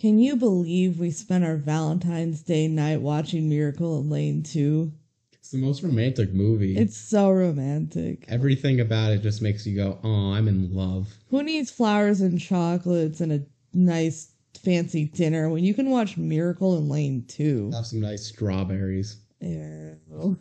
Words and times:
Can 0.00 0.18
you 0.18 0.36
believe 0.36 0.98
we 0.98 1.10
spent 1.10 1.44
our 1.44 1.56
Valentine's 1.56 2.42
Day 2.42 2.66
night 2.68 3.00
watching 3.00 3.48
Miracle 3.48 4.00
in 4.00 4.10
Lane 4.10 4.42
2? 4.42 4.92
It's 5.32 5.50
the 5.50 5.58
most 5.58 5.82
romantic 5.82 6.32
movie. 6.32 6.76
It's 6.76 6.96
so 6.96 7.30
romantic. 7.30 8.24
Everything 8.28 8.80
about 8.80 9.12
it 9.12 9.22
just 9.22 9.40
makes 9.42 9.66
you 9.66 9.76
go, 9.76 9.98
"Oh, 10.02 10.32
I'm 10.32 10.48
in 10.48 10.74
love." 10.74 11.14
Who 11.28 11.42
needs 11.42 11.70
flowers 11.70 12.20
and 12.20 12.40
chocolates 12.40 13.20
and 13.20 13.32
a 13.32 13.42
nice 13.72 14.28
fancy 14.54 15.04
dinner 15.04 15.48
when 15.50 15.62
you 15.62 15.74
can 15.74 15.90
watch 15.90 16.16
Miracle 16.16 16.76
in 16.78 16.88
Lane 16.88 17.24
2? 17.28 17.70
Have 17.72 17.86
some 17.86 18.00
nice 18.00 18.24
strawberries. 18.24 19.16
Ew. 19.40 20.38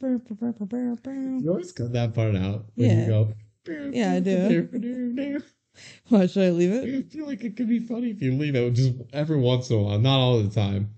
You 0.00 1.50
always 1.50 1.72
cut 1.72 1.92
that 1.92 2.14
part 2.14 2.36
out 2.36 2.66
when 2.74 2.90
Yeah. 2.90 3.00
you 3.00 3.06
go. 3.06 3.32
Yeah, 3.92 4.12
I 4.12 4.20
do. 4.20 5.42
Why 6.08 6.26
should 6.26 6.44
I 6.44 6.50
leave 6.50 6.70
it? 6.72 6.84
I 6.84 7.02
feel 7.02 7.26
like 7.26 7.44
it 7.44 7.56
could 7.56 7.68
be 7.68 7.80
funny 7.80 8.10
if 8.10 8.22
you 8.22 8.32
leave 8.32 8.54
it 8.54 8.72
just 8.74 8.94
every 9.12 9.38
once 9.38 9.70
in 9.70 9.76
a 9.76 9.82
while, 9.82 9.98
not 9.98 10.18
all 10.18 10.42
the 10.42 10.48
time. 10.48 10.90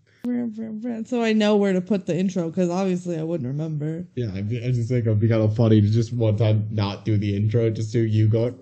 So 1.07 1.23
I 1.23 1.33
know 1.33 1.57
where 1.57 1.73
to 1.73 1.81
put 1.81 2.07
the 2.07 2.17
intro 2.17 2.51
because 2.51 2.69
obviously 2.69 3.19
I 3.19 3.23
wouldn't 3.23 3.47
remember. 3.47 4.07
Yeah, 4.15 4.31
I, 4.35 4.39
I 4.39 4.71
just 4.73 4.89
think 4.89 5.07
it'd 5.07 5.21
be 5.21 5.29
kind 5.29 5.43
of 5.43 5.57
funny 5.57 5.81
to 5.81 5.89
just 5.89 6.13
one 6.13 6.37
time 6.37 6.69
not 6.71 7.05
do 7.05 7.17
the 7.17 7.35
intro, 7.35 7.71
just 7.71 7.93
do 7.93 8.01
you 8.01 8.29
going. 8.29 8.59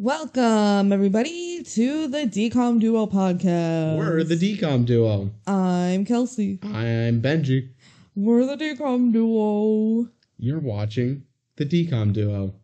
Welcome 0.00 0.92
everybody 0.92 1.64
to 1.64 2.06
the 2.06 2.18
Decom 2.18 2.78
Duo 2.78 3.08
podcast. 3.08 3.98
We're 3.98 4.22
the 4.22 4.36
DCOM 4.36 4.86
duo. 4.86 5.32
I'm 5.44 6.04
Kelsey. 6.04 6.60
I'm 6.62 7.20
Benji. 7.20 7.70
We're 8.14 8.46
the 8.46 8.56
Decom 8.56 9.12
Duo. 9.12 10.08
You're 10.38 10.60
watching 10.60 11.24
the 11.56 11.66
DCOM 11.66 12.12
duo. 12.12 12.54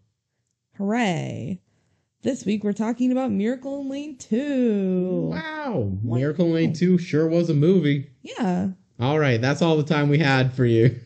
Hooray! 0.78 1.60
This 2.22 2.44
week 2.44 2.62
we're 2.62 2.72
talking 2.72 3.10
about 3.10 3.32
Miracle 3.32 3.80
in 3.80 3.88
Lane 3.88 4.16
2. 4.16 5.30
Wow, 5.32 5.90
Miracle 6.04 6.50
Lane 6.50 6.72
2 6.72 6.98
sure 6.98 7.26
was 7.26 7.50
a 7.50 7.54
movie. 7.54 8.10
Yeah, 8.22 8.68
All 9.00 9.18
right, 9.18 9.40
that's 9.40 9.60
all 9.60 9.76
the 9.76 9.82
time 9.82 10.08
we 10.08 10.18
had 10.20 10.52
for 10.52 10.64
you. 10.64 11.00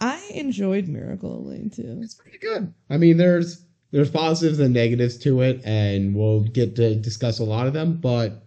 I 0.00 0.30
enjoyed 0.32 0.88
Miracle 0.88 1.40
in 1.40 1.46
Lane 1.50 1.70
2. 1.70 2.00
It's 2.02 2.14
pretty 2.14 2.38
good. 2.38 2.72
I 2.88 2.96
mean, 2.96 3.18
there's 3.18 3.66
there's 3.90 4.10
positives 4.10 4.58
and 4.60 4.74
negatives 4.74 5.16
to 5.18 5.40
it, 5.40 5.60
and 5.64 6.14
we'll 6.14 6.40
get 6.40 6.76
to 6.76 6.94
discuss 6.94 7.38
a 7.38 7.44
lot 7.44 7.66
of 7.66 7.72
them. 7.72 7.94
But 7.94 8.42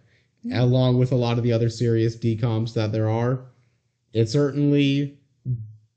along 0.52 0.98
with 0.98 1.12
a 1.12 1.16
lot 1.16 1.38
of 1.38 1.44
the 1.44 1.52
other 1.52 1.68
serious 1.68 2.16
decoms 2.16 2.74
that 2.74 2.92
there 2.92 3.08
are, 3.08 3.44
it 4.12 4.28
certainly 4.28 5.18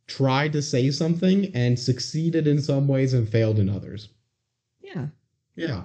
tried 0.08 0.54
to 0.54 0.62
say 0.62 0.92
something 0.92 1.52
and 1.56 1.80
succeeded 1.80 2.48
in 2.48 2.62
some 2.62 2.88
ways 2.88 3.14
and 3.14 3.28
failed 3.28 3.60
in 3.60 3.70
others. 3.70 4.10
Yeah. 4.82 5.08
Yeah. 5.56 5.84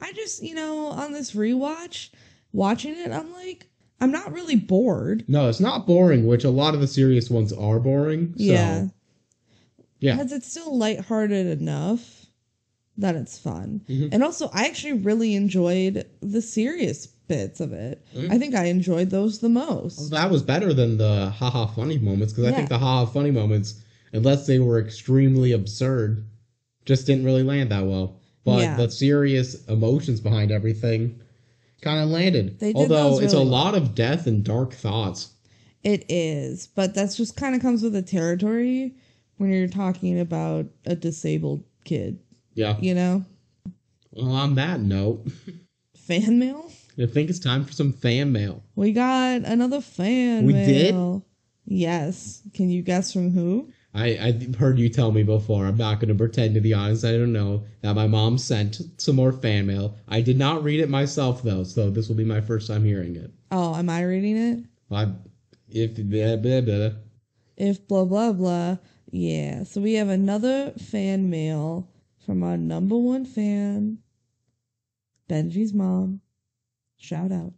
I 0.00 0.12
just, 0.12 0.42
you 0.42 0.54
know, 0.54 0.86
on 0.86 1.12
this 1.12 1.34
rewatch, 1.34 2.10
watching 2.52 2.96
it, 2.96 3.10
I'm 3.10 3.32
like, 3.32 3.66
I'm 4.00 4.12
not 4.12 4.32
really 4.32 4.56
bored. 4.56 5.24
No, 5.28 5.48
it's 5.48 5.60
not 5.60 5.86
boring, 5.86 6.26
which 6.26 6.44
a 6.44 6.50
lot 6.50 6.74
of 6.74 6.80
the 6.80 6.86
serious 6.86 7.28
ones 7.28 7.52
are 7.52 7.80
boring. 7.80 8.32
So, 8.36 8.44
Yeah. 8.44 8.86
Yeah. 10.00 10.16
Because 10.16 10.32
it's 10.32 10.50
still 10.50 10.78
lighthearted 10.78 11.60
enough 11.60 12.17
that 12.98 13.14
it's 13.16 13.38
fun. 13.38 13.80
Mhm. 13.88 14.08
And 14.12 14.22
also, 14.22 14.50
I 14.52 14.66
actually 14.66 14.94
really 14.94 15.34
enjoyed 15.34 16.04
the 16.20 16.42
serious 16.42 17.06
bits 17.06 17.60
of 17.60 17.72
it. 17.72 18.04
Mhm. 18.14 18.30
I 18.30 18.38
think 18.38 18.54
I 18.54 18.64
enjoyed 18.66 19.10
those 19.10 19.38
the 19.38 19.48
most. 19.48 20.10
That 20.10 20.30
was 20.30 20.42
better 20.42 20.74
than 20.74 20.98
the 20.98 21.30
haha 21.30 21.66
funny 21.66 21.98
moments 21.98 22.32
because 22.32 22.46
I 22.52 22.56
think 22.56 22.68
Yeah. 22.70 22.76
the 22.76 22.84
haha 22.84 23.06
funny 23.10 23.30
moments, 23.30 23.74
unless 24.12 24.46
they 24.46 24.58
were 24.58 24.80
extremely 24.80 25.52
absurd, 25.52 26.24
just 26.84 27.06
didn't 27.06 27.24
really 27.24 27.42
land 27.42 27.70
that 27.70 27.86
well. 27.86 28.16
But 28.44 28.60
Yeah. 28.62 28.76
the 28.76 28.90
serious 28.90 29.64
emotions 29.66 30.20
behind 30.20 30.50
everything 30.50 31.14
kind 31.82 32.02
of 32.02 32.08
landed. 32.10 32.58
They 32.58 32.68
did 32.72 32.76
Although 32.76 33.10
those 33.10 33.22
it's 33.24 33.32
a 33.34 33.36
well. 33.36 33.46
lot 33.46 33.74
of 33.76 33.94
death 33.94 34.26
and 34.26 34.42
dark 34.42 34.72
thoughts. 34.74 35.28
It 35.84 36.04
is, 36.08 36.68
but 36.74 36.94
that's 36.94 37.16
just 37.16 37.36
kind 37.36 37.54
of 37.54 37.60
comes 37.62 37.82
with 37.82 37.92
the 37.92 38.02
territory 38.02 38.94
when 39.36 39.52
you're 39.52 39.68
talking 39.68 40.18
about 40.18 40.66
a 40.86 40.96
disabled 40.96 41.62
kid, 41.84 42.18
Yeah. 42.58 42.76
you 42.80 42.92
know? 42.92 43.24
Well, 44.10 44.32
on 44.32 44.56
that 44.56 44.80
note, 44.80 45.28
Fan 45.96 46.40
mail? 46.40 46.68
I 47.00 47.06
think 47.06 47.30
it's 47.30 47.38
time 47.38 47.64
for 47.64 47.72
some 47.72 47.92
fan 47.92 48.32
mail. 48.32 48.64
We 48.74 48.92
got 48.92 49.42
another 49.44 49.80
fan 49.80 50.44
We 50.44 50.54
did? 50.54 50.92
mail. 50.96 51.24
Yes. 51.66 52.42
Can 52.54 52.68
you 52.68 52.82
guess 52.82 53.12
from 53.12 53.30
who? 53.30 53.70
I, 53.94 54.06
I 54.08 54.56
heard 54.58 54.76
you 54.80 54.88
tell 54.88 55.12
me 55.12 55.22
before. 55.22 55.66
I'm 55.66 55.76
not 55.76 56.00
going 56.00 56.08
to 56.08 56.16
pretend 56.16 56.54
to 56.54 56.60
be 56.60 56.74
honest. 56.74 57.04
I 57.04 57.12
don't 57.12 57.32
know 57.32 57.62
that 57.82 57.94
my 57.94 58.08
mom 58.08 58.38
sent 58.38 58.80
some 58.96 59.14
more 59.14 59.32
fan 59.32 59.66
mail. 59.66 59.96
I 60.08 60.20
did 60.20 60.36
not 60.36 60.64
read 60.64 60.80
it 60.80 60.90
myself 60.90 61.44
though, 61.44 61.62
so 61.62 61.90
this 61.90 62.08
will 62.08 62.16
be 62.16 62.24
my 62.24 62.40
first 62.40 62.66
time 62.66 62.82
hearing 62.84 63.14
it. 63.14 63.30
Oh, 63.52 63.76
am 63.76 63.88
I 63.88 64.02
reading 64.02 64.36
it? 64.36 64.64
I, 64.90 65.12
if 65.68 65.94
blah, 65.94 66.34
blah, 66.36 66.60
blah. 66.62 66.98
If 67.56 67.86
blah 67.86 68.04
blah 68.04 68.32
blah. 68.32 68.76
Yeah. 69.12 69.62
So 69.62 69.80
we 69.80 69.94
have 69.94 70.08
another 70.08 70.72
fan 70.90 71.30
mail 71.30 71.88
from 72.28 72.42
our 72.42 72.58
number 72.58 72.94
one 72.94 73.24
fan, 73.24 73.96
Benji's 75.30 75.72
mom. 75.72 76.20
Shout 76.98 77.32
out. 77.32 77.54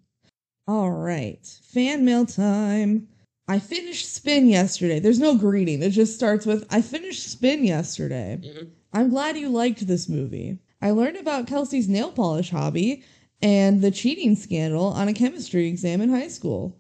All 0.69 0.93
right. 0.93 1.45
Fan 1.65 2.05
mail 2.05 2.25
time. 2.25 3.09
I 3.49 3.59
finished 3.59 4.15
Spin 4.15 4.47
yesterday. 4.47 5.01
There's 5.01 5.19
no 5.19 5.37
greeting. 5.37 5.83
It 5.83 5.91
just 5.91 6.15
starts 6.15 6.47
with 6.47 6.65
I 6.71 6.83
finished 6.83 7.29
Spin 7.29 7.65
yesterday. 7.65 8.39
Mhm. 8.41 8.69
I'm 8.93 9.11
glad 9.11 9.37
you 9.37 9.49
liked 9.49 9.89
this 9.89 10.09
movie. 10.09 10.61
I 10.81 10.93
learned 10.93 11.17
about 11.17 11.49
Kelsey's 11.49 11.89
nail 11.89 12.13
polish 12.13 12.51
hobby 12.51 13.03
and 13.43 13.83
the 13.83 13.91
cheating 13.91 14.37
scandal 14.37 14.85
on 14.85 15.09
a 15.09 15.13
chemistry 15.13 15.67
exam 15.67 16.01
in 16.01 16.11
high 16.11 16.29
school. 16.29 16.77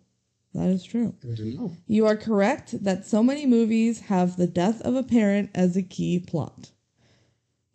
That 0.55 0.69
is 0.69 0.84
true. 0.84 1.15
Good 1.21 1.39
to 1.39 1.45
know. 1.57 1.77
You 1.89 2.07
are 2.07 2.17
correct 2.17 2.84
that 2.84 3.05
so 3.05 3.25
many 3.25 3.47
movies 3.47 4.03
have 4.03 4.37
the 4.37 4.47
death 4.47 4.81
of 4.83 4.95
a 4.95 5.03
parent 5.03 5.51
as 5.57 5.77
a 5.77 5.83
key 5.83 6.21
plot. 6.21 6.71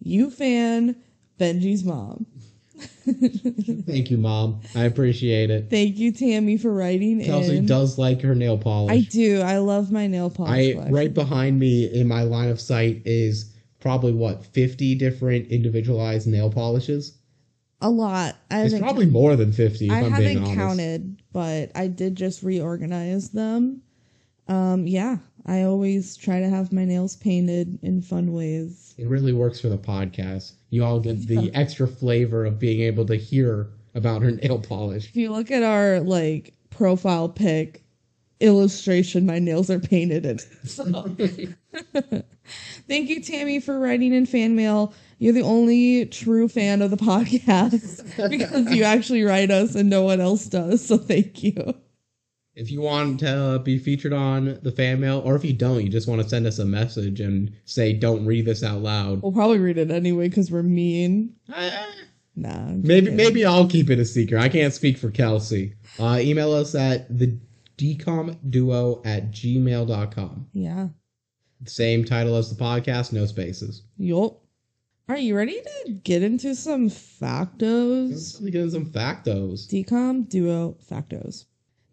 You 0.05 0.29
fan 0.29 0.95
Benji's 1.39 1.83
mom. 1.83 2.27
Thank 3.05 4.11
you, 4.11 4.17
mom. 4.17 4.61
I 4.75 4.83
appreciate 4.83 5.49
it. 5.49 5.69
Thank 5.69 5.97
you, 5.97 6.11
Tammy, 6.11 6.57
for 6.57 6.73
writing 6.73 7.23
Kelsey 7.23 7.57
in. 7.57 7.65
does 7.65 7.97
like 7.97 8.21
her 8.21 8.35
nail 8.35 8.57
polish. 8.57 8.91
I 8.91 9.09
do. 9.09 9.41
I 9.41 9.57
love 9.57 9.91
my 9.91 10.07
nail 10.07 10.29
polish. 10.29 10.51
I 10.51 10.71
collection. 10.73 10.93
right 10.93 11.13
behind 11.13 11.59
me 11.59 11.85
in 11.91 12.07
my 12.07 12.23
line 12.23 12.49
of 12.49 12.61
sight 12.61 13.01
is 13.05 13.53
probably 13.79 14.13
what 14.13 14.45
50 14.45 14.95
different 14.95 15.47
individualized 15.47 16.27
nail 16.27 16.51
polishes. 16.51 17.17
a 17.81 17.89
lot. 17.89 18.35
I 18.51 18.63
It's 18.63 18.77
probably 18.77 19.05
more 19.07 19.35
than 19.35 19.51
50 19.53 19.85
if 19.85 19.91
I 19.91 19.99
I'm 20.01 20.11
haven't 20.11 20.55
counted, 20.55 21.21
but 21.33 21.71
I 21.75 21.87
did 21.87 22.15
just 22.15 22.43
reorganize 22.43 23.29
them. 23.29 23.81
Um, 24.47 24.85
yeah, 24.85 25.17
I 25.45 25.63
always 25.63 26.17
try 26.17 26.39
to 26.39 26.49
have 26.49 26.73
my 26.73 26.85
nails 26.85 27.15
painted 27.15 27.77
in 27.83 28.01
fun 28.01 28.33
ways. 28.33 28.95
It 28.97 29.07
really 29.07 29.33
works 29.33 29.59
for 29.59 29.69
the 29.69 29.77
podcast. 29.77 30.53
You 30.69 30.83
all 30.83 30.99
get 30.99 31.27
the 31.27 31.51
extra 31.53 31.87
flavor 31.87 32.45
of 32.45 32.59
being 32.59 32.81
able 32.81 33.05
to 33.05 33.15
hear 33.15 33.69
about 33.93 34.23
her 34.23 34.31
nail 34.31 34.59
polish. 34.59 35.09
If 35.09 35.15
you 35.15 35.31
look 35.31 35.51
at 35.51 35.63
our 35.63 35.99
like 35.99 36.53
profile 36.71 37.29
pic 37.29 37.83
illustration, 38.39 39.25
my 39.25 39.39
nails 39.39 39.69
are 39.69 39.79
painted 39.79 40.25
in. 40.25 40.39
So. 40.65 40.83
Thank 42.87 43.09
you, 43.09 43.21
Tammy, 43.21 43.59
for 43.59 43.79
writing 43.79 44.13
in 44.13 44.25
fan 44.25 44.55
mail. 44.55 44.93
You're 45.17 45.33
the 45.33 45.41
only 45.41 46.05
true 46.05 46.47
fan 46.47 46.81
of 46.81 46.91
the 46.91 46.97
podcast 46.97 48.29
because 48.29 48.71
you 48.71 48.83
actually 48.83 49.23
write 49.23 49.49
us 49.51 49.75
and 49.75 49.89
no 49.89 50.03
one 50.03 50.21
else 50.21 50.45
does. 50.45 50.85
So 50.85 50.97
thank 50.97 51.41
you. 51.43 51.75
If 52.55 52.71
you 52.71 52.79
want 52.81 53.19
to 53.19 53.59
be 53.63 53.77
featured 53.77 54.13
on 54.13 54.59
the 54.63 54.71
fan 54.71 55.01
mail, 55.01 55.21
or 55.25 55.35
if 55.35 55.43
you 55.43 55.51
don't, 55.53 55.83
you 55.83 55.89
just 55.89 56.07
want 56.07 56.21
to 56.21 56.29
send 56.29 56.47
us 56.47 56.57
a 56.59 56.65
message 56.65 57.19
and 57.19 57.51
say, 57.65 57.91
don't 57.91 58.25
read 58.25 58.45
this 58.45 58.63
out 58.63 58.79
loud. 58.81 59.21
We'll 59.21 59.33
probably 59.33 59.59
read 59.59 59.77
it 59.77 59.91
anyway 59.91 60.29
because 60.29 60.49
we're 60.51 60.63
mean. 60.63 61.35
Eh, 61.53 61.85
Nah. 62.37 62.67
Maybe 62.67 63.05
kidding. 63.07 63.15
maybe 63.15 63.45
I'll 63.45 63.67
keep 63.67 63.89
it 63.89 63.97
a 63.99 64.03
secret. 64.05 64.41
I 64.41 64.49
can't 64.49 64.73
speak 64.73 64.97
for 64.97 65.09
Kelsey. 65.09 65.75
Uh, 65.97 66.17
email 66.21 66.51
us 66.53 66.75
at 66.75 67.07
the 67.17 67.37
decomduo 67.77 69.05
at 69.05 69.31
gmail.com. 69.31 70.47
Yeah. 70.53 70.87
Same 71.65 72.03
title 72.03 72.35
as 72.35 72.53
the 72.55 72.61
podcast, 72.61 73.13
no 73.13 73.25
spaces. 73.25 73.83
Yup. 73.97 74.41
Are 75.07 75.17
you 75.17 75.35
ready 75.37 75.61
to 75.85 75.91
get 76.03 76.23
into 76.23 76.55
some 76.55 76.89
factos? 76.89 78.09
Let's 78.09 78.39
get 78.39 78.55
into 78.55 78.71
some 78.71 78.85
factos. 78.87 79.67
Decom 79.69 80.27
Duo 80.27 80.75
Factos. 80.91 81.45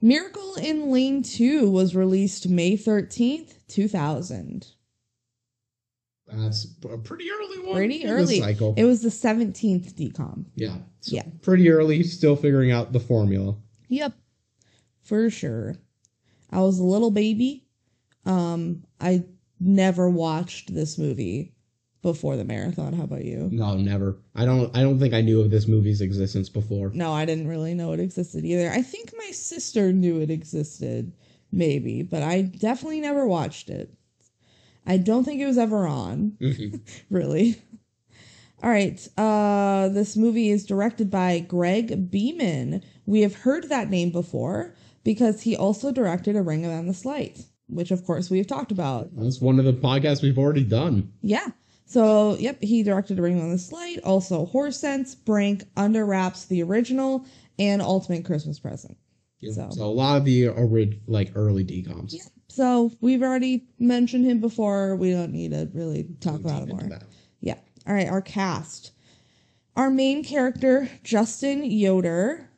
Miracle 0.02 0.56
in 0.56 0.90
Lane 0.90 1.22
2 1.22 1.70
was 1.70 1.94
released 1.94 2.48
May 2.48 2.76
13th, 2.76 3.54
2000. 3.68 4.66
That's 6.26 6.66
a 6.90 6.98
pretty 6.98 7.26
early 7.30 7.58
one. 7.60 7.76
Pretty 7.76 8.06
early. 8.06 8.40
cycle. 8.40 8.74
It 8.76 8.84
was 8.84 9.02
the 9.02 9.10
17th 9.10 9.92
decom. 9.94 10.46
yeah. 10.56 10.78
So 11.00 11.16
Yeah. 11.16 11.24
Pretty 11.42 11.68
early, 11.70 12.02
still 12.02 12.36
figuring 12.36 12.70
out 12.72 12.92
the 12.92 13.00
formula. 13.00 13.56
Yep. 13.88 14.14
for 15.02 15.28
sure. 15.30 15.76
I 16.50 16.60
was 16.60 16.78
a 16.78 16.84
little 16.84 17.10
baby. 17.10 17.66
Um, 18.24 18.84
I 19.00 19.24
never 19.60 20.08
watched 20.08 20.74
this 20.74 20.96
movie 20.98 21.51
before 22.02 22.36
the 22.36 22.44
marathon. 22.44 22.92
How 22.92 23.04
about 23.04 23.24
you? 23.24 23.48
No, 23.52 23.76
never. 23.76 24.18
I 24.34 24.44
don't. 24.44 24.76
I 24.76 24.82
don't 24.82 24.98
think 24.98 25.14
I 25.14 25.20
knew 25.20 25.40
of 25.40 25.50
this 25.50 25.66
movie's 25.68 26.00
existence 26.00 26.48
before. 26.48 26.90
No, 26.92 27.12
I 27.12 27.24
didn't 27.24 27.48
really 27.48 27.74
know 27.74 27.92
it 27.92 28.00
existed 28.00 28.44
either. 28.44 28.70
I 28.70 28.82
think 28.82 29.12
my 29.16 29.30
sister 29.30 29.92
knew 29.92 30.20
it 30.20 30.30
existed, 30.30 31.12
maybe, 31.52 32.02
but 32.02 32.22
I 32.22 32.42
definitely 32.42 33.00
never 33.00 33.26
watched 33.26 33.70
it. 33.70 33.94
I 34.84 34.96
don't 34.96 35.22
think 35.24 35.40
it 35.40 35.46
was 35.46 35.58
ever 35.58 35.86
on, 35.86 36.32
Mhm. 36.40 36.80
really. 37.10 37.56
All 38.64 38.70
right. 38.70 39.08
Uh, 39.18 39.88
this 39.88 40.16
movie 40.16 40.50
is 40.50 40.64
directed 40.66 41.10
by 41.10 41.40
Greg 41.40 42.10
Beeman. 42.10 42.82
We 43.06 43.20
have 43.22 43.34
heard 43.36 43.68
that 43.68 43.90
name 43.90 44.10
before 44.10 44.74
because 45.04 45.42
he 45.42 45.56
also 45.56 45.90
directed 45.90 46.36
A 46.36 46.42
Ring 46.42 46.64
of 46.64 46.70
Endless 46.70 47.04
Light, 47.04 47.44
which 47.68 47.90
of 47.90 48.04
course 48.04 48.30
we've 48.30 48.46
talked 48.46 48.70
about. 48.70 49.10
That's 49.16 49.40
one 49.40 49.58
of 49.58 49.64
the 49.64 49.72
podcasts 49.72 50.22
we've 50.22 50.38
already 50.38 50.62
done. 50.64 51.12
Yeah. 51.22 51.48
So, 51.92 52.36
yep, 52.38 52.62
he 52.62 52.82
directed 52.82 53.18
A 53.18 53.22
Ring 53.22 53.36
of 53.36 53.42
Endless 53.42 53.70
Light, 53.70 53.98
also 54.02 54.46
Horse 54.46 54.78
Sense, 54.78 55.14
Brink, 55.14 55.64
Under 55.76 56.06
Wraps, 56.06 56.46
the 56.46 56.62
original, 56.62 57.26
and 57.58 57.82
Ultimate 57.82 58.24
Christmas 58.24 58.58
Present. 58.58 58.96
So, 59.42 59.68
So- 59.70 59.84
a 59.84 59.92
lot 59.92 60.16
of 60.16 60.24
the 60.24 60.48
orig- 60.48 61.00
like 61.06 61.32
early 61.34 61.64
decoms. 61.64 62.14
Yeah. 62.14 62.22
So, 62.48 62.92
we've 63.02 63.22
already 63.22 63.66
mentioned 63.78 64.24
him 64.24 64.40
before. 64.40 64.96
We 64.96 65.10
don't 65.10 65.32
need 65.32 65.50
to 65.50 65.68
really 65.74 66.04
talk 66.20 66.40
about 66.40 66.62
into 66.62 66.74
more. 66.76 66.88
that. 66.88 67.02
Yeah. 67.42 67.58
All 67.86 67.92
right, 67.94 68.08
our 68.08 68.22
cast. 68.22 68.92
Our 69.76 69.90
main 69.90 70.24
character, 70.24 70.88
Justin 71.04 71.62
Yoder, 71.64 72.48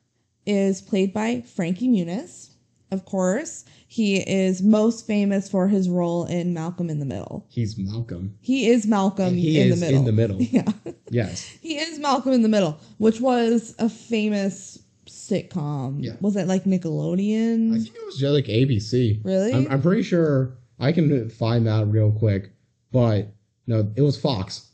is 0.47 0.81
played 0.81 1.13
by 1.13 1.41
Frankie 1.41 1.89
Muniz. 1.89 2.51
Of 2.93 3.05
course, 3.05 3.65
he 3.95 4.17
is 4.17 4.61
most 4.61 5.07
famous 5.07 5.49
for 5.49 5.69
his 5.69 5.89
role 5.89 6.25
in 6.25 6.53
Malcolm 6.53 6.91
in 6.91 6.99
the 6.99 7.05
Middle. 7.07 7.47
He's 7.49 7.79
Malcolm. 7.79 8.37
He 8.41 8.67
is 8.69 8.87
Malcolm 8.89 9.27
And 9.29 9.37
he 9.39 9.61
in 9.61 9.69
is 9.73 9.79
the 9.79 9.87
middle. 9.87 10.01
in 10.01 10.05
the 10.05 10.13
middle. 10.13 10.43
Yeah. 10.43 10.65
Yes. 11.11 11.45
He 11.63 11.77
is 11.79 12.01
Malcolm 12.01 12.33
in 12.33 12.43
the 12.43 12.49
Middle, 12.49 12.77
which 12.99 13.21
was 13.21 13.73
a 13.79 13.89
famous 13.89 14.81
sitcom. 15.07 16.03
Yeah. 16.03 16.17
Was 16.21 16.35
it 16.35 16.49
like 16.49 16.65
Nickelodeon? 16.65 17.73
I 17.73 17.79
think 17.79 17.95
it 17.95 18.05
was 18.05 18.17
just 18.19 18.35
like 18.35 18.47
ABC. 18.47 19.25
Really? 19.25 19.53
I'm, 19.55 19.69
I'm 19.71 19.81
pretty 19.81 20.03
sure 20.03 20.59
I 20.81 20.91
can 20.91 21.31
find 21.31 21.65
that 21.69 21.87
real 21.87 22.11
quick, 22.11 22.51
but 22.91 23.29
no, 23.69 23.93
it 23.95 24.03
was 24.03 24.19
Fox. 24.21 24.71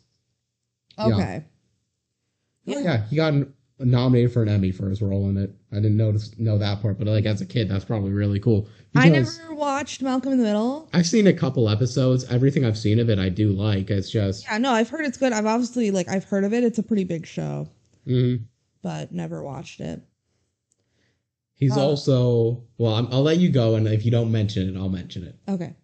yeah. 0.97 1.07
okay. 1.09 1.45
Oh, 1.45 2.73
Yeah. 2.73 2.81
yeah, 2.81 3.05
he 3.09 3.17
got 3.17 3.35
nominated 3.81 4.33
for 4.33 4.43
an 4.43 4.49
Emmy 4.49 4.71
for 4.71 4.89
his 4.89 5.01
role 5.01 5.29
in 5.29 5.37
it. 5.37 5.51
I 5.73 5.77
didn't 5.77 5.97
notice 5.97 6.39
know 6.39 6.59
that 6.59 6.83
part, 6.83 6.99
but 6.99 7.07
like 7.07 7.25
as 7.25 7.41
a 7.41 7.47
kid, 7.47 7.69
that's 7.69 7.85
probably 7.85 8.13
really 8.13 8.39
cool. 8.41 8.69
I 8.95 9.09
never 9.09 9.55
watched 9.55 10.03
Malcolm 10.03 10.33
in 10.33 10.39
the 10.39 10.45
Middle. 10.45 10.89
I've 10.93 11.07
seen 11.07 11.27
a 11.27 11.33
couple 11.33 11.69
episodes. 11.69 12.25
Everything 12.31 12.65
I've 12.65 12.79
seen 12.79 12.99
of 12.99 13.09
it, 13.09 13.19
I 13.19 13.29
do 13.29 13.53
like. 13.53 13.91
It's 13.91 14.11
just 14.11 14.45
Yeah, 14.45 14.59
no, 14.59 14.73
I've 14.73 14.89
heard 14.89 15.07
it's 15.07 15.17
good. 15.17 15.33
I've 15.33 15.47
obviously 15.47 15.91
like 15.91 16.09
I've 16.09 16.25
heard 16.25 16.45
of 16.45 16.53
it. 16.53 16.65
It's 16.65 16.79
a 16.79 16.83
pretty 16.83 17.05
big 17.05 17.27
show, 17.27 17.69
mhm. 18.07 18.45
but 18.83 19.13
never 19.13 19.43
watched 19.43 19.81
it. 19.81 20.03
he's 21.55 21.77
Uh, 21.77 21.81
also 21.81 22.65
well. 22.79 22.95
I'm, 22.95 23.09
I'll 23.11 23.23
let 23.23 23.39
you 23.39 23.51
go, 23.51 23.77
and 23.77 23.87
if 23.89 24.05
you 24.05 24.11
don't 24.11 24.31
mention 24.31 24.69
it, 24.69 24.79
I'll 24.79 24.89
mention 24.89 25.25
it. 25.25 25.37
Okay. 25.49 25.75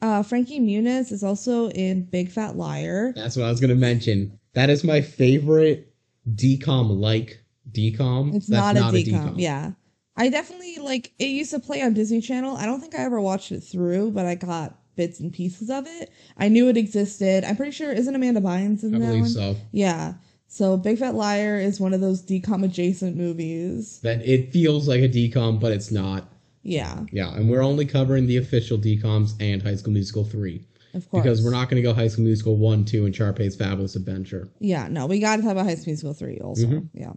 Uh, 0.00 0.22
Frankie 0.22 0.58
Muniz 0.58 1.12
is 1.12 1.22
also 1.22 1.70
in 1.70 2.04
Big 2.04 2.28
Fat 2.28 2.56
Liar. 2.56 3.12
That's 3.14 3.36
what 3.36 3.46
I 3.46 3.50
was 3.50 3.60
gonna 3.60 3.74
mention. 3.76 4.38
That 4.54 4.68
is 4.68 4.84
my 4.84 5.00
favorite 5.00 5.91
decom 6.28 6.98
like 6.98 7.42
decom. 7.70 8.34
It's 8.34 8.46
That's 8.46 8.78
not, 8.78 8.94
a 8.94 8.96
decom. 8.96 9.34
Yeah. 9.36 9.72
I 10.16 10.28
definitely 10.28 10.76
like 10.76 11.12
it 11.18 11.26
used 11.26 11.52
to 11.52 11.58
play 11.58 11.80
on 11.82 11.94
Disney 11.94 12.20
Channel. 12.20 12.56
I 12.56 12.66
don't 12.66 12.80
think 12.80 12.94
I 12.94 12.98
ever 12.98 13.20
watched 13.20 13.50
it 13.50 13.60
through, 13.60 14.10
but 14.10 14.26
I 14.26 14.34
got 14.34 14.78
bits 14.94 15.20
and 15.20 15.32
pieces 15.32 15.70
of 15.70 15.86
it. 15.86 16.12
I 16.36 16.48
knew 16.48 16.68
it 16.68 16.76
existed. 16.76 17.44
I'm 17.44 17.56
pretty 17.56 17.72
sure 17.72 17.92
isn't 17.92 18.14
Amanda 18.14 18.40
Bynes 18.40 18.82
in 18.82 18.94
I 18.94 18.98
that 18.98 19.06
believe 19.06 19.22
one? 19.22 19.30
so. 19.30 19.56
Yeah. 19.72 20.14
So 20.48 20.76
Big 20.76 20.98
Fat 20.98 21.14
Liar 21.14 21.58
is 21.58 21.80
one 21.80 21.94
of 21.94 22.02
those 22.02 22.22
decom 22.22 22.62
adjacent 22.62 23.16
movies. 23.16 24.00
That 24.00 24.20
it 24.26 24.52
feels 24.52 24.86
like 24.86 25.00
a 25.00 25.08
decom, 25.08 25.58
but 25.58 25.72
it's 25.72 25.90
not. 25.90 26.28
Yeah, 26.64 27.06
Yeah, 27.10 27.34
and 27.34 27.50
we're 27.50 27.62
only 27.62 27.84
covering 27.86 28.26
the 28.26 28.36
official 28.36 28.78
decoms 28.78 29.32
and 29.40 29.60
High 29.60 29.74
School 29.74 29.94
Musical 29.94 30.24
three 30.24 30.64
of 30.94 31.08
course. 31.10 31.22
because 31.22 31.42
we're 31.44 31.50
not 31.50 31.68
going 31.68 31.82
to 31.82 31.86
go 31.86 31.94
High 31.94 32.08
School 32.08 32.24
Musical 32.24 32.56
one, 32.56 32.84
two, 32.84 33.04
and 33.06 33.14
Sharpay's 33.14 33.56
Fabulous 33.56 33.96
Adventure. 33.96 34.48
Yeah, 34.60 34.88
no, 34.88 35.06
we 35.06 35.18
got 35.20 35.36
to 35.36 35.42
talk 35.42 35.52
about 35.52 35.66
High 35.66 35.74
School 35.74 35.92
Musical 35.92 36.14
3 36.14 36.38
also. 36.40 36.66
Mhm. 36.66 36.88
Yeah. 36.94 37.12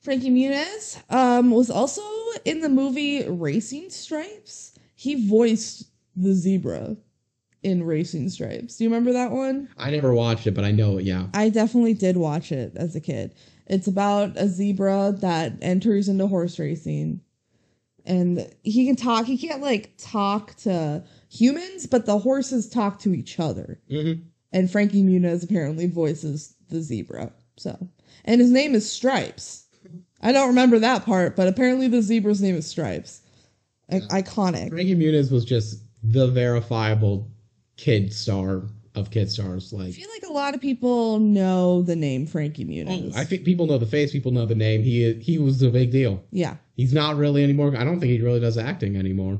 Frankie 0.00 0.30
Muniz 0.30 1.00
um, 1.12 1.50
was 1.52 1.70
also 1.70 2.02
in 2.44 2.60
the 2.60 2.68
movie 2.68 3.24
Racing 3.28 3.90
Stripes. 3.90 4.72
He 4.94 5.28
voiced 5.28 5.84
the 6.16 6.32
zebra 6.32 6.96
in 7.62 7.84
Racing 7.84 8.28
Stripes. 8.28 8.76
Do 8.76 8.84
you 8.84 8.90
remember 8.90 9.12
that 9.12 9.30
one? 9.30 9.68
I 9.78 9.90
never 9.90 10.12
watched 10.12 10.46
it, 10.48 10.54
but 10.54 10.64
I 10.64 10.72
know 10.72 10.98
it. 10.98 11.04
Yeah, 11.04 11.28
I 11.34 11.48
definitely 11.50 11.94
did 11.94 12.16
watch 12.16 12.50
it 12.50 12.72
as 12.76 12.96
a 12.96 13.00
kid. 13.00 13.34
It's 13.68 13.86
about 13.86 14.36
a 14.36 14.48
zebra 14.48 15.14
that 15.20 15.52
enters 15.62 16.08
into 16.08 16.26
horse 16.26 16.58
racing. 16.58 17.20
And 18.04 18.52
he 18.64 18.84
can 18.86 18.96
talk. 18.96 19.26
He 19.26 19.38
can't 19.38 19.62
like 19.62 19.92
talk 19.96 20.56
to 20.56 21.04
humans, 21.32 21.86
but 21.86 22.06
the 22.06 22.18
horses 22.18 22.68
talk 22.68 22.98
to 23.00 23.14
each 23.14 23.40
other 23.40 23.80
hmm 23.88 24.12
and 24.52 24.70
Frankie 24.70 25.02
Muniz 25.02 25.42
apparently 25.42 25.86
voices 25.86 26.54
the 26.68 26.82
zebra. 26.82 27.32
So, 27.56 27.88
and 28.24 28.40
his 28.40 28.50
name 28.50 28.74
is 28.74 28.90
Stripes. 28.90 29.66
I 30.20 30.30
don't 30.32 30.48
remember 30.48 30.78
that 30.78 31.04
part, 31.04 31.36
but 31.36 31.48
apparently 31.48 31.88
the 31.88 32.02
zebra's 32.02 32.40
name 32.40 32.54
is 32.54 32.66
Stripes. 32.66 33.22
I- 33.90 34.22
iconic. 34.22 34.70
Frankie 34.70 34.94
Muniz 34.94 35.32
was 35.32 35.44
just 35.44 35.82
the 36.02 36.28
verifiable 36.28 37.30
kid 37.76 38.12
star 38.12 38.62
of 38.94 39.10
kid 39.10 39.30
stars. 39.30 39.72
Like, 39.72 39.88
I 39.88 39.92
feel 39.92 40.08
like 40.10 40.28
a 40.28 40.32
lot 40.32 40.54
of 40.54 40.60
people 40.60 41.18
know 41.18 41.82
the 41.82 41.96
name 41.96 42.26
Frankie 42.26 42.64
oh, 42.64 42.90
Muniz. 42.90 43.16
I 43.16 43.24
think 43.24 43.44
people 43.44 43.66
know 43.66 43.78
the 43.78 43.86
face, 43.86 44.12
people 44.12 44.32
know 44.32 44.46
the 44.46 44.54
name. 44.54 44.82
He 44.82 45.14
he 45.14 45.38
was 45.38 45.62
a 45.62 45.70
big 45.70 45.90
deal. 45.90 46.22
yeah. 46.30 46.56
He's 46.74 46.92
not 46.92 47.16
really 47.16 47.44
anymore. 47.44 47.74
I 47.76 47.84
don't 47.84 48.00
think 48.00 48.12
he 48.12 48.20
really 48.20 48.40
does 48.40 48.56
acting 48.56 48.96
anymore. 48.96 49.38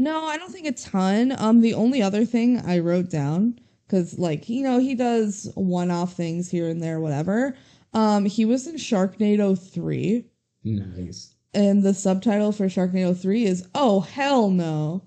No, 0.00 0.24
I 0.24 0.38
don't 0.38 0.50
think 0.50 0.66
a 0.66 0.72
ton. 0.72 1.34
Um, 1.38 1.60
the 1.60 1.74
only 1.74 2.00
other 2.00 2.24
thing 2.24 2.58
I 2.58 2.78
wrote 2.78 3.10
down 3.10 3.58
because, 3.86 4.18
like, 4.18 4.48
you 4.48 4.62
know, 4.62 4.78
he 4.78 4.94
does 4.94 5.52
one-off 5.56 6.14
things 6.14 6.50
here 6.50 6.70
and 6.70 6.82
there, 6.82 7.00
whatever. 7.00 7.54
Um, 7.92 8.24
he 8.24 8.46
was 8.46 8.66
in 8.66 8.76
Sharknado 8.76 9.58
three, 9.58 10.24
Nice. 10.64 11.34
and 11.52 11.82
the 11.82 11.92
subtitle 11.92 12.50
for 12.50 12.66
Sharknado 12.66 13.14
three 13.20 13.44
is 13.44 13.68
"Oh 13.74 14.00
hell 14.00 14.48
no." 14.48 15.02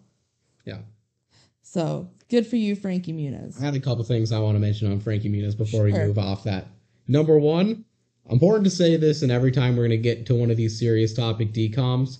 Yeah. 0.63 0.81
So 1.63 2.07
good 2.29 2.45
for 2.45 2.57
you, 2.57 2.75
Frankie 2.75 3.13
Muniz. 3.13 3.59
I 3.59 3.65
had 3.65 3.75
a 3.75 3.79
couple 3.79 4.03
things 4.03 4.31
I 4.31 4.37
want 4.37 4.55
to 4.55 4.59
mention 4.59 4.91
on 4.91 4.99
Frankie 4.99 5.29
Muniz 5.29 5.57
before 5.57 5.85
we 5.85 5.91
move 5.93 6.19
off 6.19 6.43
that. 6.43 6.67
Number 7.07 7.39
one, 7.39 7.83
important 8.29 8.65
to 8.65 8.69
say 8.69 8.95
this, 8.97 9.23
and 9.23 9.31
every 9.31 9.51
time 9.51 9.75
we're 9.75 9.87
going 9.87 9.89
to 9.91 9.97
get 9.97 10.27
to 10.27 10.35
one 10.35 10.51
of 10.51 10.57
these 10.57 10.77
serious 10.77 11.15
topic 11.15 11.51
decoms, 11.51 12.19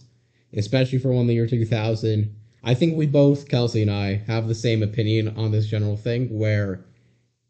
especially 0.56 0.98
for 0.98 1.10
one 1.10 1.22
in 1.22 1.28
the 1.28 1.36
year 1.36 1.46
2000, 1.46 2.34
I 2.64 2.74
think 2.74 2.96
we 2.96 3.06
both, 3.06 3.50
Kelsey 3.50 3.82
and 3.82 3.92
I, 3.92 4.24
have 4.28 4.48
the 4.48 4.56
same 4.56 4.82
opinion 4.82 5.36
on 5.38 5.52
this 5.52 5.68
general 5.68 5.98
thing 5.98 6.28
where 6.38 6.86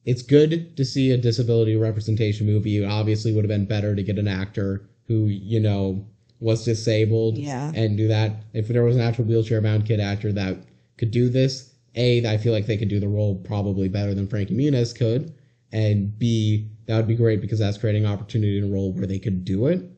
it's 0.06 0.22
good 0.24 0.76
to 0.76 0.84
see 0.84 1.12
a 1.12 1.18
disability 1.18 1.76
representation 1.76 2.48
movie. 2.48 2.84
It 2.84 2.86
obviously 2.86 3.32
would 3.32 3.44
have 3.44 3.50
been 3.50 3.66
better 3.66 3.96
to 3.96 4.04
get 4.04 4.18
an 4.18 4.28
actor 4.28 4.90
who, 5.08 5.28
you 5.28 5.60
know, 5.60 6.06
was 6.40 6.66
disabled 6.66 7.38
Yeah. 7.38 7.72
and 7.76 7.96
do 7.96 8.08
that. 8.08 8.44
If 8.54 8.68
there 8.68 8.84
was 8.84 8.96
an 8.96 9.02
actual 9.02 9.26
wheelchair 9.26 9.62
bound 9.62 9.86
kid 9.86 10.00
actor 10.00 10.32
that 10.34 10.58
could 10.98 11.12
do 11.12 11.30
this, 11.30 11.70
A, 11.96 12.26
I 12.28 12.38
feel 12.38 12.52
like 12.52 12.66
they 12.66 12.78
could 12.78 12.90
do 12.90 13.00
the 13.00 13.08
role 13.08 13.36
probably 13.36 13.88
better 13.88 14.14
than 14.14 14.28
Frankie 14.28 14.56
Muniz 14.56 14.96
could. 14.96 15.34
And 15.72 16.18
B, 16.20 16.68
that 16.88 16.98
would 16.98 17.08
be 17.08 17.16
great 17.16 17.40
because 17.40 17.60
that's 17.60 17.78
creating 17.78 18.06
opportunity 18.06 18.58
in 18.58 18.66
a 18.66 18.68
role 18.68 18.92
where 18.92 19.08
they 19.08 19.20
could 19.20 19.46
do 19.46 19.68
it. 19.68 19.90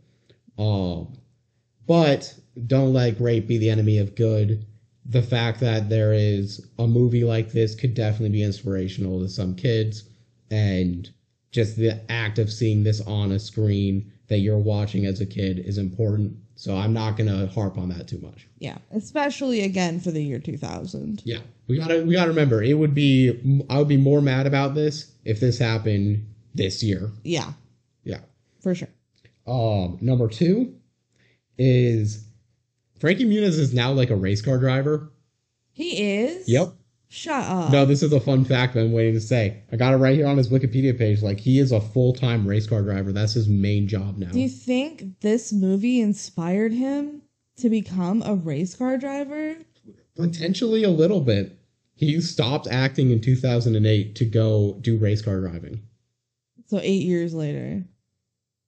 Um, 0.57 1.17
but 1.87 2.33
don't 2.67 2.93
let 2.93 3.17
great 3.17 3.47
be 3.47 3.57
the 3.57 3.69
enemy 3.69 3.97
of 3.97 4.15
good. 4.15 4.65
The 5.07 5.21
fact 5.21 5.59
that 5.59 5.89
there 5.89 6.13
is 6.13 6.65
a 6.79 6.87
movie 6.87 7.23
like 7.23 7.51
this 7.51 7.75
could 7.75 7.93
definitely 7.93 8.29
be 8.29 8.43
inspirational 8.43 9.19
to 9.21 9.29
some 9.29 9.55
kids. 9.55 10.03
And 10.49 11.09
just 11.51 11.77
the 11.77 11.99
act 12.11 12.39
of 12.39 12.51
seeing 12.51 12.83
this 12.83 13.01
on 13.01 13.31
a 13.31 13.39
screen 13.39 14.11
that 14.27 14.39
you're 14.39 14.57
watching 14.57 15.05
as 15.05 15.21
a 15.21 15.25
kid 15.25 15.59
is 15.59 15.77
important. 15.77 16.35
So 16.55 16.75
I'm 16.75 16.93
not 16.93 17.17
going 17.17 17.29
to 17.29 17.47
harp 17.53 17.77
on 17.77 17.89
that 17.89 18.07
too 18.07 18.17
much. 18.19 18.47
Yeah, 18.59 18.77
especially 18.91 19.61
again 19.61 19.99
for 19.99 20.09
the 20.11 20.23
year 20.23 20.39
2000. 20.39 21.21
Yeah, 21.25 21.39
we 21.67 21.77
gotta 21.77 22.03
we 22.03 22.13
gotta 22.13 22.29
remember 22.29 22.63
it 22.63 22.73
would 22.75 22.95
be 22.95 23.63
I 23.69 23.77
would 23.77 23.87
be 23.87 23.97
more 23.97 24.21
mad 24.21 24.47
about 24.47 24.73
this 24.73 25.11
if 25.25 25.39
this 25.39 25.59
happened 25.59 26.25
this 26.55 26.81
year. 26.81 27.11
Yeah, 27.23 27.53
Yeah. 28.03 28.19
for 28.61 28.73
sure. 28.73 28.89
Um, 29.45 29.97
number 30.01 30.27
two 30.27 30.73
is 31.57 32.23
Frankie 32.99 33.25
Muniz 33.25 33.59
is 33.59 33.73
now 33.73 33.91
like 33.91 34.09
a 34.09 34.15
race 34.15 34.41
car 34.41 34.57
driver. 34.57 35.11
He 35.71 36.19
is. 36.19 36.47
Yep. 36.47 36.73
Shut 37.09 37.43
up. 37.43 37.71
No, 37.71 37.85
this 37.85 38.01
is 38.01 38.11
a 38.11 38.19
fun 38.19 38.45
fact 38.45 38.75
I'm 38.75 38.91
waiting 38.91 39.13
to 39.13 39.21
say. 39.21 39.61
I 39.71 39.75
got 39.75 39.93
it 39.93 39.97
right 39.97 40.15
here 40.15 40.27
on 40.27 40.37
his 40.37 40.49
Wikipedia 40.49 40.97
page. 40.97 41.21
Like 41.21 41.39
he 41.39 41.59
is 41.59 41.71
a 41.71 41.79
full 41.79 42.13
time 42.13 42.47
race 42.47 42.67
car 42.67 42.81
driver. 42.81 43.11
That's 43.11 43.33
his 43.33 43.47
main 43.47 43.87
job 43.87 44.17
now. 44.17 44.31
Do 44.31 44.39
you 44.39 44.49
think 44.49 45.19
this 45.21 45.53
movie 45.53 46.01
inspired 46.01 46.73
him 46.73 47.21
to 47.57 47.69
become 47.69 48.21
a 48.23 48.35
race 48.35 48.75
car 48.75 48.97
driver? 48.97 49.55
Potentially 50.15 50.83
a 50.83 50.89
little 50.89 51.21
bit. 51.21 51.57
He 51.95 52.19
stopped 52.19 52.67
acting 52.67 53.11
in 53.11 53.21
2008 53.21 54.15
to 54.15 54.25
go 54.25 54.77
do 54.81 54.97
race 54.97 55.21
car 55.21 55.39
driving. 55.39 55.81
So 56.67 56.79
eight 56.81 57.03
years 57.03 57.33
later. 57.33 57.83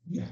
Yeah. 0.09 0.27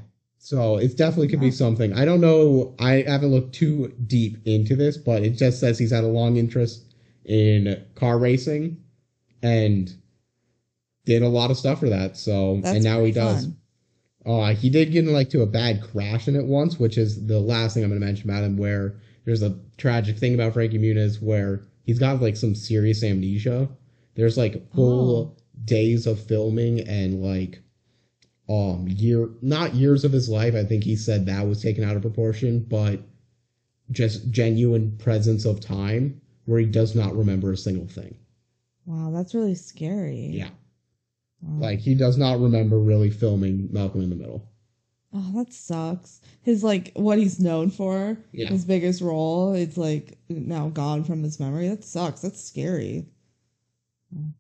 So 0.46 0.78
it 0.78 0.96
definitely 0.96 1.30
could 1.30 1.40
be 1.40 1.50
something. 1.50 1.92
I 1.94 2.06
don't 2.06 2.22
know. 2.22 2.76
I 2.78 3.02
haven't 3.08 3.32
looked 3.32 3.56
too 3.56 3.92
deep 4.06 4.38
into 4.46 4.76
this, 4.76 4.96
but 4.96 5.24
it 5.24 5.32
just 5.32 5.60
says 5.60 5.80
he's 5.80 5.90
had 5.90 6.04
a 6.04 6.08
long 6.08 6.38
interest 6.38 6.94
in 7.26 7.84
car 7.96 8.20
racing 8.20 8.78
and 9.42 9.92
did 11.04 11.24
a 11.24 11.28
lot 11.28 11.50
of 11.50 11.58
stuff 11.58 11.80
for 11.80 11.90
that. 11.90 12.16
So 12.16 12.60
That's 12.62 12.76
and 12.76 12.84
now 12.84 13.04
he 13.04 13.12
does. 13.12 13.46
fun. 13.46 13.58
Uh, 14.24 14.54
he 14.54 14.70
did 14.70 14.92
get 14.92 15.04
in 15.08 15.12
like 15.12 15.32
to 15.32 15.42
a 15.42 15.48
bad 15.48 15.82
crash 15.82 16.28
in 16.28 16.36
it 16.36 16.46
once, 16.46 16.78
which 16.80 17.00
is 17.00 17.26
the 17.26 17.40
last 17.40 17.74
thing 17.74 17.84
I'm 17.84 17.90
going 17.90 18.00
to 18.00 18.06
mention 18.06 18.30
about 18.30 18.44
him. 18.44 18.56
Where 18.56 18.98
there's 19.26 19.42
a 19.42 19.58
tragic 19.78 20.20
thing 20.20 20.36
about 20.36 20.54
Frankie 20.54 20.78
Muniz 20.78 21.24
where 21.24 21.64
he's 21.86 21.98
got 21.98 22.22
like 22.22 22.38
some 22.38 22.54
serious 22.54 23.04
amnesia. 23.04 23.68
There's 24.14 24.38
like 24.38 24.72
full 24.76 25.36
Oh. 25.38 25.42
days 25.66 26.06
of 26.06 26.20
filming 26.20 26.82
and 26.82 27.24
like 27.24 27.64
um 28.48 28.88
year 28.88 29.30
not 29.42 29.74
years 29.74 30.04
of 30.06 30.12
his 30.12 30.30
life. 30.30 30.54
I 30.56 30.64
think 30.64 30.84
he 30.84 30.96
said 30.96 31.26
that 31.26 31.48
was 31.48 31.62
taken 31.62 31.84
out 31.84 31.96
of 31.96 32.02
proportion, 32.02 32.60
but 32.60 33.00
just 33.92 34.30
genuine 34.32 34.98
presence 34.98 35.46
of 35.46 35.60
time 35.60 36.22
where 36.46 36.60
he 36.60 36.66
does 36.66 36.96
not 36.96 37.16
remember 37.16 37.52
a 37.52 37.58
single 37.58 37.88
thing. 37.88 38.16
Wow, 38.86 39.12
that's 39.12 39.34
really 39.34 39.56
scary. 39.56 40.28
Yeah, 40.34 40.50
Wow. 41.42 41.60
like 41.60 41.80
he 41.80 41.96
does 41.96 42.18
not 42.18 42.40
remember 42.40 42.80
really 42.80 43.10
filming 43.10 43.68
Malcolm 43.72 44.02
in 44.02 44.10
the 44.12 44.16
Middle. 44.16 44.48
oh, 45.18 45.32
that 45.36 45.54
sucks. 45.54 46.20
His 46.44 46.64
like 46.64 46.92
what 46.96 47.18
he's 47.18 47.40
known 47.40 47.70
for, 47.72 48.18
Yeah. 48.34 48.50
his 48.50 48.66
biggest 48.66 49.02
role, 49.02 49.54
it's 49.54 49.78
like 49.78 50.18
now 50.30 50.70
gone 50.70 51.04
from 51.04 51.24
his 51.24 51.40
memory. 51.40 51.68
That 51.70 51.84
sucks. 51.84 52.22
That's 52.22 52.44
scary. 52.44 53.08
All 54.16 54.34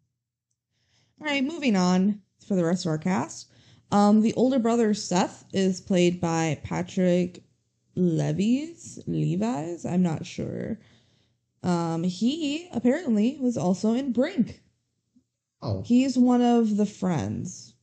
right, 1.19 1.43
moving 1.43 1.75
on 1.75 2.21
for 2.45 2.55
the 2.55 2.63
rest 2.65 2.85
of 2.85 2.89
our 2.89 2.97
cast. 2.97 3.49
Um, 3.95 4.21
the 4.21 4.33
older 4.33 4.59
brother 4.59 4.93
Seth 4.93 5.45
is 5.53 5.79
played 5.79 6.19
by 6.19 6.59
Patrick 6.63 7.43
Levis. 7.95 8.99
Levi's, 9.07 9.85
I'm 9.85 10.03
not 10.03 10.25
sure. 10.25 10.79
Um, 11.63 12.03
he 12.03 12.67
apparently 12.73 13.37
was 13.39 13.57
also 13.57 13.93
in 13.93 14.11
Brink. 14.11 14.61
Oh, 15.61 15.81
He's 15.85 16.17
one 16.17 16.41
of 16.41 16.77
the 16.77 16.85
friends. 16.85 17.73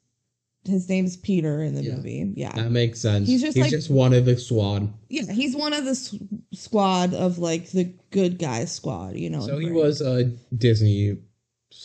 His 0.64 0.88
name's 0.88 1.16
Peter 1.16 1.62
in 1.62 1.74
the 1.74 1.82
Yeah. 1.82 1.96
movie. 1.96 2.32
Yeah. 2.36 2.52
that 2.52 2.70
makes 2.70 3.00
sense. 3.00 3.26
He's 3.26 3.40
just, 3.40 3.56
like- 3.56 3.70
just 3.70 3.90
one 3.90 4.12
of 4.12 4.26
the 4.26 4.36
squad. 4.38 4.92
Yeah, 5.08 5.32
he's 5.32 5.56
one 5.56 5.72
of 5.72 5.84
the 5.84 5.90
s- 5.92 6.14
squad 6.52 7.14
of 7.14 7.38
like 7.38 7.70
the 7.70 7.92
good 8.10 8.38
guys 8.38 8.70
squad, 8.70 9.16
you 9.16 9.30
know. 9.30 9.44
So 9.46 9.58
he 9.58 9.70
was 9.72 10.00
a 10.00 10.24
Disney 10.56 11.16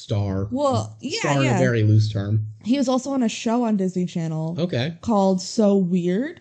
star. 0.07 0.47
Well, 0.51 0.95
yeah, 1.01 1.19
star 1.19 1.37
in 1.39 1.43
yeah. 1.43 1.57
a 1.57 1.59
very 1.59 1.83
loose 1.83 2.09
term. 2.11 2.47
He 2.63 2.77
was 2.77 2.87
also 2.87 3.11
on 3.11 3.23
a 3.23 3.29
show 3.29 3.63
on 3.63 3.75
Disney 3.75 4.05
Channel 4.05 4.55
Okay. 4.57 4.97
called 5.01 5.41
So 5.41 5.75
Weird. 5.75 6.39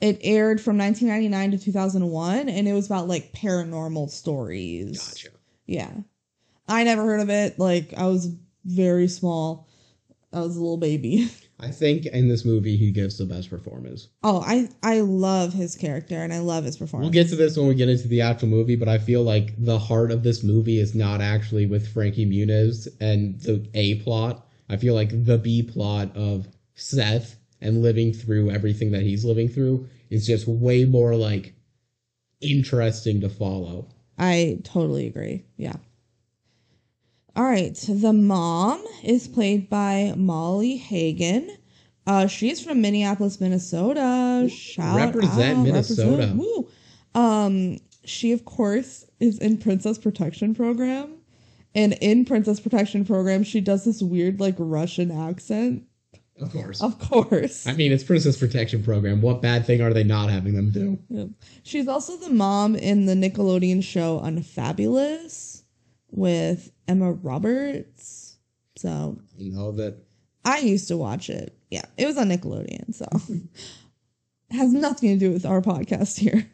It 0.00 0.18
aired 0.22 0.60
from 0.60 0.78
1999 0.78 1.58
to 1.58 1.64
2001 1.64 2.48
and 2.48 2.68
it 2.68 2.72
was 2.72 2.86
about 2.86 3.08
like 3.08 3.32
paranormal 3.32 4.08
stories. 4.10 5.08
Gotcha. 5.08 5.28
Yeah. 5.66 5.90
I 6.68 6.84
never 6.84 7.04
heard 7.04 7.20
of 7.20 7.30
it. 7.30 7.58
Like 7.58 7.92
I 7.96 8.06
was 8.06 8.32
very 8.64 9.08
small. 9.08 9.68
I 10.32 10.40
was 10.40 10.56
a 10.56 10.60
little 10.60 10.78
baby. 10.78 11.28
I 11.62 11.70
think 11.70 12.06
in 12.06 12.28
this 12.28 12.44
movie 12.44 12.76
he 12.76 12.90
gives 12.90 13.18
the 13.18 13.26
best 13.26 13.50
performance. 13.50 14.08
Oh, 14.22 14.40
I 14.40 14.68
I 14.82 15.00
love 15.00 15.52
his 15.52 15.76
character 15.76 16.22
and 16.22 16.32
I 16.32 16.38
love 16.38 16.64
his 16.64 16.76
performance. 16.76 17.06
We'll 17.06 17.22
get 17.22 17.30
to 17.30 17.36
this 17.36 17.56
when 17.56 17.68
we 17.68 17.74
get 17.74 17.88
into 17.88 18.08
the 18.08 18.22
actual 18.22 18.48
movie, 18.48 18.76
but 18.76 18.88
I 18.88 18.98
feel 18.98 19.22
like 19.22 19.52
the 19.62 19.78
heart 19.78 20.10
of 20.10 20.22
this 20.22 20.42
movie 20.42 20.78
is 20.78 20.94
not 20.94 21.20
actually 21.20 21.66
with 21.66 21.88
Frankie 21.88 22.26
Muniz 22.26 22.88
and 23.00 23.40
the 23.40 23.68
A 23.74 23.96
plot. 23.96 24.46
I 24.68 24.76
feel 24.76 24.94
like 24.94 25.24
the 25.24 25.38
B 25.38 25.62
plot 25.62 26.16
of 26.16 26.48
Seth 26.74 27.36
and 27.60 27.82
living 27.82 28.12
through 28.12 28.50
everything 28.50 28.92
that 28.92 29.02
he's 29.02 29.24
living 29.24 29.48
through 29.48 29.88
is 30.08 30.26
just 30.26 30.46
way 30.48 30.84
more 30.84 31.14
like 31.14 31.54
interesting 32.40 33.20
to 33.20 33.28
follow. 33.28 33.88
I 34.18 34.60
totally 34.64 35.06
agree. 35.06 35.44
Yeah. 35.56 35.76
All 37.36 37.44
right. 37.44 37.74
The 37.88 38.12
mom 38.12 38.84
is 39.02 39.28
played 39.28 39.70
by 39.70 40.14
Molly 40.16 40.76
Hagan. 40.76 41.56
Uh, 42.06 42.26
she's 42.26 42.60
from 42.60 42.80
Minneapolis, 42.80 43.40
Minnesota. 43.40 44.48
Shout 44.48 44.96
Represent 44.96 45.58
out, 45.58 45.64
Minnesota. 45.64 46.26
represent. 46.34 46.66
Um, 47.14 47.78
she 48.04 48.32
of 48.32 48.44
course 48.44 49.06
is 49.20 49.38
in 49.38 49.58
Princess 49.58 49.98
Protection 49.98 50.54
Program, 50.54 51.18
and 51.74 51.92
in 52.00 52.24
Princess 52.24 52.58
Protection 52.58 53.04
Program, 53.04 53.44
she 53.44 53.60
does 53.60 53.84
this 53.84 54.02
weird 54.02 54.40
like 54.40 54.56
Russian 54.58 55.10
accent. 55.10 55.84
Of 56.40 56.52
course. 56.52 56.80
Of 56.80 56.98
course. 56.98 57.66
I 57.66 57.74
mean, 57.74 57.92
it's 57.92 58.02
Princess 58.02 58.38
Protection 58.38 58.82
Program. 58.82 59.20
What 59.20 59.42
bad 59.42 59.66
thing 59.66 59.82
are 59.82 59.92
they 59.92 60.04
not 60.04 60.30
having 60.30 60.54
them 60.54 60.70
do? 60.70 60.98
Yeah. 61.10 61.24
She's 61.62 61.86
also 61.86 62.16
the 62.16 62.30
mom 62.30 62.74
in 62.76 63.04
the 63.04 63.14
Nickelodeon 63.14 63.84
show 63.84 64.20
Unfabulous 64.20 65.64
with 66.10 66.72
Emma 66.90 67.12
Roberts. 67.12 68.36
So 68.76 69.18
You 69.36 69.52
know 69.52 69.72
that 69.72 69.96
I 70.44 70.58
used 70.58 70.88
to 70.88 70.96
watch 70.96 71.30
it. 71.30 71.56
Yeah, 71.70 71.84
it 71.96 72.06
was 72.06 72.18
on 72.18 72.28
Nickelodeon. 72.30 72.94
So 72.94 73.06
has 74.50 74.72
nothing 74.72 75.10
to 75.10 75.16
do 75.18 75.32
with 75.32 75.46
our 75.46 75.60
podcast 75.60 76.18
here. 76.18 76.50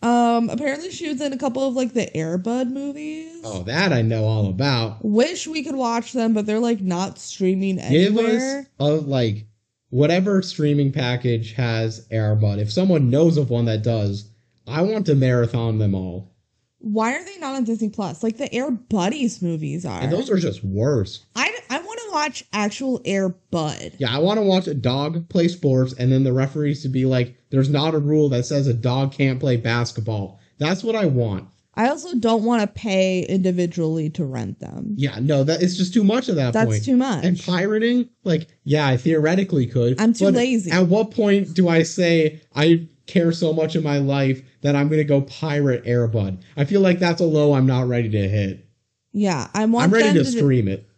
Um, 0.00 0.48
apparently 0.48 0.92
she 0.92 1.08
was 1.08 1.20
in 1.20 1.32
a 1.32 1.38
couple 1.38 1.66
of 1.66 1.74
like 1.74 1.92
the 1.92 2.08
Airbud 2.14 2.70
movies. 2.70 3.40
Oh, 3.42 3.62
that 3.64 3.92
I 3.92 4.02
know 4.02 4.24
all 4.24 4.48
about. 4.48 5.04
Wish 5.04 5.48
we 5.48 5.64
could 5.64 5.74
watch 5.74 6.12
them, 6.12 6.34
but 6.34 6.46
they're 6.46 6.60
like 6.60 6.80
not 6.80 7.18
streaming 7.18 7.78
anywhere. 7.78 8.26
Give 8.26 8.28
us 8.28 8.66
a 8.78 8.84
like 9.06 9.46
whatever 9.90 10.42
streaming 10.42 10.92
package 10.92 11.54
has 11.54 12.06
Airbud. 12.08 12.58
If 12.58 12.70
someone 12.70 13.10
knows 13.10 13.38
of 13.38 13.50
one 13.50 13.64
that 13.64 13.82
does, 13.82 14.30
I 14.68 14.82
want 14.82 15.06
to 15.06 15.14
marathon 15.14 15.78
them 15.78 15.94
all. 15.94 16.32
Why 16.80 17.14
are 17.14 17.24
they 17.24 17.38
not 17.38 17.56
on 17.56 17.64
Disney 17.64 17.88
Plus? 17.88 18.22
Like 18.22 18.36
the 18.36 18.52
Air 18.54 18.70
Buddies 18.70 19.42
movies 19.42 19.84
are. 19.84 20.00
And 20.00 20.12
those 20.12 20.30
are 20.30 20.38
just 20.38 20.62
worse. 20.62 21.24
I, 21.34 21.52
I 21.70 21.78
want 21.80 22.00
to 22.00 22.10
watch 22.12 22.44
actual 22.52 23.00
Air 23.04 23.30
Bud. 23.50 23.94
Yeah, 23.98 24.14
I 24.14 24.18
want 24.18 24.38
to 24.38 24.42
watch 24.42 24.68
a 24.68 24.74
dog 24.74 25.28
play 25.28 25.48
sports 25.48 25.92
and 25.98 26.12
then 26.12 26.22
the 26.24 26.32
referees 26.32 26.82
to 26.82 26.88
be 26.88 27.04
like, 27.04 27.36
there's 27.50 27.68
not 27.68 27.94
a 27.94 27.98
rule 27.98 28.28
that 28.28 28.46
says 28.46 28.68
a 28.68 28.74
dog 28.74 29.12
can't 29.12 29.40
play 29.40 29.56
basketball. 29.56 30.38
That's 30.58 30.84
what 30.84 30.94
I 30.94 31.06
want. 31.06 31.48
I 31.74 31.88
also 31.90 32.16
don't 32.16 32.42
want 32.42 32.60
to 32.62 32.66
pay 32.66 33.22
individually 33.22 34.10
to 34.10 34.24
rent 34.24 34.58
them. 34.58 34.94
Yeah, 34.96 35.18
no, 35.20 35.44
that 35.44 35.62
it's 35.62 35.76
just 35.76 35.94
too 35.94 36.02
much 36.02 36.28
at 36.28 36.34
that 36.34 36.52
That's 36.52 36.70
point. 36.70 36.84
too 36.84 36.96
much. 36.96 37.24
And 37.24 37.40
pirating, 37.40 38.08
like, 38.24 38.48
yeah, 38.64 38.88
I 38.88 38.96
theoretically 38.96 39.68
could. 39.68 40.00
I'm 40.00 40.12
too 40.12 40.28
lazy. 40.30 40.72
At 40.72 40.88
what 40.88 41.12
point 41.12 41.54
do 41.54 41.68
I 41.68 41.84
say 41.84 42.40
I 42.52 42.88
care 43.08 43.32
so 43.32 43.52
much 43.52 43.74
in 43.74 43.82
my 43.82 43.98
life 43.98 44.40
that 44.60 44.76
I'm 44.76 44.88
gonna 44.88 45.02
go 45.02 45.22
pirate 45.22 45.84
Airbud? 45.84 46.40
I 46.56 46.64
feel 46.64 46.80
like 46.80 47.00
that's 47.00 47.20
a 47.20 47.26
low 47.26 47.54
I'm 47.54 47.66
not 47.66 47.88
ready 47.88 48.08
to 48.10 48.28
hit. 48.28 48.64
yeah, 49.12 49.48
I 49.54 49.64
want 49.64 49.86
I'm 49.86 49.90
ready 49.94 50.08
them 50.08 50.24
to 50.24 50.30
to 50.30 50.38
stream 50.38 50.68
it. 50.68 50.88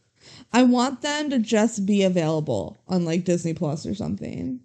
I 0.53 0.65
want 0.65 1.01
them 1.01 1.31
to 1.31 1.39
just 1.39 1.87
be 1.87 2.03
available 2.03 2.77
on 2.89 3.05
like 3.05 3.25
Disney 3.25 3.55
Plus 3.55 3.87
or 3.87 3.95
something. 3.95 4.61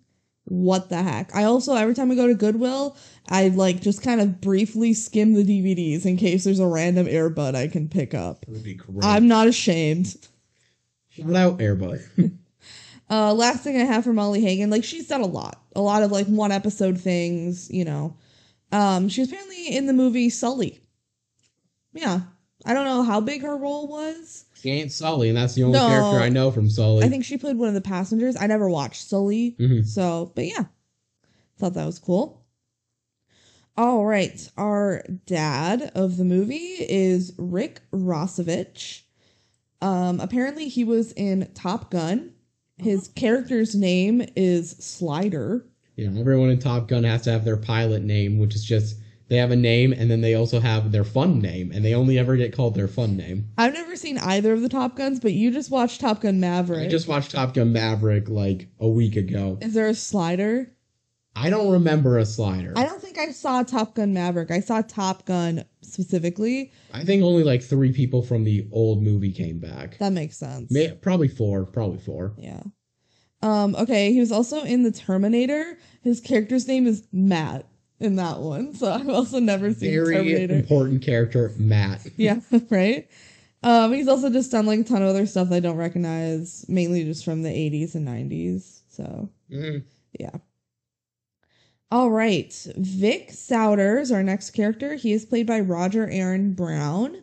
What 0.47 0.89
the 0.89 1.01
heck? 1.01 1.33
I 1.35 1.45
also 1.45 1.75
every 1.75 1.95
time 1.95 2.11
I 2.11 2.15
go 2.15 2.27
to 2.27 2.35
Goodwill, 2.35 2.97
I 3.29 3.47
like 3.49 3.81
just 3.81 4.03
kind 4.03 4.21
of 4.21 4.41
briefly 4.41 4.93
skim 4.93 5.33
the 5.33 5.43
DVDs 5.43 6.05
in 6.05 6.17
case 6.17 6.43
there's 6.43 6.59
a 6.59 6.67
random 6.67 7.07
Airbud 7.07 7.55
I 7.55 7.67
can 7.67 7.87
pick 7.87 8.13
up. 8.13 8.41
That 8.41 8.51
would 8.51 8.63
be 8.63 8.75
great. 8.75 9.03
I'm 9.03 9.27
not 9.27 9.47
ashamed. 9.47 10.15
Shout 11.09 11.35
out 11.35 11.59
Airbud. 11.59 12.37
Uh, 13.09 13.33
last 13.33 13.63
thing 13.63 13.77
I 13.79 13.83
have 13.85 14.03
for 14.03 14.13
Molly 14.13 14.41
Hagan, 14.41 14.69
like 14.69 14.83
she's 14.83 15.07
done 15.07 15.21
a 15.21 15.27
lot, 15.27 15.61
a 15.75 15.81
lot 15.81 16.01
of 16.03 16.11
like 16.11 16.25
one 16.27 16.51
episode 16.51 16.99
things, 16.99 17.69
you 17.69 17.85
know. 17.85 18.17
Um, 18.71 19.09
she 19.09 19.21
was 19.21 19.29
apparently 19.29 19.75
in 19.75 19.85
the 19.85 19.93
movie 19.93 20.29
Sully. 20.29 20.79
Yeah, 21.93 22.21
I 22.65 22.73
don't 22.73 22.85
know 22.85 23.03
how 23.03 23.21
big 23.21 23.41
her 23.43 23.55
role 23.55 23.87
was. 23.87 24.45
she 24.59 24.71
ain't 24.71 24.91
Sully, 24.91 25.29
and 25.29 25.37
that's 25.37 25.53
the 25.53 25.63
only 25.63 25.77
No. 25.77 25.85
character 25.87 26.19
I 26.19 26.29
know 26.29 26.49
from 26.49 26.69
Sully. 26.69 27.03
I 27.05 27.09
think 27.09 27.23
she 27.23 27.37
played 27.37 27.57
one 27.57 27.67
of 27.67 27.75
the 27.75 27.81
passengers. 27.81 28.35
I 28.39 28.47
never 28.47 28.67
watched 28.69 29.07
Sully, 29.07 29.55
Mhm. 29.59 29.85
so 29.85 30.31
but 30.35 30.47
yeah, 30.47 30.65
thought 31.59 31.75
that 31.75 31.85
was 31.85 31.99
cool. 31.99 32.41
All 33.77 34.05
right, 34.05 34.49
our 34.57 35.03
dad 35.25 35.91
of 35.95 36.17
the 36.17 36.23
movie 36.25 36.55
is 36.79 37.33
Rick 37.37 37.81
Rossovich. 37.91 39.01
Um, 39.81 40.19
apparently 40.21 40.69
he 40.69 40.83
was 40.83 41.11
in 41.11 41.51
Top 41.53 41.91
Gun. 41.91 42.31
Mm-hmm. 42.79 42.89
His 42.89 43.07
character's 43.09 43.75
name 43.75 44.25
is 44.35 44.71
Slider. 44.71 45.65
know, 45.97 46.19
everyone 46.19 46.49
in 46.49 46.59
Top 46.59 46.87
Gun 46.87 47.03
has 47.03 47.21
to 47.23 47.31
have 47.31 47.45
their 47.45 47.57
pilot 47.57 48.03
name, 48.03 48.37
which 48.37 48.55
is 48.55 48.63
just 48.63 48.97
they 49.27 49.37
have 49.37 49.51
a 49.51 49.55
name 49.55 49.93
and 49.93 50.11
then 50.11 50.21
they 50.21 50.35
also 50.35 50.59
have 50.59 50.91
their 50.91 51.03
fun 51.03 51.39
name, 51.39 51.71
and 51.71 51.83
they 51.83 51.93
only 51.93 52.19
ever 52.19 52.35
get 52.35 52.55
called 52.55 52.75
their 52.75 52.87
fun 52.87 53.15
name. 53.15 53.49
I've 53.57 53.73
never 53.73 53.95
seen 53.95 54.17
either 54.17 54.53
of 54.53 54.61
the 54.61 54.69
Top 54.69 54.95
Guns, 54.95 55.19
but 55.19 55.33
you 55.33 55.51
just 55.51 55.71
watched 55.71 56.01
Top 56.01 56.21
Gun 56.21 56.39
Maverick. 56.39 56.85
I 56.85 56.89
just 56.89 57.07
watched 57.07 57.31
Top 57.31 57.53
Gun 57.53 57.71
Maverick 57.71 58.29
like 58.29 58.67
a 58.79 58.87
week 58.87 59.15
ago. 59.15 59.57
Is 59.61 59.73
there 59.73 59.87
a 59.87 59.95
Slider? 59.95 60.71
I 61.37 61.49
don't 61.49 61.69
remember 61.69 62.17
a 62.17 62.25
slider. 62.25 62.73
I, 62.77 62.85
don't 62.85 63.01
think 63.01 63.17
I 63.17 63.31
saw 63.31 63.61
Top 63.61 63.95
Gun 63.95 64.13
Maverick. 64.13 64.51
I 64.51 64.61
saw 64.61 64.81
Top 64.81 65.25
Gun 65.25 65.65
specifically. 65.95 66.71
I 66.93 67.03
think 67.03 67.23
only 67.23 67.43
like 67.43 67.63
three 67.63 67.91
people 67.91 68.21
from 68.21 68.43
the 68.43 68.67
old 68.71 69.01
movie 69.01 69.31
came 69.31 69.59
back. 69.59 69.97
That 69.97 70.13
makes 70.13 70.37
sense. 70.37 70.69
May, 70.71 70.91
probably 70.91 71.27
four. 71.27 71.65
Probably 71.65 71.97
four. 71.97 72.33
Yeah. 72.37 72.61
Um, 73.41 73.75
okay, 73.75 74.11
he 74.13 74.19
was 74.19 74.31
also 74.31 74.63
in 74.63 74.83
the 74.83 74.91
Terminator. 74.91 75.77
His 76.03 76.19
character's 76.21 76.67
name 76.67 76.85
is 76.87 77.07
Matt 77.11 77.65
in 77.99 78.15
that 78.17 78.39
one. 78.39 78.73
So 78.73 78.91
I've 78.91 79.09
also 79.09 79.39
never 79.39 79.73
seen 79.73 79.91
Very 79.91 80.15
Terminator. 80.15 80.55
important 80.55 81.01
character, 81.01 81.51
Matt. 81.57 82.05
Yeah, 82.17 82.39
right. 82.69 83.07
Um, 83.63 83.93
he's 83.93 84.07
also 84.07 84.29
just 84.29 84.51
done 84.51 84.65
like 84.67 84.79
a 84.79 84.83
ton 84.83 85.01
of 85.01 85.07
other 85.09 85.25
stuff 85.25 85.49
that 85.49 85.55
I 85.55 85.59
don't 85.59 85.77
recognize, 85.77 86.65
mainly 86.69 87.03
just 87.03 87.25
from 87.25 87.41
the 87.41 87.49
80s 87.49 87.95
and 87.95 88.07
90s. 88.07 88.81
So 88.89 89.29
Mm. 89.51 89.83
yeah. 90.19 90.31
All 91.91 92.09
right, 92.09 92.51
Vic 92.77 93.29
Souders, 93.31 94.11
our 94.13 94.23
next 94.23 94.51
character. 94.51 94.95
He 94.95 95.13
is 95.13 95.25
played 95.25 95.47
by 95.47 95.59
Roger 95.59 96.09
Aaron 96.09 96.53
Brown. 96.53 97.21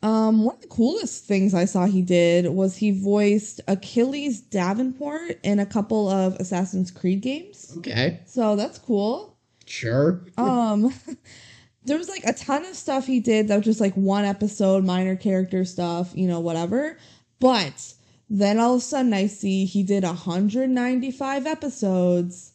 Um, 0.00 0.44
one 0.44 0.54
of 0.54 0.62
the 0.62 0.68
coolest 0.68 1.24
things 1.24 1.54
I 1.54 1.64
saw 1.64 1.86
he 1.86 2.02
did 2.02 2.46
was 2.50 2.76
he 2.76 2.92
voiced 2.92 3.60
Achilles 3.66 4.40
Davenport 4.40 5.40
in 5.42 5.58
a 5.58 5.66
couple 5.66 6.08
of 6.08 6.36
Assassin's 6.36 6.92
Creed 6.92 7.20
games. 7.20 7.74
Okay, 7.78 8.20
So 8.24 8.54
that's 8.54 8.78
cool. 8.78 9.36
sure. 9.66 10.22
Um, 10.36 10.94
there 11.84 11.98
was 11.98 12.08
like 12.08 12.22
a 12.24 12.32
ton 12.32 12.64
of 12.64 12.76
stuff 12.76 13.06
he 13.06 13.18
did 13.18 13.48
that 13.48 13.56
was 13.56 13.64
just 13.64 13.80
like 13.80 13.94
one 13.94 14.24
episode, 14.24 14.84
minor 14.84 15.16
character 15.16 15.64
stuff, 15.64 16.12
you 16.14 16.28
know, 16.28 16.38
whatever. 16.38 16.96
But 17.40 17.94
then 18.30 18.60
all 18.60 18.74
of 18.74 18.78
a 18.78 18.84
sudden 18.84 19.12
I 19.12 19.26
see 19.26 19.64
he 19.64 19.82
did 19.82 20.04
195 20.04 21.46
episodes 21.46 22.52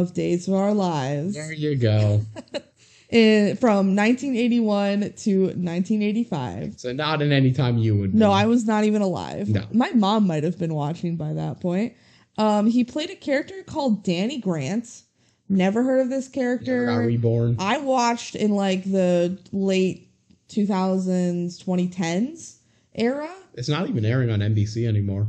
of 0.00 0.14
Days 0.14 0.48
of 0.48 0.54
Our 0.54 0.72
Lives 0.72 1.34
There 1.34 1.52
you 1.52 1.76
go. 1.76 2.22
in, 3.10 3.56
from 3.56 3.94
1981 3.94 5.00
to 5.00 5.42
1985. 5.42 6.80
So 6.80 6.92
not 6.92 7.20
in 7.20 7.30
any 7.30 7.52
time 7.52 7.78
you 7.78 7.96
would. 7.96 8.14
No, 8.14 8.30
be. 8.30 8.34
I 8.34 8.46
was 8.46 8.64
not 8.66 8.84
even 8.84 9.02
alive. 9.02 9.48
No. 9.48 9.66
My 9.72 9.90
mom 9.90 10.26
might 10.26 10.44
have 10.44 10.58
been 10.58 10.74
watching 10.74 11.16
by 11.16 11.34
that 11.34 11.60
point. 11.60 11.94
Um, 12.38 12.66
he 12.66 12.84
played 12.84 13.10
a 13.10 13.14
character 13.14 13.62
called 13.64 14.02
Danny 14.02 14.38
Grant. 14.38 15.02
Never 15.48 15.82
heard 15.82 16.00
of 16.00 16.08
this 16.08 16.28
character. 16.28 16.86
Never 16.86 17.00
got 17.00 17.06
reborn. 17.06 17.56
I 17.58 17.78
watched 17.78 18.34
in 18.34 18.52
like 18.52 18.84
the 18.84 19.38
late 19.52 20.08
2000s, 20.48 21.62
2010s 21.62 22.56
era. 22.94 23.30
It's 23.54 23.68
not 23.68 23.88
even 23.88 24.06
airing 24.06 24.30
on 24.30 24.40
NBC 24.40 24.88
anymore. 24.88 25.28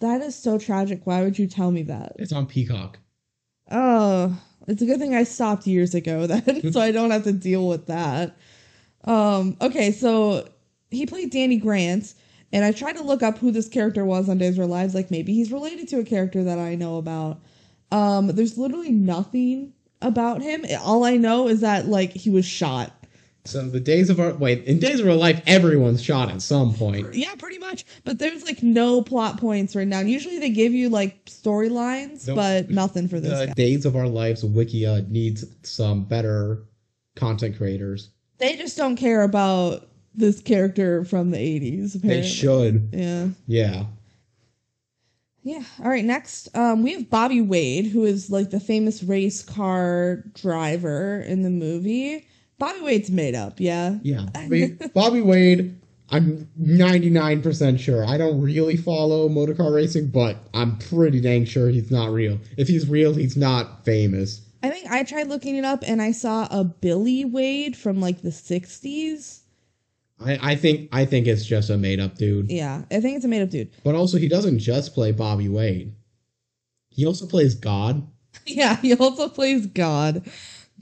That 0.00 0.20
is 0.20 0.34
so 0.34 0.58
tragic. 0.58 1.06
Why 1.06 1.22
would 1.22 1.38
you 1.38 1.46
tell 1.46 1.70
me 1.70 1.84
that? 1.84 2.12
It's 2.18 2.32
on 2.32 2.46
Peacock. 2.46 2.98
Oh, 3.72 4.38
it's 4.68 4.82
a 4.82 4.86
good 4.86 5.00
thing 5.00 5.14
I 5.14 5.24
stopped 5.24 5.66
years 5.66 5.94
ago 5.94 6.26
then, 6.26 6.72
so 6.72 6.80
I 6.80 6.92
don't 6.92 7.10
have 7.10 7.24
to 7.24 7.32
deal 7.32 7.66
with 7.66 7.86
that. 7.86 8.36
Um, 9.04 9.56
okay, 9.60 9.90
so 9.90 10.48
he 10.90 11.06
played 11.06 11.30
Danny 11.30 11.56
Grant, 11.56 12.14
and 12.52 12.64
I 12.64 12.72
tried 12.72 12.96
to 12.96 13.02
look 13.02 13.22
up 13.22 13.38
who 13.38 13.50
this 13.50 13.68
character 13.68 14.04
was 14.04 14.28
on 14.28 14.38
Days 14.38 14.58
of 14.58 14.60
Our 14.60 14.66
Lives. 14.66 14.94
Like 14.94 15.10
maybe 15.10 15.32
he's 15.32 15.50
related 15.50 15.88
to 15.88 15.98
a 15.98 16.04
character 16.04 16.44
that 16.44 16.58
I 16.58 16.74
know 16.74 16.98
about. 16.98 17.40
Um, 17.90 18.28
there's 18.28 18.58
literally 18.58 18.92
nothing 18.92 19.72
about 20.02 20.42
him. 20.42 20.64
All 20.82 21.04
I 21.04 21.16
know 21.16 21.48
is 21.48 21.60
that 21.60 21.88
like 21.88 22.12
he 22.12 22.30
was 22.30 22.44
shot. 22.44 22.92
So 23.44 23.68
the 23.68 23.80
days 23.80 24.08
of 24.08 24.20
our 24.20 24.32
wait 24.34 24.64
in 24.64 24.78
days 24.78 25.00
of 25.00 25.08
our 25.08 25.14
life, 25.14 25.42
everyone's 25.46 26.00
shot 26.02 26.30
at 26.30 26.40
some 26.42 26.74
point. 26.74 27.12
Yeah, 27.14 27.34
pretty 27.34 27.58
much. 27.58 27.84
But 28.04 28.18
there's 28.20 28.44
like 28.44 28.62
no 28.62 29.02
plot 29.02 29.40
points 29.40 29.74
right 29.74 29.86
now. 29.86 29.98
Usually 30.00 30.38
they 30.38 30.50
give 30.50 30.72
you 30.72 30.88
like 30.88 31.24
storylines, 31.26 32.32
but 32.32 32.70
nothing 32.70 33.08
for 33.08 33.18
this 33.18 33.36
The 33.36 33.46
guy. 33.48 33.52
days 33.54 33.84
of 33.84 33.96
our 33.96 34.06
lives 34.06 34.44
Wikia 34.44 35.08
needs 35.08 35.44
some 35.64 36.04
better 36.04 36.62
content 37.16 37.56
creators. 37.56 38.10
They 38.38 38.56
just 38.56 38.76
don't 38.76 38.96
care 38.96 39.22
about 39.22 39.88
this 40.14 40.40
character 40.40 41.04
from 41.04 41.30
the 41.30 41.38
80s. 41.38 41.96
Apparently. 41.96 42.22
They 42.22 42.28
should. 42.28 42.88
Yeah. 42.92 43.28
Yeah. 43.48 43.84
Yeah. 45.42 45.64
All 45.82 45.90
right. 45.90 46.04
Next, 46.04 46.54
um, 46.56 46.82
we 46.84 46.92
have 46.92 47.10
Bobby 47.10 47.40
Wade, 47.40 47.86
who 47.86 48.04
is 48.04 48.30
like 48.30 48.50
the 48.50 48.60
famous 48.60 49.02
race 49.02 49.42
car 49.42 50.22
driver 50.34 51.20
in 51.20 51.42
the 51.42 51.50
movie. 51.50 52.28
Bobby 52.62 52.80
Wade's 52.80 53.10
made 53.10 53.34
up. 53.34 53.58
Yeah. 53.58 53.98
Yeah. 54.02 54.26
Bobby, 54.32 54.66
Bobby 54.94 55.20
Wade, 55.20 55.76
I'm 56.10 56.48
99% 56.60 57.80
sure. 57.80 58.06
I 58.06 58.16
don't 58.16 58.40
really 58.40 58.76
follow 58.76 59.28
motor 59.28 59.52
car 59.52 59.72
racing, 59.72 60.10
but 60.10 60.36
I'm 60.54 60.78
pretty 60.78 61.20
dang 61.20 61.44
sure 61.44 61.70
he's 61.70 61.90
not 61.90 62.12
real. 62.12 62.38
If 62.56 62.68
he's 62.68 62.88
real, 62.88 63.14
he's 63.14 63.36
not 63.36 63.84
famous. 63.84 64.42
I 64.62 64.70
think 64.70 64.88
I 64.88 65.02
tried 65.02 65.26
looking 65.26 65.56
it 65.56 65.64
up 65.64 65.82
and 65.84 66.00
I 66.00 66.12
saw 66.12 66.46
a 66.52 66.62
Billy 66.62 67.24
Wade 67.24 67.76
from 67.76 68.00
like 68.00 68.22
the 68.22 68.28
60s. 68.28 69.40
I, 70.24 70.52
I 70.52 70.54
think 70.54 70.88
I 70.92 71.04
think 71.04 71.26
it's 71.26 71.44
just 71.44 71.68
a 71.68 71.76
made 71.76 71.98
up 71.98 72.16
dude. 72.16 72.48
Yeah. 72.48 72.84
I 72.92 73.00
think 73.00 73.16
it's 73.16 73.24
a 73.24 73.28
made 73.28 73.42
up 73.42 73.50
dude. 73.50 73.72
But 73.82 73.96
also 73.96 74.18
he 74.18 74.28
doesn't 74.28 74.60
just 74.60 74.94
play 74.94 75.10
Bobby 75.10 75.48
Wade. 75.48 75.96
He 76.90 77.06
also 77.06 77.26
plays 77.26 77.56
God. 77.56 78.06
Yeah. 78.46 78.76
He 78.76 78.94
also 78.94 79.28
plays 79.28 79.66
God. 79.66 80.24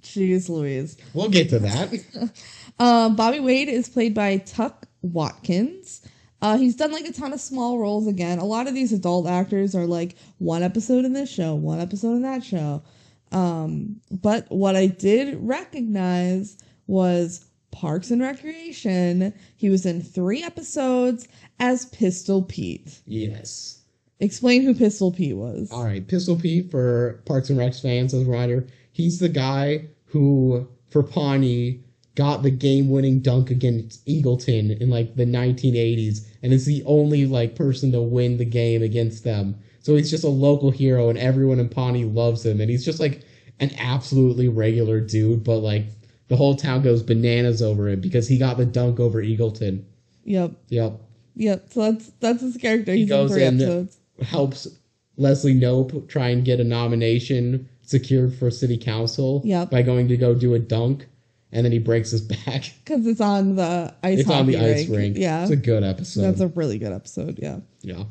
Jeez 0.03 0.49
Louise. 0.49 0.97
We'll 1.15 1.29
get 1.29 1.51
to 1.51 1.59
that. 1.61 2.31
Um, 2.79 3.17
Bobby 3.17 3.41
Wade 3.41 3.69
is 3.69 3.89
played 3.89 4.15
by 4.15 4.39
Tuc 4.39 4.75
Watkins. 5.03 6.03
Uh, 6.43 6.57
he's 6.57 6.77
done 6.77 6.91
like 6.93 7.05
a 7.05 7.13
ton 7.13 7.33
of 7.33 7.41
small 7.41 7.79
roles 7.79 8.07
again. 8.07 8.39
A 8.39 8.45
lot 8.45 8.67
of 8.67 8.75
these 8.75 8.93
adult 8.93 9.27
actors 9.27 9.75
are 9.75 9.87
like 9.87 10.17
one 10.39 10.63
episode 10.63 11.05
in 11.05 11.13
this 11.13 11.31
show, 11.31 11.55
one 11.55 11.81
episode 11.81 12.15
in 12.15 12.23
that 12.23 12.43
show. 12.43 12.83
Um, 13.31 14.01
but 14.11 14.47
what 14.51 14.75
I 14.75 14.87
did 14.87 15.37
recognize 15.41 16.57
was 16.87 17.45
Parks 17.71 18.11
and 18.11 18.23
Recreation. 18.23 19.35
He 19.57 19.69
was 19.69 19.85
in 19.87 20.03
three 20.03 20.43
episodes 20.43 21.29
as 21.59 21.87
Pistol 21.87 22.43
Pete. 22.43 23.01
yes. 23.07 23.77
Explain 24.23 24.63
who 24.65 24.75
Pistol 24.75 25.11
Pete 25.13 25.35
was. 25.35 25.71
All 25.73 25.83
right, 25.83 26.07
Pistol 26.07 26.37
Pete 26.37 26.71
for 26.71 27.23
Parks 27.25 27.49
and 27.49 27.59
Recs 27.59 27.81
fans 27.81 28.13
as 28.13 28.29
a 28.29 28.31
writer. 28.31 28.67
He's 29.01 29.19
the 29.19 29.29
guy 29.29 29.87
who, 30.05 30.69
for 30.91 31.03
Pawnee, 31.03 31.81
got 32.17 32.43
the 32.43 32.51
game-winning 32.51 33.21
dunk 33.21 33.51
against 33.51 34.05
Eagleton 34.07 34.79
in 34.79 34.91
like 34.91 35.17
the 35.17 35.25
1980s, 35.25 36.27
and 36.43 36.53
is 36.53 36.67
the 36.67 36.83
only 36.85 37.25
like 37.25 37.55
person 37.55 37.93
to 37.93 38.03
win 38.03 38.37
the 38.37 38.45
game 38.45 38.83
against 38.83 39.25
them. 39.25 39.57
So 39.81 39.97
he's 39.97 40.11
just 40.11 40.25
a 40.25 40.29
local 40.29 40.71
hero, 40.71 41.09
and 41.09 41.19
everyone 41.19 41.61
in 41.61 41.71
Pawnee 41.71 42.05
loves 42.05 42.45
him. 42.45 42.61
And 42.61 42.69
he's 42.69 42.85
just 42.85 43.01
like 43.01 43.23
an 43.61 43.71
absolutely 43.79 44.49
regular 44.49 45.01
dude, 45.01 45.45
but 45.45 45.61
like 45.61 45.87
the 46.29 46.37
whole 46.37 46.55
town 46.57 46.83
goes 46.83 47.03
bananas 47.03 47.63
over 47.63 47.89
him 47.89 48.01
because 48.01 48.29
he 48.29 48.37
got 48.39 48.59
the 48.59 48.67
dunk 48.67 49.01
over 49.01 49.23
Eagleton. 49.23 49.85
Yep. 50.25 50.53
Yep. 50.69 51.01
Yep. 51.37 51.73
So 51.73 51.93
that's 51.93 52.11
that's 52.21 52.43
his 52.43 52.57
character. 52.59 52.93
He's 52.93 53.05
in 53.05 53.09
goes 53.09 53.33
three 53.33 53.45
in- 53.45 53.55
episodes. 53.57 53.99
helps 54.23 54.69
Leslie 55.17 55.55
Knope 55.55 56.09
try 56.09 56.29
and 56.29 56.45
get 56.45 56.61
a 56.61 56.65
nomination 56.65 57.69
secured 57.91 58.33
for 58.35 58.51
city 58.51 58.79
council 58.79 59.43
Yep. 59.45 59.71
by 59.71 59.83
going 59.83 60.07
to 60.09 60.17
go 60.17 60.35
do 60.35 60.55
a 60.55 60.59
dunk, 60.59 61.07
and 61.53 61.65
then 61.65 61.73
he 61.73 61.79
breaks 61.81 62.13
his 62.13 62.21
back. 62.21 62.73
Because 62.85 63.07
it's 63.07 63.21
on 63.21 63.57
the 63.57 63.93
ice 64.03 64.21
it's 64.21 64.31
on 64.31 64.47
the 64.47 64.55
hockey 64.55 64.71
ice 64.73 64.89
rink. 64.89 65.17
Yeah. 65.19 65.43
it's 65.43 65.51
a 65.51 65.57
good 65.57 65.83
episode. 65.83 66.23
That's 66.23 66.41
a 66.41 66.47
really 66.49 66.79
good 66.79 66.93
episode. 66.93 67.39
Yeah. 67.43 67.59
yeah, 67.83 68.05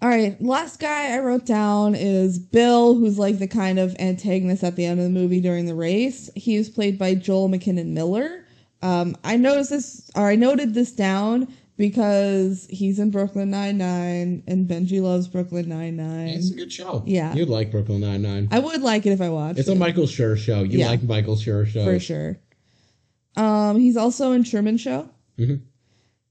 All 0.00 0.08
right. 0.08 0.40
Last 0.42 0.80
guy 0.80 1.14
I 1.14 1.18
wrote 1.20 1.44
down 1.44 1.94
is 1.94 2.38
Bill, 2.38 2.94
who's 2.94 3.18
like 3.18 3.38
the 3.38 3.46
kind 3.48 3.78
of 3.78 3.94
antagonist 3.98 4.64
at 4.64 4.76
the 4.76 4.86
end 4.86 4.98
of 5.00 5.04
the 5.04 5.10
movie 5.10 5.40
during 5.40 5.66
the 5.66 5.74
race. 5.74 6.30
He 6.34 6.56
is 6.56 6.68
played 6.70 6.98
by 6.98 7.14
Joel 7.14 7.48
McKinnon 7.50 7.88
Miller. 7.88 8.44
Um, 8.82 9.16
I 9.24 9.36
noticed 9.36 9.70
this, 9.70 10.10
or 10.16 10.26
I 10.28 10.36
noted 10.36 10.74
this 10.74 10.92
down 10.92 11.48
because 11.76 12.66
he's 12.70 12.98
in 12.98 13.10
Brooklyn 13.10 13.50
Nine 13.50 13.78
Nine, 13.78 14.42
and 14.46 14.68
Benji 14.68 15.00
loves 15.02 15.26
Brooklyn 15.28 15.68
Nine 15.68 15.96
Nine. 15.96 16.28
it's 16.28 16.50
a 16.50 16.54
good 16.54 16.72
show. 16.72 17.02
Yeah. 17.06 17.34
you'd 17.34 17.48
like 17.48 17.70
Brooklyn 17.70 18.00
Nine 18.00 18.22
Nine. 18.22 18.48
I 18.50 18.58
would 18.60 18.82
like 18.82 19.06
it 19.06 19.10
if 19.10 19.20
I 19.20 19.28
watched 19.28 19.58
It's 19.58 19.68
it, 19.68 19.72
a 19.72 19.74
Michael 19.78 20.04
Schur 20.04 20.36
show. 20.36 20.62
You 20.62 20.78
Yeah. 20.80 20.88
like 20.88 21.02
Michael 21.02 21.36
Schur 21.36 21.66
show 21.66 21.84
for 21.84 21.98
sure. 21.98 22.38
Um, 23.36 23.78
he's 23.80 23.96
also 23.96 24.32
in 24.32 24.44
Truman 24.44 24.76
Show. 24.76 25.08
Mhm. 25.38 25.60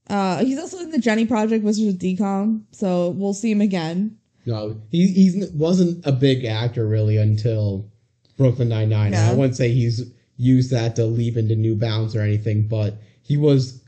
Uh, 0.08 0.44
he's 0.44 0.58
also 0.58 0.78
in 0.78 0.90
the 0.90 0.98
Jennie 0.98 1.26
Project, 1.26 1.64
which 1.64 1.78
is 1.78 1.94
decom, 1.96 2.62
so 2.72 3.10
we'll 3.10 3.34
see 3.34 3.50
him 3.50 3.60
again. 3.60 4.16
No, 4.46 4.76
he 4.90 5.06
he's 5.08 5.50
wasn't 5.52 6.04
a 6.06 6.12
big 6.12 6.44
actor 6.44 6.86
really 6.86 7.16
until 7.18 7.90
Brooklyn 8.38 8.68
Nine 8.70 8.88
Nine. 8.88 9.12
Yeah. 9.12 9.30
I 9.30 9.34
wouldn't 9.34 9.56
say 9.56 9.70
he's 9.72 10.02
used 10.36 10.70
that 10.70 10.96
to 10.96 11.04
leap 11.04 11.36
into 11.36 11.54
New 11.56 11.74
Bounds 11.76 12.16
or 12.16 12.20
anything, 12.22 12.66
but 12.66 12.96
he 13.22 13.36
was 13.36 13.80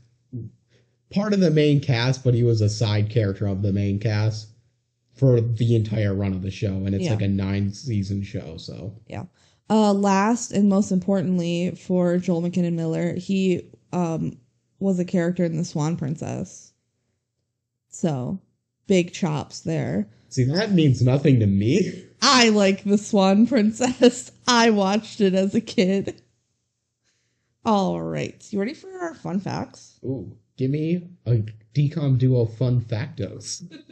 part 1.11 1.33
of 1.33 1.39
the 1.39 1.51
main 1.51 1.79
cast, 1.79 2.23
but 2.23 2.33
he 2.33 2.43
was 2.43 2.61
a 2.61 2.69
side 2.69 3.09
character 3.09 3.47
of 3.47 3.61
the 3.61 3.71
main 3.73 3.99
cast 3.99 4.47
for 5.13 5.41
the 5.41 5.75
entire 5.75 6.13
run 6.13 6.33
of 6.33 6.41
the 6.43 6.51
show, 6.51 6.73
and 6.85 6.93
it's 6.93 7.05
Yeah. 7.05 7.11
like 7.11 7.21
a 7.23 7.27
nine 7.27 7.71
season 7.73 8.21
show. 8.23 8.57
So 8.57 8.93
Yeah. 9.07 9.25
Uh, 9.69 9.91
last 9.93 10.51
and 10.51 10.69
most 10.69 10.91
importantly 10.91 11.71
for 11.71 12.17
Joel 12.17 12.41
McKinnon 12.41 12.73
Miller, 12.73 13.13
he 13.15 13.69
um 13.91 14.37
was 14.79 14.99
a 14.99 15.05
character 15.05 15.43
in 15.43 15.57
The 15.57 15.65
Swan 15.65 15.97
Princess. 15.97 16.71
So 17.89 18.39
big 18.85 19.11
chops 19.11 19.61
there. 19.61 20.07
See, 20.29 20.43
that 20.43 20.71
means 20.73 21.01
nothing 21.01 21.39
to 21.39 21.47
me. 21.47 22.03
I 22.21 22.49
like 22.49 22.83
the 22.83 22.97
Swan 22.97 23.47
Princess. 23.47 24.31
I 24.47 24.69
watched 24.69 25.19
it 25.21 25.33
as 25.33 25.55
a 25.55 25.61
kid. 25.61 26.21
All 27.65 28.01
right. 28.01 28.45
You 28.51 28.59
ready 28.59 28.73
for 28.73 28.89
our 29.01 29.13
fun 29.15 29.39
facts? 29.39 29.99
Ooh, 30.03 30.35
give 30.57 30.71
me 30.71 31.07
a 31.25 31.43
decom 31.73 32.17
duo 32.17 32.45
fun 32.45 32.81
factos. 32.81 33.63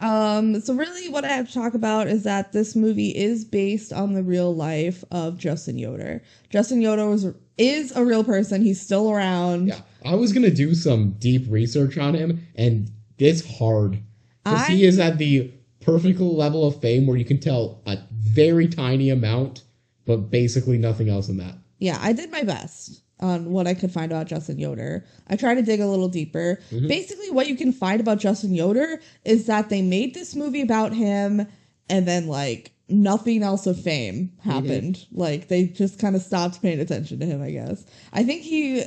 Um, 0.00 0.60
so 0.60 0.74
really 0.74 1.08
what 1.08 1.24
I 1.24 1.28
have 1.28 1.46
to 1.48 1.54
talk 1.54 1.72
about 1.72 2.08
is 2.08 2.24
that 2.24 2.52
this 2.52 2.74
movie 2.74 3.16
is 3.16 3.44
based 3.44 3.92
on 3.92 4.12
the 4.12 4.22
real 4.22 4.54
life 4.54 5.02
of 5.10 5.38
Justin 5.38 5.78
Yoder. 5.78 6.20
Justin 6.50 6.82
Yoder 6.82 7.06
was 7.06 7.26
is 7.56 7.96
a 7.96 8.04
real 8.04 8.24
person. 8.24 8.60
He's 8.60 8.80
still 8.80 9.10
around. 9.10 9.68
Yeah, 9.68 9.80
I 10.04 10.14
was 10.16 10.32
gonna 10.32 10.50
do 10.50 10.74
some 10.74 11.12
deep 11.12 11.46
research 11.48 11.96
on 11.96 12.12
him, 12.12 12.46
and 12.56 12.90
it's 13.18 13.58
hard 13.58 14.02
because 14.42 14.66
he 14.66 14.84
is 14.84 14.98
at 14.98 15.16
the 15.16 15.50
perfect 15.80 16.20
level 16.20 16.66
of 16.66 16.80
fame 16.82 17.06
where 17.06 17.16
you 17.16 17.24
can 17.24 17.38
tell 17.38 17.80
a 17.86 17.96
very 18.12 18.68
tiny 18.68 19.10
amount, 19.10 19.62
but 20.04 20.28
basically 20.30 20.76
nothing 20.76 21.08
else 21.08 21.28
in 21.28 21.36
that. 21.36 21.54
Yeah, 21.78 21.98
I 22.00 22.12
did 22.12 22.30
my 22.30 22.42
best 22.42 23.03
on 23.20 23.50
what 23.50 23.66
I 23.66 23.74
could 23.74 23.90
find 23.92 24.10
about 24.10 24.26
Justin 24.26 24.58
Yoder. 24.58 25.04
I 25.28 25.36
tried 25.36 25.54
to 25.54 25.62
dig 25.62 25.80
a 25.80 25.86
little 25.86 26.08
deeper. 26.08 26.58
Basically, 26.88 27.30
what 27.30 27.46
you 27.48 27.56
can 27.56 27.72
find 27.72 28.00
about 28.00 28.18
Justin 28.18 28.54
Yoder 28.54 29.00
is 29.24 29.46
that 29.46 29.68
they 29.68 29.82
made 29.82 30.14
this 30.14 30.34
movie 30.34 30.62
about 30.62 30.92
him 30.92 31.46
and 31.88 32.08
then, 32.08 32.26
like, 32.26 32.72
nothing 32.88 33.42
else 33.42 33.66
of 33.66 33.80
fame 33.80 34.32
happened. 34.42 35.06
Like, 35.12 35.48
they 35.48 35.64
just 35.66 35.98
kind 35.98 36.16
of 36.16 36.22
stopped 36.22 36.60
paying 36.60 36.80
attention 36.80 37.20
to 37.20 37.26
him, 37.26 37.40
I 37.42 37.50
guess. 37.50 37.84
I 38.12 38.24
think 38.24 38.42
he, 38.42 38.84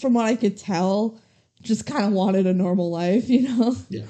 from 0.00 0.14
what 0.14 0.26
I 0.26 0.36
could 0.36 0.56
tell, 0.56 1.18
just 1.62 1.86
kind 1.86 2.04
of 2.04 2.12
wanted 2.12 2.46
a 2.46 2.54
normal 2.54 2.90
life, 2.90 3.28
you 3.28 3.48
know? 3.48 3.76
Yeah. 3.88 4.04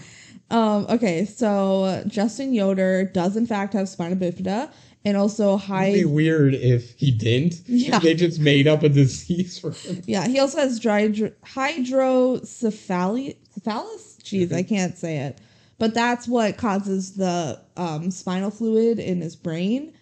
Um, 0.51 0.87
okay, 0.91 1.25
so 1.25 2.05
Justin 2.07 2.53
Yoder 2.53 3.05
does, 3.05 3.37
in 3.37 3.47
fact, 3.47 3.73
have 3.73 3.89
spina 3.89 4.15
bifida 4.15 4.71
and 5.05 5.17
also 5.17 5.57
high. 5.57 5.87
It'd 5.87 6.01
be 6.01 6.05
weird 6.05 6.55
if 6.55 6.99
he 6.99 7.11
didn't. 7.11 7.63
Yeah. 7.67 7.99
They 7.99 8.15
just 8.15 8.41
made 8.41 8.67
up 8.67 8.83
a 8.83 8.89
disease 8.89 9.59
for 9.59 9.73
him. 9.73 10.03
Yeah, 10.07 10.27
he 10.27 10.39
also 10.39 10.59
has 10.59 10.81
dry, 10.81 11.09
hydrocephaly, 11.09 13.37
cephalus? 13.53 14.19
Jeez, 14.23 14.53
I 14.53 14.63
can't 14.63 14.97
say 14.97 15.19
it. 15.19 15.41
But 15.79 15.95
that's 15.95 16.29
what 16.29 16.57
causes 16.57 17.17
the 17.17 17.61
um, 17.77 18.11
spinal 18.11 18.51
fluid 18.51 18.99
in 18.99 19.21
his 19.21 19.37
brain, 19.37 19.93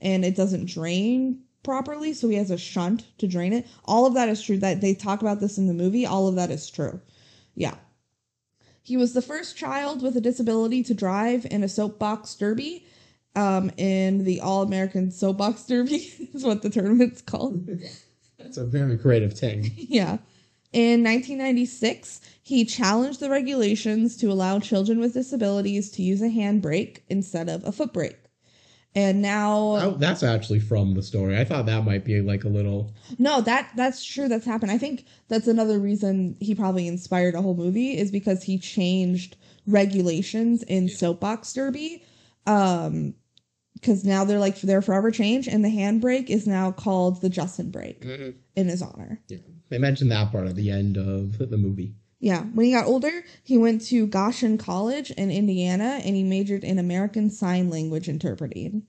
and 0.00 0.24
it 0.24 0.36
doesn't 0.36 0.66
drain 0.66 1.40
properly, 1.62 2.12
so 2.12 2.28
he 2.28 2.36
has 2.36 2.50
a 2.50 2.58
shunt 2.58 3.06
to 3.18 3.26
drain 3.26 3.52
it. 3.52 3.66
All 3.84 4.06
of 4.06 4.14
that 4.14 4.28
is 4.28 4.42
true. 4.42 4.58
That 4.58 4.80
they 4.80 4.94
talk 4.94 5.22
about 5.22 5.40
this 5.40 5.58
in 5.58 5.66
the 5.66 5.74
movie. 5.74 6.06
All 6.06 6.28
of 6.28 6.36
that 6.36 6.50
is 6.50 6.70
true. 6.70 7.00
Yeah. 7.54 7.74
He 8.82 8.96
was 8.96 9.14
the 9.14 9.22
first 9.22 9.56
child 9.56 10.02
with 10.02 10.16
a 10.16 10.20
disability 10.20 10.82
to 10.84 10.94
drive 10.94 11.46
in 11.50 11.62
a 11.62 11.68
soapbox 11.68 12.34
derby. 12.34 12.84
Um, 13.34 13.70
in 13.78 14.24
the 14.24 14.40
All 14.42 14.62
American 14.62 15.10
Soapbox 15.10 15.64
Derby 15.66 15.94
is 16.34 16.44
what 16.44 16.60
the 16.62 16.68
tournament's 16.68 17.22
called. 17.22 17.66
It's 18.38 18.58
a 18.58 18.64
very 18.66 18.98
creative 18.98 19.32
thing. 19.32 19.70
Yeah. 19.76 20.18
In 20.72 21.02
1996, 21.04 22.20
he 22.42 22.64
challenged 22.64 23.20
the 23.20 23.28
regulations 23.28 24.16
to 24.18 24.32
allow 24.32 24.58
children 24.58 25.00
with 25.00 25.12
disabilities 25.12 25.90
to 25.92 26.02
use 26.02 26.22
a 26.22 26.28
handbrake 26.28 27.00
instead 27.10 27.48
of 27.50 27.62
a 27.64 27.72
foot 27.72 27.92
brake. 27.92 28.18
And 28.94 29.20
now 29.22 29.76
Oh, 29.76 29.96
that's 29.98 30.22
actually 30.22 30.60
from 30.60 30.94
the 30.94 31.02
story. 31.02 31.38
I 31.38 31.44
thought 31.44 31.66
that 31.66 31.84
might 31.84 32.04
be 32.06 32.20
like 32.22 32.44
a 32.44 32.48
little. 32.48 32.92
no, 33.18 33.40
that 33.42 33.70
that's 33.76 34.04
true 34.04 34.28
that's 34.28 34.44
happened. 34.46 34.70
I 34.72 34.78
think 34.78 35.04
that's 35.28 35.46
another 35.46 35.78
reason 35.78 36.36
he 36.40 36.54
probably 36.54 36.86
inspired 36.88 37.34
a 37.34 37.40
whole 37.42 37.54
movie 37.54 37.96
is 37.98 38.10
because 38.10 38.42
he 38.42 38.58
changed 38.58 39.36
regulations 39.66 40.62
in 40.64 40.88
soapbox 40.88 41.52
derby. 41.54 42.02
Um 42.46 43.14
because 43.74 44.04
now 44.04 44.24
they're 44.24 44.38
like 44.38 44.60
they're 44.60 44.82
forever 44.82 45.10
changed 45.10 45.48
and 45.48 45.64
the 45.64 45.68
handbrake 45.68 46.30
is 46.30 46.46
now 46.46 46.70
called 46.70 47.20
the 47.20 47.28
Justin 47.28 47.70
brake 47.70 48.04
in 48.04 48.68
his 48.68 48.82
honor. 48.82 49.20
Yeah. 49.28 49.38
They 49.68 49.78
mentioned 49.78 50.10
that 50.12 50.30
part 50.30 50.46
at 50.46 50.56
the 50.56 50.70
end 50.70 50.96
of 50.96 51.38
the 51.38 51.56
movie. 51.56 51.94
Yeah, 52.20 52.42
when 52.42 52.66
he 52.66 52.72
got 52.72 52.86
older, 52.86 53.24
he 53.42 53.58
went 53.58 53.84
to 53.86 54.06
Goshen 54.06 54.56
College 54.56 55.10
in 55.10 55.32
Indiana 55.32 56.00
and 56.04 56.14
he 56.14 56.22
majored 56.22 56.62
in 56.62 56.78
American 56.78 57.30
Sign 57.30 57.68
Language 57.68 58.08
interpreting, 58.08 58.84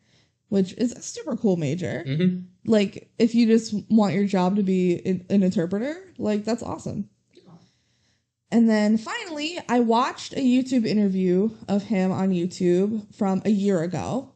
which 0.49 0.73
is 0.73 0.91
a 0.91 1.01
super 1.01 1.35
cool 1.35 1.57
major. 1.57 2.03
Mm-hmm. 2.05 2.41
Like, 2.69 3.09
if 3.17 3.33
you 3.33 3.47
just 3.47 3.73
want 3.89 4.13
your 4.13 4.25
job 4.25 4.57
to 4.57 4.63
be 4.63 5.01
an, 5.03 5.25
an 5.31 5.41
interpreter, 5.41 6.13
like, 6.19 6.45
that's 6.45 6.61
awesome. 6.61 7.09
And 8.51 8.69
then 8.69 8.99
finally, 8.99 9.57
I 9.67 9.79
watched 9.79 10.33
a 10.33 10.35
YouTube 10.35 10.85
interview 10.85 11.49
of 11.67 11.81
him 11.81 12.11
on 12.11 12.29
YouTube 12.29 13.15
from 13.15 13.41
a 13.45 13.49
year 13.49 13.81
ago. 13.81 14.32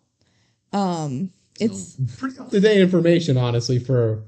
Um, 0.73 1.31
it's 1.59 1.97
Pretty 2.17 2.37
up 2.39 2.49
to 2.51 2.59
date 2.59 2.81
information, 2.81 3.37
honestly, 3.37 3.79
for 3.79 4.13
a 4.13 4.19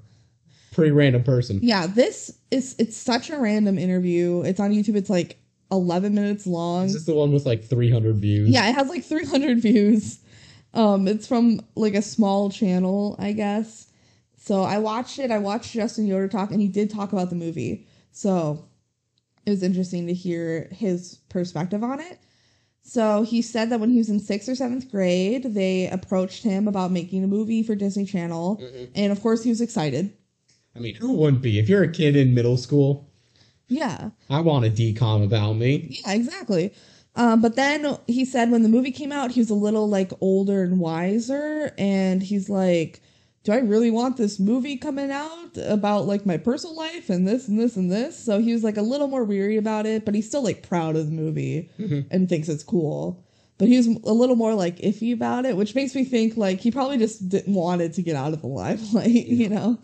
pretty 0.73 0.91
random 0.91 1.23
person. 1.23 1.59
Yeah, 1.61 1.87
this 1.87 2.37
is 2.51 2.75
it's 2.79 2.97
such 2.97 3.29
a 3.29 3.37
random 3.37 3.77
interview. 3.77 4.41
It's 4.41 4.59
on 4.59 4.71
YouTube. 4.71 4.95
It's 4.95 5.09
like 5.09 5.37
11 5.71 6.13
minutes 6.15 6.47
long. 6.47 6.85
Is 6.85 6.93
this 6.93 7.05
the 7.05 7.13
one 7.13 7.31
with 7.31 7.45
like 7.45 7.63
300 7.63 8.15
views? 8.17 8.49
Yeah, 8.49 8.67
it 8.67 8.75
has 8.75 8.89
like 8.89 9.03
300 9.03 9.59
views. 9.59 10.19
Um 10.73 11.07
it's 11.07 11.27
from 11.27 11.61
like 11.75 11.95
a 11.95 12.01
small 12.01 12.49
channel, 12.49 13.15
I 13.19 13.33
guess. 13.33 13.87
So 14.37 14.63
I 14.63 14.79
watched 14.79 15.19
it. 15.19 15.31
I 15.31 15.37
watched 15.37 15.73
Justin 15.73 16.07
Yoder 16.07 16.27
talk 16.27 16.51
and 16.51 16.61
he 16.61 16.67
did 16.67 16.89
talk 16.89 17.11
about 17.11 17.29
the 17.29 17.35
movie. 17.35 17.87
So 18.11 18.65
it 19.45 19.49
was 19.51 19.63
interesting 19.63 20.07
to 20.07 20.13
hear 20.13 20.69
his 20.71 21.19
perspective 21.29 21.83
on 21.83 21.99
it. 21.99 22.19
So 22.89 23.21
he 23.21 23.43
said 23.43 23.69
that 23.69 23.79
when 23.79 23.91
he 23.91 23.99
was 23.99 24.09
in 24.09 24.19
6th 24.19 24.47
or 24.47 24.53
7th 24.53 24.89
grade, 24.89 25.43
they 25.53 25.87
approached 25.87 26.43
him 26.43 26.67
about 26.67 26.91
making 26.91 27.23
a 27.23 27.27
movie 27.27 27.61
for 27.61 27.75
Disney 27.75 28.03
Channel, 28.03 28.59
and 28.95 29.11
of 29.11 29.21
course 29.21 29.43
he 29.43 29.49
was 29.49 29.61
excited. 29.61 30.11
I 30.75 30.79
mean, 30.79 30.95
who 30.95 31.13
wouldn't 31.13 31.43
be? 31.43 31.59
If 31.59 31.69
you're 31.69 31.83
a 31.83 31.91
kid 31.91 32.15
in 32.15 32.33
middle 32.33 32.57
school, 32.57 33.07
Yeah. 33.67 34.09
I 34.27 34.39
want 34.39 34.65
a 34.65 34.71
decom 34.71 35.23
about 35.23 35.53
me. 35.53 35.99
Yeah, 36.03 36.13
exactly. 36.13 36.73
Um, 37.15 37.41
but 37.41 37.55
then 37.55 37.97
he 38.07 38.25
said 38.25 38.49
when 38.49 38.63
the 38.63 38.69
movie 38.69 38.91
came 38.91 39.11
out, 39.11 39.31
he 39.31 39.39
was 39.39 39.51
a 39.51 39.55
little 39.55 39.87
like 39.87 40.11
older 40.19 40.63
and 40.63 40.79
wiser, 40.79 41.71
and 41.77 42.23
he's 42.23 42.49
like, 42.49 43.01
"Do 43.43 43.51
I 43.51 43.57
really 43.57 43.91
want 43.91 44.17
this 44.17 44.39
movie 44.39 44.77
coming 44.77 45.11
out 45.11 45.57
about 45.57 46.05
like 46.07 46.25
my 46.25 46.37
personal 46.37 46.75
life 46.75 47.09
and 47.09 47.27
this 47.27 47.47
and 47.47 47.59
this 47.59 47.75
and 47.75 47.91
this?" 47.91 48.17
So 48.17 48.39
he 48.39 48.53
was 48.53 48.63
like 48.63 48.77
a 48.77 48.81
little 48.81 49.07
more 49.07 49.23
weary 49.23 49.57
about 49.57 49.85
it, 49.85 50.05
but 50.05 50.15
he's 50.15 50.27
still 50.27 50.43
like 50.43 50.67
proud 50.67 50.95
of 50.95 51.05
the 51.05 51.11
movie 51.11 51.69
and 52.11 52.27
thinks 52.29 52.49
it's 52.49 52.63
cool. 52.63 53.23
But 53.57 53.67
he 53.67 53.75
was 53.75 53.87
a 53.87 54.13
little 54.13 54.37
more 54.37 54.53
like 54.55 54.77
iffy 54.77 55.13
about 55.13 55.45
it, 55.45 55.57
which 55.57 55.75
makes 55.75 55.93
me 55.93 56.05
think 56.05 56.37
like 56.37 56.61
he 56.61 56.71
probably 56.71 56.97
just 56.97 57.27
didn't 57.27 57.53
want 57.53 57.81
it 57.81 57.93
to 57.93 58.01
get 58.01 58.15
out 58.15 58.33
of 58.33 58.41
the 58.41 58.47
limelight, 58.47 59.09
you 59.27 59.49
know. 59.49 59.77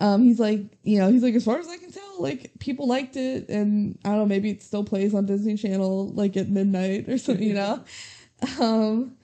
Um, 0.00 0.22
he's 0.22 0.38
like, 0.38 0.60
you 0.84 0.98
know, 1.00 1.10
he's 1.10 1.24
like, 1.24 1.34
as 1.34 1.44
far 1.44 1.58
as 1.58 1.66
I 1.66 1.76
can 1.76 1.90
tell, 1.90 2.22
like 2.22 2.52
people 2.60 2.86
liked 2.86 3.16
it, 3.16 3.48
and 3.48 3.98
I 4.04 4.10
don't 4.10 4.18
know, 4.18 4.26
maybe 4.26 4.50
it 4.50 4.62
still 4.62 4.84
plays 4.84 5.14
on 5.14 5.26
Disney 5.26 5.56
Channel 5.56 6.12
like 6.12 6.36
at 6.36 6.48
midnight 6.48 7.08
or 7.08 7.18
something, 7.18 7.46
you 7.46 7.54
know. 7.54 7.82
um, 8.60 9.16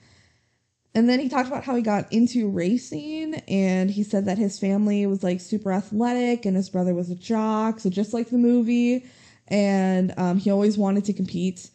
and 0.95 1.09
then 1.09 1.19
he 1.19 1.29
talked 1.29 1.47
about 1.49 1.65
how 1.65 1.75
he 1.75 1.81
got 1.81 2.11
into 2.11 2.49
racing, 2.49 3.35
and 3.47 3.91
he 3.91 4.01
said 4.01 4.25
that 4.25 4.37
his 4.37 4.57
family 4.57 5.05
was 5.05 5.23
like 5.23 5.41
super 5.41 5.71
athletic, 5.71 6.45
and 6.45 6.55
his 6.55 6.69
brother 6.69 6.93
was 6.95 7.09
a 7.11 7.15
jock, 7.15 7.79
so 7.79 7.89
just 7.89 8.13
like 8.13 8.29
the 8.29 8.37
movie, 8.37 9.05
and 9.49 10.13
um, 10.17 10.37
he 10.37 10.49
always 10.49 10.77
wanted 10.77 11.05
to 11.05 11.13
compete, 11.13 11.69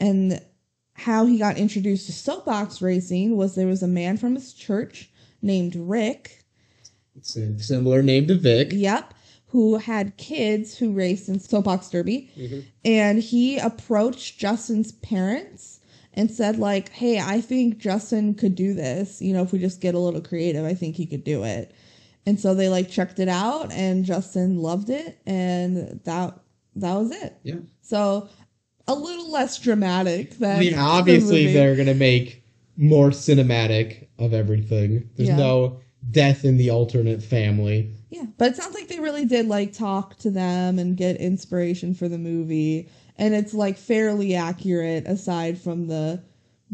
and 0.00 0.40
how 0.94 1.26
he 1.26 1.38
got 1.38 1.58
introduced 1.58 2.06
to 2.06 2.12
soapbox 2.12 2.82
racing 2.82 3.36
was 3.36 3.54
there 3.54 3.66
was 3.66 3.82
a 3.82 3.88
man 3.88 4.16
from 4.16 4.34
his 4.34 4.52
church 4.52 5.10
named 5.42 5.76
Rick 5.76 6.42
It's 7.16 7.36
a 7.36 7.58
similar 7.58 8.02
name 8.02 8.26
to 8.28 8.34
Vic. 8.34 8.70
Yep. 8.72 9.14
Who 9.48 9.76
had 9.76 10.16
kids 10.16 10.76
who 10.76 10.92
raced 10.92 11.28
in 11.28 11.38
soapbox 11.38 11.88
derby. 11.90 12.30
And 12.84 13.22
he 13.22 13.58
approached 13.58 14.38
Justin's 14.38 14.92
parents 14.92 15.75
and 16.16 16.30
said, 16.30 16.58
like, 16.58 16.88
hey, 16.90 17.20
I 17.20 17.40
think 17.40 17.78
Justin 17.78 18.34
could 18.34 18.54
do 18.54 18.72
this. 18.74 19.20
You 19.20 19.34
know, 19.34 19.42
if 19.42 19.52
we 19.52 19.58
just 19.58 19.80
get 19.80 19.94
a 19.94 19.98
little 19.98 20.20
creative, 20.20 20.64
I 20.64 20.74
think 20.74 20.96
he 20.96 21.06
could 21.06 21.24
do 21.24 21.44
it. 21.44 21.72
And 22.24 22.40
so 22.40 22.54
they 22.54 22.68
like 22.68 22.90
checked 22.90 23.20
it 23.20 23.28
out 23.28 23.70
and 23.72 24.04
Justin 24.04 24.58
loved 24.58 24.90
it 24.90 25.18
and 25.26 26.00
that 26.04 26.38
that 26.74 26.94
was 26.94 27.10
it. 27.12 27.36
Yeah. 27.44 27.56
So 27.82 28.28
a 28.88 28.94
little 28.94 29.30
less 29.30 29.58
dramatic 29.58 30.38
than 30.38 30.56
I 30.56 30.60
mean, 30.60 30.74
obviously 30.74 31.42
movie. 31.44 31.52
they're 31.54 31.76
gonna 31.76 31.94
make 31.94 32.42
more 32.76 33.10
cinematic 33.10 34.08
of 34.18 34.32
everything. 34.34 35.08
There's 35.16 35.28
Yeah. 35.28 35.36
no 35.36 35.80
death 36.10 36.44
in 36.44 36.56
the 36.56 36.70
alternate 36.70 37.22
family. 37.22 37.92
Yeah, 38.10 38.24
but 38.38 38.52
it 38.52 38.56
sounds 38.56 38.74
like 38.74 38.88
they 38.88 39.00
really 39.00 39.24
did 39.24 39.46
like 39.48 39.72
talk 39.72 40.16
to 40.18 40.30
them 40.30 40.78
and 40.78 40.96
get 40.96 41.16
inspiration 41.16 41.94
for 41.94 42.08
the 42.08 42.18
movie, 42.18 42.88
and 43.18 43.34
it's 43.34 43.54
like 43.54 43.78
fairly 43.78 44.34
accurate 44.34 45.06
aside 45.06 45.58
from 45.60 45.86
the 45.88 46.22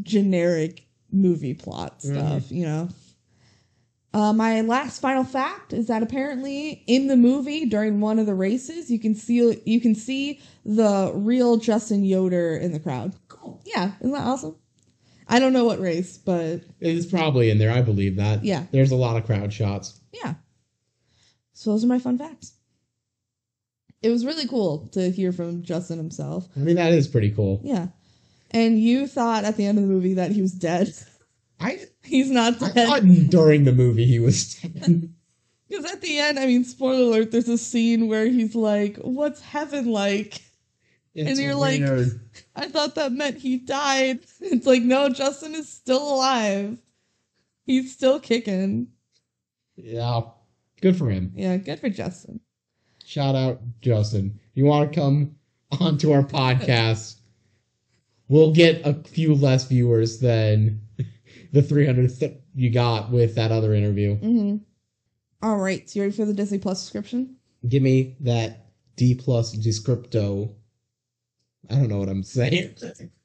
generic 0.02 0.84
movie 1.10 1.54
plot 1.54 2.02
stuff, 2.02 2.50
you 2.50 2.64
know. 2.64 2.88
Uh, 4.14 4.32
my 4.32 4.60
last 4.60 5.00
final 5.00 5.24
fact 5.24 5.72
is 5.72 5.86
that 5.86 6.02
apparently 6.02 6.84
in 6.86 7.06
the 7.06 7.16
movie 7.16 7.64
during 7.64 7.98
one 8.00 8.18
of 8.18 8.26
the 8.26 8.34
races 8.34 8.90
you 8.90 8.98
can 8.98 9.14
see 9.14 9.58
you 9.64 9.80
can 9.80 9.94
see 9.94 10.38
the 10.66 11.10
real 11.14 11.56
Justin 11.56 12.04
Yoder 12.04 12.56
in 12.56 12.72
the 12.72 12.80
crowd. 12.80 13.14
Cool. 13.28 13.62
Yeah, 13.64 13.92
isn't 14.00 14.12
that 14.12 14.26
awesome? 14.26 14.56
I 15.28 15.38
don't 15.38 15.54
know 15.54 15.64
what 15.64 15.80
race, 15.80 16.18
but 16.18 16.60
It's 16.80 17.06
probably 17.06 17.48
in 17.48 17.56
there. 17.56 17.70
I 17.72 17.80
believe 17.80 18.16
that. 18.16 18.44
Yeah. 18.44 18.66
There's 18.70 18.90
a 18.90 18.96
lot 18.96 19.16
of 19.16 19.24
crowd 19.24 19.50
shots. 19.52 19.98
yeah. 20.12 20.34
So 21.54 21.70
those 21.70 21.84
are 21.84 21.88
my 21.88 21.98
fun 21.98 22.18
facts. 22.18 22.52
It 24.02 24.10
was 24.10 24.26
really 24.26 24.46
cool 24.48 24.88
to 24.92 25.10
hear 25.10 25.32
from 25.32 25.62
Justin 25.62 25.96
himself. 25.98 26.48
I 26.56 26.60
mean, 26.60 26.76
that 26.76 26.92
is 26.92 27.06
pretty 27.08 27.30
cool. 27.30 27.60
Yeah. 27.62 27.88
And 28.50 28.78
you 28.80 29.06
thought 29.06 29.44
at 29.44 29.56
the 29.56 29.64
end 29.66 29.78
of 29.78 29.84
the 29.84 29.90
movie 29.90 30.14
that 30.14 30.32
he 30.32 30.42
was 30.42 30.52
dead. 30.52 30.92
I, 31.60 31.80
He's 32.02 32.30
not 32.30 32.60
I 32.62 32.70
dead. 32.72 32.86
thought 32.88 33.02
during 33.30 33.64
the 33.64 33.72
movie 33.72 34.04
he 34.06 34.18
was 34.18 34.54
dead. 34.56 35.10
Because 35.68 35.90
at 35.90 36.02
the 36.02 36.18
end, 36.18 36.38
I 36.38 36.44
mean, 36.44 36.64
spoiler 36.64 37.00
alert, 37.16 37.30
there's 37.32 37.48
a 37.48 37.56
scene 37.56 38.06
where 38.06 38.26
he's 38.26 38.54
like, 38.54 38.98
What's 38.98 39.40
heaven 39.40 39.86
like? 39.86 40.42
It's 41.14 41.40
you're 41.40 41.54
like- 41.54 41.80
weird. 41.80 42.20
I 42.54 42.68
thought 42.68 42.94
that 42.96 43.12
meant 43.12 43.38
he 43.38 43.56
died. 43.56 44.18
It's 44.40 44.66
like, 44.66 44.82
no, 44.82 45.08
Justin 45.08 45.54
is 45.54 45.70
still 45.70 46.14
alive. 46.14 46.76
He's 47.64 47.90
still 47.92 48.20
kicking. 48.20 48.88
yeah, 49.76 50.22
good 50.82 50.96
for 50.96 51.08
him. 51.08 51.32
Yeah, 51.36 51.56
good 51.56 51.80
for 51.80 51.88
Justin. 51.88 52.40
Shout 53.12 53.34
out, 53.34 53.60
Justin. 53.82 54.40
You 54.54 54.64
want 54.64 54.90
to 54.90 54.98
come 54.98 55.36
onto 55.78 56.12
our 56.12 56.22
podcast? 56.22 57.16
We'll 58.28 58.54
get 58.54 58.86
a 58.86 58.94
few 58.94 59.34
less 59.34 59.68
viewers 59.68 60.18
than 60.18 60.80
the 61.52 61.60
300 61.60 62.18
th- 62.18 62.38
you 62.54 62.70
got 62.70 63.10
with 63.10 63.34
that 63.34 63.52
other 63.52 63.74
interview. 63.74 64.16
Mm-hmm. 64.16 64.56
All 65.42 65.58
right, 65.58 65.90
so 65.90 65.98
you 65.98 66.04
ready 66.04 66.16
for 66.16 66.24
the 66.24 66.32
Disney 66.32 66.56
Plus 66.56 66.80
subscription? 66.80 67.36
Give 67.68 67.82
me 67.82 68.16
that 68.20 68.68
D 68.96 69.14
plus 69.14 69.54
descripto. 69.56 70.54
I 71.68 71.74
don't 71.74 71.88
know 71.88 71.98
what 71.98 72.08
I'm 72.08 72.22
saying. 72.22 72.76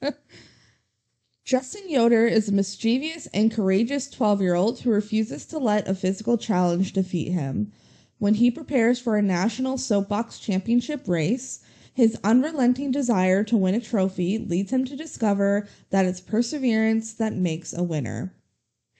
Justin 1.45 1.89
Yoder 1.89 2.25
is 2.25 2.49
a 2.49 2.51
mischievous 2.51 3.27
and 3.27 3.53
courageous 3.53 4.09
12 4.09 4.41
year 4.41 4.55
old 4.55 4.81
who 4.81 4.89
refuses 4.89 5.45
to 5.45 5.57
let 5.57 5.87
a 5.87 5.95
physical 5.95 6.37
challenge 6.37 6.91
defeat 6.91 7.31
him. 7.31 7.71
When 8.19 8.35
he 8.35 8.49
prepares 8.49 8.99
for 8.99 9.15
a 9.15 9.21
national 9.21 9.77
soapbox 9.77 10.39
championship 10.39 11.07
race, 11.07 11.59
his 11.93 12.17
unrelenting 12.23 12.91
desire 12.91 13.43
to 13.45 13.57
win 13.57 13.75
a 13.75 13.79
trophy 13.79 14.37
leads 14.37 14.71
him 14.71 14.85
to 14.85 14.95
discover 14.95 15.67
that 15.89 16.05
it's 16.05 16.21
perseverance 16.21 17.13
that 17.13 17.33
makes 17.33 17.73
a 17.73 17.83
winner. 17.83 18.33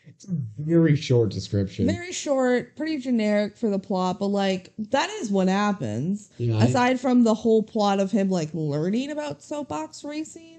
It's 0.08 0.26
a 0.26 0.38
very 0.58 0.96
short 0.96 1.30
description. 1.32 1.86
Very 1.86 2.12
short, 2.12 2.76
pretty 2.76 2.98
generic 2.98 3.58
for 3.58 3.70
the 3.70 3.78
plot, 3.80 4.20
but 4.20 4.28
like, 4.28 4.72
that 4.78 5.10
is 5.22 5.30
what 5.30 5.48
happens. 5.48 6.30
Yeah, 6.38 6.58
I- 6.58 6.66
Aside 6.66 7.00
from 7.00 7.24
the 7.24 7.34
whole 7.36 7.62
plot 7.62 8.00
of 8.00 8.12
him 8.12 8.30
like 8.30 8.50
learning 8.54 9.12
about 9.12 9.44
soapbox 9.44 10.04
racing. 10.04 10.54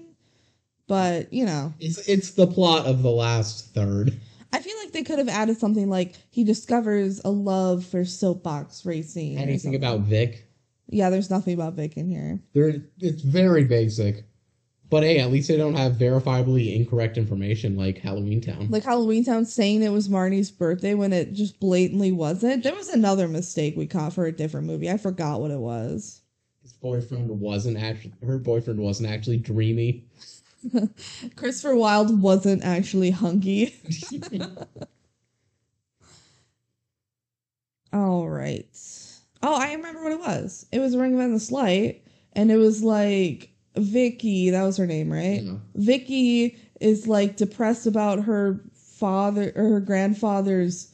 But, 0.87 1.31
you 1.31 1.45
know. 1.45 1.73
It's 1.79 2.07
it's 2.07 2.31
the 2.31 2.47
plot 2.47 2.87
of 2.87 3.03
the 3.03 3.11
last 3.11 3.73
third. 3.75 4.19
I 4.51 4.59
feel 4.59 4.75
like 4.83 4.91
they 4.91 5.03
could 5.03 5.19
have 5.19 5.29
added 5.29 5.57
something 5.57 5.89
like 5.89 6.15
he 6.29 6.43
discovers 6.43 7.21
a 7.23 7.29
love 7.29 7.85
for 7.85 8.05
soapbox 8.05 8.85
racing. 8.85 9.37
Anything 9.37 9.75
about 9.75 10.01
Vic? 10.01 10.47
Yeah, 10.87 11.09
there's 11.09 11.29
nothing 11.29 11.53
about 11.53 11.73
Vic 11.73 11.97
in 11.97 12.07
here. 12.07 12.39
There, 12.53 12.81
it's 12.99 13.21
very 13.21 13.63
basic. 13.63 14.25
But 14.89 15.03
hey, 15.03 15.19
at 15.19 15.31
least 15.31 15.47
they 15.47 15.57
don't 15.57 15.75
have 15.75 15.93
verifiably 15.93 16.75
incorrect 16.75 17.17
information 17.17 17.77
like 17.77 17.99
Halloween 17.99 18.41
Town. 18.41 18.69
Like 18.71 18.83
Halloween 18.83 19.23
Town 19.23 19.45
saying 19.45 19.83
it 19.83 19.91
was 19.91 20.09
Marnie's 20.09 20.49
birthday 20.49 20.95
when 20.95 21.13
it 21.13 21.33
just 21.33 21.59
blatantly 21.59 22.11
wasn't. 22.11 22.63
There 22.63 22.73
was 22.73 22.89
another 22.89 23.27
mistake 23.27 23.77
we 23.77 23.85
caught 23.85 24.13
for 24.13 24.25
a 24.25 24.31
different 24.31 24.65
movie. 24.65 24.89
I 24.89 24.97
forgot 24.97 25.41
what 25.41 25.51
it 25.51 25.59
was. 25.59 26.21
His 26.63 26.73
boyfriend 26.73 27.29
wasn't 27.29 27.77
actually 27.77 28.13
her 28.25 28.39
boyfriend 28.39 28.79
wasn't 28.79 29.09
actually 29.09 29.37
dreamy. 29.37 30.05
Christopher 31.35 31.75
Wilde 31.75 32.21
wasn't 32.21 32.63
actually 32.63 33.11
hunky. 33.11 33.75
All 37.93 38.29
right. 38.29 38.67
Oh, 39.41 39.55
I 39.55 39.73
remember 39.73 40.03
what 40.03 40.11
it 40.11 40.19
was. 40.19 40.65
It 40.71 40.79
was 40.79 40.95
Ring 40.95 41.13
of 41.15 41.19
Endless 41.19 41.51
Light, 41.51 42.03
and 42.33 42.51
it 42.51 42.57
was 42.57 42.83
like 42.83 43.51
Vicky. 43.75 44.49
That 44.51 44.63
was 44.63 44.77
her 44.77 44.85
name, 44.85 45.11
right? 45.11 45.41
Yeah. 45.41 45.53
Vicky 45.75 46.57
is 46.81 47.07
like 47.07 47.35
depressed 47.37 47.87
about 47.87 48.23
her 48.23 48.59
father 48.73 49.51
or 49.55 49.69
her 49.69 49.79
grandfather's 49.79 50.91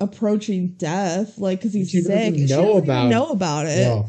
approaching 0.00 0.68
death, 0.78 1.38
like 1.38 1.58
because 1.58 1.74
he's 1.74 1.90
She 1.90 1.98
doesn't 2.02 2.34
sick. 2.34 2.34
she 2.36 2.40
know 2.54 2.62
doesn't 2.62 2.68
even 2.70 2.84
about- 2.84 3.08
know 3.10 3.26
about 3.30 3.66
it. 3.66 3.78
Yeah. 3.80 4.02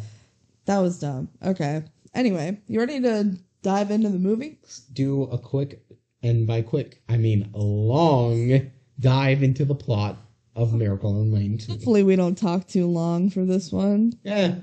That 0.65 0.79
was 0.79 0.99
dumb. 0.99 1.29
Okay. 1.43 1.83
Anyway, 2.13 2.59
you 2.67 2.79
ready 2.79 3.01
to 3.01 3.35
dive 3.61 3.91
into 3.91 4.09
the 4.09 4.19
movie? 4.19 4.59
Do 4.93 5.23
a 5.23 5.37
quick 5.37 5.83
and 6.21 6.45
by 6.45 6.61
quick 6.61 7.01
I 7.07 7.17
mean 7.17 7.49
long 7.53 8.71
dive 8.99 9.43
into 9.43 9.65
the 9.65 9.75
plot 9.75 10.17
of 10.55 10.73
Miracle 10.73 11.11
on 11.11 11.31
Lane 11.31 11.57
2. 11.57 11.71
Hopefully, 11.71 12.03
we 12.03 12.15
don't 12.15 12.37
talk 12.37 12.67
too 12.67 12.85
long 12.85 13.29
for 13.29 13.45
this 13.45 13.71
one. 13.71 14.13
Yeah. 14.23 14.55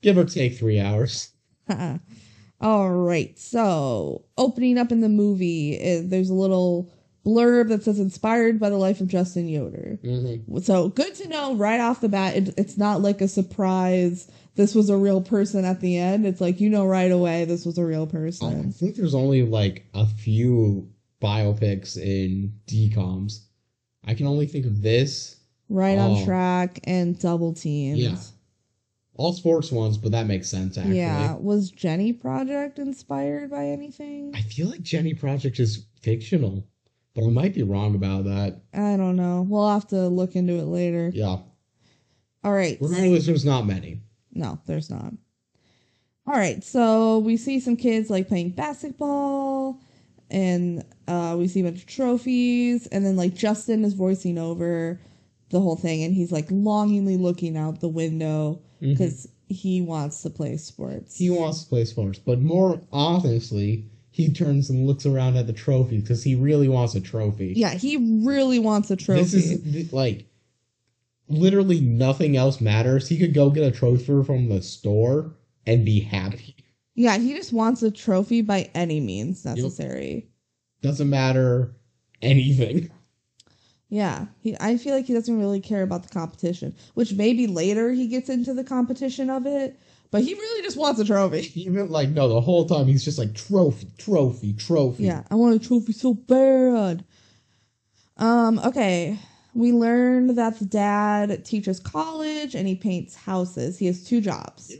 Give 0.00 0.16
or 0.16 0.24
take 0.24 0.56
three 0.56 0.78
hours. 0.78 1.32
All 2.60 2.90
right. 2.90 3.36
So, 3.38 4.24
opening 4.36 4.78
up 4.78 4.92
in 4.92 5.00
the 5.00 5.08
movie, 5.08 5.78
eh, 5.78 6.02
there's 6.04 6.30
a 6.30 6.34
little 6.34 6.92
blurb 7.26 7.68
that 7.68 7.82
says 7.82 7.98
inspired 7.98 8.60
by 8.60 8.70
the 8.70 8.76
life 8.76 9.00
of 9.00 9.08
Justin 9.08 9.48
Yoder. 9.48 9.98
Mm-hmm. 10.02 10.58
So, 10.58 10.88
good 10.90 11.14
to 11.16 11.28
know 11.28 11.54
right 11.56 11.80
off 11.80 12.00
the 12.00 12.08
bat. 12.08 12.36
It, 12.36 12.54
it's 12.56 12.78
not 12.78 13.02
like 13.02 13.20
a 13.20 13.28
surprise. 13.28 14.30
This 14.58 14.74
was 14.74 14.90
a 14.90 14.96
real 14.96 15.20
person 15.20 15.64
at 15.64 15.80
the 15.80 15.96
end. 15.96 16.26
It's 16.26 16.40
like, 16.40 16.60
you 16.60 16.68
know, 16.68 16.84
right 16.84 17.12
away, 17.12 17.44
this 17.44 17.64
was 17.64 17.78
a 17.78 17.84
real 17.84 18.08
person. 18.08 18.66
I 18.68 18.72
think 18.72 18.96
there's 18.96 19.14
only 19.14 19.42
like 19.42 19.86
a 19.94 20.04
few 20.04 20.90
biopics 21.22 21.96
in 21.96 22.52
DComs. 22.66 23.44
I 24.04 24.14
can 24.14 24.26
only 24.26 24.46
think 24.46 24.66
of 24.66 24.82
this. 24.82 25.36
Right 25.68 25.96
on 25.96 26.10
Oh. 26.10 26.24
track 26.24 26.80
and 26.84 27.16
double 27.16 27.52
teamed. 27.54 27.98
Yeah. 27.98 28.16
All 29.14 29.32
sports 29.32 29.70
ones, 29.70 29.96
but 29.96 30.10
that 30.10 30.26
makes 30.26 30.48
sense 30.48 30.76
actually. 30.76 30.96
Yeah. 30.98 31.36
Was 31.36 31.70
Jennie 31.70 32.12
Project 32.12 32.80
inspired 32.80 33.50
by 33.52 33.66
anything? 33.66 34.32
I 34.34 34.40
feel 34.40 34.70
like 34.70 34.82
Jennie 34.82 35.14
Project 35.14 35.60
is 35.60 35.86
fictional, 36.02 36.64
but 37.14 37.24
I 37.24 37.28
might 37.30 37.54
be 37.54 37.62
wrong 37.62 37.94
about 37.94 38.24
that. 38.24 38.60
I 38.74 38.96
don't 38.96 39.14
know. 39.14 39.46
We'll 39.48 39.70
have 39.70 39.86
to 39.88 40.08
look 40.08 40.34
into 40.34 40.54
it 40.54 40.64
later. 40.66 41.12
Yeah. 41.14 41.36
All 42.42 42.52
right. 42.52 42.76
Regardless, 42.80 43.26
there's 43.26 43.44
not 43.44 43.64
many. 43.64 44.00
No, 44.32 44.58
there's 44.66 44.90
not. 44.90 45.12
All 46.26 46.34
right, 46.34 46.62
so 46.62 47.18
we 47.20 47.36
see 47.38 47.58
some 47.58 47.76
kids 47.76 48.10
like 48.10 48.28
playing 48.28 48.50
basketball, 48.50 49.80
and 50.30 50.84
uh, 51.06 51.36
we 51.38 51.48
see 51.48 51.60
a 51.60 51.64
bunch 51.64 51.78
of 51.80 51.86
trophies, 51.86 52.86
and 52.88 53.04
then 53.04 53.16
like 53.16 53.34
Justin 53.34 53.84
is 53.84 53.94
voicing 53.94 54.36
over 54.38 55.00
the 55.48 55.60
whole 55.60 55.76
thing, 55.76 56.02
and 56.02 56.14
he's 56.14 56.30
like 56.30 56.46
longingly 56.50 57.16
looking 57.16 57.56
out 57.56 57.80
the 57.80 57.88
window 57.88 58.60
because 58.80 59.26
he 59.48 59.80
wants 59.80 60.20
to 60.22 60.28
play 60.30 60.58
sports. 60.58 61.16
He 61.16 61.30
wants 61.30 61.62
to 61.62 61.68
play 61.70 61.86
sports, 61.86 62.18
but 62.18 62.40
more 62.40 62.80
honestly, 62.92 63.86
he 64.10 64.30
turns 64.30 64.68
and 64.68 64.86
looks 64.86 65.06
around 65.06 65.36
at 65.38 65.46
the 65.46 65.52
trophy 65.54 65.98
because 66.00 66.22
he 66.22 66.34
really 66.34 66.68
wants 66.68 66.94
a 66.94 67.00
trophy. 67.00 67.54
yeah, 67.56 67.72
he 67.72 68.20
really 68.26 68.58
wants 68.58 68.90
a 68.90 68.96
trophy. 68.96 69.22
This 69.22 69.34
is 69.34 69.92
like 69.94 70.26
literally 71.28 71.80
nothing 71.80 72.36
else 72.36 72.60
matters. 72.60 73.08
He 73.08 73.18
could 73.18 73.34
go 73.34 73.50
get 73.50 73.64
a 73.64 73.70
trophy 73.70 74.04
from 74.24 74.48
the 74.48 74.62
store 74.62 75.34
and 75.66 75.84
be 75.84 76.00
happy. 76.00 76.56
yeah, 76.94 77.18
he 77.18 77.34
just 77.34 77.52
wants 77.52 77.82
a 77.82 77.90
trophy 77.90 78.42
by 78.42 78.70
any 78.74 79.00
means 79.00 79.44
necessary. 79.44 80.28
Doesn't 80.82 81.10
matter 81.10 81.76
anything. 82.22 82.90
Yeah, 83.90 84.26
he, 84.40 84.56
I 84.60 84.76
feel 84.76 84.94
like 84.94 85.06
he 85.06 85.14
doesn't 85.14 85.38
really 85.38 85.60
care 85.60 85.82
about 85.82 86.02
the 86.02 86.10
competition, 86.10 86.74
which 86.94 87.14
maybe 87.14 87.46
later 87.46 87.90
he 87.90 88.06
gets 88.06 88.28
into 88.28 88.52
the 88.52 88.64
competition 88.64 89.30
of 89.30 89.46
it, 89.46 89.78
but 90.10 90.22
he 90.22 90.34
really 90.34 90.62
just 90.62 90.76
wants 90.76 91.00
a 91.00 91.04
trophy. 91.04 91.50
Even 91.60 91.88
like 91.88 92.10
no, 92.10 92.28
the 92.28 92.40
whole 92.40 92.66
time 92.66 92.86
he's 92.86 93.04
just 93.04 93.18
like 93.18 93.34
trophy, 93.34 93.88
trophy, 93.96 94.52
trophy. 94.52 95.04
Yeah, 95.04 95.22
I 95.30 95.36
want 95.36 95.54
a 95.54 95.58
trophy 95.58 95.92
so 95.92 96.14
bad. 96.14 97.04
Um, 98.18 98.58
okay. 98.58 99.18
We 99.58 99.72
learned 99.72 100.30
that 100.38 100.60
the 100.60 100.64
dad 100.66 101.44
teaches 101.44 101.80
college 101.80 102.54
and 102.54 102.68
he 102.68 102.76
paints 102.76 103.16
houses. 103.16 103.76
He 103.76 103.86
has 103.86 104.04
two 104.04 104.20
jobs. 104.20 104.72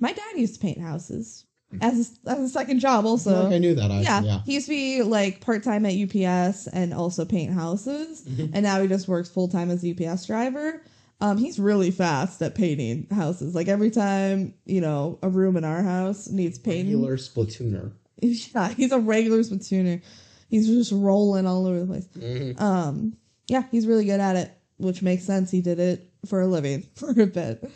My 0.00 0.12
dad 0.12 0.32
used 0.36 0.52
to 0.54 0.60
paint 0.60 0.78
houses 0.78 1.46
as 1.80 2.18
a, 2.26 2.30
as 2.30 2.38
a 2.40 2.48
second 2.50 2.80
job 2.80 3.06
I 3.06 3.08
also. 3.08 3.44
like 3.44 3.54
I 3.54 3.58
knew 3.58 3.74
that. 3.74 3.90
I, 3.90 4.00
yeah, 4.02 4.20
yeah. 4.22 4.40
he 4.44 4.52
used 4.52 4.66
to 4.66 4.70
be 4.72 5.02
like 5.02 5.40
part 5.40 5.62
time 5.64 5.86
at 5.86 5.94
UPS 5.94 6.66
and 6.68 6.92
also 6.92 7.24
paint 7.24 7.54
houses, 7.54 8.22
Mhm. 8.28 8.50
and 8.52 8.62
now 8.62 8.82
he 8.82 8.86
just 8.88 9.08
works 9.08 9.30
full 9.30 9.48
time 9.48 9.70
as 9.70 9.82
a 9.82 9.88
UPS 9.92 10.26
driver. 10.26 10.82
Um, 11.22 11.38
he's 11.38 11.58
really 11.58 11.90
fast 11.90 12.40
at 12.42 12.54
painting 12.54 13.06
houses. 13.10 13.54
Like 13.54 13.68
every 13.68 13.90
time 13.90 14.52
you 14.66 14.82
know 14.82 15.18
a 15.22 15.30
room 15.30 15.56
in 15.56 15.64
our 15.64 15.82
house 15.82 16.28
needs 16.28 16.58
painting, 16.58 17.02
Regular 17.02 17.16
splatooner. 17.16 17.92
yeah, 18.20 18.68
he's 18.74 18.92
a 18.92 18.98
regular 19.00 19.38
splatooner. 19.38 20.02
He's 20.50 20.66
just 20.68 20.92
rolling 20.92 21.46
all 21.46 21.66
over 21.66 21.80
the 21.80 21.86
place. 21.86 22.08
Mhm. 22.16 22.60
Um, 22.60 23.16
yeah, 23.48 23.64
he's 23.70 23.86
really 23.86 24.04
good 24.04 24.20
at 24.20 24.36
it. 24.36 24.52
which 24.78 25.02
makes 25.02 25.24
sense. 25.24 25.50
He 25.50 25.60
did 25.60 25.80
it 25.80 26.08
for 26.26 26.40
a 26.40 26.46
living 26.46 26.86
for 26.94 27.10
a 27.20 27.26
bit. 27.26 27.68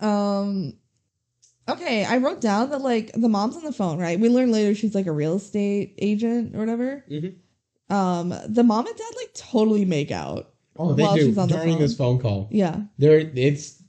Um, 0.00 0.74
okay, 1.68 2.04
I 2.04 2.18
wrote 2.18 2.40
down 2.40 2.70
that 2.70 2.82
like 2.82 3.12
the 3.12 3.28
mom's 3.28 3.56
on 3.56 3.64
the 3.64 3.72
phone, 3.72 3.98
right? 3.98 4.18
We 4.20 4.28
learn 4.28 4.52
later 4.52 4.74
she's 4.74 4.94
like 4.94 5.06
a 5.06 5.12
real 5.12 5.36
estate 5.36 5.94
agent 5.98 6.54
or 6.54 6.58
whatever. 6.60 7.04
Mhm. 7.10 7.34
Um, 7.90 8.34
the 8.46 8.62
mom 8.62 8.86
and 8.86 8.96
dad 8.96 9.12
like 9.16 9.32
totally 9.34 9.84
make 9.86 10.10
out. 10.10 10.52
Oh, 10.76 10.92
they 10.92 11.02
While 11.02 11.14
do 11.16 11.24
she's 11.26 11.38
on 11.38 11.48
the 11.48 11.54
during 11.56 11.70
phone. 11.72 11.80
this 11.80 11.96
phone 11.96 12.18
call. 12.20 12.48
Yeah, 12.52 12.82
There, 12.98 13.18
it's 13.34 13.82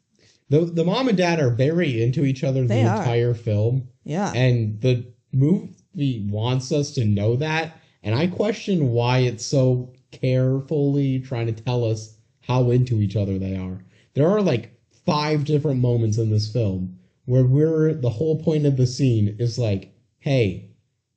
the 0.50 0.62
the 0.62 0.84
mom 0.86 1.08
and 1.10 1.18
dad 1.18 1.40
are 1.40 1.52
very 1.52 2.02
into 2.02 2.24
each 2.26 2.44
other 2.44 2.66
They 2.66 2.82
the 2.84 2.90
are. 2.90 2.98
entire 2.98 3.34
film, 3.36 3.88
yeah. 4.06 4.32
and 4.34 4.80
the 4.82 5.06
movie 5.32 6.26
wants 6.30 6.72
us 6.72 6.92
to 6.94 7.06
know 7.06 7.36
that. 7.36 7.76
And 8.02 8.16
I 8.16 8.28
question 8.28 8.92
why 8.92 9.20
it's 9.20 9.46
so 9.46 9.94
carefully 10.12 11.20
trying 11.20 11.48
to 11.48 11.64
tell 11.64 11.84
us 11.84 12.18
how 12.42 12.72
into 12.72 13.02
each 13.02 13.16
other 13.16 13.38
they 13.38 13.56
are. 13.56 13.84
There 14.14 14.28
are 14.28 14.42
like 14.42 14.72
five 15.06 15.46
different 15.46 15.80
moments 15.80 16.18
in 16.18 16.30
this 16.30 16.52
film 16.52 16.98
where 17.26 17.46
we're 17.46 17.94
the 17.94 18.10
whole 18.10 18.42
point 18.42 18.66
of 18.66 18.78
the 18.78 18.88
scene 18.88 19.36
is 19.40 19.60
like, 19.60 19.94
hey, 20.20 20.72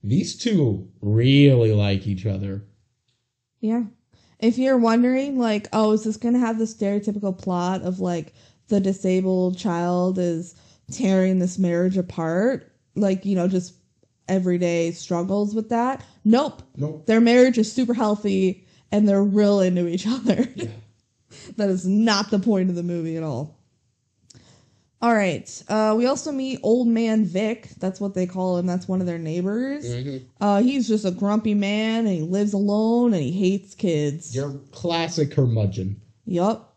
these 0.05 0.37
two 0.37 0.88
really 1.00 1.72
like 1.72 2.07
each 2.07 2.26
other. 2.26 2.64
Yeah. 3.61 3.85
If 4.38 4.59
you're 4.59 4.78
wondering, 4.78 5.38
like, 5.38 5.68
oh, 5.72 5.92
is 5.92 6.05
this 6.05 6.16
going 6.16 6.35
to 6.35 6.40
have 6.40 6.59
the 6.59 6.64
stereotypical 6.64 7.37
plot 7.37 7.83
of 7.83 8.00
like 8.00 8.35
the 8.68 8.81
disabled 8.81 9.57
child 9.57 10.18
is 10.18 10.55
tearing 10.90 11.38
this 11.38 11.59
marriage 11.59 11.96
apart? 11.96 12.72
Like, 12.96 13.24
you 13.24 13.37
know, 13.37 13.48
just 13.48 13.74
everyday 14.28 14.90
struggles 14.90 15.55
with 15.55 15.68
that? 15.68 16.05
Nope. 16.24 16.62
Nope. 16.76 17.07
Their 17.07 17.20
marriage 17.20 17.57
is 17.57 17.72
super 17.72 17.94
healthy 17.94 18.66
and 18.92 19.09
they're 19.09 19.24
real 19.24 19.61
into 19.61 19.88
each 19.88 20.07
other. 20.09 20.46
Yeah. 20.55 20.68
that 21.57 21.68
is 21.70 21.87
not 21.87 22.31
the 22.31 22.38
point 22.38 22.70
of 22.70 22.76
the 22.76 22.83
movie 22.85 23.16
at 23.16 23.22
all. 23.24 23.59
All 25.00 25.12
right. 25.12 25.62
Uh, 25.68 25.94
we 25.98 26.07
also 26.07 26.31
meet 26.31 26.61
old 26.62 26.87
man 26.87 27.24
Vic. 27.24 27.70
That's 27.81 28.00
what 28.00 28.14
they 28.14 28.24
call 28.24 28.59
him. 28.59 28.66
That's 28.66 28.87
one 28.87 29.00
of 29.00 29.07
their 29.09 29.18
neighbors. 29.18 29.85
Mhm. 29.85 30.22
Uh, 30.40 30.62
he's 30.62 30.87
just 30.87 31.05
a 31.05 31.11
grumpy 31.11 31.55
man 31.55 32.07
and 32.07 32.14
he 32.14 32.22
lives 32.22 32.52
alone 32.52 33.12
and 33.12 33.20
he 33.20 33.33
hates 33.33 33.74
kids. 33.74 34.33
Your 34.33 34.52
classic 34.70 35.33
curmudgeon. 35.33 36.00
Yup. 36.24 36.76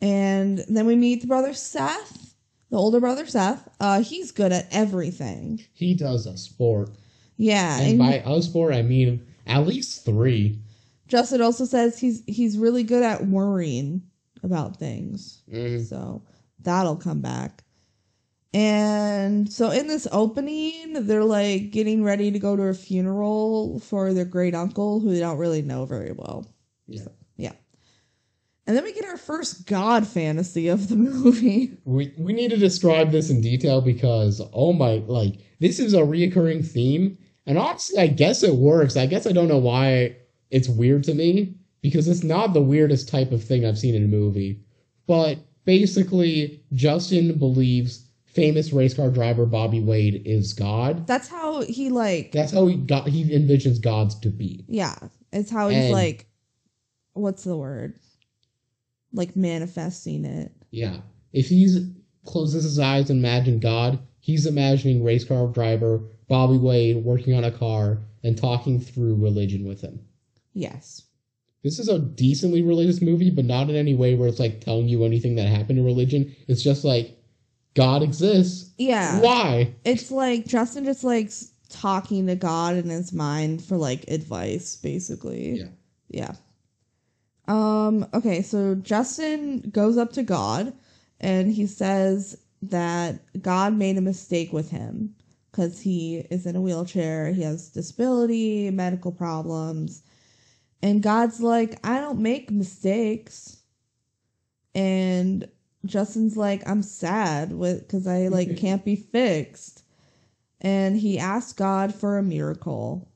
And 0.00 0.58
then 0.68 0.86
we 0.86 0.94
meet 0.94 1.22
the 1.22 1.26
brother 1.26 1.52
Seth, 1.52 2.36
the 2.70 2.76
older 2.76 3.00
brother 3.00 3.26
Seth. 3.26 3.68
Uh, 3.80 4.02
he's 4.02 4.30
good 4.30 4.52
at 4.52 4.68
everything. 4.70 5.64
He 5.72 5.94
does 5.94 6.26
a 6.26 6.36
sport. 6.36 6.90
Yeah. 7.38 7.80
And 7.80 7.98
by 7.98 8.22
a 8.24 8.40
sport, 8.42 8.72
I 8.74 8.82
mean 8.82 9.26
at 9.48 9.66
least 9.66 10.04
three. 10.04 10.60
Justin 11.08 11.42
also 11.42 11.64
says 11.64 11.98
he's 11.98 12.22
he's 12.26 12.58
really 12.58 12.82
good 12.82 13.02
at 13.02 13.26
worrying 13.26 14.02
about 14.42 14.78
things. 14.78 15.42
Mhm. 15.52 15.84
So 15.86 16.22
that'll 16.60 16.96
come 16.96 17.20
back. 17.20 17.64
And 18.52 19.52
so 19.52 19.70
in 19.70 19.88
this 19.88 20.06
opening, 20.12 20.92
they're 21.06 21.24
like 21.24 21.72
getting 21.72 22.04
ready 22.04 22.30
to 22.30 22.38
go 22.38 22.54
to 22.54 22.62
a 22.64 22.74
funeral 22.74 23.80
for 23.80 24.14
their 24.14 24.24
great 24.24 24.54
uncle 24.54 25.00
who 25.00 25.12
they 25.12 25.18
don't 25.18 25.38
really 25.38 25.62
know 25.62 25.84
very 25.86 26.12
well. 26.12 26.46
Yeah. 26.86 27.08
Yeah. 27.36 27.52
And 28.66 28.76
then 28.76 28.84
we 28.84 28.92
get 28.92 29.04
our 29.04 29.16
first 29.16 29.66
god 29.66 30.06
fantasy 30.06 30.68
of 30.68 30.88
the 30.88 30.96
movie. 31.10 31.76
We 31.84 32.12
we 32.16 32.32
need 32.32 32.50
to 32.50 32.56
describe 32.56 33.10
this 33.10 33.28
in 33.28 33.40
detail 33.40 33.80
because 33.80 34.40
oh 34.52 34.72
my 34.72 35.02
like 35.06 35.34
this 35.58 35.80
is 35.80 35.92
a 35.92 36.00
reoccurring 36.02 36.64
theme. 36.66 37.18
And 37.46 37.58
honestly, 37.58 37.98
I 37.98 38.06
guess 38.06 38.42
it 38.42 38.54
works. 38.54 38.96
I 38.96 39.06
guess 39.06 39.26
I 39.26 39.32
don't 39.32 39.48
know 39.48 39.58
why 39.58 40.16
it's 40.50 40.68
weird 40.68 41.04
to 41.04 41.14
me 41.14 41.54
because 41.80 42.08
it's 42.08 42.24
not 42.24 42.52
the 42.54 42.62
weirdest 42.62 43.08
type 43.08 43.32
of 43.32 43.42
thing 43.44 43.64
I've 43.64 43.78
seen 43.78 43.94
in 43.94 44.04
a 44.04 44.08
movie. 44.08 44.60
But 45.06 45.38
basically, 45.64 46.62
Justin 46.72 47.38
believes 47.38 48.08
famous 48.26 48.72
race 48.72 48.94
car 48.94 49.10
driver 49.10 49.46
Bobby 49.46 49.80
Wade 49.80 50.22
is 50.24 50.52
God. 50.52 51.06
That's 51.06 51.28
how 51.28 51.62
he 51.62 51.90
like 51.90 52.32
That's 52.32 52.52
how 52.52 52.66
he 52.66 52.76
got 52.76 53.06
he 53.08 53.24
envisions 53.24 53.80
gods 53.80 54.14
to 54.20 54.28
be. 54.30 54.64
yeah, 54.68 54.96
it's 55.32 55.50
how 55.50 55.68
he's 55.68 55.84
And- 55.84 55.92
like 55.92 56.26
what's 57.12 57.44
the 57.44 57.56
word? 57.56 57.94
Like 59.12 59.36
manifesting 59.36 60.24
it. 60.24 60.50
Yeah. 60.70 60.98
If 61.32 61.46
he's 61.48 61.78
closes 62.24 62.64
his 62.64 62.78
eyes 62.78 63.10
and 63.10 63.18
imagine 63.20 63.60
God, 63.60 63.98
he's 64.20 64.46
imagining 64.46 65.04
race 65.04 65.24
car 65.24 65.46
driver 65.48 66.00
Bobby 66.28 66.56
Wade 66.56 67.04
working 67.04 67.34
on 67.34 67.44
a 67.44 67.50
car 67.52 67.98
and 68.24 68.36
talking 68.36 68.80
through 68.80 69.16
religion 69.16 69.66
with 69.68 69.82
him. 69.82 70.00
Yes. 70.54 71.02
This 71.62 71.78
is 71.78 71.88
a 71.88 71.98
decently 71.98 72.62
religious 72.62 73.00
movie, 73.00 73.30
but 73.30 73.44
not 73.44 73.70
in 73.70 73.76
any 73.76 73.94
way 73.94 74.14
where 74.14 74.28
it's 74.28 74.38
like 74.38 74.60
telling 74.60 74.88
you 74.88 75.04
anything 75.04 75.34
that 75.36 75.48
happened 75.48 75.78
in 75.78 75.84
religion. 75.84 76.34
It's 76.46 76.62
just 76.62 76.84
like 76.84 77.16
God 77.74 78.02
exists. 78.02 78.70
Yeah. 78.78 79.20
Why? 79.20 79.74
It's 79.84 80.10
like 80.10 80.46
Justin 80.46 80.84
just 80.84 81.04
likes 81.04 81.52
talking 81.70 82.26
to 82.26 82.36
God 82.36 82.76
in 82.76 82.88
his 82.88 83.12
mind 83.12 83.64
for 83.64 83.76
like 83.76 84.04
advice, 84.08 84.76
basically. 84.76 85.58
Yeah. 85.58 85.68
Yeah. 86.08 86.34
Um, 87.46 88.06
okay, 88.14 88.42
so 88.42 88.74
Justin 88.76 89.60
goes 89.72 89.98
up 89.98 90.12
to 90.12 90.22
God 90.22 90.72
and 91.20 91.52
he 91.52 91.66
says 91.66 92.38
that 92.62 93.20
God 93.42 93.74
made 93.74 93.98
a 93.98 94.02
mistake 94.02 94.52
with 94.52 94.70
him 94.70 95.14
because 95.50 95.80
he 95.80 96.18
is 96.30 96.46
in 96.46 96.56
a 96.56 96.60
wheelchair, 96.60 97.32
he 97.32 97.42
has 97.42 97.68
disability, 97.70 98.70
medical 98.70 99.12
problems. 99.12 100.02
And 100.84 101.02
God's 101.02 101.40
like, 101.40 101.78
I 101.82 101.98
don't 101.98 102.20
make 102.20 102.50
mistakes. 102.50 103.56
And 104.74 105.48
Justin's 105.86 106.36
like, 106.36 106.68
I'm 106.68 106.82
sad 106.82 107.54
with 107.54 107.80
because 107.80 108.06
I 108.06 108.28
like 108.28 108.54
can't 108.58 108.84
be 108.84 108.94
fixed. 108.94 109.82
And 110.60 110.94
he 110.94 111.18
asked 111.18 111.56
God 111.56 111.94
for 111.94 112.18
a 112.18 112.22
miracle. 112.22 113.08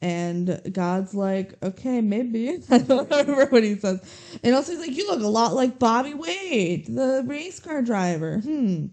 And 0.00 0.60
God's 0.72 1.12
like, 1.12 1.54
okay, 1.60 2.00
maybe. 2.02 2.62
I 2.70 2.78
don't 2.78 3.10
remember 3.10 3.46
what 3.46 3.64
he 3.64 3.74
says. 3.74 4.00
And 4.44 4.54
also 4.54 4.70
he's 4.70 4.80
like, 4.80 4.96
you 4.96 5.08
look 5.08 5.22
a 5.22 5.26
lot 5.26 5.54
like 5.54 5.80
Bobby 5.80 6.14
Wade, 6.14 6.86
the 6.86 7.24
race 7.26 7.58
car 7.58 7.82
driver. 7.82 8.38
Hmm. 8.38 8.86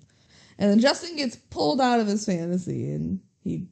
And 0.58 0.72
then 0.72 0.80
Justin 0.80 1.16
gets 1.16 1.36
pulled 1.36 1.80
out 1.80 2.00
of 2.00 2.08
his 2.08 2.26
fantasy 2.26 2.92
and 2.92 3.20
he 3.44 3.68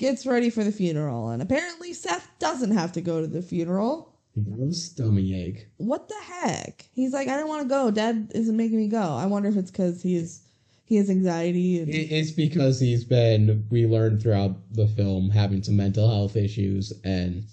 gets 0.00 0.26
ready 0.26 0.50
for 0.50 0.64
the 0.64 0.72
funeral. 0.72 1.28
And 1.28 1.40
apparently 1.40 1.92
Seth 1.92 2.28
doesn't 2.40 2.72
have 2.72 2.90
to 2.92 3.00
go 3.00 3.20
to 3.20 3.26
the 3.28 3.42
funeral. 3.42 4.16
He 4.34 4.40
a 4.62 4.72
stomach 4.72 5.24
ache. 5.24 5.68
What 5.76 6.08
the 6.08 6.20
heck? 6.22 6.86
He's 6.92 7.12
like, 7.12 7.28
I 7.28 7.36
don't 7.36 7.48
want 7.48 7.62
to 7.62 7.68
go. 7.68 7.90
Dad 7.90 8.32
isn't 8.34 8.56
making 8.56 8.78
me 8.78 8.88
go. 8.88 9.02
I 9.02 9.26
wonder 9.26 9.48
if 9.48 9.56
it's 9.56 9.70
because 9.70 10.02
he's 10.02 10.42
he 10.86 10.96
has 10.96 11.08
anxiety 11.08 11.78
and 11.78 11.88
It's 11.88 12.32
because 12.32 12.80
he's 12.80 13.04
been, 13.04 13.64
we 13.70 13.86
learned 13.86 14.20
throughout 14.20 14.56
the 14.72 14.88
film, 14.88 15.30
having 15.30 15.62
some 15.62 15.76
mental 15.76 16.08
health 16.08 16.34
issues, 16.34 16.92
and 17.04 17.44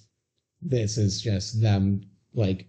this 0.60 0.98
is 0.98 1.22
just 1.22 1.62
them, 1.62 2.02
like, 2.34 2.66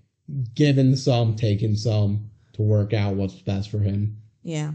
giving 0.55 0.95
some, 0.95 1.37
taking 1.37 1.75
some 1.75 2.31
to 2.53 2.61
work 2.61 2.93
out 2.93 3.14
what's 3.14 3.41
best 3.41 3.71
for 3.71 3.79
him. 3.79 4.21
Yeah. 4.43 4.73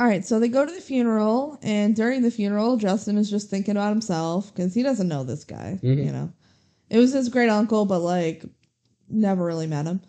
All 0.00 0.06
right, 0.08 0.24
so 0.24 0.40
they 0.40 0.48
go 0.48 0.66
to 0.66 0.72
the 0.72 0.80
funeral, 0.80 1.58
and 1.62 1.94
during 1.94 2.22
the 2.22 2.30
funeral, 2.30 2.76
Justin 2.76 3.16
is 3.18 3.30
just 3.30 3.48
thinking 3.50 3.76
about 3.76 3.90
himself 3.90 4.52
because 4.52 4.74
he 4.74 4.82
doesn't 4.82 5.06
know 5.08 5.22
this 5.22 5.44
guy. 5.44 5.78
Mhm. 5.82 6.04
You 6.06 6.12
know, 6.12 6.32
it 6.90 6.98
was 6.98 7.12
his 7.12 7.28
great 7.28 7.48
uncle, 7.50 7.84
but 7.84 8.00
like 8.00 8.44
never 9.08 9.44
really 9.44 9.66
met 9.68 9.86
him. 9.86 10.00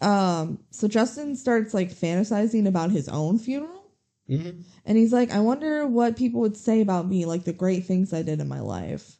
Um, 0.00 0.58
so 0.70 0.88
Justin 0.88 1.36
starts 1.36 1.74
like 1.74 1.92
fantasizing 1.92 2.66
about 2.66 2.90
his 2.90 3.08
own 3.08 3.38
funeral, 3.38 3.78
Mm-hmm. 4.30 4.60
and 4.86 4.96
he's 4.96 5.12
like, 5.12 5.30
I 5.32 5.40
wonder 5.40 5.86
what 5.86 6.16
people 6.16 6.40
would 6.42 6.56
say 6.56 6.80
about 6.80 7.06
me, 7.08 7.26
like 7.26 7.44
the 7.44 7.52
great 7.52 7.84
things 7.84 8.12
I 8.14 8.22
did 8.22 8.40
in 8.40 8.48
my 8.48 8.60
life. 8.60 9.18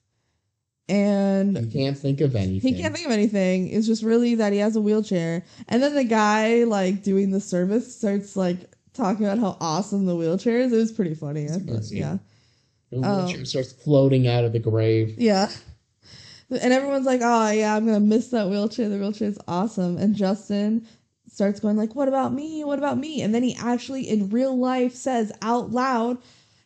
And 0.89 1.57
He 1.57 1.67
can't 1.71 1.99
think 1.99 2.21
of 2.21 2.35
anything. 2.35 2.75
he 2.75 2.81
can't 2.81 2.95
think 2.95 3.07
of 3.07 3.13
anything. 3.13 3.69
It's 3.69 3.87
just 3.87 4.03
really 4.03 4.35
that 4.37 4.53
he 4.53 4.59
has 4.61 4.77
a 4.77 4.81
wheelchair. 4.81 5.45
And 5.69 5.83
then 5.83 5.95
the 5.95 6.05
guy 6.05 6.65
like 6.65 7.03
doing 7.03 7.31
the 7.31 7.41
service 7.41 7.95
starts 7.97 8.37
like 8.37 8.71
talking 8.95 9.25
about 9.27 9.39
how 9.39 9.57
awesome 9.61 10.07
the 10.07 10.17
wheelchair 10.17 10.59
is. 10.59 10.73
It 10.73 10.77
was 10.77 10.93
pretty 10.93 11.15
funny. 11.15 11.47
I 11.47 11.59
thought. 11.59 11.91
Yeah. 11.91 12.19
The 12.91 12.99
um, 12.99 13.25
wheelchair 13.25 13.45
starts 13.45 13.73
floating 13.73 14.27
out 14.29 14.45
of 14.45 14.53
the 14.53 14.59
grave. 14.59 15.15
Yeah. 15.19 15.51
And 16.51 16.73
everyone's 16.73 17.07
like, 17.07 17.21
"Oh 17.23 17.51
yeah, 17.51 17.75
I'm 17.75 17.87
gonna 17.87 18.01
miss 18.01 18.29
that 18.29 18.49
wheelchair. 18.51 18.89
The 18.91 18.99
wheelchair 18.99 19.29
is 19.29 19.39
awesome." 19.49 19.97
And 19.97 20.15
Justin 20.15 20.87
starts 21.27 21.61
going 21.61 21.79
like, 21.79 21.95
"What 21.95 22.09
about 22.09 22.35
me? 22.35 22.63
What 22.65 22.79
about 22.79 22.99
me?" 22.99 23.23
And 23.23 23.35
then 23.35 23.43
he 23.43 23.57
actually, 23.59 24.07
in 24.07 24.29
real 24.29 24.59
life, 24.59 24.95
says 24.95 25.33
out 25.41 25.71
loud, 25.71 26.19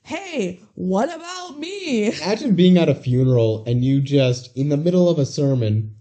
"Hey, 0.02 0.58
what 0.74 1.14
about 1.14 1.60
me?" 1.60 2.08
Imagine 2.08 2.56
being 2.56 2.78
at 2.78 2.88
a 2.88 2.96
funeral 2.96 3.62
and 3.64 3.84
you 3.84 4.00
just, 4.00 4.56
in 4.56 4.70
the 4.70 4.76
middle 4.76 5.08
of 5.08 5.20
a 5.20 5.26
sermon, 5.26 5.94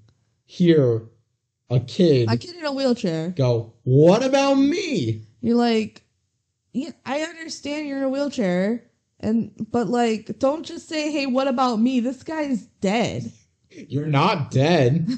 hear 0.46 1.04
a 1.70 1.80
kid 1.80 2.28
A 2.32 2.38
kid 2.38 2.56
in 2.56 2.66
a 2.66 2.72
wheelchair. 2.72 3.30
go, 3.38 3.74
What 3.84 4.24
about 4.24 4.56
me? 4.56 5.22
You're 5.42 5.58
like, 5.58 6.02
yeah, 6.76 6.92
I 7.06 7.22
understand 7.22 7.88
you're 7.88 8.00
in 8.00 8.04
a 8.04 8.10
wheelchair, 8.10 8.84
and 9.22 9.52
but 9.72 9.88
like, 9.88 10.38
don't 10.40 10.66
just 10.66 10.90
say, 10.90 11.10
"Hey, 11.12 11.26
what 11.26 11.48
about 11.48 11.80
me?" 11.80 12.02
This 12.02 12.22
guy's 12.22 12.66
dead. 12.82 13.32
You're 13.72 14.08
not 14.08 14.52
dead. 14.52 15.08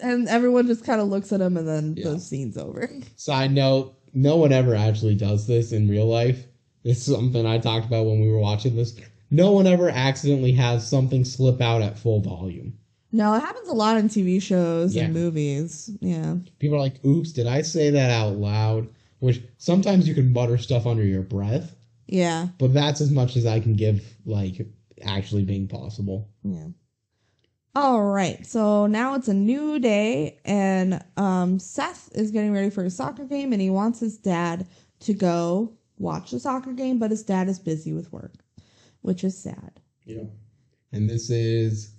and 0.00 0.28
everyone 0.28 0.66
just 0.66 0.84
kind 0.84 1.00
of 1.00 1.08
looks 1.08 1.32
at 1.32 1.40
him, 1.40 1.56
and 1.56 1.66
then 1.66 1.94
Yeah. 1.96 2.10
the 2.10 2.20
scene's 2.20 2.56
over. 2.56 2.90
Side 3.16 3.52
note: 3.52 3.94
No 4.12 4.36
one 4.36 4.52
ever 4.52 4.74
actually 4.74 5.14
does 5.14 5.46
this 5.46 5.72
in 5.72 5.88
real 5.88 6.06
life. 6.06 6.46
This 6.82 7.06
is 7.08 7.14
something 7.14 7.46
I 7.46 7.58
talked 7.58 7.86
about 7.86 8.06
when 8.06 8.20
we 8.20 8.30
were 8.30 8.38
watching 8.40 8.76
this. 8.76 8.94
No 9.30 9.52
one 9.52 9.66
ever 9.66 9.90
accidentally 9.90 10.52
has 10.52 10.86
something 10.86 11.24
slip 11.24 11.60
out 11.60 11.82
at 11.82 11.98
full 11.98 12.20
volume. 12.20 12.74
No, 13.12 13.34
it 13.34 13.40
happens 13.40 13.68
a 13.68 13.72
lot 13.74 13.96
in 13.96 14.08
TV 14.08 14.40
shows 14.40 14.94
Yeah. 14.94 15.04
and 15.04 15.14
movies. 15.14 15.90
Yeah. 16.00 16.36
People 16.58 16.76
are 16.76 16.80
like, 16.80 17.04
"Oops, 17.04 17.30
did 17.32 17.46
I 17.46 17.62
say 17.62 17.90
that 17.90 18.10
out 18.10 18.36
loud?" 18.36 18.88
Which 19.20 19.42
sometimes 19.58 20.08
you 20.08 20.14
can 20.14 20.32
mutter 20.32 20.58
stuff 20.58 20.86
under 20.86 21.04
your 21.04 21.22
breath, 21.22 21.74
Yeah. 22.06 22.48
but 22.58 22.74
that's 22.74 23.00
as 23.00 23.10
much 23.10 23.36
as 23.36 23.46
I 23.46 23.60
can 23.60 23.74
give 23.74 24.02
like 24.24 24.66
actually 25.02 25.44
being 25.44 25.68
possible. 25.68 26.28
Yeah. 26.42 26.68
All 27.74 28.02
right. 28.02 28.44
So 28.44 28.86
now 28.86 29.14
it's 29.14 29.28
a 29.28 29.34
new 29.34 29.78
day, 29.78 30.40
and 30.44 31.04
um, 31.16 31.58
Seth 31.60 32.10
is 32.14 32.30
getting 32.32 32.52
ready 32.52 32.68
for 32.70 32.82
his 32.82 32.96
soccer 32.96 33.24
game, 33.24 33.52
and 33.52 33.62
he 33.62 33.70
wants 33.70 34.00
his 34.00 34.16
dad 34.18 34.66
to 35.00 35.14
go 35.14 35.72
watch 35.98 36.32
the 36.32 36.40
soccer 36.40 36.72
game, 36.72 36.98
but 36.98 37.10
his 37.12 37.22
dad 37.22 37.48
is 37.48 37.58
busy 37.60 37.92
with 37.92 38.12
work, 38.12 38.34
which 39.02 39.22
is 39.22 39.38
sad. 39.38 39.80
Yeah. 40.04 40.24
And 40.92 41.08
this 41.08 41.30
is 41.30 41.92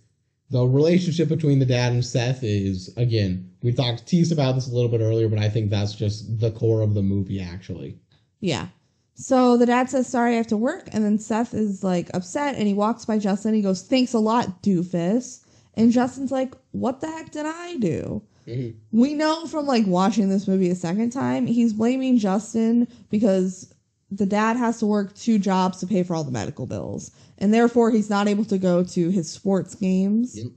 the 0.52 0.66
relationship 0.66 1.30
between 1.30 1.60
the 1.60 1.66
dad 1.66 1.94
and 1.94 2.04
Seth 2.04 2.44
is 2.44 2.94
again, 2.98 3.50
we 3.64 3.72
talked 3.72 4.06
teased 4.06 4.34
about 4.34 4.56
this 4.56 4.68
a 4.68 4.72
little 4.72 4.90
bit 4.90 5.02
earlier, 5.02 5.30
but 5.30 5.40
I 5.40 5.50
think 5.50 5.70
that's 5.70 5.94
just 5.94 6.40
the 6.40 6.52
core 6.52 6.82
of 6.82 6.94
the 6.94 7.02
movie 7.02 7.42
actually. 7.42 7.98
Yeah. 8.42 8.68
So 9.16 9.56
the 9.56 9.66
dad 9.66 9.90
says, 9.90 10.08
Sorry, 10.08 10.34
I 10.34 10.38
have 10.38 10.48
to 10.48 10.58
work. 10.58 10.90
And 10.92 11.06
then 11.06 11.20
Seth 11.20 11.54
is 11.54 11.84
like 11.84 12.10
upset 12.14 12.56
and 12.56 12.68
he 12.68 12.74
walks 12.74 13.06
by 13.06 13.18
Justin. 13.18 13.54
He 13.54 13.62
goes, 13.62 13.82
Thanks 13.82 14.14
a 14.14 14.20
lot, 14.20 14.62
doofus. 14.62 15.46
And 15.76 15.92
Justin's 15.92 16.32
like, 16.32 16.54
What 16.72 17.00
the 17.00 17.08
heck 17.08 17.32
did 17.32 17.46
I 17.46 17.78
do? 17.78 18.22
Mm-hmm. 18.46 19.00
We 19.00 19.14
know 19.14 19.46
from 19.46 19.68
like 19.68 19.86
watching 19.88 20.28
this 20.28 20.48
movie 20.48 20.70
a 20.70 20.76
second 20.76 21.12
time, 21.12 21.46
he's 21.46 21.74
blaming 21.74 22.18
Justin 22.18 22.88
because 23.10 23.74
the 24.10 24.26
dad 24.26 24.58
has 24.58 24.80
to 24.80 24.86
work 24.86 25.16
two 25.16 25.40
jobs 25.40 25.80
to 25.80 25.88
pay 25.88 26.04
for 26.04 26.16
all 26.16 26.26
the 26.26 26.32
medical 26.32 26.66
bills. 26.66 27.12
And 27.42 27.52
therefore, 27.52 27.90
he's 27.90 28.10
not 28.10 28.28
able 28.28 28.46
to 28.46 28.60
go 28.60 28.84
to 28.84 29.10
his 29.10 29.30
sports 29.30 29.74
games. 29.74 30.38
Yep. 30.38 30.52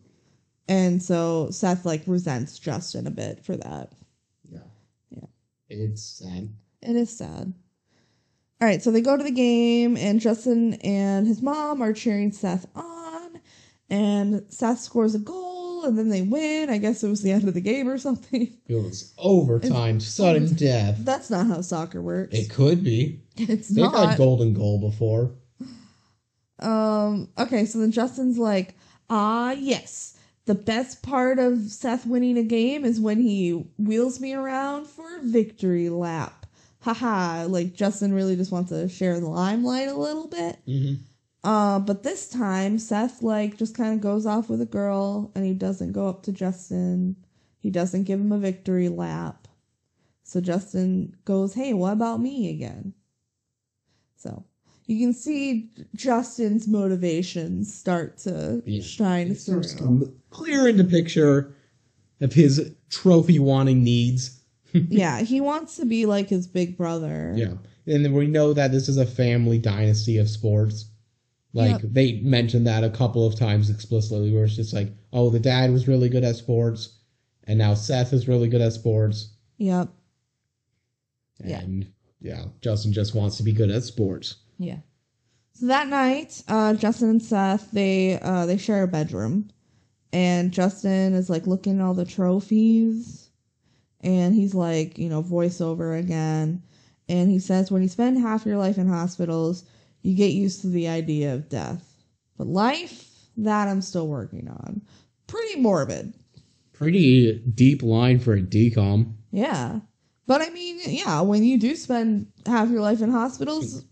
And 0.68 1.02
so 1.02 1.48
Seth 1.50 1.86
like 1.86 2.02
resents 2.06 2.58
Justin 2.58 3.06
a 3.06 3.10
bit 3.10 3.42
for 3.42 3.56
that. 3.56 3.92
Yeah. 4.44 4.58
Yeah. 5.10 5.26
It's 5.70 6.02
sad. 6.02 6.50
It 6.82 6.94
is 6.94 7.16
sad. 7.16 7.54
All 8.60 8.68
right, 8.68 8.82
so 8.82 8.90
they 8.90 9.00
go 9.00 9.16
to 9.16 9.24
the 9.24 9.30
game, 9.30 9.96
and 9.96 10.20
Justin 10.20 10.74
and 10.74 11.26
his 11.26 11.42
mom 11.42 11.82
are 11.82 11.92
cheering 11.92 12.32
Seth 12.32 12.66
on, 12.74 13.40
and 13.90 14.44
Seth 14.48 14.78
scores 14.78 15.14
a 15.14 15.18
goal, 15.18 15.84
and 15.84 15.98
then 15.98 16.08
they 16.08 16.22
win. 16.22 16.70
I 16.70 16.78
guess 16.78 17.02
it 17.02 17.08
was 17.08 17.22
the 17.22 17.32
end 17.32 17.48
of 17.48 17.54
the 17.54 17.60
game 17.60 17.88
or 17.88 17.98
something. 17.98 18.56
It 18.66 18.74
was 18.74 19.12
overtime, 19.18 20.00
sudden 20.00 20.54
death. 20.54 20.98
That's 21.00 21.30
not 21.30 21.46
how 21.46 21.60
soccer 21.62 22.00
works. 22.00 22.34
It 22.34 22.50
could 22.50 22.84
be. 22.84 23.20
it's 23.36 23.70
not. 23.70 23.92
They've 23.92 24.00
not. 24.00 24.08
had 24.10 24.18
golden 24.18 24.54
goal 24.54 24.80
before. 24.80 25.32
Um. 26.60 27.28
Okay. 27.38 27.66
So 27.66 27.78
then 27.78 27.92
Justin's 27.92 28.38
like, 28.38 28.76
ah, 29.10 29.52
yes. 29.52 30.16
The 30.46 30.54
best 30.54 31.02
part 31.02 31.38
of 31.38 31.70
Seth 31.70 32.06
winning 32.06 32.36
a 32.36 32.42
game 32.42 32.84
is 32.84 33.00
when 33.00 33.20
he 33.20 33.64
wheels 33.78 34.20
me 34.20 34.34
around 34.34 34.86
for 34.86 35.16
a 35.16 35.22
victory 35.22 35.88
lap. 35.88 36.46
Haha. 36.80 37.46
Like 37.46 37.74
Justin 37.74 38.12
really 38.12 38.36
just 38.36 38.52
wants 38.52 38.70
to 38.70 38.88
share 38.88 39.18
the 39.20 39.28
limelight 39.28 39.88
a 39.88 39.94
little 39.94 40.28
bit. 40.28 40.58
Mm-hmm. 40.68 40.94
Uh, 41.44 41.78
but 41.78 42.02
this 42.02 42.28
time 42.28 42.78
Seth 42.78 43.22
like 43.22 43.58
just 43.58 43.76
kind 43.76 43.94
of 43.94 44.00
goes 44.00 44.24
off 44.24 44.48
with 44.48 44.62
a 44.62 44.66
girl, 44.66 45.30
and 45.34 45.44
he 45.44 45.52
doesn't 45.52 45.92
go 45.92 46.08
up 46.08 46.22
to 46.22 46.32
Justin. 46.32 47.16
He 47.58 47.70
doesn't 47.70 48.04
give 48.04 48.18
him 48.18 48.32
a 48.32 48.38
victory 48.38 48.88
lap. 48.88 49.46
So 50.22 50.40
Justin 50.40 51.14
goes, 51.26 51.52
"Hey, 51.52 51.74
what 51.74 51.92
about 51.92 52.20
me 52.20 52.48
again?" 52.50 52.94
So 54.86 54.92
you 54.92 55.06
can 55.06 55.14
see 55.14 55.70
Justin's 55.94 56.68
motivations 56.68 57.72
start 57.74 58.18
to 58.18 58.62
Yeah. 58.66 58.82
shine 58.82 59.34
through. 59.34 60.14
Clear 60.30 60.68
into 60.68 60.84
picture 60.84 61.54
of 62.20 62.32
his 62.34 62.70
trophy 62.90 63.38
wanting 63.38 63.82
needs. 63.82 64.40
yeah, 64.72 65.20
he 65.22 65.40
wants 65.40 65.76
to 65.76 65.86
be 65.86 66.04
like 66.04 66.28
his 66.28 66.46
big 66.46 66.76
brother. 66.76 67.32
Yeah. 67.34 67.54
And 67.86 68.04
then 68.04 68.12
we 68.12 68.26
know 68.26 68.52
that 68.52 68.72
this 68.72 68.88
is 68.88 68.98
a 68.98 69.06
family 69.06 69.58
dynasty 69.58 70.18
of 70.18 70.28
sports. 70.28 70.86
Like 71.54 71.80
Yep. 71.82 71.92
they 71.92 72.20
mentioned 72.20 72.66
that 72.66 72.84
a 72.84 72.90
couple 72.90 73.26
of 73.26 73.36
times 73.36 73.70
explicitly 73.70 74.32
where 74.32 74.44
it's 74.44 74.56
just 74.56 74.74
like, 74.74 74.92
oh, 75.14 75.30
the 75.30 75.40
dad 75.40 75.70
was 75.72 75.88
really 75.88 76.08
good 76.10 76.24
at 76.24 76.36
sports 76.36 76.98
and 77.44 77.58
now 77.58 77.72
Seth 77.74 78.12
is 78.12 78.28
really 78.28 78.48
good 78.48 78.60
at 78.60 78.72
sports. 78.74 79.30
Yep. 79.58 79.88
Yeah. 81.42 81.62
Yeah, 82.20 82.44
Justin 82.60 82.92
just 82.92 83.14
wants 83.14 83.36
to 83.38 83.42
be 83.42 83.52
good 83.52 83.70
at 83.70 83.82
sports. 83.84 84.36
Yeah. 84.58 84.78
So 85.54 85.66
that 85.66 85.88
night, 85.88 86.42
uh, 86.48 86.74
Justin 86.74 87.10
and 87.10 87.22
Seth 87.22 87.70
they 87.70 88.18
uh, 88.20 88.46
they 88.46 88.56
share 88.56 88.82
a 88.82 88.88
bedroom, 88.88 89.50
and 90.12 90.52
Justin 90.52 91.14
is 91.14 91.30
like 91.30 91.46
looking 91.46 91.78
at 91.78 91.84
all 91.84 91.94
the 91.94 92.04
trophies, 92.04 93.30
and 94.00 94.34
he's 94.34 94.54
like, 94.54 94.98
you 94.98 95.08
know, 95.08 95.22
voiceover 95.22 95.98
again, 95.98 96.62
and 97.08 97.30
he 97.30 97.38
says, 97.38 97.70
when 97.70 97.82
you 97.82 97.88
spend 97.88 98.18
half 98.18 98.46
your 98.46 98.56
life 98.56 98.78
in 98.78 98.88
hospitals, 98.88 99.64
you 100.02 100.14
get 100.14 100.32
used 100.32 100.60
to 100.62 100.68
the 100.68 100.88
idea 100.88 101.34
of 101.34 101.48
death, 101.48 102.02
but 102.36 102.46
life 102.46 103.10
that 103.36 103.68
I'm 103.68 103.82
still 103.82 104.08
working 104.08 104.48
on. 104.48 104.82
Pretty 105.26 105.60
morbid. 105.60 106.14
Pretty 106.72 107.38
deep 107.54 107.82
line 107.82 108.18
for 108.18 108.34
a 108.34 108.42
DCOM. 108.42 109.14
Yeah. 109.30 109.80
But 110.26 110.42
I 110.42 110.50
mean, 110.50 110.80
yeah, 110.86 111.20
when 111.20 111.44
you 111.44 111.58
do 111.58 111.76
spend 111.76 112.28
half 112.46 112.70
your 112.70 112.80
life 112.80 113.02
in 113.02 113.10
hospitals, 113.10 113.84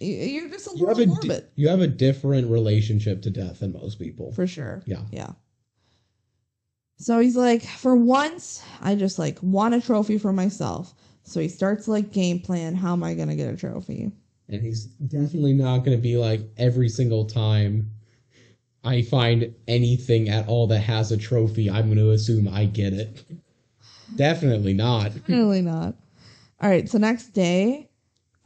you're 0.00 0.48
just 0.48 0.66
a 0.72 0.76
You 0.78 0.86
have 0.86 0.98
little 0.98 1.18
a 1.18 1.20
di- 1.40 1.46
you 1.56 1.68
have 1.68 1.80
a 1.80 1.86
different 1.86 2.50
relationship 2.50 3.22
to 3.22 3.30
death 3.30 3.60
than 3.60 3.72
most 3.72 3.98
people. 3.98 4.32
for 4.32 4.46
sure. 4.46 4.82
Yeah. 4.86 5.02
Yeah. 5.12 5.32
So 6.98 7.18
he's 7.18 7.36
like, 7.36 7.62
for 7.62 7.96
once, 7.96 8.62
I 8.82 8.94
just 8.94 9.18
like 9.18 9.38
want 9.42 9.74
a 9.74 9.80
trophy 9.80 10.18
for 10.18 10.32
myself. 10.32 10.94
So 11.22 11.40
he 11.40 11.48
starts 11.48 11.88
like 11.88 12.12
game 12.12 12.40
plan. 12.40 12.74
How 12.74 12.92
am 12.92 13.02
I 13.02 13.14
gonna 13.14 13.36
get 13.36 13.52
a 13.52 13.56
trophy? 13.56 14.10
And 14.48 14.60
he's 14.62 14.86
definitely 14.86 15.52
not 15.52 15.78
going 15.84 15.96
to 15.96 16.02
be 16.02 16.16
like 16.16 16.40
every 16.58 16.88
single 16.88 17.24
time 17.24 17.88
I 18.82 19.02
find 19.02 19.54
anything 19.68 20.28
at 20.28 20.48
all 20.48 20.66
that 20.66 20.80
has 20.80 21.12
a 21.12 21.16
trophy, 21.16 21.70
I'm 21.70 21.84
going 21.84 21.98
to 21.98 22.10
assume 22.10 22.48
I 22.48 22.64
get 22.64 22.92
it. 22.92 23.22
Definitely 24.16 24.74
not. 24.74 25.12
Really 25.28 25.62
not. 25.62 25.94
All 26.60 26.68
right. 26.68 26.88
So 26.88 26.98
next 26.98 27.28
day, 27.28 27.89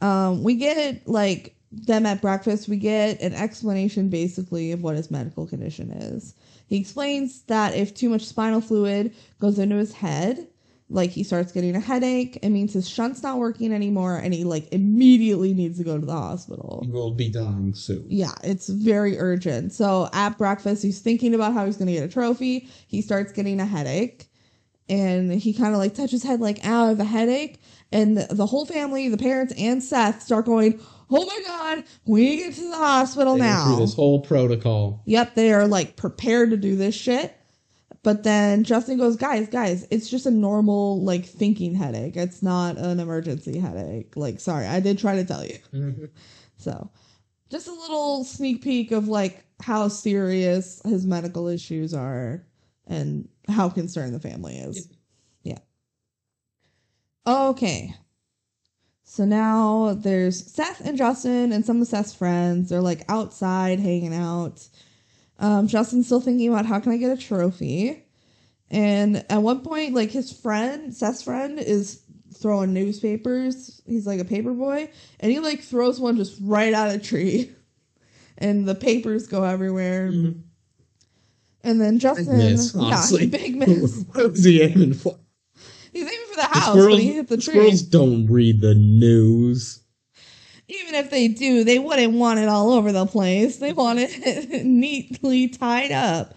um, 0.05 0.43
we 0.43 0.55
get 0.55 1.07
like 1.07 1.55
them 1.71 2.05
at 2.05 2.21
breakfast. 2.21 2.69
We 2.69 2.77
get 2.77 3.21
an 3.21 3.33
explanation 3.33 4.09
basically 4.09 4.71
of 4.71 4.83
what 4.83 4.95
his 4.95 5.09
medical 5.09 5.47
condition 5.47 5.91
is. 5.91 6.35
He 6.67 6.77
explains 6.77 7.41
that 7.43 7.75
if 7.75 7.93
too 7.93 8.09
much 8.09 8.23
spinal 8.23 8.61
fluid 8.61 9.13
goes 9.39 9.59
into 9.59 9.75
his 9.75 9.93
head, 9.93 10.47
like 10.89 11.09
he 11.09 11.23
starts 11.23 11.51
getting 11.51 11.75
a 11.75 11.79
headache, 11.79 12.37
it 12.43 12.49
means 12.49 12.73
his 12.73 12.87
shunt's 12.87 13.23
not 13.23 13.39
working 13.39 13.73
anymore, 13.73 14.17
and 14.17 14.33
he 14.33 14.43
like 14.43 14.71
immediately 14.71 15.53
needs 15.53 15.79
to 15.79 15.83
go 15.83 15.99
to 15.99 16.05
the 16.05 16.13
hospital. 16.13 16.81
He 16.85 16.91
will 16.91 17.11
be 17.11 17.29
dying 17.29 17.73
soon. 17.73 18.05
Yeah, 18.07 18.33
it's 18.43 18.69
very 18.69 19.17
urgent. 19.17 19.73
So 19.73 20.09
at 20.13 20.37
breakfast, 20.37 20.83
he's 20.83 20.99
thinking 20.99 21.33
about 21.33 21.53
how 21.53 21.65
he's 21.65 21.77
going 21.77 21.87
to 21.87 21.93
get 21.93 22.03
a 22.03 22.07
trophy. 22.07 22.69
He 22.87 23.01
starts 23.01 23.31
getting 23.31 23.59
a 23.59 23.65
headache. 23.65 24.27
And 24.87 25.31
he 25.33 25.51
kind 25.51 25.73
of 25.73 25.79
like 25.79 25.95
touches 25.95 26.21
his 26.21 26.23
head, 26.23 26.39
like, 26.39 26.63
ow, 26.63 26.85
I 26.85 26.89
have 26.89 26.99
a 26.99 27.05
headache. 27.05 27.59
And 27.95 28.17
the, 28.17 28.33
the 28.35 28.45
whole 28.45 28.65
family, 28.65 29.07
the 29.07 29.17
parents 29.17 29.53
and 29.57 29.81
Seth, 29.81 30.21
start 30.21 30.45
going, 30.45 30.81
oh 31.09 31.25
my 31.25 31.41
God, 31.47 31.83
we 32.05 32.37
get 32.37 32.53
to 32.55 32.69
the 32.69 32.75
hospital 32.75 33.35
They 33.35 33.41
now. 33.41 33.67
Through 33.67 33.85
this 33.85 33.93
whole 33.93 34.19
protocol. 34.19 35.01
Yep, 35.05 35.35
they 35.35 35.53
are 35.53 35.65
like 35.65 35.95
prepared 35.95 36.49
to 36.51 36.57
do 36.57 36.75
this 36.75 36.93
shit. 36.93 37.33
But 38.03 38.23
then 38.23 38.65
Justin 38.65 38.97
goes, 38.97 39.15
guys, 39.15 39.47
guys, 39.47 39.87
it's 39.89 40.09
just 40.09 40.25
a 40.25 40.31
normal 40.31 41.01
like 41.03 41.25
thinking 41.25 41.73
headache. 41.73 42.17
It's 42.17 42.43
not 42.43 42.77
an 42.77 42.99
emergency 42.99 43.59
headache. 43.59 44.15
Like, 44.17 44.41
sorry, 44.41 44.67
I 44.67 44.81
did 44.81 44.99
try 44.99 45.15
to 45.15 45.23
tell 45.25 45.45
you. 45.45 45.57
Mm-hmm. 45.73 46.05
So, 46.57 46.89
just 47.49 47.67
a 47.67 47.73
little 47.73 48.23
sneak 48.23 48.63
peek 48.63 48.93
of 48.93 49.09
like 49.09 49.43
how 49.59 49.89
serious 49.89 50.81
his 50.85 51.05
medical 51.05 51.49
issues 51.49 51.93
are 51.93 52.45
and 52.87 53.27
how 53.49 53.67
concerned 53.67 54.15
the 54.15 54.21
family 54.21 54.55
is. 54.55 54.87
Yeah. 57.25 57.47
Okay. 57.47 57.95
So 59.03 59.23
now 59.23 59.93
there's 59.97 60.51
Seth 60.51 60.81
and 60.81 60.97
Justin 60.97 61.51
and 61.51 61.65
some 61.65 61.81
of 61.81 61.87
Seth's 61.87 62.13
friends. 62.13 62.69
They're 62.69 62.81
like 62.81 63.05
outside 63.07 63.79
hanging 63.79 64.13
out. 64.13 64.67
Um, 65.39 65.67
Justin's 65.67 66.07
still 66.07 66.21
thinking 66.21 66.49
about 66.49 66.65
how 66.65 66.79
can 66.79 66.91
I 66.91 66.97
get 66.97 67.17
a 67.17 67.21
trophy. 67.21 68.03
And 68.69 69.23
at 69.29 69.41
one 69.41 69.61
point, 69.61 69.93
like 69.93 70.11
his 70.11 70.31
friend, 70.31 70.93
Seth's 70.93 71.21
friend, 71.21 71.59
is 71.59 72.01
throwing 72.33 72.73
newspapers. 72.73 73.81
He's 73.85 74.07
like 74.07 74.19
a 74.19 74.25
paper 74.25 74.51
boy, 74.53 74.89
and 75.19 75.31
he 75.31 75.39
like 75.39 75.61
throws 75.61 75.99
one 75.99 76.17
just 76.17 76.39
right 76.41 76.73
out 76.73 76.89
of 76.89 76.95
a 76.95 76.99
tree, 76.99 77.51
and 78.37 78.67
the 78.67 78.75
papers 78.75 79.27
go 79.27 79.43
everywhere. 79.43 80.07
And 80.07 80.43
then 81.63 81.99
Justin, 81.99 82.37
miss, 82.37 82.75
yeah, 82.75 82.81
honestly. 82.81 83.27
big 83.27 83.55
miss. 83.55 84.03
what 84.11 84.31
was 84.31 84.43
he 84.43 84.61
aiming 84.61 84.93
for? 84.93 85.17
He's 86.35 86.43
aiming 86.43 86.51
for 86.51 86.53
the 86.53 86.53
The 86.53 86.59
house 86.59 86.69
squirrels, 86.69 86.87
when 86.91 86.99
he 87.01 87.13
hit 87.13 87.27
the 87.27 87.37
tree. 87.37 87.53
squirrels 87.53 87.81
don't 87.83 88.27
read 88.27 88.61
the 88.61 88.75
news. 88.75 89.81
Even 90.67 90.95
if 90.95 91.11
they 91.11 91.27
do, 91.27 91.63
they 91.63 91.77
wouldn't 91.77 92.13
want 92.13 92.39
it 92.39 92.49
all 92.49 92.71
over 92.71 92.91
the 92.91 93.05
place. 93.05 93.57
They 93.57 93.71
want 93.73 93.99
it 94.01 94.65
neatly 94.65 95.47
tied 95.47 95.91
up. 95.91 96.33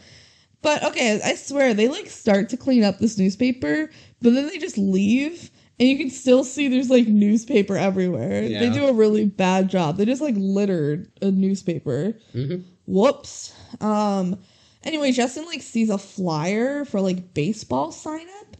But 0.61 0.83
okay, 0.85 1.21
I 1.25 1.35
swear 1.35 1.73
they 1.73 1.89
like 1.89 2.09
start 2.09 2.49
to 2.51 2.57
clean 2.57 2.85
up 2.85 2.99
this 2.99 3.17
newspaper, 3.17 3.91
but 4.21 4.35
then 4.35 4.47
they 4.49 4.59
just 4.59 4.77
leave 4.77 5.51
and 5.81 5.89
you 5.89 5.97
can 5.97 6.11
still 6.11 6.43
see 6.43 6.67
there's 6.69 6.91
like 6.91 7.07
newspaper 7.07 7.77
everywhere. 7.77 8.43
They 8.49 8.69
do 8.69 8.87
a 8.87 8.93
really 8.93 9.25
bad 9.25 9.69
job. 9.71 9.97
They 9.97 10.05
just 10.05 10.21
like 10.21 10.35
littered 10.37 11.11
a 11.23 11.31
newspaper. 11.31 12.19
Mhm. 12.35 12.65
Whoops. 12.87 13.53
Um 13.81 14.41
anyway, 14.83 15.13
Justin 15.13 15.47
like 15.47 15.63
sees 15.63 15.89
a 15.89 15.97
flyer 15.99 16.85
for 16.85 17.01
like 17.01 17.33
baseball 17.33 17.93
sign 17.93 18.27
up 18.41 18.57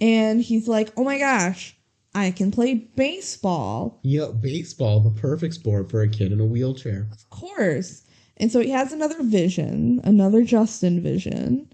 and 0.00 0.40
he's 0.42 0.68
like, 0.68 0.92
"Oh 0.96 1.04
my 1.04 1.18
gosh, 1.18 1.76
I 2.14 2.30
can 2.30 2.50
play 2.50 2.74
baseball." 2.74 4.00
Yeah, 4.02 4.28
baseball, 4.28 5.00
the 5.00 5.10
perfect 5.10 5.54
sport 5.54 5.90
for 5.90 6.02
a 6.02 6.08
kid 6.08 6.32
in 6.32 6.40
a 6.40 6.44
wheelchair. 6.46 7.08
Of 7.12 7.28
course. 7.30 8.02
And 8.36 8.50
so 8.50 8.60
he 8.60 8.70
has 8.70 8.92
another 8.92 9.22
vision, 9.22 10.00
another 10.02 10.42
Justin 10.42 11.02
vision 11.02 11.68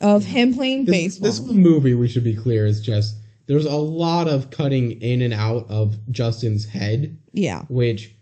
of 0.00 0.24
him 0.24 0.54
playing 0.54 0.84
This, 0.84 1.18
baseball. 1.18 1.26
this 1.26 1.40
movie, 1.40 1.94
we 1.94 2.06
should 2.08 2.22
be 2.22 2.36
clear, 2.36 2.66
is 2.66 2.80
just 2.80 3.16
there's 3.46 3.66
a 3.66 3.76
lot 3.76 4.28
of 4.28 4.50
cutting 4.50 4.92
in 5.02 5.22
and 5.22 5.34
out 5.34 5.68
of 5.68 5.96
Justin's 6.10 6.66
head, 6.66 7.18
yeah. 7.32 7.62
which 7.68 8.14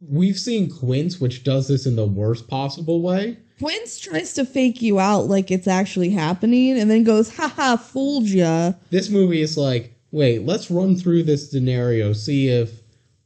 we've 0.00 0.38
seen 0.38 0.70
Quints, 0.70 1.18
which 1.18 1.42
does 1.42 1.66
this 1.66 1.86
in 1.86 1.96
the 1.96 2.06
worst 2.06 2.46
possible 2.46 3.02
way. 3.02 3.38
Quints 3.58 4.00
tries 4.00 4.34
to 4.34 4.44
fake 4.44 4.82
you 4.82 4.98
out 4.98 5.28
like 5.28 5.50
it's 5.50 5.68
actually 5.68 6.10
happening 6.10 6.78
and 6.78 6.90
then 6.90 7.04
goes, 7.04 7.34
haha, 7.36 7.76
fooled 7.76 8.28
ya. 8.28 8.72
This 8.90 9.10
movie 9.10 9.42
is 9.42 9.56
like, 9.56 9.94
wait, 10.10 10.44
let's 10.44 10.70
run 10.70 10.96
through 10.96 11.22
this 11.22 11.50
scenario, 11.50 12.12
see 12.12 12.48
if 12.48 12.70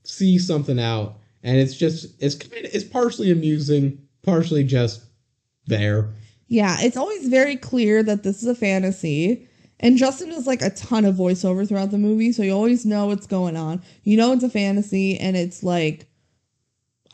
see 0.04 0.38
something 0.38 0.80
out, 0.80 1.16
and 1.42 1.58
it's 1.58 1.76
just 1.76 2.06
it's 2.22 2.34
kind 2.34 2.64
of 2.64 2.74
it's 2.74 2.84
partially 2.84 3.30
amusing, 3.30 3.98
partially 4.22 4.64
just 4.64 5.02
there. 5.66 6.08
Yeah, 6.48 6.76
it's 6.80 6.96
always 6.96 7.28
very 7.28 7.56
clear 7.56 8.02
that 8.02 8.22
this 8.22 8.42
is 8.42 8.48
a 8.48 8.54
fantasy. 8.54 9.46
And 9.80 9.96
Justin 9.96 10.30
does 10.30 10.46
like 10.46 10.62
a 10.62 10.70
ton 10.70 11.04
of 11.04 11.14
voiceover 11.14 11.68
throughout 11.68 11.90
the 11.92 11.98
movie, 11.98 12.32
so 12.32 12.42
you 12.42 12.52
always 12.52 12.84
know 12.84 13.06
what's 13.06 13.26
going 13.28 13.56
on. 13.56 13.80
You 14.02 14.16
know 14.16 14.32
it's 14.32 14.42
a 14.42 14.48
fantasy, 14.48 15.16
and 15.18 15.36
it's 15.36 15.62
like, 15.62 16.06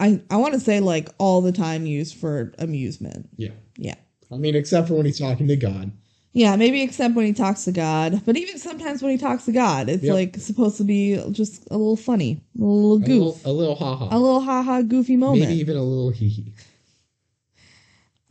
I 0.00 0.20
I 0.30 0.36
want 0.36 0.54
to 0.54 0.60
say 0.60 0.80
like 0.80 1.08
all 1.18 1.40
the 1.40 1.52
time 1.52 1.86
used 1.86 2.16
for 2.16 2.52
amusement. 2.58 3.28
Yeah, 3.36 3.50
Yeah. 3.78 3.94
I 4.32 4.36
mean, 4.36 4.54
except 4.56 4.88
for 4.88 4.94
when 4.94 5.06
he's 5.06 5.18
talking 5.18 5.46
to 5.48 5.56
God. 5.56 5.92
Yeah, 6.32 6.56
maybe 6.56 6.82
except 6.82 7.14
when 7.14 7.26
he 7.26 7.32
talks 7.32 7.64
to 7.66 7.70
God. 7.72 8.22
But 8.26 8.36
even 8.36 8.58
sometimes 8.58 9.00
when 9.02 9.12
he 9.12 9.18
talks 9.18 9.44
to 9.44 9.52
God, 9.52 9.88
it's 9.88 10.02
Yep. 10.02 10.14
like 10.14 10.36
supposed 10.38 10.78
to 10.78 10.84
be 10.84 11.22
just 11.30 11.68
a 11.70 11.76
little 11.78 11.96
funny, 11.96 12.40
a 12.60 12.64
little 12.64 12.98
goof, 12.98 13.44
a 13.46 13.52
little 13.52 13.76
ha 13.76 13.94
ha, 13.94 14.08
a 14.10 14.18
little 14.18 14.40
ha 14.40 14.62
ha 14.62 14.82
goofy 14.82 15.16
moment. 15.16 15.42
maybe 15.48 15.60
even 15.60 15.76
a 15.76 15.82
little 15.84 16.10
hee 16.10 16.28
hee. 16.28 16.52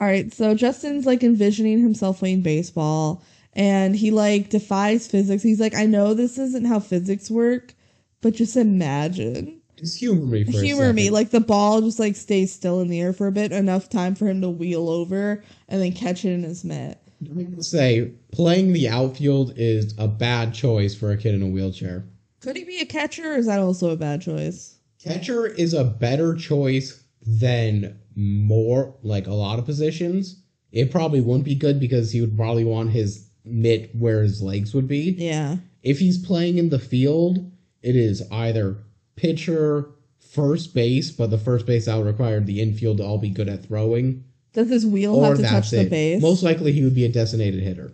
All 0.02 0.08
right, 0.08 0.34
so 0.34 0.54
Justin's 0.54 1.06
like 1.06 1.24
envisioning 1.24 1.80
himself 1.80 2.20
playing 2.20 2.42
baseball 2.42 3.24
and 3.54 3.96
he 3.96 4.12
like 4.12 4.50
defies 4.50 5.08
physics. 5.08 5.44
He's 5.44 5.62
like, 5.62 5.76
I 5.76 5.86
know 5.86 6.14
this 6.14 6.38
isn't 6.38 6.66
how 6.66 6.82
physics 6.82 7.32
work, 7.32 7.74
but 8.20 8.34
just 8.34 8.58
imagine. 8.58 9.62
Just 9.84 10.00
humor 10.00 10.26
me 10.26 10.46
for 10.46 10.52
Humor 10.52 10.94
me. 10.94 11.10
Like 11.10 11.32
the 11.32 11.42
ball 11.42 11.82
just 11.82 12.00
like 12.00 12.16
stays 12.16 12.54
still 12.54 12.80
in 12.80 12.88
the 12.88 13.02
air 13.02 13.12
for 13.12 13.28
a 13.28 13.34
bit, 13.34 13.52
enough 13.52 13.90
time 13.90 14.16
for 14.16 14.28
him 14.28 14.40
to 14.40 14.50
wheel 14.50 14.88
over 14.88 15.44
and 15.68 15.82
then 15.82 15.92
catch 15.92 16.24
it 16.24 16.32
in 16.32 16.44
his 16.44 16.64
mitt. 16.64 17.00
I'm 17.22 17.52
gonna 17.52 17.62
say 17.62 18.12
playing 18.32 18.72
the 18.72 18.88
outfield 18.88 19.54
is 19.58 19.94
a 19.98 20.08
bad 20.08 20.54
choice 20.54 20.96
for 20.96 21.12
a 21.12 21.18
kid 21.18 21.36
in 21.36 21.42
a 21.42 21.48
wheelchair. 21.48 22.06
Could 22.40 22.56
he 22.56 22.64
be 22.64 22.80
a 22.80 22.86
catcher 22.86 23.34
or 23.34 23.36
is 23.36 23.48
that 23.48 23.60
also 23.60 23.90
a 23.90 23.98
bad 23.98 24.22
choice? 24.22 24.78
Catcher 25.04 25.48
is 25.48 25.74
a 25.74 25.84
better 25.84 26.34
choice 26.34 27.04
than 27.22 28.00
more 28.16 28.96
like 29.04 29.28
a 29.28 29.34
lot 29.34 29.60
of 29.60 29.66
positions. 29.66 30.42
It 30.72 30.92
probably 30.92 31.20
wouldn't 31.20 31.44
be 31.44 31.56
good 31.56 31.82
because 31.82 32.10
he 32.10 32.22
would 32.22 32.38
probably 32.38 32.64
want 32.64 32.92
his 32.92 33.28
mitt 33.44 33.94
where 33.94 34.24
his 34.24 34.42
legs 34.42 34.74
would 34.74 34.88
be. 34.88 35.12
Yeah. 35.18 35.58
If 35.82 36.00
he's 36.00 36.18
playing 36.26 36.58
in 36.58 36.70
the 36.70 36.80
field, 36.80 37.52
it 37.82 37.98
is 37.98 38.24
either 38.32 38.78
pitcher, 39.16 39.90
first 40.20 40.74
base, 40.74 41.12
but 41.12 41.30
the 41.30 41.38
first 41.38 41.66
base 41.66 41.88
out 41.88 42.06
required 42.06 42.46
the 42.46 42.62
infield 42.62 42.98
to 42.98 43.04
all 43.06 43.18
be 43.18 43.30
good 43.30 43.50
at 43.50 43.66
throwing, 43.66 44.24
Does 44.54 44.70
his 44.70 44.86
wheel 44.86 45.22
have 45.24 45.38
to 45.38 45.44
touch 45.44 45.52
that's 45.52 45.72
the 45.72 45.90
base? 45.90 46.22
Most 46.22 46.44
likely, 46.44 46.72
he 46.72 46.84
would 46.84 46.96
be 46.96 47.06
a 47.06 47.10
designated 47.10 47.62
hitter. 47.64 47.94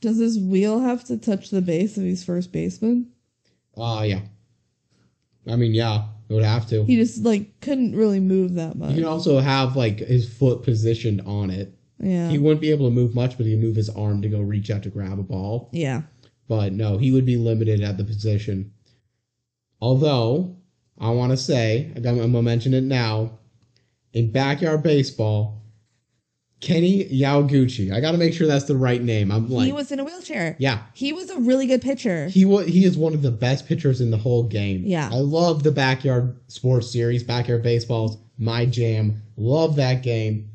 Does 0.00 0.18
his 0.18 0.38
wheel 0.38 0.80
have 0.80 1.04
to 1.04 1.16
touch 1.16 1.50
the 1.50 1.62
base 1.62 1.96
if 1.96 2.02
he's 2.02 2.24
first 2.24 2.50
baseman? 2.52 3.10
Ah, 3.76 4.02
yeah. 4.02 4.20
I 5.48 5.56
mean, 5.56 5.74
yeah, 5.74 6.04
it 6.28 6.34
would 6.34 6.44
have 6.44 6.68
to. 6.68 6.84
He 6.84 6.96
just 6.96 7.22
like 7.22 7.60
couldn't 7.60 7.96
really 7.96 8.20
move 8.20 8.54
that 8.54 8.76
much. 8.76 8.90
He 8.90 8.96
can 8.96 9.04
also 9.04 9.38
have 9.38 9.76
like 9.76 9.98
his 9.98 10.32
foot 10.32 10.62
positioned 10.62 11.20
on 11.22 11.50
it. 11.50 11.74
yeah. 11.98 12.28
He 12.28 12.38
wouldn't 12.38 12.60
be 12.60 12.70
able 12.70 12.86
to 12.88 12.94
move 12.94 13.14
much, 13.14 13.36
but 13.36 13.46
he'd 13.46 13.60
move 13.60 13.76
his 13.76 13.90
arm 13.90 14.22
to 14.22 14.28
go 14.28 14.40
reach 14.40 14.70
out 14.70 14.82
to 14.84 14.90
grab 14.90 15.18
a 15.18 15.22
ball. 15.22 15.68
yeah. 15.72 16.02
But 16.48 16.72
no, 16.74 16.98
he 16.98 17.12
would 17.12 17.24
be 17.24 17.36
limited 17.36 17.80
at 17.80 17.96
the 17.96 18.04
position. 18.04 18.72
Although, 19.82 20.56
I 20.98 21.10
want 21.10 21.32
to 21.32 21.36
say, 21.36 21.90
I'm 21.96 22.02
going 22.04 22.32
to 22.32 22.42
mention 22.42 22.72
it 22.72 22.84
now, 22.84 23.32
in 24.12 24.30
backyard 24.30 24.84
baseball, 24.84 25.60
Kenny 26.60 27.04
Yaguchi. 27.06 27.92
I 27.92 28.00
got 28.00 28.12
to 28.12 28.18
make 28.18 28.32
sure 28.32 28.46
that's 28.46 28.66
the 28.66 28.76
right 28.76 29.02
name. 29.02 29.32
I'm 29.32 29.50
like, 29.50 29.66
he 29.66 29.72
was 29.72 29.90
in 29.90 29.98
a 29.98 30.04
wheelchair. 30.04 30.54
yeah, 30.60 30.82
He 30.94 31.12
was 31.12 31.30
a 31.30 31.40
really 31.40 31.66
good 31.66 31.82
pitcher. 31.82 32.28
he 32.28 32.44
wa- 32.44 32.62
he 32.62 32.84
is 32.84 32.96
one 32.96 33.12
of 33.12 33.22
the 33.22 33.32
best 33.32 33.66
pitchers 33.66 34.00
in 34.00 34.12
the 34.12 34.16
whole 34.16 34.44
game. 34.44 34.84
Yeah. 34.86 35.08
I 35.10 35.16
love 35.16 35.64
the 35.64 35.72
backyard 35.72 36.38
sports 36.46 36.92
series, 36.92 37.24
backyard 37.24 37.64
baseball's 37.64 38.16
my 38.38 38.64
jam. 38.64 39.20
Love 39.36 39.74
that 39.76 40.04
game. 40.04 40.48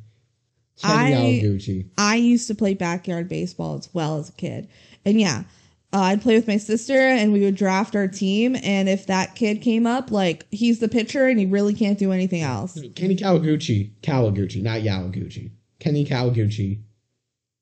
Kenny 0.81 1.13
I- 1.13 1.41
Yaguchi. 1.43 1.89
I 1.97 2.15
used 2.15 2.47
to 2.47 2.55
play 2.55 2.73
backyard 2.75 3.27
baseball 3.27 3.77
as 3.77 3.89
well 3.93 4.19
as 4.19 4.29
a 4.29 4.33
kid. 4.33 4.69
And 5.03 5.19
yeah, 5.19 5.43
uh, 5.93 5.99
I'd 5.99 6.21
play 6.21 6.35
with 6.35 6.47
my 6.47 6.57
sister 6.57 6.97
and 6.97 7.31
we 7.31 7.39
would 7.41 7.55
draft 7.55 7.95
our 7.95 8.07
team. 8.07 8.55
And 8.61 8.89
if 8.89 9.07
that 9.07 9.35
kid 9.35 9.61
came 9.61 9.87
up, 9.87 10.11
like 10.11 10.45
he's 10.51 10.79
the 10.79 10.87
pitcher 10.89 11.27
and 11.27 11.39
he 11.39 11.45
really 11.45 11.73
can't 11.73 11.97
do 11.97 12.11
anything 12.11 12.41
else. 12.41 12.73
Kenny 12.95 13.15
Kawaguchi, 13.15 13.91
Kawaguchi, 14.01 14.61
not 14.61 14.81
Yawaguchi. 14.81 15.51
Kenny 15.79 16.05
Kawaguchi. 16.05 16.81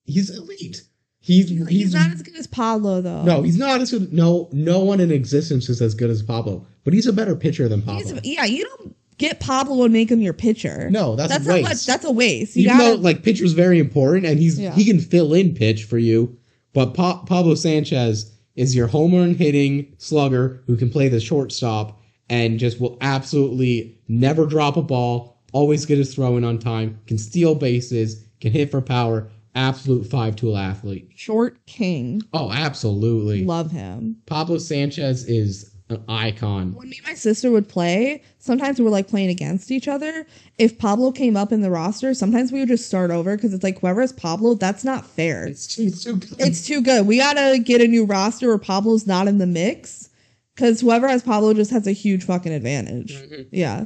He's 0.05 0.29
elite. 0.35 0.81
He's 1.19 1.49
he's, 1.49 1.67
He's 1.67 1.93
not 1.93 2.11
as 2.11 2.21
good 2.21 2.35
as 2.35 2.45
Pablo 2.45 3.01
though. 3.01 3.23
no, 3.23 3.41
he's 3.41 3.57
not 3.57 3.81
as 3.81 3.89
good. 3.91 4.13
No, 4.13 4.47
no 4.51 4.79
one 4.81 4.99
in 4.99 5.11
existence 5.11 5.69
is 5.69 5.81
as 5.81 5.95
good 5.95 6.11
as 6.11 6.21
Pablo, 6.21 6.65
but 6.83 6.93
he's 6.93 7.07
a 7.07 7.13
better 7.13 7.35
pitcher 7.35 7.67
than 7.67 7.81
He's- 7.81 8.03
Pablo. 8.03 8.21
yeah, 8.23 8.45
you 8.45 8.63
don't 8.63 8.95
get 9.17 9.39
Pablo 9.39 9.83
and 9.85 9.93
make 9.93 10.11
him 10.11 10.21
your 10.21 10.33
pitcher. 10.33 10.87
No, 10.91 11.15
that's, 11.15 11.29
that's 11.31 11.47
a 11.47 11.49
a 11.49 11.53
waste. 11.53 11.63
much, 11.69 11.85
that's 11.87 12.05
a 12.05 12.11
waste. 12.11 12.55
You 12.55 12.65
Even 12.65 12.77
gotta, 12.77 12.95
though 12.97 13.01
like 13.01 13.23
pitcher's 13.23 13.53
very 13.53 13.79
important, 13.79 14.27
and 14.27 14.37
he's 14.39 14.59
Yeah. 14.59 14.73
he 14.75 14.85
can 14.85 14.99
fill 14.99 15.33
in 15.33 15.55
pitch 15.55 15.85
for 15.85 15.97
you, 15.97 16.37
but 16.75 16.93
pa- 16.93 17.23
Pablo 17.23 17.55
Sanchez 17.55 18.31
is 18.55 18.75
your 18.75 18.87
home 18.87 19.15
run 19.15 19.33
hitting 19.33 19.95
slugger 19.97 20.61
who 20.67 20.77
can 20.77 20.89
play 20.91 21.07
the 21.07 21.19
shortstop 21.19 21.99
and 22.29 22.59
just 22.59 22.79
will 22.79 22.97
absolutely 23.01 23.97
never 24.07 24.45
drop 24.45 24.77
a 24.77 24.81
ball, 24.81 25.41
always 25.53 25.85
get 25.85 25.97
his 25.97 26.13
throw 26.13 26.37
in 26.37 26.43
on 26.43 26.59
time, 26.59 26.99
can 27.07 27.17
steal 27.17 27.55
bases, 27.55 28.23
can 28.41 28.51
hit 28.51 28.69
for 28.71 28.81
power, 28.81 29.29
absolute 29.55 30.05
five 30.05 30.35
tool 30.35 30.57
athlete. 30.57 31.09
short 31.15 31.65
king. 31.65 32.21
Oh, 32.33 32.51
absolutely. 32.51 33.45
Love 33.45 33.71
him. 33.71 34.17
Pablo 34.25 34.57
Sanchez 34.57 35.23
is 35.25 35.71
an 35.89 36.03
icon. 36.07 36.73
When 36.73 36.89
me 36.89 36.97
and 36.97 37.07
my 37.07 37.13
sister 37.13 37.51
would 37.51 37.69
play, 37.69 38.23
sometimes 38.39 38.79
we 38.79 38.85
were 38.85 38.91
like 38.91 39.07
playing 39.07 39.29
against 39.29 39.71
each 39.71 39.87
other. 39.87 40.25
If 40.57 40.79
Pablo 40.79 41.11
came 41.11 41.37
up 41.37 41.51
in 41.51 41.61
the 41.61 41.69
roster, 41.69 42.13
sometimes 42.13 42.51
we 42.51 42.59
would 42.59 42.69
just 42.69 42.87
start 42.87 43.11
over 43.11 43.35
because 43.35 43.53
it's 43.53 43.63
like 43.63 43.79
whoever 43.79 44.01
has 44.01 44.11
Pablo, 44.13 44.55
that's 44.55 44.83
not 44.83 45.05
fair. 45.05 45.45
It's 45.45 45.67
too, 45.67 45.83
it's 45.83 46.03
too 46.03 46.17
good. 46.17 46.35
It's 46.39 46.65
too 46.65 46.81
good. 46.81 47.05
We 47.05 47.17
gotta 47.17 47.59
get 47.59 47.81
a 47.81 47.87
new 47.87 48.05
roster 48.05 48.47
where 48.47 48.57
Pablo's 48.57 49.05
not 49.05 49.27
in 49.27 49.37
the 49.37 49.45
mix. 49.45 50.09
Cause 50.57 50.79
whoever 50.79 51.07
has 51.07 51.21
Pablo 51.21 51.53
just 51.53 51.71
has 51.71 51.85
a 51.85 51.91
huge 51.91 52.23
fucking 52.23 52.53
advantage. 52.53 53.13
Mm-hmm. 53.13 53.41
Yeah. 53.51 53.85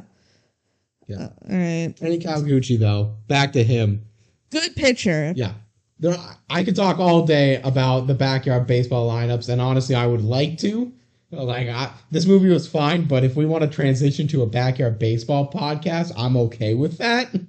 yeah. 1.08 1.16
Uh, 1.16 1.28
all 1.50 1.56
right. 1.56 1.94
Kenny 1.98 2.18
Kawaguchi 2.18 2.78
though, 2.78 3.16
back 3.26 3.52
to 3.52 3.64
him. 3.64 4.04
Good 4.50 4.74
pitcher. 4.76 5.32
Yeah. 5.36 5.54
There, 5.98 6.16
I 6.48 6.64
could 6.64 6.76
talk 6.76 6.98
all 6.98 7.26
day 7.26 7.60
about 7.60 8.06
the 8.06 8.14
backyard 8.14 8.66
baseball 8.66 9.10
lineups, 9.10 9.50
and 9.50 9.60
honestly, 9.60 9.94
I 9.94 10.06
would 10.06 10.22
like 10.22 10.56
to. 10.58 10.90
Like, 11.32 11.68
I, 11.68 11.92
this 12.10 12.26
movie 12.26 12.48
was 12.48 12.66
fine, 12.66 13.06
but 13.06 13.22
if 13.22 13.36
we 13.36 13.46
want 13.46 13.62
to 13.62 13.68
transition 13.68 14.26
to 14.28 14.42
a 14.42 14.46
backyard 14.46 14.98
baseball 14.98 15.50
podcast, 15.50 16.12
I'm 16.16 16.36
okay 16.36 16.74
with 16.74 16.98
that. 16.98 17.28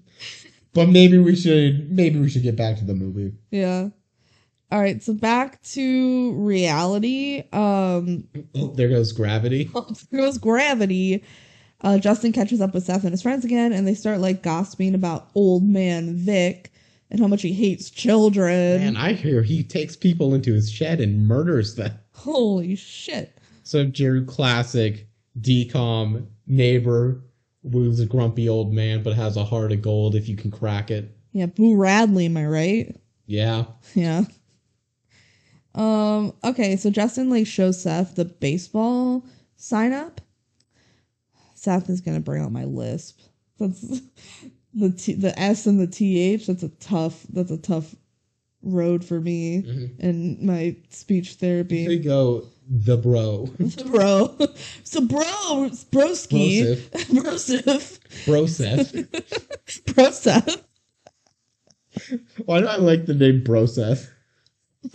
But 0.73 0.87
maybe 0.87 1.17
we 1.17 1.35
should, 1.35 1.91
maybe 1.91 2.17
we 2.17 2.29
should 2.29 2.43
get 2.43 2.55
back 2.55 2.77
to 2.77 2.85
the 2.85 2.93
movie. 2.93 3.33
Yeah. 3.49 3.89
All 4.71 4.79
right. 4.79 5.03
So 5.03 5.13
back 5.13 5.61
to 5.63 6.31
reality. 6.33 7.43
Um, 7.51 8.29
Oh, 8.55 8.67
there 8.75 8.87
goes 8.87 9.11
gravity. 9.11 9.69
there 10.11 10.21
goes 10.21 10.37
gravity. 10.37 11.25
Uh, 11.81 11.97
Justin 11.97 12.31
catches 12.31 12.61
up 12.61 12.73
with 12.73 12.85
Seth 12.85 13.03
and 13.03 13.11
his 13.11 13.21
friends 13.21 13.43
again, 13.43 13.73
and 13.73 13.85
they 13.85 13.95
start 13.95 14.19
like 14.19 14.43
gossiping 14.43 14.95
about 14.95 15.29
old 15.35 15.63
man 15.63 16.15
Vic. 16.15 16.71
and 17.09 17.19
how 17.19 17.27
much 17.27 17.41
he 17.41 17.51
hates 17.51 17.89
children. 17.89 18.79
Man, 18.79 18.95
I 18.95 19.11
hear 19.11 19.43
he 19.43 19.63
takes 19.63 19.97
people 19.97 20.33
into 20.33 20.53
his 20.53 20.71
shed 20.71 21.01
and 21.01 21.27
murders 21.27 21.75
them. 21.75 21.91
Holy 22.13 22.75
shit. 22.77 23.40
So 23.71 23.89
your 23.95 24.21
classic 24.25 25.07
DCOM 25.39 26.25
neighbor 26.45 27.23
who's 27.71 28.01
a 28.01 28.05
grumpy 28.05 28.49
old 28.49 28.73
man 28.73 29.01
but 29.01 29.13
has 29.13 29.37
a 29.37 29.45
heart 29.45 29.71
of 29.71 29.81
gold 29.81 30.13
if 30.13 30.27
you 30.27 30.35
can 30.35 30.51
crack 30.51 30.91
it. 30.91 31.15
Yeah, 31.31 31.45
Boo 31.45 31.77
Radley, 31.77 32.25
am 32.25 32.35
I 32.35 32.45
right? 32.47 32.99
Yeah. 33.27 33.63
Yeah. 33.95 34.23
Um, 35.73 36.33
okay, 36.43 36.75
so 36.75 36.89
Justin 36.89 37.29
like 37.29 37.47
shows 37.47 37.81
Seth 37.81 38.15
the 38.15 38.25
baseball 38.25 39.25
sign 39.55 39.93
up. 39.93 40.19
Seth 41.55 41.89
is 41.89 42.01
gonna 42.01 42.19
bring 42.19 42.43
out 42.43 42.51
my 42.51 42.65
lisp. 42.65 43.21
That's 43.57 44.01
the 44.73 44.91
T, 44.91 45.13
the 45.13 45.37
S 45.39 45.65
and 45.65 45.79
the 45.79 45.87
TH. 45.87 46.45
That's 46.47 46.63
a 46.63 46.69
tough 46.69 47.25
that's 47.29 47.51
a 47.51 47.57
tough 47.57 47.95
road 48.63 49.05
for 49.05 49.21
me 49.21 49.61
Mhm. 49.63 49.91
and 49.99 50.41
my 50.41 50.75
speech 50.89 51.37
There 51.37 51.63
therapy. 51.63 51.77
you 51.83 51.99
go, 51.99 52.47
the 52.71 52.97
bro. 52.97 53.47
bro. 53.87 54.35
So 54.83 55.01
bro 55.01 55.21
broski. 55.91 56.77
Broseph. 57.09 57.99
Broseph. 58.25 59.07
Broseph. 59.85 60.63
Why 62.45 62.61
do 62.61 62.67
I 62.67 62.77
like 62.77 63.05
the 63.05 63.13
name 63.13 63.43
Broseph? 63.43 64.09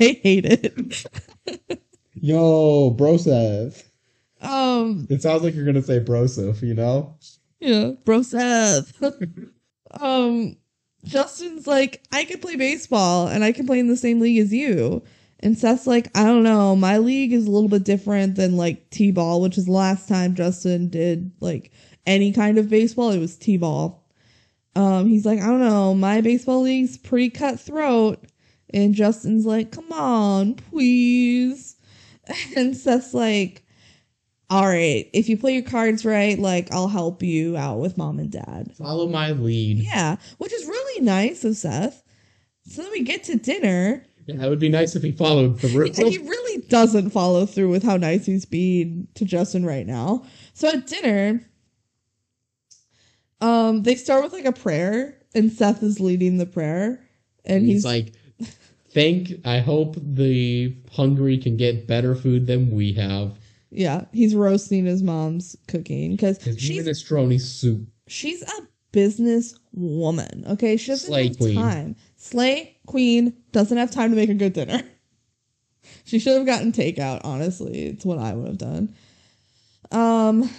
I 0.01 0.19
hate 0.23 0.47
it. 0.47 1.07
Yo, 2.15 2.97
Broseph. 2.99 3.85
Um 4.41 5.07
It 5.11 5.21
sounds 5.21 5.43
like 5.43 5.55
you're 5.55 5.67
gonna 5.67 5.83
say 5.83 6.01
Broseph, 6.01 6.63
you 6.63 6.75
know? 6.75 7.15
Yeah, 7.61 7.93
bro 8.05 8.23
um, 9.93 10.57
Justin's 11.05 11.67
like, 11.67 12.03
I 12.13 12.25
can 12.25 12.39
play 12.41 12.57
baseball 12.57 13.29
and 13.29 13.45
I 13.45 13.53
can 13.53 13.67
play 13.67 13.79
in 13.79 13.89
the 13.89 13.97
same 13.97 14.21
league 14.21 14.39
as 14.39 14.53
you. 14.53 15.03
And 15.41 15.57
Seth's 15.57 15.87
like, 15.87 16.17
I 16.17 16.25
don't 16.25 16.43
know, 16.43 16.75
my 16.75 16.99
league 16.99 17.33
is 17.33 17.47
a 17.47 17.51
little 17.51 17.69
bit 17.69 17.85
different 17.85 18.37
than 18.37 18.57
like 18.57 18.89
T-ball, 18.91 19.41
which 19.43 19.59
is 19.59 19.67
the 19.67 19.73
last 19.73 20.09
time 20.09 20.35
Justin 20.35 20.89
did 20.89 21.31
like 21.41 21.73
any 22.07 22.33
kind 22.33 22.59
of 22.59 22.71
baseball. 22.71 23.11
It 23.11 23.19
was 23.19 23.37
T-ball. 23.37 24.03
Um, 24.75 25.07
he's 25.07 25.27
like, 25.27 25.41
I 25.41 25.47
don't 25.47 25.61
know, 25.61 25.95
my 25.95 26.21
baseball 26.21 26.63
league's 26.63 26.97
pretty 26.99 27.31
cutthroat. 27.31 28.25
And 28.73 28.95
Justin's 28.95 29.47
like, 29.47 29.73
come 29.73 29.93
on, 29.93 30.55
please. 30.55 31.75
And 32.57 32.77
Seth's 32.77 33.15
like, 33.15 33.63
all 34.51 34.67
right, 34.67 35.09
if 35.13 35.29
you 35.29 35.37
play 35.37 35.55
your 35.55 35.63
cards 35.63 36.05
right, 36.05 36.39
like 36.39 36.73
I'll 36.73 36.89
help 36.89 37.23
you 37.23 37.57
out 37.57 37.79
with 37.79 37.97
mom 37.97 38.19
and 38.19 38.31
dad. 38.31 38.73
Follow 38.77 39.09
my 39.09 39.31
lead. 39.31 39.79
Yeah, 39.79 40.17
which 40.39 40.53
is 40.53 40.67
really 40.67 41.05
nice 41.05 41.45
of 41.45 41.57
Seth. 41.57 42.03
So 42.69 42.83
then 42.83 42.91
we 42.91 43.03
get 43.03 43.25
to 43.25 43.37
dinner. 43.37 44.05
Yeah, 44.27 44.45
it 44.45 44.49
would 44.49 44.59
be 44.59 44.69
nice 44.69 44.97
if 44.97 45.03
he 45.03 45.13
followed 45.13 45.61
through. 45.61 45.87
And 45.87 45.97
he 46.09 46.19
really 46.19 46.63
doesn't 46.69 47.11
follow 47.11 47.47
through 47.47 47.71
with 47.71 47.85
how 47.85 47.97
nice 47.97 48.27
he's 48.27 48.45
being 48.45 49.07
to 49.15 49.25
Justin 49.25 49.65
right 49.65 49.87
now. 49.87 50.25
So 50.53 50.69
at 50.69 50.87
dinner, 50.87 51.49
um, 53.41 53.83
they 53.83 53.95
start 53.95 54.25
with 54.25 54.33
like 54.33 54.45
a 54.45 54.53
prayer, 54.53 55.17
and 55.35 55.53
Seth 55.53 55.83
is 55.83 56.01
leading 56.01 56.39
the 56.39 56.47
prayer, 56.47 57.05
and 57.45 57.65
he's, 57.65 57.77
he's, 57.77 57.85
like, 57.85 58.15
think, 58.91 59.33
I 59.45 59.59
hope 59.59 59.97
the 60.01 60.75
hungry 60.91 61.39
can 61.39 61.57
get 61.57 61.87
better 61.87 62.15
food 62.15 62.47
than 62.47 62.71
we 62.71 62.93
have. 62.95 63.37
yeah, 63.71 64.07
he's 64.13 64.35
roasting 64.35 64.87
his 64.87 65.03
mom's 65.03 65.55
cooking 65.69 66.13
because 66.13 66.39
she's 66.59 66.87
minestrone 66.87 67.41
soup. 67.41 67.87
she's 68.07 68.43
a 68.43 68.69
business 68.93 69.55
woman. 69.73 70.45
Okay, 70.49 70.77
she 70.79 70.93
doesn't 70.93 71.09
Slay 71.09 71.29
have 71.29 71.39
queen. 71.39 71.57
time. 71.57 71.97
Slay 72.17 72.76
queen 72.87 73.35
doesn't 73.53 73.77
have 73.77 73.91
time 73.91 74.11
to 74.11 74.17
make 74.17 74.31
a 74.31 74.35
good 74.35 74.53
dinner. 74.53 74.83
She 76.05 76.19
should 76.19 76.37
have 76.37 76.47
gotten 76.47 76.73
takeout. 76.73 77.21
Honestly, 77.25 77.87
it's 77.87 78.05
what 78.05 78.19
I 78.19 78.33
would 78.35 78.47
have 78.49 78.59
done. 78.59 78.95
Um, 79.93 80.51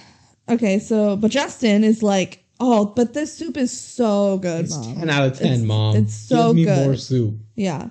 okay, 0.50 0.80
so 0.80 1.18
but 1.18 1.32
Justin 1.32 1.84
is 1.84 2.02
like, 2.02 2.44
oh, 2.62 2.86
but 2.86 3.14
this 3.14 3.34
soup 3.38 3.58
is 3.58 3.78
so 3.78 4.38
good, 4.40 4.66
It's 4.66 4.76
mom. 4.78 4.96
10 4.96 5.10
out 5.10 5.26
of 5.28 5.38
10, 5.38 5.48
It's- 5.48 5.62
mom. 5.64 5.96
It's 5.98 6.14
so 6.14 6.48
Give 6.54 6.56
me 6.56 6.64
good. 6.66 6.86
more 6.86 6.96
soup. 6.96 7.36
Yeah. 7.56 7.90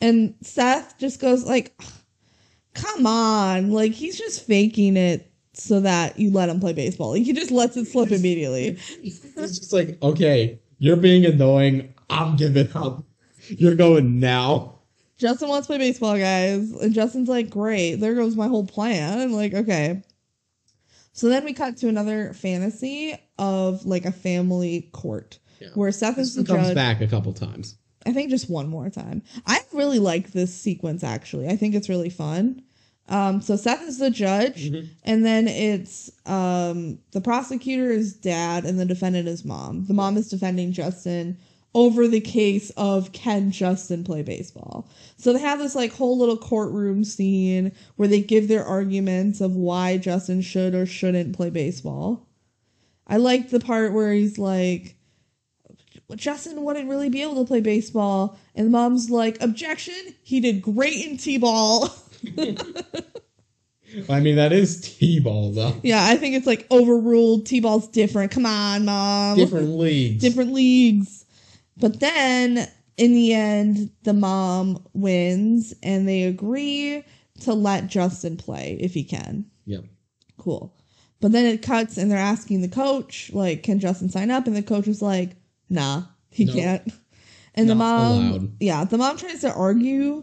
And 0.00 0.34
Seth 0.42 0.96
just 0.98 1.20
goes 1.20 1.44
like, 1.44 1.80
"Come 2.74 3.06
on." 3.06 3.70
Like 3.72 3.92
he's 3.92 4.18
just 4.18 4.46
faking 4.46 4.96
it 4.96 5.30
so 5.54 5.80
that 5.80 6.18
you 6.18 6.30
let 6.30 6.48
him 6.48 6.60
play 6.60 6.72
baseball. 6.72 7.10
Like 7.12 7.22
he 7.24 7.32
just 7.32 7.50
lets 7.50 7.76
it 7.76 7.86
slip 7.86 8.12
immediately. 8.12 8.78
It's 9.02 9.58
just 9.58 9.72
like, 9.72 9.96
okay, 10.02 10.60
you're 10.78 10.96
being 10.96 11.24
annoying. 11.24 11.94
I'm 12.10 12.36
giving 12.36 12.68
up. 12.76 13.02
You're 13.50 13.74
going 13.74 14.18
now. 14.20 14.74
Justin 15.18 15.48
wants 15.48 15.66
to 15.66 15.70
play 15.72 15.78
baseball, 15.78 16.18
guys. 16.18 16.70
And 16.72 16.92
Justin's 16.92 17.28
like, 17.28 17.48
"Great. 17.50 17.96
There 17.96 18.14
goes 18.14 18.36
my 18.36 18.48
whole 18.48 18.66
plan." 18.66 19.18
I'm 19.18 19.32
like, 19.32 19.54
"Okay." 19.54 20.02
So 21.12 21.28
then 21.28 21.44
we 21.44 21.54
cut 21.54 21.78
to 21.78 21.88
another 21.88 22.34
fantasy 22.34 23.16
of 23.38 23.86
like 23.86 24.04
a 24.04 24.12
family 24.12 24.90
court 24.92 25.38
Yeah. 25.60 25.68
where 25.74 25.90
Seth 25.92 26.18
is 26.18 26.34
the 26.34 26.44
comes 26.44 26.66
judge. 26.68 26.74
back 26.74 27.00
a 27.00 27.06
couple 27.06 27.32
times. 27.32 27.76
I 28.04 28.12
think 28.12 28.30
just 28.30 28.50
one 28.50 28.68
more 28.68 28.90
time. 28.90 29.22
I 29.46 29.60
really 29.72 29.98
like 29.98 30.32
this 30.32 30.54
sequence 30.54 31.02
actually. 31.02 31.48
I 31.48 31.56
think 31.56 31.74
it's 31.74 31.88
really 31.88 32.10
fun. 32.10 32.62
Um, 33.08 33.40
so 33.40 33.56
Seth 33.56 33.82
is 33.82 33.98
the 33.98 34.10
judge, 34.10 34.70
Mhm. 34.70 34.88
and 35.04 35.24
then 35.24 35.46
it's 35.48 36.10
um, 36.26 36.98
the 37.12 37.20
prosecutor 37.20 37.90
is 37.90 38.12
dad, 38.14 38.64
and 38.64 38.78
the 38.80 38.84
defendant 38.84 39.28
is 39.28 39.44
mom. 39.44 39.86
The 39.86 39.94
mom 39.94 40.16
is 40.16 40.28
defending 40.28 40.72
Justin 40.72 41.38
over 41.76 42.08
the 42.08 42.22
case 42.22 42.70
of 42.78 43.12
can 43.12 43.50
Justin 43.50 44.02
play 44.02 44.22
baseball. 44.22 44.88
So 45.18 45.34
they 45.34 45.40
have 45.40 45.58
this 45.58 45.74
like 45.74 45.92
whole 45.92 46.18
little 46.18 46.38
courtroom 46.38 47.04
scene 47.04 47.70
where 47.96 48.08
they 48.08 48.22
give 48.22 48.48
their 48.48 48.64
arguments 48.64 49.42
of 49.42 49.54
why 49.54 49.98
Justin 49.98 50.40
should 50.40 50.74
or 50.74 50.86
shouldn't 50.86 51.36
play 51.36 51.50
baseball. 51.50 52.26
I 53.06 53.18
like 53.18 53.50
the 53.50 53.60
part 53.60 53.92
where 53.92 54.14
he's 54.14 54.38
like, 54.38 54.96
Justin 56.14 56.62
wouldn't 56.64 56.88
really 56.88 57.10
be 57.10 57.20
able 57.20 57.34
to 57.34 57.44
play 57.44 57.60
baseball. 57.60 58.38
And 58.54 58.72
mom's 58.72 59.10
like, 59.10 59.42
objection, 59.42 60.14
he 60.22 60.40
did 60.40 60.62
great 60.62 61.04
in 61.04 61.18
T 61.18 61.36
ball. 61.36 61.94
I 64.08 64.20
mean, 64.20 64.36
that 64.36 64.52
is 64.52 64.80
T-ball, 64.80 65.52
though. 65.52 65.74
yeah, 65.82 66.04
I 66.06 66.16
think 66.16 66.34
it's 66.34 66.46
like 66.46 66.66
overruled. 66.70 67.46
T 67.46 67.60
ball's 67.60 67.86
different. 67.88 68.32
Come 68.32 68.44
on, 68.44 68.84
mom. 68.84 69.36
Different 69.36 69.70
leagues. 69.70 70.20
Different 70.20 70.52
leagues. 70.52 71.25
But 71.78 72.00
then 72.00 72.68
in 72.96 73.12
the 73.12 73.34
end, 73.34 73.90
the 74.02 74.14
mom 74.14 74.82
wins 74.94 75.74
and 75.82 76.08
they 76.08 76.22
agree 76.24 77.04
to 77.40 77.52
let 77.54 77.86
Justin 77.88 78.36
play 78.36 78.78
if 78.80 78.94
he 78.94 79.04
can. 79.04 79.46
Yep. 79.66 79.84
Cool. 80.38 80.74
But 81.20 81.32
then 81.32 81.44
it 81.46 81.62
cuts 81.62 81.96
and 81.96 82.10
they're 82.10 82.18
asking 82.18 82.60
the 82.62 82.68
coach, 82.68 83.30
like, 83.32 83.62
can 83.62 83.78
Justin 83.78 84.08
sign 84.08 84.30
up? 84.30 84.46
And 84.46 84.56
the 84.56 84.62
coach 84.62 84.86
is 84.88 85.02
like, 85.02 85.36
nah, 85.68 86.04
he 86.30 86.44
No. 86.44 86.52
can't. 86.52 86.92
And 87.54 87.70
the 87.70 87.74
mom, 87.74 88.32
allowed. 88.32 88.52
yeah, 88.60 88.84
the 88.84 88.98
mom 88.98 89.16
tries 89.16 89.40
to 89.40 89.52
argue. 89.52 90.22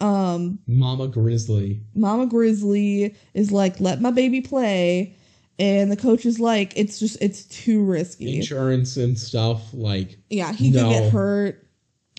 Um, 0.00 0.58
Mama 0.66 1.06
Grizzly. 1.06 1.82
Mama 1.94 2.26
Grizzly 2.26 3.14
is 3.34 3.52
like, 3.52 3.78
let 3.78 4.00
my 4.00 4.10
baby 4.10 4.40
play. 4.40 5.14
And 5.62 5.92
the 5.92 5.96
coach 5.96 6.26
is 6.26 6.40
like, 6.40 6.72
it's 6.76 6.98
just, 6.98 7.16
it's 7.22 7.44
too 7.44 7.84
risky. 7.84 8.36
Insurance 8.36 8.96
and 8.96 9.16
stuff. 9.16 9.62
Like, 9.72 10.18
Yeah, 10.28 10.52
he 10.52 10.70
No. 10.70 10.82
could 10.82 10.90
get 10.90 11.12
hurt. 11.12 11.66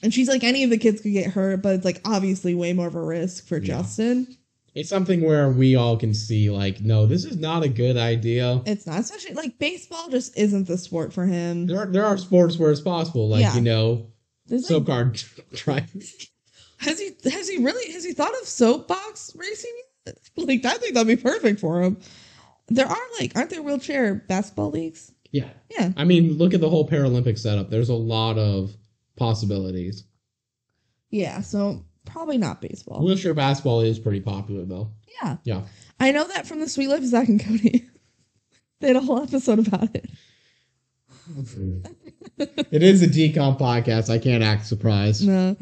And 0.01 0.13
she's 0.13 0.29
like, 0.29 0.43
any 0.45 0.63
of 0.63 0.69
the 0.69 0.77
kids 0.77 1.01
could 1.01 1.11
get 1.11 1.27
hurt, 1.31 1.61
but 1.61 1.75
it's 1.75 1.83
like 1.85 1.99
obviously 2.05 2.55
way 2.55 2.71
more 2.71 2.87
of 2.87 2.95
a 2.95 3.01
risk 3.03 3.45
for 3.47 3.57
Yeah. 3.57 3.65
Justin. 3.65 4.27
it's 4.75 4.89
something 4.89 5.21
where 5.21 5.49
we 5.51 5.75
all 5.75 5.97
can 5.97 6.13
see, 6.13 6.49
like, 6.49 6.81
no, 6.81 7.05
this 7.05 7.25
is 7.25 7.37
not 7.37 7.63
a 7.63 7.69
good 7.69 7.95
idea. 7.97 8.61
It's 8.65 8.87
not, 8.87 8.99
especially 9.01 9.33
like 9.35 9.59
baseball 9.59 10.09
just 10.09 10.35
isn't 10.37 10.67
the 10.67 10.77
sport 10.77 11.11
for 11.13 11.25
him. 11.25 11.67
There 11.67 11.79
are, 11.79 11.85
there 11.85 12.05
are 12.05 12.17
sports 12.17 12.57
where 12.57 12.71
it's 12.71 12.81
possible, 12.81 13.27
like, 13.29 13.41
Yeah. 13.41 13.55
you 13.55 13.61
know, 13.61 14.07
There's 14.47 14.67
soap 14.67 14.87
like, 14.87 14.97
car 14.97 15.13
try. 15.53 15.85
has 16.77 16.99
he 16.99 17.11
has 17.29 17.47
he 17.49 17.57
really 17.63 17.91
has 17.93 18.03
he 18.03 18.13
thought 18.13 18.33
of 18.41 18.47
soapbox 18.47 19.31
racing? 19.35 19.71
Like 20.37 20.65
I 20.65 20.73
think 20.73 20.95
that'd 20.95 21.07
be 21.07 21.15
perfect 21.21 21.59
for 21.61 21.81
him. 21.81 21.97
There 22.67 22.87
are 22.87 22.97
like 23.19 23.35
aren't 23.35 23.49
there 23.49 23.61
wheelchair 23.61 24.15
basketball 24.15 24.71
leagues? 24.71 25.11
Yeah. 25.31 25.49
Yeah. 25.69 25.91
I 25.97 26.03
mean, 26.03 26.37
look 26.37 26.53
at 26.53 26.61
the 26.61 26.69
whole 26.69 26.87
Paralympic 26.87 27.37
setup. 27.39 27.69
There's 27.69 27.89
a 27.89 27.95
lot 27.95 28.37
of 28.37 28.75
possibilities. 29.17 30.05
Yeah, 31.09 31.41
so 31.41 31.83
probably 32.05 32.37
not 32.37 32.61
baseball. 32.61 33.03
Wheelchair 33.03 33.33
basketball 33.33 33.81
is 33.81 33.99
pretty 33.99 34.21
popular, 34.21 34.65
though. 34.65 34.91
yeah. 35.21 35.37
Yeah. 35.43 35.61
I 35.99 36.11
know 36.11 36.27
that 36.27 36.47
from 36.47 36.59
the 36.59 36.67
Suite 36.69 36.89
Life 36.89 36.99
of 36.99 37.07
Zack 37.07 37.27
and 37.29 37.43
Cody. 37.43 37.87
they 38.79 38.87
had 38.87 38.95
a 38.95 39.01
whole 39.01 39.21
episode 39.21 39.67
about 39.67 39.95
it. 39.95 40.09
it 42.37 42.83
is 42.83 43.01
a 43.01 43.07
DCOM 43.07 43.59
podcast. 43.59 44.09
I 44.09 44.17
can't 44.19 44.43
act 44.43 44.65
surprised. 44.65 45.25
No. 45.27 45.55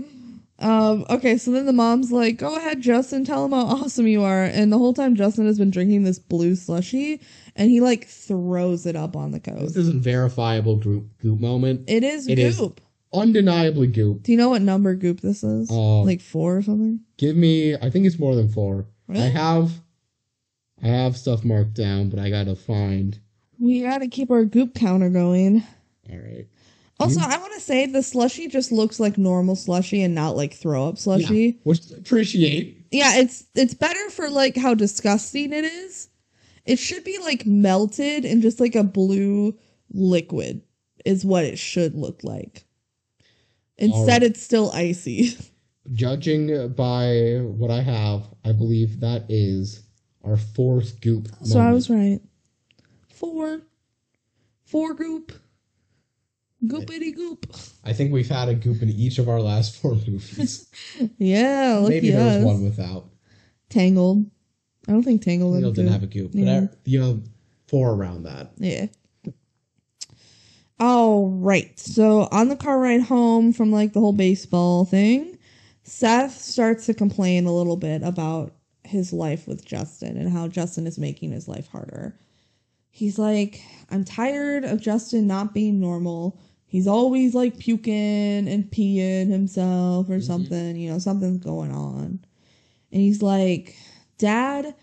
Um, 0.62 1.06
okay, 1.10 1.38
so 1.38 1.52
then 1.52 1.66
the 1.66 1.74
mom's 1.74 2.12
like, 2.12 2.38
Go 2.38 2.56
ahead, 2.56 2.82
Justin, 2.82 3.26
tell 3.26 3.46
him 3.46 3.52
how 3.52 3.66
awesome 3.66 4.08
you 4.08 4.24
are. 4.24 4.44
And 4.44 4.72
the 4.72 4.78
whole 4.78 4.94
time 4.94 5.16
Justin 5.16 5.46
has 5.48 5.58
been 5.58 5.72
drinking 5.72 6.04
this 6.04 6.20
blue 6.20 6.56
slushy 6.56 7.20
and 7.56 7.70
he 7.72 7.82
like 7.82 8.08
throws 8.08 8.86
it 8.86 8.96
up 8.96 9.16
on 9.16 9.32
the 9.32 9.40
coast. 9.40 9.74
This 9.76 9.78
is 9.78 9.90
a 9.90 9.94
verifiable 9.94 10.76
group 10.78 11.08
goop 11.20 11.40
moment. 11.40 11.90
It 11.90 12.04
is 12.04 12.28
It 12.28 12.40
is- 12.40 12.58
goop. 12.58 12.80
undeniably 13.14 13.88
Goop. 13.88 14.24
Do 14.24 14.32
you 14.32 14.38
know 14.38 14.50
what 14.50 14.62
number 14.62 14.94
goop 14.96 15.20
this 15.22 15.44
is? 15.44 15.70
Uh, 15.70 16.02
like 16.04 16.22
four 16.22 16.58
or 16.58 16.62
something? 16.62 17.02
Give 17.18 17.36
me. 17.36 17.76
I 17.76 17.90
think 17.90 18.06
it's 18.06 18.20
more 18.20 18.36
than 18.36 18.48
four. 18.48 18.86
I 19.10 19.18
have. 19.18 19.72
I 20.84 20.88
have 20.88 21.18
stuff 21.18 21.44
marked 21.44 21.74
down, 21.74 22.10
but 22.10 22.20
I 22.20 22.30
gotta 22.30 22.56
find. 22.56 23.20
We 23.60 23.82
gotta 23.82 24.08
keep 24.08 24.32
our 24.32 24.46
goop 24.46 24.74
counter 24.74 25.10
going. 25.10 25.64
All 26.10 26.18
right. 26.18 26.48
Also, 27.00 27.20
I 27.20 27.38
want 27.38 27.54
to 27.54 27.60
say 27.60 27.88
the 27.88 28.04
slushy 28.04 28.48
just 28.48 28.72
looks 28.72 29.00
like 29.00 29.18
normal 29.18 29.56
slushy 29.56 30.04
and 30.04 30.14
not 30.14 30.36
like 30.36 30.54
throw 30.54 30.88
up 30.88 31.00
slushy. 31.00 31.46
Yeah, 31.46 31.62
which 31.64 31.80
I 31.92 31.98
appreciate. 31.98 32.86
Yeah, 32.92 33.16
it's 33.16 33.46
it's 33.56 33.74
better 33.74 34.10
for 34.12 34.30
like 34.30 34.56
how 34.56 34.76
disgusting 34.76 35.52
it 35.52 35.66
is. 35.66 36.10
It 36.66 36.78
should 36.78 37.04
be 37.04 37.18
like 37.18 37.46
melted 37.46 38.24
and 38.24 38.42
just 38.42 38.60
like 38.60 38.76
a 38.76 38.84
blue 38.84 39.58
liquid 39.92 40.62
is 41.06 41.26
what 41.26 41.44
it 41.44 41.58
should 41.58 41.96
look 41.96 42.24
like. 42.24 42.66
Instead, 43.78 44.22
oh. 44.22 44.28
it's 44.28 44.42
still 44.42 44.72
icy. 44.72 45.36
Judging 45.94 46.70
by 46.74 47.40
what 47.42 47.72
I 47.72 47.82
have, 47.82 48.28
I 48.46 48.52
believe 48.52 49.00
that 49.00 49.26
is 49.28 49.84
our 50.24 50.38
fourth 50.38 51.02
Goop. 51.02 51.28
So 51.44 51.60
I 51.60 51.72
was 51.72 51.90
right. 51.90 52.20
Four, 53.10 53.62
four 54.64 54.94
goop, 54.94 55.32
goopity 56.66 57.16
goop. 57.16 57.48
I 57.84 57.94
think 57.94 58.12
we've 58.12 58.30
had 58.30 58.50
a 58.50 58.54
Goop 58.56 58.82
in 58.82 58.90
each 58.90 59.18
of 59.20 59.28
our 59.28 59.40
last 59.42 59.76
four 59.78 59.94
movies. 59.96 60.68
Yeah, 61.18 61.86
Maybe 61.88 62.12
there 62.12 62.38
was 62.38 62.46
one 62.46 62.64
without. 62.64 63.06
Tangled. 63.70 64.26
I 64.88 64.92
don't 64.92 65.04
think 65.04 65.22
Tangled. 65.22 65.62
didn't 65.76 65.92
have 65.92 66.04
a 66.04 66.08
Goop, 66.08 66.32
Yeah. 66.34 66.62
but 66.62 66.74
I, 66.74 66.78
you 66.86 67.00
know, 67.00 67.22
four 67.68 67.92
around 67.94 68.24
that. 68.24 68.52
Yeah. 68.58 68.88
All 70.80 71.28
right. 71.30 71.78
So 71.80 72.28
on 72.32 72.50
the 72.50 72.56
car 72.56 72.80
ride 72.80 73.02
home 73.02 73.54
from 73.54 73.72
like 73.72 73.94
the 73.94 74.00
whole 74.00 74.14
baseball 74.14 74.86
thing, 74.86 75.38
Seth 75.84 76.38
starts 76.40 76.86
to 76.88 76.94
complain 76.94 77.46
a 77.46 77.54
little 77.56 77.78
bit 77.78 78.02
about 78.04 78.54
his 78.84 79.14
life 79.14 79.48
with 79.48 79.64
Justin 79.66 80.18
and 80.18 80.30
how 80.32 80.48
Justin 80.48 80.88
is 80.88 80.98
making 80.98 81.32
his 81.32 81.48
life 81.48 81.68
harder. 81.68 82.18
He's 82.90 83.18
like, 83.20 83.62
I'm 83.90 84.04
tired 84.04 84.66
of 84.66 84.82
Justin 84.82 85.28
not 85.28 85.54
being 85.54 85.80
normal. 85.80 86.40
He's 86.72 86.88
always 86.88 87.36
like 87.36 87.60
puking 87.60 88.48
and 88.48 88.64
peeing 88.72 89.30
himself 89.30 90.08
or 90.08 90.14
mm-hmm. 90.14 90.22
something, 90.22 90.78
you 90.78 90.90
know, 90.90 91.00
something's 91.00 91.44
going 91.44 91.74
on. 91.74 92.24
And 92.94 93.02
he's 93.02 93.22
like, 93.22 93.76
Dad 94.18 94.74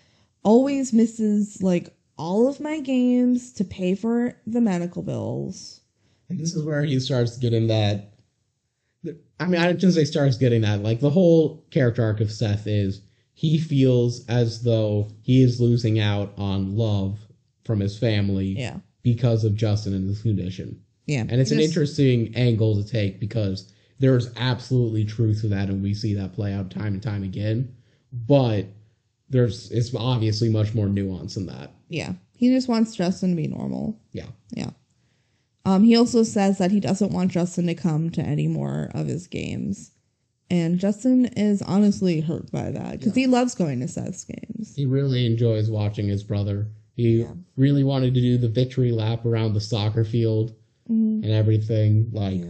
always 0.42 0.92
misses 0.92 1.62
like 1.62 1.96
all 2.18 2.46
of 2.46 2.60
my 2.60 2.80
games 2.80 3.54
to 3.54 3.64
pay 3.64 3.94
for 3.94 4.34
the 4.46 4.60
medical 4.60 5.02
bills. 5.02 5.80
And 6.28 6.38
this 6.38 6.54
is 6.54 6.62
where 6.62 6.84
he 6.84 7.00
starts 7.00 7.38
getting 7.38 7.68
that. 7.68 8.12
I 9.40 9.46
mean, 9.46 9.58
I 9.58 9.68
shouldn't 9.68 9.94
say 9.94 10.04
starts 10.04 10.36
getting 10.36 10.60
that. 10.60 10.82
Like 10.82 11.00
the 11.00 11.08
whole 11.08 11.64
character 11.70 12.02
arc 12.02 12.20
of 12.20 12.30
Seth 12.30 12.66
is 12.66 13.00
he 13.32 13.56
feels 13.56 14.26
as 14.26 14.62
though 14.62 15.08
he 15.22 15.42
is 15.42 15.58
losing 15.58 16.00
out 16.00 16.34
on 16.36 16.76
love 16.76 17.18
from 17.64 17.80
his 17.80 17.98
family 17.98 18.58
Yeah. 18.58 18.76
because 19.02 19.42
of 19.44 19.54
Justin 19.54 19.94
and 19.94 20.06
his 20.06 20.20
condition. 20.20 20.82
Yeah. 21.08 21.22
And 21.28 21.40
it's 21.40 21.50
an 21.50 21.58
Just- 21.58 21.70
interesting 21.70 22.32
angle 22.36 22.80
to 22.80 22.88
take 22.88 23.18
because 23.18 23.72
there's 23.98 24.30
absolutely 24.36 25.04
truth 25.04 25.40
to 25.40 25.48
that, 25.48 25.68
and 25.68 25.82
we 25.82 25.92
see 25.94 26.14
that 26.14 26.32
play 26.34 26.52
out 26.52 26.70
time 26.70 26.94
and 26.94 27.02
time 27.02 27.24
again. 27.24 27.74
But 28.12 28.66
there's 29.28 29.70
it's 29.72 29.92
obviously 29.94 30.48
much 30.50 30.74
more 30.74 30.88
nuance 30.88 31.34
than 31.34 31.46
that. 31.46 31.72
Yeah. 31.88 32.12
He 32.36 32.50
just 32.50 32.68
wants 32.68 32.94
Justin 32.94 33.30
to 33.30 33.36
be 33.36 33.48
normal. 33.48 33.98
Yeah. 34.12 34.26
Yeah. 34.54 34.70
Um, 35.64 35.82
he 35.82 35.96
also 35.96 36.22
says 36.22 36.58
that 36.58 36.70
he 36.70 36.78
doesn't 36.80 37.12
want 37.12 37.32
Justin 37.32 37.66
to 37.66 37.74
come 37.74 38.10
to 38.10 38.22
any 38.22 38.46
more 38.46 38.90
of 38.94 39.06
his 39.08 39.26
games. 39.26 39.90
And 40.50 40.78
Justin 40.78 41.26
is 41.36 41.60
honestly 41.60 42.20
hurt 42.20 42.50
by 42.50 42.70
that 42.70 42.98
because 43.00 43.14
he 43.14 43.26
loves 43.26 43.54
going 43.54 43.80
to 43.80 43.88
Seth's 43.88 44.24
games. 44.24 44.74
He 44.76 44.86
really 44.86 45.26
enjoys 45.26 45.68
watching 45.68 46.08
his 46.08 46.22
brother. 46.22 46.68
He 46.94 47.20
Yeah. 47.20 47.32
really 47.56 47.84
wanted 47.84 48.14
to 48.14 48.20
do 48.20 48.38
the 48.38 48.48
victory 48.48 48.92
lap 48.92 49.26
around 49.26 49.52
the 49.52 49.60
soccer 49.60 50.04
field 50.04 50.54
Mhm. 50.90 51.22
and 51.24 51.30
everything. 51.32 52.10
Like 52.12 52.40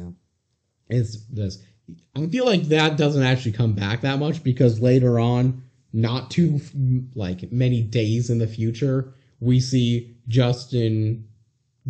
it's 0.89 1.25
this. 1.27 1.59
I 2.15 2.27
feel 2.27 2.45
like 2.45 2.65
that 2.65 2.97
doesn't 2.97 3.23
actually 3.23 3.53
come 3.53 3.73
back 3.73 4.03
that 4.03 4.19
much 4.19 4.43
because 4.45 4.81
later 4.81 5.19
on, 5.19 5.63
not 5.93 6.31
too 6.31 6.61
like 7.15 7.51
many 7.51 7.83
days 7.83 8.29
in 8.31 8.39
the 8.39 8.47
future, 8.47 9.15
we 9.41 9.59
see 9.61 10.15
Justin 10.29 11.25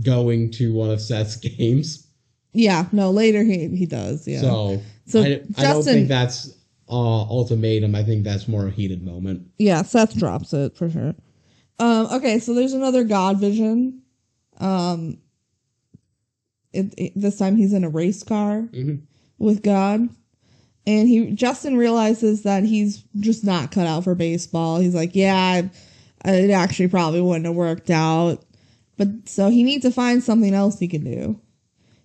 going 0.02 0.50
to 0.52 0.72
one 0.72 0.90
of 0.90 1.00
Seth's 1.00 1.36
games. 1.58 2.06
Yeah, 2.52 2.86
no, 2.92 3.10
later 3.10 3.42
he, 3.42 3.68
he 3.76 3.86
does. 3.86 4.26
Yeah. 4.26 4.40
So, 4.40 4.82
So 5.06 5.20
I, 5.22 5.24
I 5.24 5.28
don't 5.36 5.54
Justin- 5.56 5.94
think 5.94 6.08
that's 6.08 6.50
uh, 6.88 6.92
ultimatum. 7.22 7.94
I 7.94 8.02
think 8.04 8.24
that's 8.24 8.48
more 8.48 8.66
a 8.68 8.70
heated 8.70 9.02
moment. 9.02 9.48
Yeah, 9.58 9.82
Seth 9.82 10.16
drops 10.16 10.52
it 10.54 10.76
for 10.76 10.88
sure. 10.88 11.14
Um, 11.80 12.06
okay, 12.12 12.38
so 12.38 12.54
there's 12.54 12.72
another 12.72 13.04
God 13.04 13.38
vision. 13.38 14.02
Um, 14.58 15.18
it, 16.72 16.92
it- 16.96 17.12
this 17.16 17.38
time 17.38 17.56
he's 17.56 17.72
in 17.72 17.84
a 17.84 17.88
race 17.88 18.22
car 18.22 18.68
Mhm. 18.72 19.00
with 19.38 19.62
God, 19.62 20.08
and 20.86 21.08
he 21.08 21.30
Justin 21.32 21.76
realizes 21.76 22.42
that 22.42 22.64
he's 22.64 23.04
just 23.20 23.44
not 23.44 23.70
cut 23.72 23.86
out 23.86 24.04
for 24.04 24.14
baseball. 24.14 24.78
He's 24.78 24.94
like, 24.94 25.14
yeah, 25.14 25.62
I, 26.24 26.30
it 26.30 26.50
actually 26.50 26.88
probably 26.88 27.20
wouldn't 27.20 27.46
have 27.46 27.54
worked 27.54 27.90
out, 27.90 28.44
but 28.96 29.08
so 29.26 29.48
he 29.50 29.62
needs 29.62 29.82
to 29.84 29.90
find 29.90 30.22
something 30.22 30.54
else 30.54 30.78
he 30.78 30.88
can 30.88 31.04
do. 31.04 31.40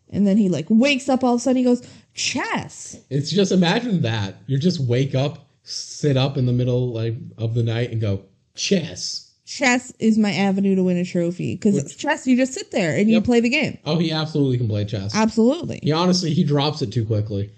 And 0.10 0.28
then 0.28 0.38
he 0.38 0.48
like 0.50 0.68
wakes 0.70 1.10
up 1.10 1.24
all 1.24 1.34
of 1.34 1.40
a 1.40 1.44
sudden. 1.44 1.58
He 1.58 1.64
goes 1.64 1.82
chess. 2.14 2.96
It's 3.10 3.32
just 3.32 3.52
imagine 3.52 4.02
that 4.04 4.36
you 4.46 4.60
just 4.60 4.80
wake 4.80 5.16
up, 5.16 5.48
sit 5.64 6.16
up 6.18 6.38
in 6.38 6.46
the 6.46 6.54
middle 6.54 6.92
like 6.94 7.16
of 7.40 7.56
the 7.56 7.64
night, 7.64 7.92
and 7.92 8.00
go 8.00 8.22
chess. 8.54 9.23
Chess 9.46 9.92
is 10.00 10.18
my 10.18 10.32
avenue 10.32 10.76
to 10.76 10.84
win 10.84 10.98
a 10.98 11.04
trophy 11.04 11.56
because 11.56 11.96
chess 11.96 12.26
you 12.26 12.38
just 12.38 12.54
sit 12.54 12.72
there 12.72 12.96
and 12.96 13.10
you 13.10 13.20
play 13.22 13.42
the 13.42 13.50
game. 13.50 13.78
Oh, 13.86 13.98
he 13.98 14.12
absolutely 14.12 14.58
can 14.58 14.70
play 14.70 14.86
chess. 14.86 15.14
Absolutely. 15.14 15.80
He 15.84 15.92
honestly 15.92 16.34
he 16.34 16.44
drops 16.44 16.82
it 16.82 16.92
too 16.92 17.06
quickly. 17.06 17.52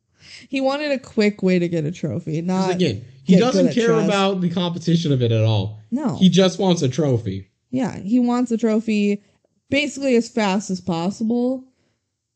He 0.48 0.60
wanted 0.60 0.90
a 0.90 0.98
quick 0.98 1.44
way 1.44 1.60
to 1.60 1.68
get 1.68 1.84
a 1.84 1.92
trophy, 1.92 2.40
not 2.42 2.72
again, 2.72 3.04
he 3.22 3.36
doesn't 3.36 3.72
care 3.72 3.88
chess. 3.88 4.04
about 4.04 4.40
the 4.40 4.50
competition 4.50 5.12
of 5.12 5.22
it 5.22 5.30
at 5.30 5.44
all. 5.44 5.80
no. 5.92 6.16
He 6.16 6.28
just 6.28 6.58
wants 6.58 6.82
a 6.82 6.88
trophy. 6.88 7.48
yeah, 7.70 7.96
he 7.98 8.18
wants 8.18 8.50
a 8.50 8.58
trophy 8.58 9.22
basically 9.68 10.16
as 10.16 10.28
fast 10.28 10.68
as 10.70 10.80
possible, 10.80 11.62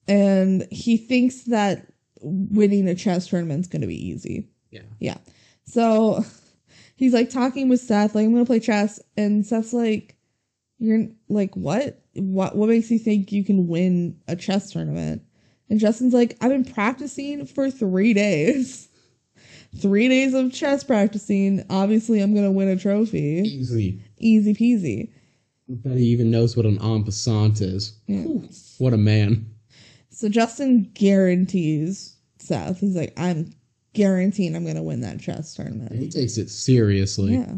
and 0.06 0.64
he 0.70 0.96
thinks 0.96 1.42
that 1.44 1.86
winning 2.20 2.86
a 2.88 2.94
chess 2.94 3.26
tournament's 3.26 3.66
going 3.66 3.82
to 3.82 3.88
be 3.88 4.08
easy. 4.08 4.48
Yeah. 4.70 4.82
Yeah. 5.00 5.16
So 5.64 6.24
he's 6.97 7.12
like 7.12 7.30
talking 7.30 7.68
with 7.68 7.80
Seth, 7.80 8.14
like 8.14 8.24
I'm 8.24 8.32
gonna 8.32 8.45
play 8.45 8.61
chess, 8.61 9.01
and 9.16 9.45
Seth's 9.45 9.72
like, 9.72 10.16
"You're 10.78 11.07
like 11.28 11.55
what? 11.57 12.03
What? 12.14 12.57
What 12.57 12.68
makes 12.68 12.90
you 12.90 12.99
think 12.99 13.32
you 13.32 13.45
can 13.45 13.68
win 13.68 14.16
a 14.28 14.36
chess 14.36 14.70
tournament?" 14.70 15.22
And 15.70 15.80
Justin's 15.80 16.14
like, 16.14 16.36
"I've 16.40 16.51
been 16.51 16.64
practicing 16.64 17.47
for 17.47 17.70
three 17.70 18.14
days, 18.14 18.88
three 19.78 20.09
days 20.09 20.34
of 20.34 20.53
chess 20.53 20.84
practicing. 20.84 21.64
Obviously, 21.70 22.20
I'm 22.20 22.34
gonna 22.34 22.53
win 22.53 22.68
a 22.68 22.76
trophy. 22.76 23.42
Easy. 23.45 24.01
Easy 24.18 24.55
peasy." 24.55 25.11
Bet 25.66 25.97
he 25.97 26.05
even 26.07 26.30
knows 26.30 26.57
what 26.57 26.66
an 26.66 26.78
en 26.82 27.05
passant 27.05 27.61
is. 27.61 27.99
Yeah. 28.07 28.24
What 28.78 28.92
a 28.92 28.99
man. 28.99 29.47
So 30.11 30.28
Justin 30.28 30.90
guarantees 30.95 32.16
Seth. 32.38 32.80
He's 32.80 32.95
like, 32.95 33.14
"I'm 33.16 33.51
guaranteeing 33.95 34.55
I'm 34.55 34.66
gonna 34.66 34.82
win 34.82 35.01
that 35.01 35.20
chess 35.20 35.55
tournament." 35.55 35.92
He 35.92 36.11
takes 36.11 36.36
it 36.36 36.51
seriously. 36.51 37.34
Yeah. 37.34 37.55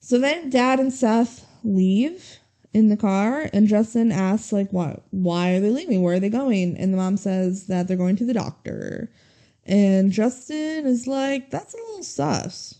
So 0.00 0.18
then 0.18 0.50
Dad 0.50 0.80
and 0.80 0.92
Seth 0.92 1.46
leave 1.62 2.38
in 2.72 2.88
the 2.88 2.96
car, 2.96 3.50
and 3.52 3.66
Justin 3.66 4.12
asks, 4.12 4.52
like, 4.52 4.70
why, 4.70 4.98
why 5.10 5.50
are 5.50 5.60
they 5.60 5.70
leaving? 5.70 6.02
Where 6.02 6.14
are 6.14 6.20
they 6.20 6.28
going? 6.28 6.76
And 6.76 6.92
the 6.92 6.96
mom 6.96 7.16
says 7.16 7.66
that 7.66 7.88
they're 7.88 7.96
going 7.96 8.16
to 8.16 8.24
the 8.24 8.34
doctor. 8.34 9.10
And 9.64 10.12
Justin 10.12 10.86
is 10.86 11.06
like, 11.06 11.50
that's 11.50 11.74
a 11.74 11.76
little 11.76 12.02
sus. 12.02 12.76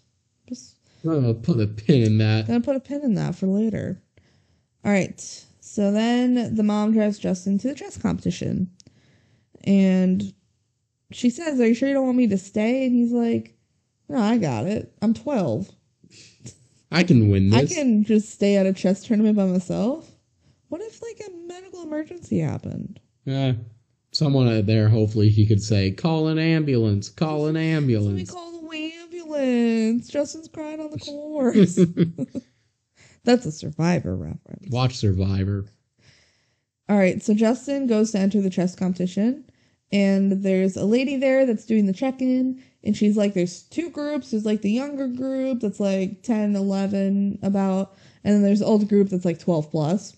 Just 0.48 0.76
gonna 1.04 1.34
put 1.34 1.60
a 1.60 1.66
pin 1.66 2.02
in 2.02 2.18
that. 2.18 2.46
gonna 2.46 2.60
put 2.60 2.76
a 2.76 2.80
pin 2.80 3.02
in 3.02 3.14
that 3.14 3.34
for 3.34 3.46
later. 3.46 4.00
All 4.84 4.92
right. 4.92 5.20
So 5.60 5.92
then 5.92 6.54
the 6.54 6.62
mom 6.62 6.92
drives 6.92 7.18
Justin 7.18 7.58
to 7.58 7.68
the 7.68 7.74
chess 7.74 7.96
competition. 7.98 8.70
And 9.64 10.32
she 11.12 11.30
says, 11.30 11.60
Are 11.60 11.66
you 11.66 11.74
sure 11.74 11.88
you 11.88 11.94
don't 11.94 12.06
want 12.06 12.18
me 12.18 12.26
to 12.28 12.38
stay? 12.38 12.86
And 12.86 12.94
he's 12.94 13.12
like, 13.12 13.54
No, 14.08 14.18
I 14.18 14.38
got 14.38 14.66
it. 14.66 14.92
I'm 15.02 15.14
12. 15.14 15.70
I 16.92 17.04
can 17.04 17.28
win 17.28 17.50
this. 17.50 17.72
I 17.72 17.74
can 17.74 18.04
just 18.04 18.30
stay 18.30 18.56
at 18.56 18.66
a 18.66 18.72
chess 18.72 19.04
tournament 19.04 19.36
by 19.36 19.46
myself. 19.46 20.10
What 20.68 20.80
if 20.80 21.02
like 21.02 21.20
a 21.28 21.46
medical 21.46 21.82
emergency 21.82 22.38
happened? 22.38 23.00
Yeah. 23.24 23.54
Someone 24.12 24.48
out 24.48 24.66
there, 24.66 24.88
hopefully, 24.88 25.28
he 25.28 25.46
could 25.46 25.62
say, 25.62 25.92
"Call 25.92 26.26
an 26.26 26.38
ambulance! 26.38 27.08
Call 27.08 27.46
an 27.46 27.56
ambulance!" 27.56 28.30
call 28.30 28.68
the 28.68 28.92
ambulance. 29.00 30.08
Justin's 30.08 30.48
crying 30.48 30.80
on 30.80 30.90
the 30.90 30.98
course. 30.98 31.78
That's 33.24 33.46
a 33.46 33.52
survivor 33.52 34.16
reference. 34.16 34.68
Watch 34.70 34.96
Survivor. 34.96 35.66
All 36.88 36.98
right, 36.98 37.22
so 37.22 37.34
Justin 37.34 37.86
goes 37.86 38.10
to 38.12 38.18
enter 38.18 38.40
the 38.40 38.50
chess 38.50 38.74
competition, 38.74 39.44
and 39.92 40.42
there's 40.44 40.76
a 40.76 40.84
lady 40.84 41.16
there 41.16 41.46
that's 41.46 41.66
doing 41.66 41.86
the 41.86 41.92
check 41.92 42.20
in, 42.22 42.62
and 42.84 42.96
she's 42.96 43.16
like, 43.16 43.34
there's 43.34 43.62
two 43.62 43.90
groups. 43.90 44.30
There's 44.30 44.46
like 44.46 44.62
the 44.62 44.70
younger 44.70 45.08
group 45.08 45.60
that's 45.60 45.80
like 45.80 46.22
10, 46.22 46.54
11, 46.56 47.40
about, 47.42 47.96
and 48.24 48.34
then 48.34 48.42
there's 48.42 48.60
the 48.60 48.66
older 48.66 48.86
group 48.86 49.08
that's 49.08 49.24
like 49.24 49.38
12 49.38 49.70
plus. 49.70 50.16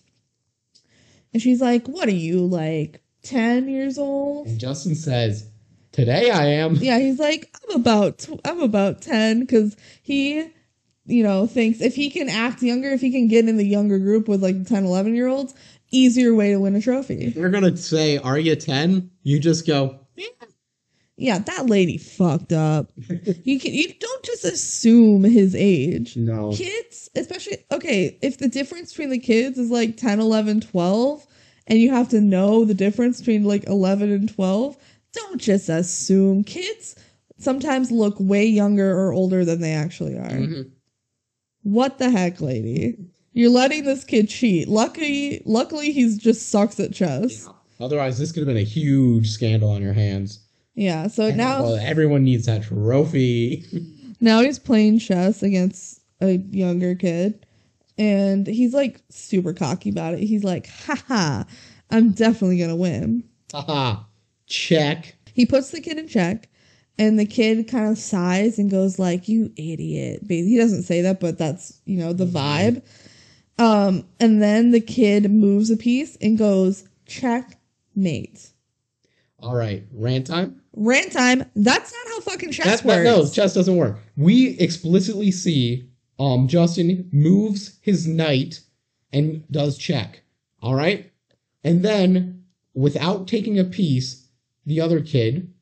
And 1.32 1.40
she's 1.40 1.60
like, 1.60 1.86
what 1.86 2.08
are 2.08 2.12
you, 2.12 2.46
like 2.46 3.02
10 3.22 3.68
years 3.68 3.98
old? 3.98 4.46
And 4.46 4.60
Justin 4.60 4.94
says, 4.94 5.48
"Today 5.92 6.30
I 6.30 6.46
am." 6.46 6.74
Yeah, 6.74 6.98
he's 6.98 7.18
like, 7.18 7.54
I'm 7.68 7.80
about, 7.80 8.18
tw- 8.18 8.40
I'm 8.44 8.60
about 8.60 9.00
10, 9.00 9.40
because 9.40 9.74
he, 10.02 10.50
you 11.06 11.22
know, 11.22 11.46
thinks 11.46 11.80
if 11.80 11.94
he 11.94 12.10
can 12.10 12.28
act 12.28 12.62
younger, 12.62 12.90
if 12.90 13.00
he 13.00 13.10
can 13.10 13.28
get 13.28 13.48
in 13.48 13.56
the 13.56 13.66
younger 13.66 13.98
group 13.98 14.28
with 14.28 14.42
like 14.42 14.66
10, 14.66 14.84
11 14.84 15.14
year 15.14 15.28
olds, 15.28 15.54
easier 15.92 16.34
way 16.34 16.50
to 16.50 16.58
win 16.58 16.74
a 16.74 16.80
trophy. 16.80 17.28
They're 17.30 17.50
gonna 17.50 17.76
say, 17.76 18.18
"Are 18.18 18.38
you 18.38 18.56
10? 18.56 19.10
You 19.22 19.38
just 19.38 19.66
go, 19.66 20.00
"Yeah." 20.16 20.26
Yeah, 21.16 21.38
that 21.38 21.66
lady 21.66 21.98
fucked 21.98 22.52
up. 22.52 22.90
you 23.44 23.60
can 23.60 23.72
you 23.74 23.92
don't 24.00 24.24
just 24.24 24.44
assume 24.44 25.22
his 25.22 25.54
age. 25.54 26.16
No. 26.16 26.52
Kids, 26.52 27.10
especially 27.14 27.58
okay, 27.70 28.18
if 28.22 28.38
the 28.38 28.48
difference 28.48 28.92
between 28.92 29.10
the 29.10 29.18
kids 29.18 29.58
is 29.58 29.70
like 29.70 29.96
10, 29.96 30.18
11, 30.18 30.62
12 30.62 31.26
and 31.68 31.78
you 31.78 31.90
have 31.90 32.08
to 32.08 32.20
know 32.20 32.64
the 32.64 32.74
difference 32.74 33.20
between 33.20 33.44
like 33.44 33.64
11 33.68 34.10
and 34.10 34.34
12, 34.34 34.76
don't 35.12 35.40
just 35.40 35.68
assume 35.68 36.42
kids 36.42 36.96
sometimes 37.38 37.90
look 37.92 38.16
way 38.18 38.44
younger 38.46 38.98
or 38.98 39.12
older 39.12 39.44
than 39.44 39.60
they 39.60 39.72
actually 39.72 40.16
are. 40.16 40.30
Mhm. 40.30 40.70
What 41.62 41.98
the 41.98 42.10
heck, 42.10 42.40
lady? 42.40 42.96
You're 43.32 43.50
letting 43.50 43.84
this 43.84 44.04
kid 44.04 44.28
cheat. 44.28 44.68
Luckily, 44.68 45.42
luckily 45.44 45.92
he's 45.92 46.18
just 46.18 46.50
sucks 46.50 46.78
at 46.78 46.92
chess. 46.92 47.48
Otherwise, 47.80 48.18
this 48.18 48.30
could 48.30 48.40
have 48.40 48.46
been 48.46 48.56
a 48.56 48.64
huge 48.64 49.30
scandal 49.30 49.70
on 49.70 49.82
your 49.82 49.94
hands. 49.94 50.40
Yeah, 50.74 51.06
so 51.08 51.30
now 51.30 51.62
well, 51.62 51.76
everyone 51.76 52.24
needs 52.24 52.46
that 52.46 52.64
trophy. 52.64 53.64
Now 54.22 54.40
he's 54.40 54.60
playing 54.60 55.00
chess 55.00 55.42
against 55.42 56.00
a 56.20 56.34
younger 56.52 56.94
kid. 56.94 57.44
And 57.98 58.46
he's 58.46 58.72
like 58.72 59.00
super 59.10 59.52
cocky 59.52 59.90
about 59.90 60.14
it. 60.14 60.20
He's 60.20 60.44
like, 60.44 60.68
haha, 60.68 61.42
I'm 61.90 62.12
definitely 62.12 62.58
gonna 62.58 62.76
win. 62.76 63.24
Haha. 63.52 64.04
Check. 64.46 65.16
He 65.34 65.44
puts 65.44 65.70
the 65.70 65.80
kid 65.80 65.98
in 65.98 66.08
check, 66.08 66.48
and 66.98 67.18
the 67.18 67.26
kid 67.26 67.68
kind 67.68 67.90
of 67.90 67.98
sighs 67.98 68.58
and 68.58 68.70
goes 68.70 68.98
like, 68.98 69.28
"You 69.28 69.52
idiot." 69.56 70.22
He 70.28 70.56
doesn't 70.56 70.82
say 70.82 71.00
that, 71.02 71.20
but 71.20 71.38
that's 71.38 71.80
you 71.84 71.98
know 71.98 72.12
the 72.12 72.26
mm-hmm. 72.26 72.36
vibe. 72.36 72.82
Um, 73.62 74.06
and 74.18 74.42
then 74.42 74.70
the 74.72 74.80
kid 74.80 75.30
moves 75.30 75.70
a 75.70 75.76
piece 75.76 76.16
and 76.20 76.36
goes 76.36 76.88
checkmate. 77.06 78.48
All 79.38 79.54
right. 79.54 79.84
Rant 79.92 80.26
time. 80.26 80.60
Rant 80.74 81.12
time. 81.12 81.44
That's 81.54 81.92
not 81.92 82.06
how 82.08 82.20
fucking 82.20 82.52
chess 82.52 82.80
That, 82.80 82.86
that, 82.86 83.04
works. 83.04 83.04
no, 83.04 83.30
chess 83.32 83.54
doesn't 83.54 83.76
work. 83.76 83.98
We 84.16 84.58
explicitly 84.58 85.30
see 85.30 85.88
um 86.18 86.48
Justin 86.48 87.08
moves 87.12 87.78
his 87.82 88.06
knight 88.06 88.60
and 89.12 89.44
does 89.50 89.78
check. 89.78 90.22
All 90.62 90.74
right, 90.74 91.10
and 91.64 91.84
then 91.84 92.44
without 92.74 93.26
taking 93.26 93.58
a 93.58 93.64
piece, 93.64 94.28
the 94.64 94.80
other 94.80 95.00
kid 95.00 95.52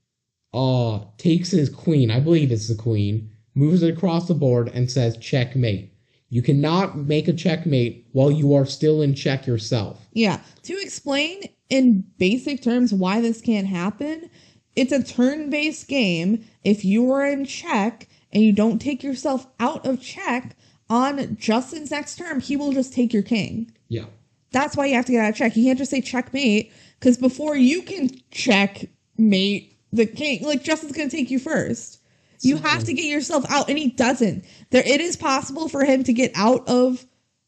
uh 0.53 1.01
takes 1.17 1.51
his 1.51 1.71
queen. 1.71 2.11
I 2.11 2.21
believe 2.21 2.53
it's 2.53 2.69
the 2.69 2.75
queen. 2.75 3.31
Moves 3.55 3.83
it 3.83 3.93
across 3.97 4.29
the 4.29 4.35
board 4.35 4.69
and 4.73 4.91
says 4.91 5.17
checkmate. 5.17 5.90
You 6.31 6.43
cannot 6.43 6.97
make 6.97 7.27
a 7.29 7.33
checkmate 7.33 8.07
while 8.13 8.31
you 8.31 8.55
are 8.55 8.65
still 8.65 9.03
in 9.03 9.15
check 9.15 9.47
yourself. 9.47 10.07
Yeah. 10.13 10.41
To 10.63 10.79
explain 10.81 11.43
in 11.69 12.05
basic 12.19 12.63
terms 12.63 12.95
why 12.95 13.21
this 13.21 13.41
can't 13.41 13.67
happen, 13.67 14.31
it's 14.77 14.93
a 14.93 15.03
turn 15.03 15.51
based 15.51 15.89
game. 15.89 16.45
If 16.65 16.85
you 16.85 17.11
are 17.13 17.27
in 17.27 17.45
check 17.45 18.09
and 18.33 18.45
you 18.45 18.53
don't 18.53 18.81
take 18.81 19.03
yourself 19.03 19.47
out 19.59 19.85
of 19.85 20.01
check 20.01 20.57
on 20.89 21.37
Justin's 21.37 21.91
next 21.91 22.17
turn, 22.17 22.41
he 22.41 22.57
will 22.57 22.73
just 22.73 22.93
take 22.93 23.13
your 23.13 23.25
king. 23.25 23.73
Yeah. 23.89 24.07
That's 24.53 24.77
why 24.77 24.87
you 24.87 24.95
have 24.95 25.07
to 25.07 25.13
get 25.13 25.25
out 25.25 25.31
of 25.31 25.37
check. 25.37 25.57
You 25.57 25.65
can't 25.65 25.79
just 25.79 25.91
say 25.91 26.01
checkmate 26.01 26.73
because 26.99 27.17
before 27.17 27.57
you 27.57 27.83
can 27.83 28.11
checkmate 28.31 29.77
the 29.93 30.07
king, 30.07 30.45
like 30.45 30.63
Justin's 30.63 30.93
going 30.93 31.09
to 31.09 31.17
take 31.17 31.31
you 31.31 31.41
first. 31.41 32.00
You 32.41 32.57
have 32.59 32.85
to 32.85 32.93
get 32.93 33.05
yourself 33.05 33.45
out, 33.51 33.69
and 33.69 33.79
he 33.79 33.91
doesn't. 33.91 34.45
There, 34.71 34.83
it 34.87 35.01
is 35.01 35.17
possible 35.17 35.69
for 35.69 35.85
him 35.85 36.05
to 36.05 36.13
get 36.13 36.33
out 36.35 36.69
of 36.69 37.05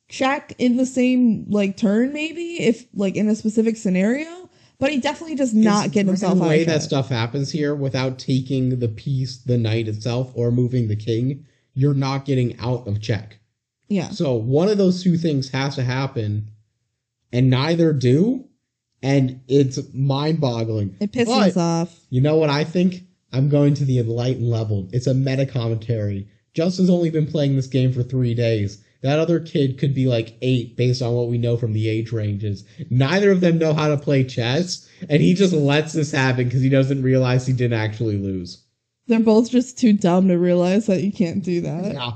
check 0.09 0.55
in 0.59 0.76
the 0.76 0.86
same 0.86 1.47
like 1.49 1.76
turn, 1.76 2.12
maybe 2.12 2.62
if 2.62 2.84
like 2.95 3.16
in 3.16 3.28
a 3.28 3.34
specific 3.34 3.76
scenario. 3.76 4.51
But 4.78 4.90
he 4.90 4.99
definitely 4.99 5.36
does 5.36 5.55
not 5.55 5.86
It's 5.86 5.95
get 5.95 6.07
himself 6.07 6.38
the 6.38 6.45
out. 6.45 6.49
way 6.49 6.61
of 6.62 6.66
that 6.66 6.82
stuff 6.82 7.09
happens 7.09 7.53
here 7.53 7.72
without 7.74 8.18
taking 8.18 8.80
the 8.80 8.88
piece, 8.88 9.38
the 9.38 9.57
knight 9.57 9.86
itself, 9.88 10.32
or 10.34 10.51
moving 10.51 10.88
the 10.88 10.97
king. 10.97 11.47
You're 11.74 11.95
not 11.95 12.24
getting 12.24 12.59
out 12.59 12.86
of 12.88 13.01
check. 13.01 13.38
Yeah, 13.88 14.09
So 14.11 14.34
one 14.34 14.68
of 14.68 14.78
those 14.78 15.03
two 15.03 15.16
things 15.18 15.51
has 15.51 15.76
to 15.76 15.82
happen, 15.84 16.51
and 17.32 17.49
neither 17.51 17.93
do, 17.93 18.47
and 19.03 19.40
it's 19.49 19.78
mind-boggling. 19.95 20.97
it 21.01 21.12
pisses 21.12 21.26
But 21.26 21.49
us 21.51 21.57
off. 21.57 22.01
You 22.11 22.20
know 22.22 22.36
what 22.36 22.51
I 22.51 22.64
think? 22.64 23.05
I'm 23.33 23.49
going 23.49 23.74
to 23.74 23.85
the 23.85 23.99
enlightened 23.99 24.49
level. 24.51 24.89
It's 24.93 25.07
a 25.07 25.14
meta 25.14 25.47
commentary. 25.47 26.28
Justin's 26.55 26.91
only 26.91 27.11
been 27.11 27.26
playing 27.26 27.57
this 27.57 27.66
game 27.66 27.93
for 27.93 28.03
three 28.03 28.35
days. 28.35 28.83
That 29.03 29.18
other 29.18 29.41
kid 29.41 29.78
could 29.78 29.95
be 29.95 30.07
like 30.07 30.37
eight 30.43 30.76
based 30.76 31.03
on 31.03 31.14
what 31.14 31.28
we 31.28 31.39
know 31.39 31.57
from 31.57 31.72
the 31.72 31.89
age 31.89 32.12
ranges. 32.12 32.64
Neither 32.91 33.33
of 33.33 33.41
them 33.41 33.59
know 33.59 33.72
how 33.74 33.89
to 33.89 33.97
play 33.97 34.22
chess, 34.22 34.89
and 35.09 35.20
he 35.20 35.35
just 35.35 35.53
lets 35.53 35.93
this 35.93 36.12
happen 36.12 36.45
because 36.45 36.61
he 36.62 36.68
doesn't 36.68 37.03
realize 37.03 37.47
he 37.47 37.53
didn't 37.53 37.78
actually 37.80 38.16
lose. 38.16 38.62
They're 39.09 39.18
both 39.18 39.51
just 39.51 39.76
too 39.78 39.93
dumb 39.95 40.28
to 40.28 40.39
realize 40.39 40.87
that 40.87 41.03
you 41.03 41.11
can't 41.11 41.43
do 41.43 41.62
that. 41.62 41.95
Yeah. 41.95 42.12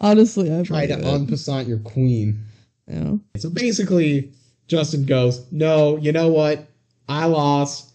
Honestly, 0.00 0.54
I 0.54 0.62
Try 0.62 0.86
to 0.86 0.98
it. 0.98 1.04
en 1.04 1.26
passant 1.26 1.66
your 1.68 1.78
queen. 1.78 2.40
Yeah. 2.86 3.14
So 3.38 3.48
basically, 3.50 4.32
Justin 4.66 5.04
goes, 5.06 5.50
No, 5.50 5.96
you 5.96 6.12
know 6.12 6.28
what? 6.28 6.66
I 7.08 7.26
lost. 7.26 7.89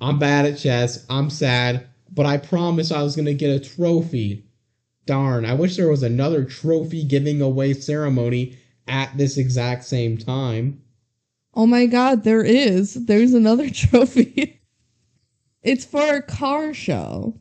I'm 0.00 0.18
bad 0.18 0.46
at 0.46 0.58
chess. 0.58 1.04
I'm 1.08 1.30
sad. 1.30 1.86
But 2.10 2.26
I 2.26 2.36
promised 2.36 2.92
I 2.92 3.02
was 3.02 3.16
going 3.16 3.26
to 3.26 3.34
get 3.34 3.50
a 3.50 3.60
trophy. 3.60 4.44
Darn, 5.06 5.44
I 5.44 5.54
wish 5.54 5.76
there 5.76 5.88
was 5.88 6.02
another 6.02 6.44
trophy 6.44 7.02
giving 7.02 7.40
away 7.40 7.72
ceremony 7.72 8.58
at 8.86 9.16
this 9.16 9.38
exact 9.38 9.84
same 9.84 10.18
time. 10.18 10.82
Oh 11.54 11.66
my 11.66 11.86
god, 11.86 12.24
there 12.24 12.44
is. 12.44 12.94
There's 13.06 13.32
another 13.32 13.70
trophy. 13.70 14.60
it's 15.62 15.84
for 15.84 16.16
a 16.16 16.22
car 16.22 16.74
show. 16.74 17.38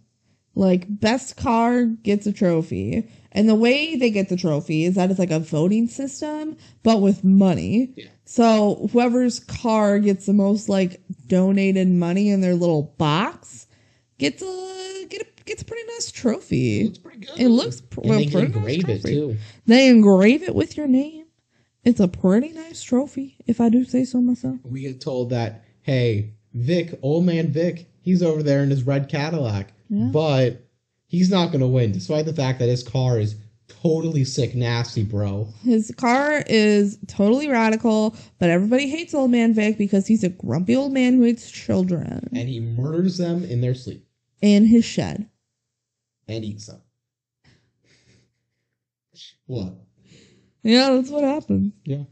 Like, 0.55 0.85
best 0.89 1.37
car 1.37 1.85
gets 1.85 2.25
a 2.25 2.33
trophy. 2.33 3.07
And 3.37 3.47
the 3.47 3.53
way 3.53 3.95
they 3.95 4.09
get 4.09 4.29
the 4.29 4.35
trophy 4.35 4.85
is 4.85 4.95
that 4.95 5.11
it's 5.11 5.19
like 5.19 5.29
a 5.29 5.39
voting 5.39 5.87
system, 5.87 6.57
but 6.81 7.01
with 7.01 7.23
money. 7.23 7.93
Yeah. 7.95 8.07
So 8.25 8.89
whoever's 8.91 9.39
car 9.41 9.99
gets 9.99 10.25
the 10.25 10.33
most 10.33 10.69
like 10.69 10.99
donated 11.27 11.87
money 11.87 12.31
in 12.31 12.41
their 12.41 12.55
little 12.55 12.95
box 12.97 13.67
gets 14.17 14.41
a 14.41 15.05
get 15.07 15.21
a, 15.21 15.43
gets 15.45 15.61
a 15.61 15.65
pretty 15.65 15.87
nice 15.87 16.09
trophy. 16.09 16.87
It's 16.87 16.97
pretty 16.97 17.19
good. 17.19 17.39
It 17.39 17.49
looks 17.49 17.79
pr- 17.79 18.01
and 18.01 18.09
they 18.09 18.15
well, 18.15 18.19
can 18.21 18.31
pretty 18.31 18.59
nice 18.59 18.75
engrave 18.77 18.89
it 18.89 19.07
too. 19.07 19.37
They 19.67 19.87
engrave 19.87 20.41
it 20.41 20.55
with 20.55 20.75
your 20.75 20.87
name. 20.87 21.27
It's 21.83 21.99
a 21.99 22.07
pretty 22.07 22.53
nice 22.53 22.81
trophy, 22.81 23.37
if 23.45 23.61
I 23.61 23.69
do 23.69 23.85
say 23.85 24.03
so 24.03 24.19
myself. 24.19 24.57
We 24.63 24.81
get 24.81 24.99
told 24.99 25.29
that, 25.29 25.63
hey, 25.83 26.33
Vic, 26.55 26.97
old 27.03 27.23
man 27.23 27.51
Vic, 27.51 27.87
he's 28.01 28.23
over 28.23 28.41
there 28.41 28.63
in 28.63 28.71
his 28.71 28.81
red 28.81 29.09
Cadillac. 29.09 29.73
Yeah. 29.89 30.09
But 30.11 30.66
he's 31.07 31.29
not 31.29 31.47
going 31.47 31.61
to 31.61 31.67
win, 31.67 31.91
despite 31.91 32.25
the 32.25 32.33
fact 32.33 32.59
that 32.59 32.69
his 32.69 32.83
car 32.83 33.19
is 33.19 33.35
totally 33.67 34.23
sick, 34.23 34.55
nasty, 34.55 35.03
bro. 35.03 35.47
His 35.63 35.93
car 35.97 36.43
is 36.47 36.97
totally 37.07 37.49
radical, 37.49 38.15
but 38.39 38.49
everybody 38.49 38.87
hates 38.89 39.13
old 39.13 39.31
man 39.31 39.53
Vic 39.53 39.77
because 39.77 40.07
he's 40.07 40.23
a 40.23 40.29
grumpy 40.29 40.75
old 40.75 40.93
man 40.93 41.13
who 41.15 41.23
hates 41.23 41.49
children 41.51 42.27
And 42.33 42.47
he 42.47 42.59
murders 42.59 43.17
them 43.17 43.43
in 43.43 43.61
their 43.61 43.75
sleep 43.75 44.05
in 44.41 44.65
his 44.65 44.85
shed. 44.85 45.27
and 46.27 46.45
eats 46.45 46.67
them. 46.67 46.81
What? 49.47 49.73
Yeah, 50.63 50.91
that's 50.91 51.09
what 51.09 51.23
happened. 51.23 51.71
Yeah. 51.85 52.03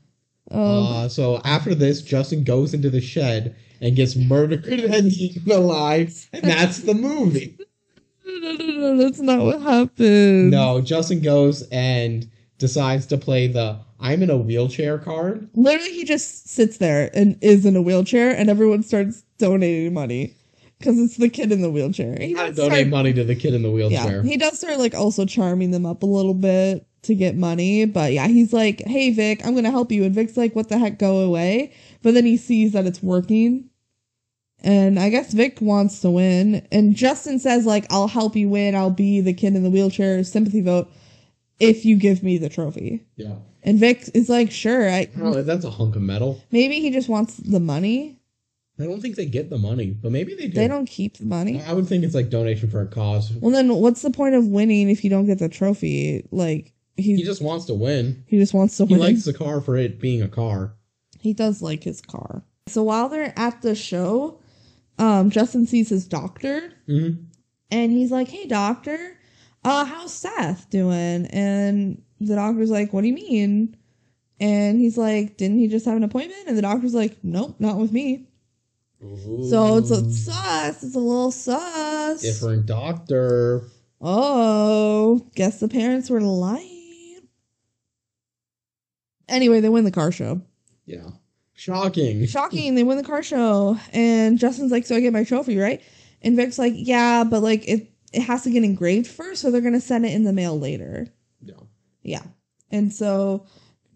Um, 0.52 0.60
Uh, 0.60 1.10
so 1.10 1.42
after 1.44 1.76
this, 1.76 2.02
Justin 2.02 2.44
goes 2.44 2.74
into 2.74 2.90
the 2.90 3.02
shed 3.02 3.56
and 3.82 3.96
gets 3.96 4.16
murdered 4.16 4.66
and 4.68 5.12
eaten 5.12 5.52
alive, 5.52 6.30
and 6.32 6.44
that's 6.44 6.80
the 6.80 6.94
movie. 6.94 7.58
No, 8.26 8.52
no, 8.54 8.94
no, 8.94 8.98
that's 8.98 9.20
not 9.20 9.40
what 9.40 9.62
happened. 9.62 10.52
No, 10.52 10.82
Justin 10.82 11.22
goes 11.22 11.62
and 11.72 12.30
decides 12.58 13.06
to 13.08 13.18
play 13.18 13.48
the 13.48 13.80
"I'm 14.00 14.24
in 14.24 14.30
a 14.30 14.38
wheelchair" 14.38 14.98
card. 14.98 15.50
Literally, 15.54 15.94
he 15.94 16.04
just 16.06 16.48
sits 16.50 16.78
there 16.78 17.10
and 17.14 17.38
is 17.42 17.66
in 17.66 17.76
a 17.76 17.82
wheelchair, 17.82 18.32
and 18.36 18.50
everyone 18.50 18.84
starts 18.84 19.24
donating 19.38 19.94
money 19.94 20.34
because 20.80 21.00
it's 21.00 21.18
the 21.18 21.30
kid 21.30 21.52
in 21.52 21.62
the 21.62 21.70
wheelchair. 21.72 22.18
He 22.20 22.34
does 22.34 22.56
donate 22.56 22.72
start- 22.80 22.88
money 22.88 23.14
to 23.14 23.24
the 23.24 23.36
kid 23.36 23.54
in 23.54 23.62
the 23.64 23.70
Yeah, 23.70 23.74
wheelchair. 24.06 24.24
he 24.24 24.38
does 24.38 24.58
start 24.60 24.78
like 24.80 24.94
also 24.94 25.26
charming 25.26 25.72
them 25.72 25.86
up 25.86 26.04
a 26.04 26.06
little 26.08 26.34
bit 26.34 26.86
to 27.04 27.16
get 27.16 27.36
money. 27.36 27.86
But 27.86 28.14
yeah, 28.14 28.28
he's 28.28 28.52
like, 28.52 28.82
hey, 28.86 29.12
Vic, 29.12 29.46
I'm 29.46 29.52
going 29.54 29.64
to 29.66 29.72
help 29.72 29.92
you. 29.92 30.04
And 30.04 30.14
Vic's 30.16 30.36
like, 30.38 30.56
what 30.56 30.70
the 30.70 30.78
heck, 30.80 30.98
go 31.00 31.20
away. 31.20 31.72
But 32.02 32.14
then 32.16 32.26
he 32.26 32.36
sees 32.38 32.72
that 32.74 32.86
it's 32.88 33.02
working. 33.04 33.70
And 34.64 35.00
I 35.00 35.10
guess 35.10 35.32
Vic 35.34 35.60
wants 35.62 36.00
to 36.02 36.10
win. 36.10 36.66
And 36.72 36.96
Justin 36.96 37.40
says, 37.40 37.66
like, 37.66 37.86
I'll 37.92 38.08
help 38.08 38.36
you 38.36 38.50
win. 38.50 38.76
I'll 38.76 38.90
be 38.90 39.22
the 39.22 39.34
kid 39.34 39.56
in 39.56 39.64
the 39.64 39.70
wheelchair 39.70 40.24
sympathy 40.24 40.62
vote 40.62 40.92
if 41.60 41.86
you 41.86 41.98
give 41.98 42.24
me 42.24 42.38
the 42.38 42.50
trophy. 42.50 43.06
Yeah. 43.16 43.36
And 43.64 43.80
Vic 43.80 44.10
is 44.14 44.28
like, 44.30 44.52
sure. 44.52 44.90
I, 44.90 45.10
Oh, 45.22 45.42
that's 45.42 45.66
a 45.66 45.70
hunk 45.70 45.96
of 45.96 46.02
metal. 46.02 46.42
maybe 46.52 46.80
he 46.80 46.90
just 46.92 47.10
wants 47.10 47.36
the 47.38 47.60
money. 47.60 48.20
I 48.80 48.84
don't 48.84 49.02
think 49.02 49.16
they 49.16 49.26
get 49.26 49.50
the 49.50 49.58
money, 49.58 49.92
but 49.92 50.12
maybe 50.12 50.36
they 50.36 50.48
do. 50.48 50.54
They 50.54 50.68
don't 50.68 50.86
keep 50.86 51.18
the 51.18 51.26
money. 51.26 51.62
I 51.64 51.72
would 51.74 51.88
think 51.88 52.04
it's 52.04 52.14
like 52.16 52.30
donation 52.30 52.70
for 52.70 52.82
a 52.82 52.88
cause. 52.88 53.32
Well, 53.34 53.52
then 53.52 53.74
what's 53.74 54.02
the 54.02 54.12
point 54.12 54.36
of 54.36 54.48
winning 54.48 54.90
if 54.90 55.04
you 55.04 55.10
don't 55.10 55.26
get 55.28 55.40
the 55.40 55.48
trophy? 55.48 56.28
Like, 56.32 56.74
he, 56.98 57.16
He 57.16 57.24
just 57.24 57.42
wants 57.42 57.66
to 57.66 57.74
win. 57.74 58.24
he 58.28 58.38
just 58.38 58.54
wants 58.54 58.76
to 58.78 58.86
He 58.86 58.94
win. 58.96 59.02
likes 59.02 59.24
the 59.26 59.34
car 59.34 59.62
for 59.62 59.78
it 59.78 60.00
being 60.02 60.22
a 60.22 60.28
car. 60.28 60.74
He 61.20 61.34
does 61.34 61.62
like 61.62 61.84
his 61.84 62.02
car. 62.02 62.44
So 62.68 62.84
while 62.84 63.08
they're 63.10 63.34
at 63.38 63.62
the 63.62 63.76
show, 63.76 64.40
um, 64.98 65.30
Justin 65.30 65.66
sees 65.68 65.90
his 65.90 66.08
doctor 66.08 66.72
Mm-hmm. 66.88 67.24
and 67.72 67.92
he's 67.92 68.12
like, 68.12 68.28
Hey 68.28 68.46
doctor, 68.48 69.18
uh, 69.64 69.86
how's 69.86 70.14
Seth 70.14 70.70
doing? 70.70 71.26
And 71.28 72.02
the 72.20 72.36
doctor's 72.36 72.70
like, 72.70 72.94
What 72.94 73.02
do 73.02 73.08
you 73.08 73.14
mean? 73.16 73.76
And 74.40 74.80
he's 74.80 74.98
like, 74.98 75.38
Didn't 75.38 75.58
he 75.60 75.68
just 75.68 75.86
have 75.86 75.98
an 75.98 76.04
appointment? 76.04 76.48
And 76.48 76.58
the 76.58 76.62
doctor's 76.62 76.94
like, 76.94 77.18
Nope, 77.24 77.56
not 77.60 77.78
with 77.78 77.92
me. 77.92 78.28
So 79.50 79.78
it's 79.78 79.92
a 79.92 80.10
sus. 80.12 80.82
It's 80.84 80.96
a 80.96 81.00
little 81.00 81.30
sus. 81.32 82.22
different 82.22 82.66
doctor. 82.66 83.64
Oh, 84.02 85.28
guess 85.36 85.60
the 85.60 85.68
parents 85.68 86.10
were 86.10 86.22
lying. 86.22 87.20
Anyway, 89.28 89.60
they 89.60 89.70
win 89.70 89.84
the 89.84 89.92
car 89.92 90.12
show. 90.12 90.42
Yeah. 90.86 91.10
Shocking. 91.56 92.26
Shocking, 92.28 92.76
they 92.76 92.84
win 92.84 92.98
the 92.98 93.04
car 93.04 93.24
show. 93.24 93.80
And 93.94 94.38
Justin's 94.38 94.72
like, 94.72 94.86
So 94.86 94.96
I 94.96 95.00
get 95.00 95.14
my 95.14 95.24
trophy, 95.24 95.58
right? 95.58 95.82
And 96.22 96.36
Vic's 96.36 96.60
like, 96.60 96.74
Yeah, 96.76 97.24
but 97.24 97.42
like 97.42 97.68
it 97.68 97.92
it 98.14 98.22
has 98.22 98.44
to 98.44 98.50
get 98.50 98.64
engraved 98.64 99.08
first, 99.08 99.42
so 99.42 99.52
they're 99.52 99.62
gonna 99.62 99.82
send 99.82 100.06
it 100.06 100.14
in 100.14 100.24
the 100.24 100.34
mail 100.34 100.58
later. 100.60 101.08
Yeah. 101.42 101.54
Yeah. 102.04 102.24
And 102.72 102.94
so 102.94 103.46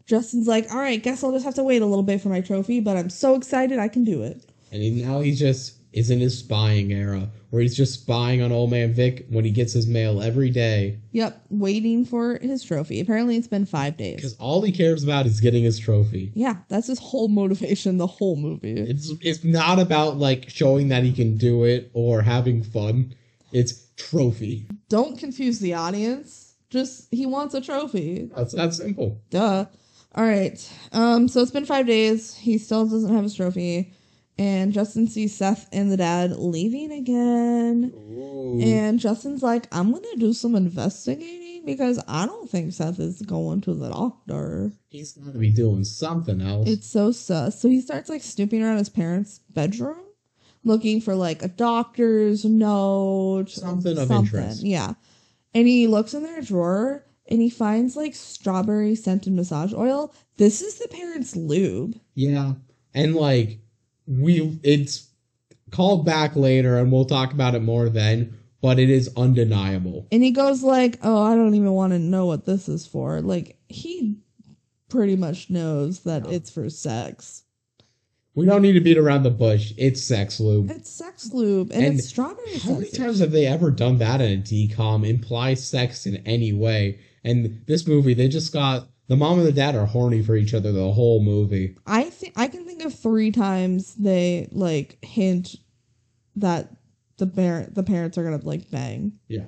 Justin's 0.06 0.48
like, 0.48 0.72
All 0.72 0.80
right, 0.80 1.02
guess 1.02 1.24
I'll 1.24 1.32
just 1.32 1.46
have 1.46 1.56
to 1.56 1.64
wait 1.64 1.82
a 1.82 1.86
little 1.86 2.04
bit 2.04 2.22
for 2.22 2.30
my 2.30 2.42
trophy, 2.42 2.80
but 2.80 2.98
I'm 2.98 3.10
so 3.10 3.36
excited 3.36 3.80
I 3.80 3.88
can 3.88 4.04
do 4.04 4.24
it. 4.24 4.44
And 4.72 5.02
now 5.02 5.20
he's 5.20 5.40
just 5.40 5.79
is 5.92 6.10
in 6.12 6.20
his 6.20 6.38
spying 6.38 6.92
era 6.92 7.30
where 7.50 7.62
he's 7.64 7.76
just 7.76 8.02
spying 8.02 8.42
on 8.44 8.52
old 8.52 8.70
man 8.70 8.94
Vic 8.94 9.26
when 9.30 9.44
he 9.44 9.50
gets 9.50 9.74
his 9.74 9.88
mail 9.88 10.22
every 10.22 10.50
day 10.52 11.00
Yep, 11.14 11.46
waiting 11.50 12.06
for 12.06 12.38
his 12.38 12.64
trophy. 12.64 13.00
Apparently 13.00 13.36
it's 13.38 13.48
been 13.48 13.66
five 13.66 13.98
days. 13.98 14.18
because 14.18 14.36
all 14.36 14.62
he 14.62 14.72
cares 14.72 15.04
about 15.04 15.26
is 15.26 15.40
getting 15.42 15.64
his 15.64 15.80
trophy. 15.80 16.32
Yeah, 16.36 16.58
that's 16.68 16.86
his 16.88 17.00
whole 17.00 17.28
motivation, 17.28 17.98
the 17.98 18.06
whole 18.08 18.36
movie. 18.36 18.74
It's 18.80 19.12
it's 19.22 19.44
not 19.44 19.80
about 19.80 20.18
like 20.18 20.50
showing 20.50 20.90
that 20.90 21.04
he 21.04 21.12
can 21.12 21.38
do 21.38 21.64
it 21.64 21.90
or 21.94 22.22
having 22.22 22.62
fun. 22.64 23.16
It's 23.52 23.88
trophy. 23.98 24.68
Don't 24.90 25.18
confuse 25.18 25.60
the 25.60 25.74
audience. 25.74 26.54
Just 26.70 27.08
he 27.12 27.26
wants 27.26 27.56
a 27.56 27.62
trophy. 27.62 28.30
That's 28.36 28.54
that 28.54 28.76
simple. 28.76 29.20
Duh. 29.32 29.66
All 30.14 30.24
right. 30.24 30.72
Um. 30.92 31.28
So 31.28 31.42
it's 31.42 31.50
been 31.52 31.66
five 31.66 31.88
days. 31.88 32.36
He 32.36 32.60
still 32.60 32.86
doesn't 32.86 33.12
have 33.12 33.24
his 33.24 33.34
trophy, 33.34 33.92
and 34.40 34.72
Justin 34.72 35.06
sees 35.08 35.36
Seth 35.36 35.68
and 35.74 35.92
the 35.92 35.98
dad 35.98 36.38
leaving 36.38 36.94
again. 36.94 37.94
And 38.62 38.98
Justin's 38.98 39.44
like, 39.44 39.68
"I'm 39.72 39.92
gonna 39.92 40.16
do 40.18 40.32
some 40.32 40.56
investigating 40.56 41.66
because 41.66 42.02
I 42.08 42.26
don't 42.26 42.50
think 42.50 42.72
Seth 42.72 43.00
is 43.00 43.22
going 43.22 43.60
to 43.62 43.74
the 43.74 43.90
doctor." 43.90 44.72
He's 44.88 45.12
going 45.12 45.34
to 45.34 45.38
be 45.38 45.52
doing 45.52 45.84
something 45.84 46.40
else. 46.42 46.70
It's 46.70 46.88
so 46.88 47.12
sus. 47.12 47.60
So 47.60 47.68
he 47.68 47.82
starts 47.82 48.10
like 48.10 48.24
snooping 48.24 48.64
around 48.64 48.78
his 48.78 48.90
parents' 48.90 49.42
bedroom, 49.50 50.00
looking 50.64 51.02
for 51.02 51.16
like 51.16 51.44
a 51.44 51.50
doctor's 51.50 52.46
note, 52.46 53.50
Something 53.50 53.98
of 53.98 54.10
interest. 54.10 54.64
Yeah, 54.64 54.94
and 55.54 55.68
he 55.68 55.88
looks 55.88 56.14
in 56.14 56.24
their 56.24 56.42
drawer 56.42 57.06
and 57.28 57.42
he 57.42 57.50
finds 57.50 57.98
like 57.98 58.16
strawberry 58.16 58.96
scented 58.96 59.34
massage 59.34 59.74
oil. 59.74 60.14
This 60.38 60.62
is 60.62 60.80
the 60.80 60.88
parents' 60.88 61.36
lube. 61.36 62.00
Yeah. 62.16 62.54
And 62.94 63.16
like 63.16 63.60
we 64.10 64.60
it's 64.64 65.08
called 65.72 66.06
back 66.06 66.36
later 66.36 66.78
and 66.78 66.92
we'll 66.92 67.06
talk 67.06 67.32
about 67.32 67.56
it 67.56 67.62
more 67.62 67.90
then, 67.90 68.38
but 68.62 68.80
it 68.80 68.90
is 68.90 69.10
undeniable. 69.16 70.08
And 70.12 70.24
he 70.24 70.32
goes 70.32 70.64
like, 70.64 70.98
"Oh, 71.04 71.24
I 71.24 71.36
don't 71.36 71.56
even 71.56 71.72
want 71.74 71.94
to 71.94 72.00
know 72.00 72.26
what 72.26 72.46
this 72.46 72.68
is 72.68 72.88
for." 72.88 73.22
Like 73.22 73.58
he 73.70 74.18
pretty 74.90 75.16
much 75.16 75.50
knows 75.50 76.02
that 76.02 76.26
it's 76.28 76.50
for 76.50 76.70
sex. 76.70 77.44
We 78.36 78.46
don't 78.46 78.62
need 78.62 78.74
to 78.74 78.80
beat 78.80 78.98
around 78.98 79.24
the 79.24 79.32
bush. 79.32 79.74
It's 79.78 80.04
sex 80.04 80.40
lube. 80.40 80.72
It's 80.72 80.90
sex 80.90 81.34
lube 81.34 81.72
and, 81.72 81.84
And 81.84 82.00
it's 82.00 82.08
strawberry 82.08 82.58
How 82.60 82.74
many 82.74 82.90
times 82.90 83.20
have 83.20 83.32
they 83.32 83.46
ever 83.46 83.70
done 83.70 83.98
that 83.98 84.22
in 84.22 84.40
a 84.40 84.42
DCOM? 84.42 85.08
Imply 85.08 85.56
sex 85.56 86.06
in 86.06 86.18
any 86.26 86.54
way. 86.54 87.00
And 87.24 87.62
this 87.68 87.88
movie, 87.88 88.14
they 88.14 88.28
just 88.30 88.54
got 88.54 88.88
the 89.10 89.18
mom 89.18 89.40
and 89.40 89.48
the 89.48 89.52
dad 89.52 89.76
are 89.76 89.86
horny 89.86 90.22
for 90.24 90.36
each 90.38 90.54
other 90.54 90.72
the 90.72 90.92
whole 90.94 91.22
movie. 91.22 91.76
I 91.86 92.04
think 92.10 92.34
I 92.38 92.48
can 92.48 92.64
think 92.66 92.84
of 92.84 92.94
three 92.94 93.32
times 93.32 93.96
they 93.96 94.48
like 94.54 94.98
hint 95.04 95.56
that 96.38 96.70
the 97.18 97.28
parent 97.28 97.76
the 97.76 97.84
parents 97.84 98.18
are 98.18 98.24
gonna 98.24 98.40
like 98.44 98.72
bang 98.72 99.20
Yeah. 99.28 99.44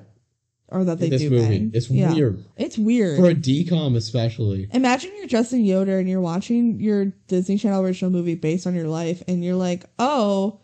or 0.68 0.84
that 0.84 1.00
they 1.00 1.06
In 1.06 1.12
this 1.12 1.22
do 1.22 1.30
movie. 1.30 1.48
bang. 1.60 1.72
It's 1.74 1.90
Yeah. 1.90 2.14
weird. 2.14 2.44
It's 2.58 2.78
weird. 2.78 3.18
For 3.18 3.30
a 3.30 3.36
DCOM 3.36 3.96
especially. 3.96 4.68
Imagine 4.74 5.12
you're 5.16 5.28
Justin 5.28 5.64
Yoder 5.64 6.00
and 6.00 6.10
you're 6.10 6.20
watching 6.22 6.80
your 6.82 7.06
Disney 7.28 7.58
Channel 7.58 7.82
original 7.86 8.12
movie 8.12 8.36
based 8.36 8.68
on 8.68 8.76
your 8.76 8.88
life, 8.88 9.24
and 9.28 9.44
you're 9.44 9.56
like, 9.56 9.86
oh, 10.00 10.60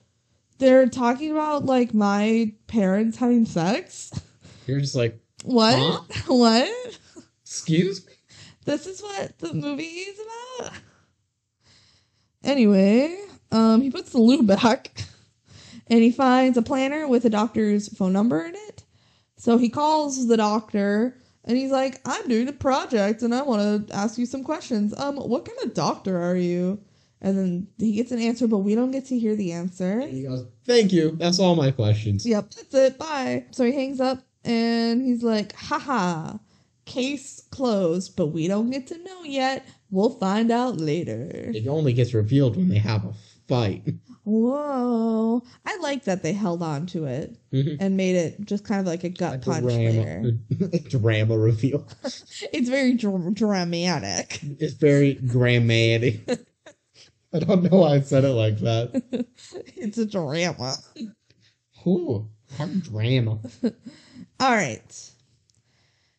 they're 0.57 0.87
talking 0.89 1.31
about 1.31 1.65
like 1.65 1.93
my 1.93 2.51
parents 2.67 3.17
having 3.17 3.45
sex. 3.45 4.11
You're 4.65 4.81
just 4.81 4.95
like, 4.95 5.17
What? 5.45 5.77
Huh? 5.77 6.23
What? 6.35 6.97
excuse 7.45 8.05
me? 8.05 8.13
This 8.68 8.86
is 8.86 9.01
what 9.01 9.39
the 9.39 9.53
movie 9.53 9.84
is 9.84 10.20
about. 10.59 10.74
Anyway, 12.43 13.18
um, 13.49 13.82
he 13.82 13.89
puts 13.89 14.11
the 14.11 14.18
lube 14.18 14.45
back, 14.45 15.05
and 15.88 16.01
he 16.01 16.11
finds 16.11 16.57
a 16.57 16.61
planner 16.61 17.07
with 17.07 17.24
a 17.24 17.30
doctor's 17.30 17.88
phone 17.97 18.11
number 18.11 18.43
in 18.43 18.55
it. 18.55 18.84
So 19.38 19.57
he 19.57 19.70
calls 19.70 20.28
the 20.28 20.36
doctor, 20.36 21.15
and 21.45 21.57
he's 21.57 21.72
like, 21.72 22.01
"I'm 22.05 22.28
doing 22.28 22.49
a 22.49 22.53
project, 22.53 23.22
and 23.22 23.34
I 23.34 23.41
want 23.41 23.88
to 23.88 23.95
ask 23.95 24.18
you 24.18 24.26
some 24.26 24.43
questions. 24.43 24.93
Um, 24.99 25.15
what 25.15 25.45
kind 25.45 25.59
of 25.63 25.74
doctor 25.74 26.22
are 26.22 26.36
you?" 26.36 26.78
And 27.22 27.38
then 27.38 27.68
he 27.78 27.93
gets 27.93 28.11
an 28.11 28.20
answer, 28.20 28.49
but 28.49 28.59
we 28.59 28.76
don't 28.76 28.91
get 28.91 29.05
to 29.05 29.18
hear 29.18 29.38
the 29.38 29.53
answer. 29.53 30.01
And 30.01 30.11
he 30.11 30.24
goes, 30.24 30.45
Thank 30.65 30.91
you. 30.91 31.15
That's 31.15 31.39
all 31.39 31.55
my 31.55 31.72
questions. 31.72 32.26
Yep, 32.26 32.51
that's 32.51 32.74
it. 32.76 32.99
Bye. 32.99 33.45
So 33.51 33.63
he 33.63 33.72
hangs 33.72 33.99
up 33.99 34.24
and 34.43 35.01
he's 35.01 35.24
like, 35.24 35.55
haha, 35.55 36.38
case 36.88 37.43
closed, 37.51 38.15
but 38.15 38.27
we 38.27 38.47
don't 38.47 38.69
get 38.71 38.88
to 38.88 38.97
know 39.03 39.23
yet. 39.23 39.67
We'll 39.91 40.09
find 40.17 40.51
out 40.51 40.77
later. 40.81 41.29
It 41.31 41.67
only 41.67 41.93
gets 41.93 42.13
revealed 42.13 42.55
when 42.57 42.69
they 42.69 42.77
have 42.79 43.05
a 43.05 43.13
fight. 43.47 43.83
Whoa. 44.23 45.41
I 45.65 45.77
like 45.77 46.03
that 46.03 46.21
they 46.21 46.33
held 46.33 46.61
on 46.61 46.85
to 46.88 47.05
it 47.05 47.38
Mhm. 47.53 47.77
and 47.79 47.95
made 47.95 48.15
it 48.15 48.41
just 48.45 48.65
kind 48.65 48.81
of 48.81 48.85
like 48.88 49.05
a 49.05 49.09
gut 49.09 49.35
A 49.35 49.39
punch 49.39 49.63
later. 49.63 50.33
drama, 50.57 50.79
drama 50.89 51.38
reveal. 51.38 51.88
It's 52.53 52.67
very 52.69 52.93
dr- 52.95 53.33
dramatic. 53.33 54.39
It's 54.59 54.73
very 54.73 55.13
dramatic. 55.13 56.27
I 57.33 57.39
don't 57.39 57.63
know 57.63 57.79
why 57.79 57.95
I 57.95 58.01
said 58.01 58.23
it 58.25 58.33
like 58.33 58.57
that. 58.59 59.01
it's 59.75 59.97
a 59.97 60.05
drama. 60.05 60.75
Ooh, 61.85 62.27
hard 62.57 62.83
drama. 62.83 63.39
All 64.41 64.51
right. 64.55 65.11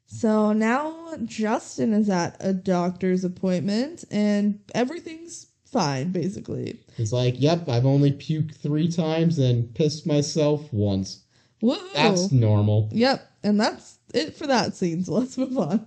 So 0.08 0.54
now 0.54 1.14
Justin 1.24 1.92
is 1.92 2.08
at 2.08 2.36
a 2.40 2.54
doctor's 2.54 3.24
appointment 3.24 4.04
and 4.10 4.58
everything's 4.74 5.46
fine, 5.66 6.12
basically. 6.12 6.80
He's 6.96 7.12
like, 7.12 7.34
yep, 7.38 7.68
I've 7.68 7.86
only 7.86 8.12
puked 8.12 8.56
three 8.56 8.88
times 8.88 9.38
and 9.38 9.72
pissed 9.74 10.06
myself 10.06 10.72
once. 10.72 11.24
Whoa. 11.60 11.76
That's 11.94 12.32
normal. 12.32 12.88
Yep, 12.90 13.30
and 13.42 13.60
that's 13.60 13.98
it 14.14 14.34
for 14.34 14.46
that 14.46 14.74
scene. 14.74 15.04
So 15.04 15.12
let's 15.18 15.36
move 15.36 15.58
on. 15.58 15.86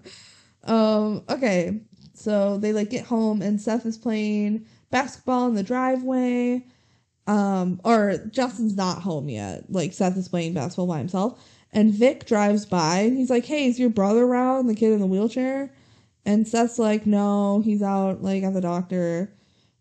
Um, 0.66 1.24
okay, 1.28 1.82
so 2.14 2.58
they 2.58 2.74
like 2.74 2.92
get 2.92 3.06
home 3.06 3.42
and 3.42 3.60
Seth 3.60 3.88
is 3.88 3.98
playing 3.98 4.68
basketball 4.92 5.48
in 5.48 5.56
the 5.56 5.64
driveway. 5.64 6.64
Um, 7.28 7.80
or 7.84 8.18
Justin's 8.30 8.76
not 8.76 9.02
home 9.02 9.30
yet. 9.30 9.64
Like 9.70 9.94
Seth 9.94 10.18
is 10.18 10.28
playing 10.28 10.54
basketball 10.54 10.88
by 10.88 10.98
himself, 11.00 11.44
and 11.74 11.94
Vic 11.94 12.26
drives 12.26 12.66
by 12.66 13.00
and 13.00 13.18
he's 13.18 13.30
like, 13.30 13.46
"Hey, 13.46 13.68
is 13.68 13.80
your 13.80 13.90
brother 13.90 14.24
around? 14.24 14.68
The 14.68 14.76
kid 14.76 14.94
in 14.94 15.00
the 15.00 15.06
wheelchair?" 15.06 15.72
And 16.26 16.48
Seth's 16.48 16.78
like, 16.80 17.06
"No, 17.06 17.62
he's 17.64 17.82
out 17.82 18.22
like 18.24 18.44
at 18.44 18.54
the 18.54 18.62
doctor." 18.62 19.34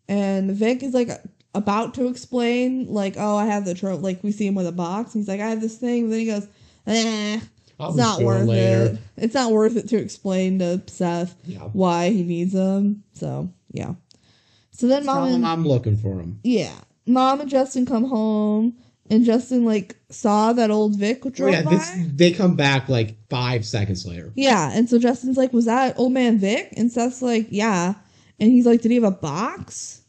And 0.09 0.51
Vic 0.53 0.83
is 0.83 0.95
like 0.95 1.11
about 1.55 1.95
to 1.95 2.07
explain, 2.09 2.87
like, 2.93 3.15
"Oh, 3.19 3.37
I 3.37 3.47
have 3.47 3.65
the 3.65 3.75
tro 3.75 3.97
like 3.97 4.23
we 4.23 4.33
see 4.33 4.47
him 4.47 4.55
with 4.55 4.67
a 4.67 4.73
box." 4.73 5.13
He's 5.13 5.29
like, 5.29 5.41
"I 5.41 5.49
have 5.51 5.61
this 5.61 5.77
thing." 5.77 6.05
And 6.05 6.13
then 6.13 6.21
he 6.21 6.27
goes, 6.27 6.47
eh. 6.87 7.41
It's 7.83 7.97
not 7.97 8.21
worth 8.21 8.47
later. 8.47 8.93
it. 8.93 8.99
It's 9.17 9.35
not 9.35 9.53
worth 9.53 9.75
it 9.77 9.89
to 9.89 9.97
explain 9.97 10.59
to 10.59 10.83
Seth 10.87 11.35
Yeah. 11.47 11.61
why 11.73 12.11
he 12.11 12.23
needs 12.23 12.53
them. 12.53 13.05
So 13.15 13.49
yeah. 13.73 13.95
So 14.73 14.87
then 14.87 15.07
mom 15.07 15.29
and 15.33 15.47
I'm 15.47 15.67
looking 15.67 15.97
for 15.97 16.19
him. 16.21 16.41
yeah, 16.45 16.75
mom 17.07 17.41
and 17.41 17.49
Justin 17.51 17.87
come 17.87 18.05
home, 18.05 18.75
and 19.11 19.25
Justin 19.25 19.65
like 19.65 19.97
saw 20.09 20.53
that 20.55 20.71
old 20.71 20.97
Vic 20.97 21.27
Oh, 21.27 21.31
drove 21.31 21.53
yeah, 21.53 21.63
by. 21.63 21.71
this, 21.71 21.91
they 22.15 22.31
come 22.33 22.57
back 22.57 22.89
like 22.89 23.17
five 23.29 23.67
seconds 23.67 24.07
later. 24.07 24.33
Yeah, 24.37 24.71
and 24.73 24.89
so 24.89 24.99
Justin's 24.99 25.37
like, 25.37 25.53
"Was 25.53 25.67
that 25.67 25.99
old 25.99 26.13
man 26.13 26.39
Vic?" 26.39 26.73
And 26.77 26.91
Seth's 26.91 27.21
like, 27.21 27.49
"Yeah," 27.51 27.95
and 28.39 28.51
he's 28.51 28.67
like, 28.67 28.81
"Did 28.83 28.91
he 28.91 28.95
have 28.97 29.05
a 29.05 29.11
box?" 29.11 30.03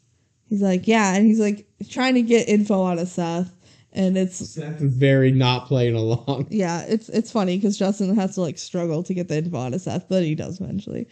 He's 0.49 0.61
like, 0.61 0.87
"Yeah," 0.87 1.15
and 1.15 1.25
he's 1.25 1.39
like 1.39 1.65
trying 1.89 2.13
to 2.15 2.21
get 2.21 2.47
info 2.47 2.85
out 2.85 2.99
of 2.99 3.07
Seth, 3.07 3.51
and 3.93 4.17
it's 4.17 4.37
Seth 4.49 4.81
is 4.81 4.93
very 4.93 5.31
not 5.31 5.67
playing 5.67 5.95
along. 5.95 6.47
yeah, 6.51 6.83
it's 6.87 7.09
it's 7.09 7.31
funny 7.31 7.57
because 7.57 7.77
Justin 7.77 8.15
has 8.15 8.35
to 8.35 8.41
like 8.41 8.57
struggle 8.57 9.01
to 9.03 9.13
get 9.13 9.27
the 9.27 9.37
info 9.37 9.57
out 9.57 9.73
of 9.73 9.81
Seth, 9.81 10.07
but 10.09 10.23
he 10.23 10.35
does 10.35 10.59
eventually. 10.61 11.07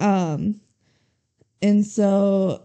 Um, 0.00 0.60
and 1.60 1.86
so 1.86 2.62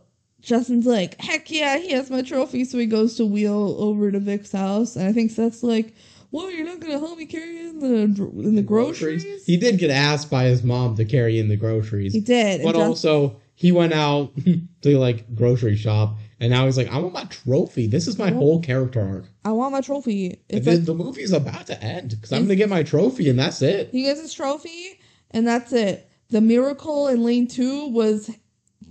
Justin's 0.47 0.85
like, 0.85 1.19
"Heck 1.19 1.51
yeah, 1.51 1.77
he 1.77 1.91
has 1.91 2.09
my 2.09 2.21
trophy!" 2.21 2.63
So 2.63 2.77
he 2.77 2.85
goes 2.85 3.15
to 3.17 3.25
wheel 3.25 3.75
over 3.79 4.09
to 4.11 4.19
Vic's 4.19 4.53
house, 4.53 4.95
and 4.95 5.05
I 5.05 5.11
think 5.11 5.29
Seth's 5.29 5.61
like, 5.61 5.93
"What? 6.29 6.55
You're 6.55 6.65
not 6.65 6.79
gonna 6.79 6.99
help 6.99 7.17
me 7.17 7.25
carry 7.25 7.59
in 7.59 7.79
the 7.79 8.03
in 8.45 8.55
the 8.55 8.61
groceries?" 8.61 9.25
He 9.45 9.57
did 9.57 9.77
get 9.77 9.89
asked 9.89 10.29
by 10.29 10.45
his 10.45 10.63
mom 10.63 10.95
to 10.95 11.03
carry 11.03 11.37
in 11.37 11.49
the 11.49 11.57
groceries. 11.57 12.13
He 12.13 12.21
did, 12.21 12.61
But 12.63 12.75
Justin- 12.75 12.87
also, 12.87 13.35
he 13.55 13.73
went 13.73 13.91
out 13.91 14.31
to 14.83 14.97
like 14.97 15.35
grocery 15.35 15.75
shop, 15.75 16.17
and 16.39 16.49
now 16.49 16.65
he's 16.65 16.77
like, 16.77 16.93
"I 16.93 16.97
want 16.99 17.13
my 17.13 17.25
trophy. 17.25 17.87
This 17.87 18.07
is 18.07 18.17
my 18.17 18.31
whole 18.31 18.61
character 18.61 19.01
arc. 19.01 19.25
I 19.43 19.51
want 19.51 19.73
my 19.73 19.81
trophy. 19.81 20.39
It's 20.47 20.65
the, 20.65 20.75
like 20.75 20.85
the 20.85 20.93
movie's 20.95 21.33
about 21.33 21.67
to 21.67 21.83
end 21.83 22.11
because 22.11 22.31
I'm 22.31 22.43
gonna 22.43 22.55
get 22.55 22.69
my 22.69 22.83
trophy, 22.83 23.29
and 23.29 23.37
that's 23.37 23.61
it." 23.61 23.89
he 23.91 24.03
gets 24.03 24.21
his 24.21 24.33
trophy, 24.33 24.97
and 25.31 25.45
that's 25.45 25.73
it. 25.73 26.09
The 26.29 26.39
miracle 26.39 27.09
in 27.09 27.21
lane 27.23 27.47
two 27.47 27.87
was 27.89 28.31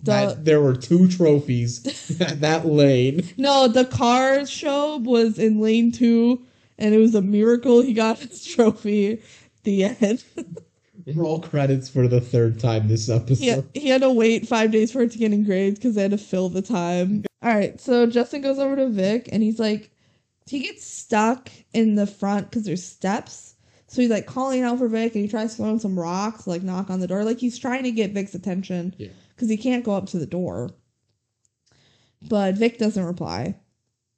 the 0.06 0.12
That, 0.12 0.44
there 0.44 0.60
were 0.60 0.74
two 0.74 1.08
trophies 1.08 1.84
at 2.20 2.40
that 2.40 2.66
lane. 2.66 3.28
no, 3.36 3.68
the 3.68 3.84
car 3.84 4.46
show 4.46 4.96
was 4.98 5.38
in 5.38 5.60
lane 5.60 5.92
two, 5.92 6.42
and 6.78 6.94
it 6.94 6.98
was 6.98 7.14
a 7.14 7.22
miracle 7.22 7.82
he 7.82 7.92
got 7.92 8.18
his 8.18 8.44
trophy. 8.44 9.22
The 9.64 9.84
end. 9.84 10.24
Roll 11.14 11.40
credits 11.40 11.88
for 11.88 12.08
the 12.08 12.20
third 12.20 12.58
time 12.58 12.88
this 12.88 13.08
episode. 13.08 13.38
he, 13.42 13.48
had, 13.48 13.64
he 13.74 13.88
had 13.88 14.00
to 14.00 14.10
wait 14.10 14.48
five 14.48 14.72
days 14.72 14.90
for 14.90 15.02
it 15.02 15.12
to 15.12 15.18
get 15.18 15.32
engraved 15.32 15.76
because 15.76 15.94
they 15.94 16.02
had 16.02 16.10
to 16.10 16.18
fill 16.18 16.48
the 16.48 16.62
time. 16.62 17.24
All 17.42 17.54
right, 17.54 17.80
so 17.80 18.06
Justin 18.06 18.42
goes 18.42 18.58
over 18.58 18.74
to 18.74 18.88
Vic, 18.88 19.28
and 19.30 19.42
he's 19.42 19.60
like, 19.60 19.90
he 20.46 20.60
gets 20.60 20.84
stuck 20.84 21.50
in 21.72 21.94
the 21.94 22.06
front 22.06 22.50
because 22.50 22.64
there's 22.64 22.84
steps. 22.84 23.54
So 23.88 24.02
he's 24.02 24.10
like 24.10 24.26
calling 24.26 24.62
out 24.62 24.78
for 24.78 24.88
Vic, 24.88 25.14
and 25.14 25.22
he 25.22 25.28
tries 25.28 25.56
throwing 25.56 25.78
some 25.78 25.98
rocks, 25.98 26.46
like 26.46 26.62
knock 26.62 26.90
on 26.90 26.98
the 27.00 27.06
door, 27.06 27.24
like 27.24 27.38
he's 27.38 27.58
trying 27.58 27.84
to 27.84 27.92
get 27.92 28.12
Vic's 28.12 28.34
attention. 28.34 28.94
Yeah. 28.98 29.08
Because 29.36 29.50
he 29.50 29.56
can't 29.56 29.84
go 29.84 29.92
up 29.92 30.06
to 30.06 30.18
the 30.18 30.26
door. 30.26 30.70
But 32.28 32.56
Vic 32.56 32.78
doesn't 32.78 33.04
reply. 33.04 33.60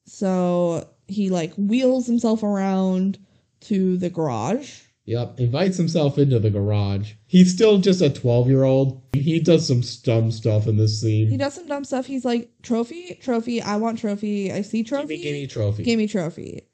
So 0.07 0.89
he 1.09 1.29
like 1.29 1.53
wheels 1.57 2.07
himself 2.07 2.43
around 2.43 3.19
to 3.63 3.97
the 3.99 4.09
garage. 4.09 4.81
Yep, 5.05 5.41
invites 5.41 5.79
himself 5.79 6.19
into 6.19 6.39
the 6.39 6.51
garage. 6.51 7.15
He's 7.27 7.53
still 7.53 7.79
just 7.79 8.03
a 8.03 8.11
12 8.11 8.49
year 8.49 8.65
old. 8.65 9.03
He 9.15 9.41
does 9.41 9.67
some 9.67 9.83
dumb 10.03 10.31
stuff 10.31 10.67
in 10.67 10.77
this 10.77 11.01
scene. 11.01 11.29
He 11.29 11.39
does 11.39 11.55
some 11.55 11.67
dumb 11.67 11.85
stuff. 11.85 12.07
He's 12.07 12.27
like, 12.27 12.51
trophy, 12.63 13.19
trophy, 13.21 13.63
I 13.63 13.77
want 13.77 13.99
trophy. 13.99 14.53
I 14.53 14.61
see 14.63 14.85
trophy. 14.85 15.17
Gimme, 15.17 15.23
gimme 15.23 15.47
trophy. 15.47 15.83
Give 15.83 15.99
me 15.99 16.07
trophy. 16.07 16.69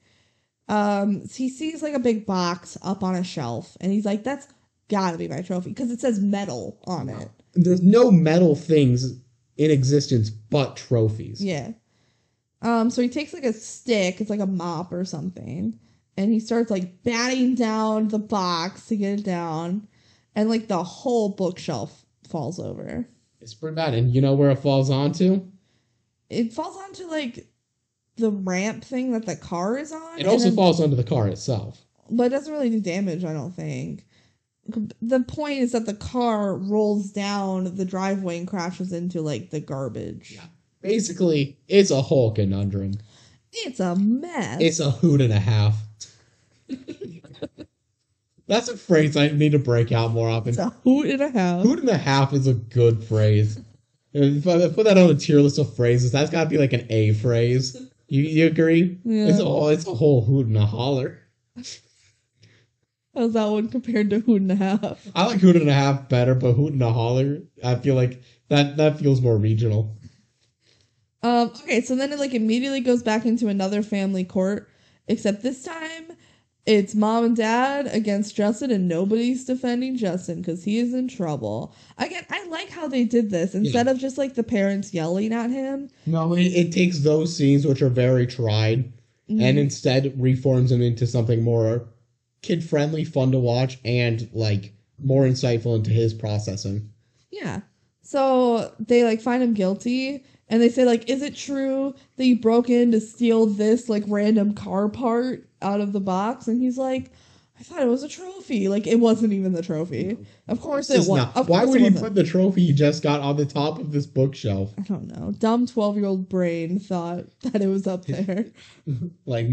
Um, 0.68 1.22
he 1.28 1.48
sees 1.48 1.82
like 1.82 1.94
a 1.94 1.98
big 1.98 2.26
box 2.26 2.76
up 2.82 3.02
on 3.02 3.14
a 3.14 3.24
shelf, 3.24 3.76
and 3.80 3.92
he's 3.92 4.06
like, 4.06 4.24
"That's 4.24 4.48
gotta 4.88 5.18
be 5.18 5.28
my 5.28 5.42
trophy," 5.42 5.70
because 5.70 5.90
it 5.90 6.00
says 6.00 6.18
metal 6.20 6.80
on 6.86 7.10
it. 7.10 7.28
There's 7.54 7.82
no 7.82 8.10
metal 8.10 8.54
things 8.54 9.12
in 9.56 9.70
existence 9.70 10.30
but 10.30 10.76
trophies. 10.76 11.42
Yeah. 11.44 11.72
Um, 12.62 12.90
so 12.90 13.02
he 13.02 13.08
takes 13.08 13.32
like 13.32 13.44
a 13.44 13.52
stick, 13.52 14.20
it's 14.20 14.30
like 14.30 14.40
a 14.40 14.46
mop 14.46 14.92
or 14.92 15.04
something, 15.04 15.78
and 16.16 16.32
he 16.32 16.40
starts 16.40 16.70
like 16.70 17.02
batting 17.02 17.54
down 17.54 18.08
the 18.08 18.18
box 18.18 18.86
to 18.86 18.96
get 18.96 19.20
it 19.20 19.24
down, 19.24 19.86
and 20.34 20.48
like 20.48 20.66
the 20.68 20.82
whole 20.82 21.28
bookshelf 21.30 22.04
falls 22.28 22.58
over. 22.58 23.06
It's 23.40 23.52
pretty 23.54 23.74
bad. 23.76 23.92
And 23.94 24.14
you 24.14 24.20
know 24.22 24.34
where 24.34 24.50
it 24.50 24.58
falls 24.60 24.88
onto? 24.90 25.46
It 26.30 26.52
falls 26.54 26.76
onto 26.76 27.06
like 27.06 27.46
the 28.16 28.30
ramp 28.30 28.82
thing 28.82 29.12
that 29.12 29.26
the 29.26 29.36
car 29.36 29.76
is 29.76 29.92
on. 29.92 30.18
It 30.18 30.26
also 30.26 30.46
then- 30.46 30.56
falls 30.56 30.80
onto 30.80 30.96
the 30.96 31.04
car 31.04 31.28
itself. 31.28 31.84
but 32.10 32.24
it 32.24 32.30
doesn't 32.30 32.52
really 32.52 32.70
do 32.70 32.80
damage, 32.80 33.24
I 33.24 33.32
don't 33.34 33.54
think. 33.54 34.06
The 34.66 35.20
point 35.20 35.60
is 35.60 35.72
that 35.72 35.86
the 35.86 35.94
car 35.94 36.56
rolls 36.56 37.10
down 37.10 37.76
the 37.76 37.84
driveway 37.84 38.38
and 38.38 38.48
crashes 38.48 38.92
into 38.92 39.20
like 39.20 39.50
the 39.50 39.60
garbage. 39.60 40.32
Yeah. 40.34 40.44
Basically, 40.80 41.58
it's 41.68 41.90
a 41.90 42.02
whole 42.02 42.32
conundrum. 42.32 42.94
It's 43.52 43.80
a 43.80 43.94
mess. 43.96 44.60
It's 44.60 44.80
a 44.80 44.90
hoot 44.90 45.20
and 45.20 45.32
a 45.32 45.38
half. 45.38 45.76
That's 48.46 48.68
a 48.68 48.76
phrase 48.76 49.16
I 49.16 49.28
need 49.28 49.52
to 49.52 49.58
break 49.58 49.92
out 49.92 50.10
more 50.10 50.28
often. 50.28 50.50
It's 50.50 50.58
a 50.58 50.68
hoot 50.84 51.06
and 51.08 51.22
a 51.22 51.30
half. 51.30 51.62
Hoot 51.62 51.78
and 51.78 51.88
a 51.88 51.96
half 51.96 52.32
is 52.32 52.46
a 52.46 52.54
good 52.54 53.02
phrase. 53.02 53.58
If 54.12 54.46
I 54.46 54.68
put 54.68 54.84
that 54.84 54.98
on 54.98 55.10
a 55.10 55.14
tier 55.14 55.40
list 55.40 55.58
of 55.58 55.74
phrases, 55.74 56.12
that's 56.12 56.30
got 56.30 56.44
to 56.44 56.50
be 56.50 56.58
like 56.58 56.72
an 56.72 56.86
A 56.90 57.14
phrase. 57.14 57.76
You, 58.08 58.22
you 58.22 58.46
agree? 58.46 58.98
Yeah. 59.04 59.28
It's 59.28 59.40
all 59.40 59.68
it's 59.68 59.86
a 59.86 59.94
whole 59.94 60.22
hoot 60.24 60.46
and 60.46 60.56
a 60.56 60.66
holler. 60.66 61.18
How's 63.14 63.34
that 63.34 63.46
one 63.46 63.68
compared 63.68 64.10
to 64.10 64.20
hoot 64.20 64.42
and 64.42 64.52
a 64.52 64.56
half? 64.56 65.06
I 65.14 65.26
like 65.26 65.40
hoot 65.40 65.56
and 65.56 65.68
a 65.68 65.74
half 65.74 66.08
better, 66.08 66.34
but 66.34 66.54
hoot 66.54 66.72
and 66.72 66.82
a 66.82 66.92
holler, 66.92 67.42
I 67.62 67.76
feel 67.76 67.94
like 67.94 68.20
that 68.48 68.76
that 68.76 68.98
feels 68.98 69.20
more 69.20 69.36
regional. 69.36 69.96
Um, 71.22 71.48
okay, 71.48 71.80
so 71.80 71.96
then 71.96 72.12
it 72.12 72.18
like 72.18 72.34
immediately 72.34 72.80
goes 72.80 73.02
back 73.02 73.24
into 73.24 73.48
another 73.48 73.82
family 73.82 74.24
court, 74.24 74.68
except 75.06 75.42
this 75.42 75.62
time 75.62 76.16
it's 76.66 76.94
mom 76.94 77.24
and 77.24 77.36
dad 77.36 77.86
against 77.86 78.34
Justin, 78.34 78.70
and 78.70 78.88
nobody's 78.88 79.44
defending 79.44 79.96
Justin 79.96 80.40
because 80.40 80.64
he 80.64 80.78
is 80.78 80.92
in 80.92 81.08
trouble. 81.08 81.74
Again, 81.98 82.24
I 82.30 82.44
like 82.48 82.70
how 82.70 82.88
they 82.88 83.04
did 83.04 83.30
this 83.30 83.54
instead 83.54 83.86
of 83.86 83.98
just 83.98 84.18
like 84.18 84.34
the 84.34 84.42
parents 84.42 84.92
yelling 84.92 85.32
at 85.32 85.50
him. 85.50 85.88
No, 86.06 86.34
it, 86.34 86.46
it 86.46 86.72
takes 86.72 87.00
those 87.00 87.36
scenes 87.36 87.66
which 87.66 87.80
are 87.80 87.90
very 87.90 88.26
tried 88.26 88.92
and 89.28 89.58
instead 89.58 90.12
reforms 90.20 90.70
them 90.70 90.82
into 90.82 91.06
something 91.06 91.42
more 91.42 91.86
kid 92.44 92.62
friendly, 92.62 93.04
fun 93.04 93.32
to 93.32 93.38
watch, 93.38 93.78
and 93.84 94.28
like 94.32 94.74
more 95.02 95.24
insightful 95.24 95.74
into 95.74 95.90
his 95.90 96.14
processing. 96.14 96.90
Yeah. 97.30 97.60
So 98.02 98.72
they 98.78 99.02
like 99.02 99.20
find 99.20 99.42
him 99.42 99.54
guilty 99.54 100.24
and 100.48 100.62
they 100.62 100.68
say 100.68 100.84
like 100.84 101.08
is 101.08 101.22
it 101.22 101.34
true 101.34 101.94
that 102.16 102.26
you 102.26 102.38
broke 102.38 102.68
in 102.68 102.92
to 102.92 103.00
steal 103.00 103.46
this 103.46 103.88
like 103.88 104.04
random 104.06 104.54
car 104.54 104.88
part 104.88 105.48
out 105.62 105.80
of 105.80 105.92
the 105.92 106.00
box 106.00 106.46
and 106.46 106.60
he's 106.60 106.76
like 106.76 107.10
I 107.58 107.62
thought 107.62 107.82
it 107.82 107.86
was 107.88 108.02
a 108.02 108.08
trophy. 108.08 108.68
Like 108.68 108.86
it 108.86 108.98
wasn't 108.98 109.32
even 109.32 109.52
the 109.52 109.62
trophy. 109.62 110.18
Of 110.48 110.60
course 110.60 110.90
it 110.90 110.98
was. 111.08 111.08
not- 111.08 111.48
Why 111.48 111.64
would 111.64 111.80
he 111.80 111.90
put 111.90 112.14
the 112.16 112.24
trophy 112.24 112.66
he 112.66 112.72
just 112.72 113.02
got 113.02 113.20
on 113.20 113.36
the 113.36 113.46
top 113.46 113.78
of 113.78 113.92
this 113.92 114.06
bookshelf? 114.06 114.72
I 114.76 114.82
don't 114.82 115.06
know. 115.06 115.32
Dumb 115.38 115.66
12-year-old 115.66 116.28
brain 116.28 116.80
thought 116.80 117.26
that 117.42 117.62
it 117.62 117.68
was 117.68 117.86
up 117.86 118.04
there. 118.06 118.46
Like 119.24 119.46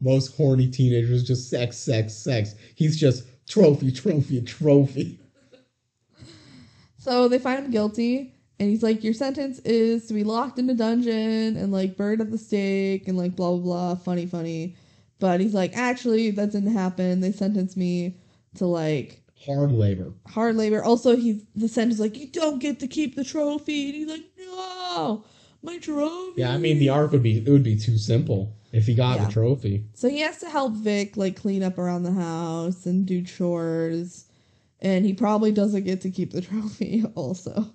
most 0.00 0.36
horny 0.36 0.68
teenagers, 0.68 1.24
just 1.24 1.48
sex, 1.48 1.78
sex, 1.78 2.12
sex. 2.14 2.54
He's 2.74 2.98
just 3.00 3.24
trophy, 3.48 3.90
trophy, 3.90 4.42
trophy. 4.42 5.18
So 6.98 7.28
they 7.28 7.38
find 7.38 7.64
him 7.64 7.70
guilty, 7.70 8.34
and 8.58 8.68
he's 8.68 8.82
like, 8.82 9.02
"Your 9.02 9.14
sentence 9.14 9.58
is 9.60 10.06
to 10.08 10.14
be 10.14 10.22
locked 10.24 10.58
in 10.58 10.68
a 10.68 10.74
dungeon 10.74 11.56
and 11.56 11.72
like 11.72 11.96
burned 11.96 12.20
at 12.20 12.30
the 12.30 12.36
stake 12.38 13.08
and 13.08 13.16
like 13.16 13.34
blah 13.34 13.52
blah 13.52 13.60
blah." 13.62 13.94
Funny, 13.94 14.26
funny, 14.26 14.76
but 15.20 15.40
he's 15.40 15.54
like, 15.54 15.76
"Actually, 15.76 16.30
that 16.32 16.50
didn't 16.52 16.72
happen. 16.72 17.20
They 17.20 17.32
sentenced 17.32 17.76
me 17.76 18.16
to 18.56 18.66
like 18.66 19.22
Hard 19.46 19.72
labor. 19.72 20.12
hard 20.26 20.56
labor." 20.56 20.82
Also, 20.82 21.16
he 21.16 21.42
the 21.54 21.68
sentence 21.68 21.94
is 21.94 22.00
like, 22.00 22.18
"You 22.18 22.26
don't 22.28 22.58
get 22.58 22.80
to 22.80 22.86
keep 22.88 23.14
the 23.14 23.24
trophy," 23.24 23.86
and 23.86 23.94
he's 23.94 24.08
like, 24.08 24.24
"No, 24.38 25.24
my 25.62 25.78
trophy." 25.78 26.40
Yeah, 26.40 26.52
I 26.52 26.58
mean 26.58 26.78
the 26.78 26.88
arc 26.88 27.12
would 27.12 27.22
be 27.22 27.38
it 27.38 27.48
would 27.48 27.62
be 27.62 27.76
too 27.78 27.98
simple 27.98 28.54
if 28.72 28.86
he 28.86 28.94
got 28.94 29.18
Yeah. 29.18 29.26
the 29.26 29.32
trophy. 29.32 29.84
So 29.94 30.08
he 30.08 30.20
has 30.20 30.38
to 30.38 30.48
help 30.48 30.74
Vic 30.74 31.16
like 31.16 31.36
clean 31.36 31.62
up 31.62 31.78
around 31.78 32.02
the 32.04 32.12
house 32.12 32.86
and 32.86 33.04
do 33.06 33.22
chores. 33.22 34.26
And 34.82 35.04
he 35.04 35.12
probably 35.12 35.52
doesn't 35.52 35.84
get 35.84 36.00
to 36.02 36.10
keep 36.10 36.32
the 36.32 36.40
trophy 36.50 37.04
also. 37.14 37.66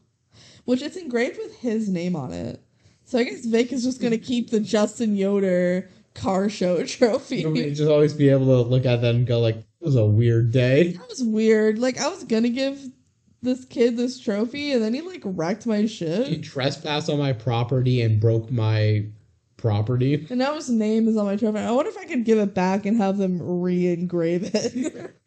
Which 0.66 0.82
it's 0.82 0.96
engraved 0.98 1.38
with 1.38 1.56
his 1.58 1.88
name 1.90 2.16
on 2.16 2.34
it. 2.34 2.60
So 3.04 3.20
I 3.20 3.24
guess 3.24 3.46
Vic 3.46 3.72
is 3.72 3.84
just 3.84 4.02
gonna 4.02 4.18
keep 4.18 4.50
the 4.50 4.60
Justin 4.60 5.16
Yoder 5.16 5.88
car 6.16 6.50
show 6.50 6.84
trophy. 6.86 7.42
You 7.42 7.70
just 7.72 7.90
always 7.90 8.14
be 8.14 8.30
able 8.30 8.48
to 8.48 8.68
look 8.68 8.86
at 8.86 9.02
that 9.02 9.14
and 9.14 9.28
go 9.28 9.40
like, 9.40 9.58
"It 9.58 9.66
was 9.82 9.96
a 9.96 10.06
weird 10.06 10.52
day." 10.52 10.94
That 10.94 11.08
was 11.08 11.24
weird. 11.24 11.78
Like 11.78 12.00
I 12.00 12.08
was 12.08 12.24
gonna 12.24 12.50
give 12.50 12.80
this 13.44 13.64
kid 13.66 13.96
this 13.96 14.20
trophy 14.20 14.72
and 14.72 14.82
then 14.82 14.94
he 14.94 15.02
like 15.02 15.22
wrecked 15.24 15.68
my 15.68 15.86
shit. 15.86 16.28
He 16.28 16.42
trespassed 16.42 17.10
on 17.10 17.20
my 17.20 17.34
property 17.34 18.02
and 18.02 18.20
broke 18.20 18.50
my 18.50 19.06
property. 19.58 20.26
And 20.30 20.40
now 20.40 20.56
his 20.56 20.70
name 20.70 21.08
is 21.08 21.16
on 21.16 21.26
my 21.26 21.36
trophy. 21.36 21.60
I 21.60 21.72
wonder 21.72 21.92
if 21.92 21.98
I 21.98 22.06
could 22.06 22.26
give 22.26 22.40
it 22.40 22.56
back 22.56 22.86
and 22.88 22.98
have 22.98 23.18
them 23.18 23.40
re-engrave 23.62 24.52
it. 24.54 25.16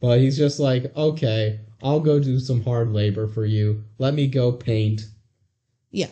But 0.00 0.18
he's 0.18 0.36
just 0.36 0.58
like, 0.58 0.94
okay, 0.96 1.60
I'll 1.80 2.00
go 2.00 2.18
do 2.18 2.40
some 2.40 2.64
hard 2.64 2.92
labor 2.92 3.28
for 3.28 3.46
you. 3.46 3.84
Let 3.98 4.14
me 4.14 4.26
go 4.26 4.50
paint. 4.50 5.06
Yeah. 5.92 6.08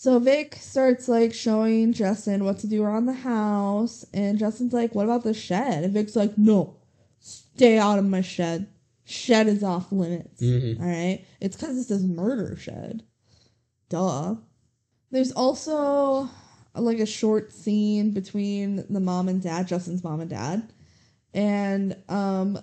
So 0.00 0.20
Vic 0.20 0.54
starts 0.60 1.08
like 1.08 1.34
showing 1.34 1.92
Justin 1.92 2.44
what 2.44 2.60
to 2.60 2.68
do 2.68 2.84
around 2.84 3.06
the 3.06 3.12
house, 3.12 4.06
and 4.14 4.38
Justin's 4.38 4.72
like, 4.72 4.94
"What 4.94 5.06
about 5.06 5.24
the 5.24 5.34
shed?" 5.34 5.82
And 5.82 5.92
Vic's 5.92 6.14
like, 6.14 6.38
"No, 6.38 6.76
stay 7.18 7.78
out 7.78 7.98
of 7.98 8.04
my 8.04 8.20
shed. 8.20 8.68
Shed 9.04 9.48
is 9.48 9.64
off 9.64 9.90
limits. 9.90 10.40
Mhm. 10.40 10.78
All 10.78 10.86
right, 10.86 11.24
it's 11.40 11.56
because 11.56 11.76
it 11.76 11.82
says 11.82 12.04
murder 12.04 12.54
shed. 12.54 13.02
Duh." 13.88 14.36
There's 15.10 15.32
also 15.32 16.30
like 16.76 17.00
a 17.00 17.06
short 17.06 17.52
scene 17.52 18.12
between 18.12 18.84
the 18.88 19.00
mom 19.00 19.28
and 19.28 19.42
dad, 19.42 19.66
Justin's 19.66 20.04
mom 20.04 20.20
and 20.20 20.30
dad, 20.30 20.72
and 21.34 21.96
um, 22.08 22.60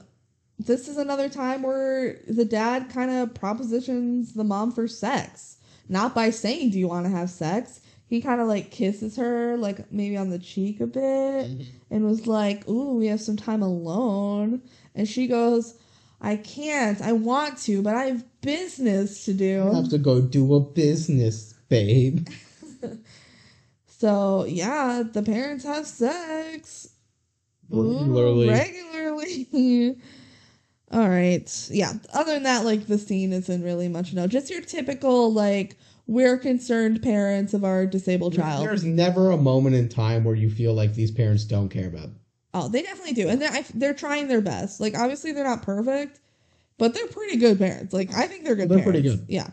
this 0.57 0.87
is 0.87 0.95
another 0.95 1.27
time 1.27 1.63
where 1.63 2.21
the 2.29 2.45
dad 2.45 2.87
kind 2.87 3.11
of 3.11 3.33
propositions 3.33 4.35
the 4.35 4.45
mom 4.45 4.71
for 4.71 4.87
sex 4.87 5.54
not 5.89 6.15
by 6.15 6.29
saying 6.29 6.69
do 6.69 6.79
you 6.79 6.87
want 6.87 7.05
to 7.05 7.11
have 7.11 7.29
sex 7.29 7.81
he 8.07 8.21
kind 8.21 8.39
of 8.39 8.47
like 8.47 8.71
kisses 8.71 9.15
her 9.15 9.57
like 9.57 9.91
maybe 9.91 10.17
on 10.17 10.29
the 10.29 10.39
cheek 10.39 10.79
a 10.79 10.87
bit 10.87 11.01
mm-hmm. 11.01 11.63
and 11.89 12.05
was 12.05 12.27
like 12.27 12.67
ooh 12.67 12.97
we 12.97 13.07
have 13.07 13.21
some 13.21 13.37
time 13.37 13.61
alone 13.61 14.61
and 14.93 15.07
she 15.07 15.27
goes 15.27 15.75
i 16.21 16.35
can't 16.35 17.01
i 17.01 17.11
want 17.11 17.57
to 17.57 17.81
but 17.81 17.95
i 17.95 18.05
have 18.05 18.23
business 18.45 19.25
to 19.25 19.33
do. 19.33 19.67
I 19.69 19.75
have 19.75 19.89
to 19.89 19.97
go 19.97 20.21
do 20.21 20.53
a 20.53 20.59
business, 20.59 21.53
babe. 21.67 22.27
so 23.87 24.45
yeah 24.45 25.03
the 25.03 25.23
parents 25.23 25.65
have 25.65 25.87
sex 25.87 26.89
Ooh, 27.73 27.97
Regularly. 27.97 28.49
regularly 28.49 29.97
all 30.95 31.09
right 31.09 31.67
yeah 31.71 31.91
other 32.13 32.33
than 32.33 32.43
that 32.43 32.63
like 32.63 32.87
the 32.87 32.97
scene 32.97 33.33
isn't 33.33 33.61
really 33.63 33.87
much 33.89 34.13
no 34.13 34.25
just 34.27 34.49
your 34.49 34.61
typical 34.61 35.31
like 35.31 35.75
we're 36.07 36.37
concerned 36.37 37.01
parents 37.03 37.53
of 37.53 37.63
our 37.65 37.85
disabled 37.85 38.33
child 38.35 38.65
There's 38.65 38.83
never 38.85 39.31
a 39.31 39.37
moment 39.37 39.75
in 39.75 39.89
time 39.89 40.23
where 40.23 40.35
you 40.35 40.49
feel 40.49 40.73
like 40.73 40.93
these 40.93 41.09
parents 41.11 41.43
don't 41.45 41.67
care 41.69 41.87
about. 41.87 42.03
them. 42.03 42.19
oh 42.53 42.69
they 42.69 42.81
definitely 42.81 43.13
do 43.13 43.27
and 43.27 43.41
they're, 43.41 43.51
I, 43.51 43.65
they're 43.73 43.93
trying 43.93 44.27
their 44.29 44.41
best 44.41 44.79
like 44.79 44.95
obviously 44.97 45.31
they're 45.33 45.43
not 45.43 45.61
perfect 45.63 46.21
but 46.77 46.93
they're 46.93 47.07
pretty 47.07 47.37
good 47.37 47.57
parents 47.59 47.93
like 47.93 48.13
i 48.15 48.25
think 48.27 48.45
they're 48.45 48.55
good 48.55 48.69
They're 48.69 48.81
pretty 48.83 49.01
good. 49.01 49.25
yeah 49.27 49.47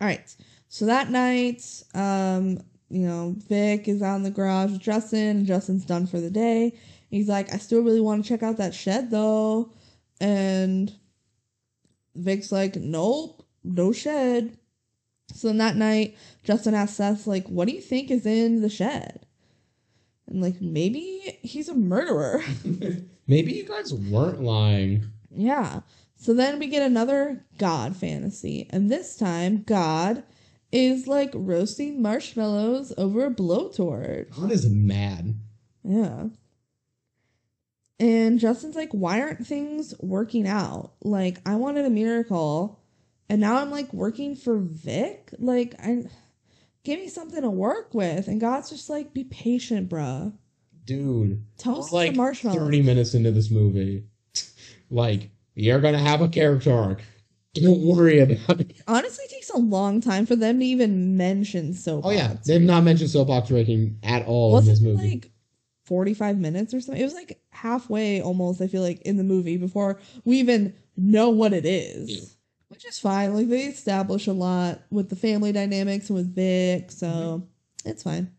all 0.00 0.08
right 0.08 0.34
so 0.68 0.86
that 0.86 1.10
night 1.10 1.62
um 1.94 2.58
you 2.88 3.06
know 3.06 3.36
vic 3.48 3.86
is 3.88 4.02
out 4.02 4.16
in 4.16 4.22
the 4.24 4.30
garage 4.30 4.72
with 4.72 4.80
justin 4.80 5.36
and 5.38 5.46
justin's 5.46 5.84
done 5.84 6.06
for 6.06 6.20
the 6.20 6.30
day 6.30 6.76
he's 7.10 7.28
like 7.28 7.54
i 7.54 7.58
still 7.58 7.82
really 7.82 8.00
want 8.00 8.24
to 8.24 8.28
check 8.28 8.42
out 8.42 8.56
that 8.56 8.74
shed 8.74 9.10
though 9.10 9.70
and 10.20 10.94
vic's 12.14 12.52
like 12.52 12.76
nope 12.76 13.44
no 13.64 13.92
shed 13.92 14.56
so 15.32 15.48
then 15.48 15.58
that 15.58 15.76
night 15.76 16.16
justin 16.44 16.74
asks 16.74 16.96
seth 16.96 17.26
like 17.26 17.46
what 17.48 17.66
do 17.66 17.74
you 17.74 17.80
think 17.80 18.10
is 18.10 18.26
in 18.26 18.60
the 18.60 18.68
shed 18.68 19.26
and 20.26 20.40
like 20.40 20.60
maybe 20.60 21.38
he's 21.42 21.68
a 21.68 21.74
murderer 21.74 22.42
Maybe 23.26 23.52
you 23.52 23.64
guys 23.64 23.94
weren't 23.94 24.42
lying. 24.42 25.06
Yeah. 25.30 25.80
So 26.16 26.34
then 26.34 26.58
we 26.58 26.66
get 26.66 26.82
another 26.82 27.44
God 27.58 27.96
fantasy. 27.96 28.66
And 28.70 28.90
this 28.90 29.16
time, 29.16 29.62
God 29.62 30.24
is 30.70 31.06
like 31.06 31.30
roasting 31.34 32.02
marshmallows 32.02 32.92
over 32.98 33.26
a 33.26 33.30
blowtorch. 33.30 34.34
God 34.36 34.50
is 34.52 34.68
mad. 34.68 35.34
Yeah. 35.84 36.26
And 38.02 38.40
Justin's 38.40 38.74
like, 38.74 38.90
why 38.90 39.20
aren't 39.20 39.46
things 39.46 39.94
working 40.00 40.48
out? 40.48 40.94
Like, 41.04 41.38
I 41.46 41.54
wanted 41.54 41.84
a 41.84 41.90
miracle. 41.90 42.80
And 43.28 43.40
now 43.40 43.58
I'm 43.58 43.70
like 43.70 43.92
working 43.92 44.34
for 44.34 44.58
Vic. 44.58 45.32
Like, 45.38 45.76
I 45.78 46.02
give 46.82 46.98
me 46.98 47.06
something 47.06 47.40
to 47.40 47.48
work 47.48 47.94
with. 47.94 48.26
And 48.26 48.40
God's 48.40 48.70
just 48.70 48.90
like, 48.90 49.14
be 49.14 49.22
patient, 49.22 49.88
bruh. 49.88 50.32
Dude, 50.84 51.44
Toast 51.58 51.92
like 51.92 52.10
the 52.10 52.16
marshmallows. 52.16 52.58
30 52.58 52.82
minutes 52.82 53.14
into 53.14 53.30
this 53.30 53.52
movie. 53.52 54.02
like, 54.90 55.30
you're 55.54 55.80
gonna 55.80 56.00
have 56.00 56.22
a 56.22 56.28
character 56.28 56.72
arc. 56.72 57.02
Don't 57.54 57.82
worry 57.82 58.18
about 58.18 58.62
it. 58.62 58.82
Honestly, 58.88 59.26
it 59.26 59.30
takes 59.30 59.50
a 59.50 59.58
long 59.58 60.00
time 60.00 60.26
for 60.26 60.34
them 60.34 60.58
to 60.58 60.66
even 60.66 61.16
mention 61.16 61.72
soap. 61.72 62.04
Oh 62.04 62.10
yeah, 62.10 62.34
they've 62.44 62.60
not 62.60 62.82
mentioned 62.82 63.10
soapbox 63.10 63.48
racing 63.52 63.98
at 64.02 64.26
all 64.26 64.50
was 64.50 64.66
in 64.66 64.72
this 64.72 64.80
it 64.80 64.84
movie. 64.84 65.10
like 65.10 65.30
45 65.84 66.38
minutes 66.38 66.72
or 66.72 66.80
something 66.80 67.00
it 67.00 67.04
was 67.04 67.14
like 67.14 67.41
halfway 67.52 68.20
almost 68.20 68.60
i 68.60 68.66
feel 68.66 68.82
like 68.82 69.00
in 69.02 69.16
the 69.16 69.22
movie 69.24 69.56
before 69.56 70.00
we 70.24 70.38
even 70.38 70.74
know 70.96 71.30
what 71.30 71.52
it 71.52 71.64
is 71.66 72.10
Yeah. 72.10 72.24
which 72.68 72.84
is 72.86 72.98
fine 72.98 73.34
like 73.34 73.48
they 73.48 73.62
establish 73.64 74.26
a 74.26 74.32
lot 74.32 74.80
with 74.90 75.08
the 75.10 75.16
family 75.16 75.52
dynamics 75.52 76.08
and 76.10 76.16
with 76.16 76.34
vic 76.34 76.90
so 76.90 77.06
Mm-hmm. 77.06 77.90
it's 77.90 78.02
fine 78.02 78.30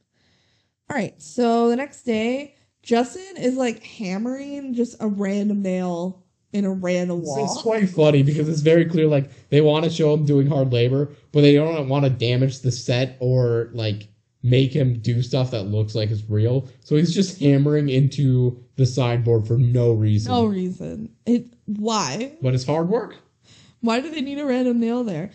all 0.89 0.97
right 0.97 1.19
so 1.21 1.69
the 1.69 1.75
next 1.75 2.03
day 2.03 2.55
justin 2.81 3.37
is 3.37 3.55
like 3.55 3.83
hammering 3.83 4.73
just 4.73 4.95
a 4.99 5.07
random 5.07 5.61
nail 5.61 6.23
in 6.53 6.65
a 6.65 6.71
random 6.71 7.21
wall 7.23 7.43
it's 7.45 7.61
quite 7.61 7.89
funny 7.89 8.21
because 8.23 8.47
it's 8.49 8.61
very 8.61 8.85
clear 8.85 9.07
like 9.07 9.29
they 9.49 9.61
want 9.61 9.83
to 9.85 9.89
show 9.91 10.13
him 10.13 10.23
doing 10.25 10.45
hard 10.47 10.71
labor, 10.71 11.09
but 11.31 11.41
they 11.41 11.53
don't 11.55 11.89
want 11.89 12.03
to 12.05 12.11
damage 12.11 12.59
the 12.59 12.71
set 12.71 13.17
or 13.19 13.69
like 13.73 14.07
make 14.43 14.73
him 14.73 14.99
do 14.99 15.21
stuff 15.21 15.51
that 15.51 15.63
looks 15.63 15.95
like 15.95 16.11
it's 16.11 16.29
real. 16.29 16.67
So 16.81 16.95
he's 16.95 17.13
just 17.13 17.39
hammering 17.39 17.89
into 17.89 18.61
the 18.75 18.85
sideboard 18.85 19.47
for 19.47 19.57
no 19.57 19.93
reason. 19.93 20.31
no 20.31 20.45
reason 20.45 21.09
it 21.25 21.45
why 21.65 22.33
But 22.41 22.53
it's 22.53 22.65
hard 22.65 22.89
work. 22.89 23.15
Why 23.79 23.99
do 24.01 24.11
they 24.11 24.21
need 24.21 24.39
a 24.39 24.45
random 24.45 24.79
nail 24.79 25.03
there? 25.03 25.31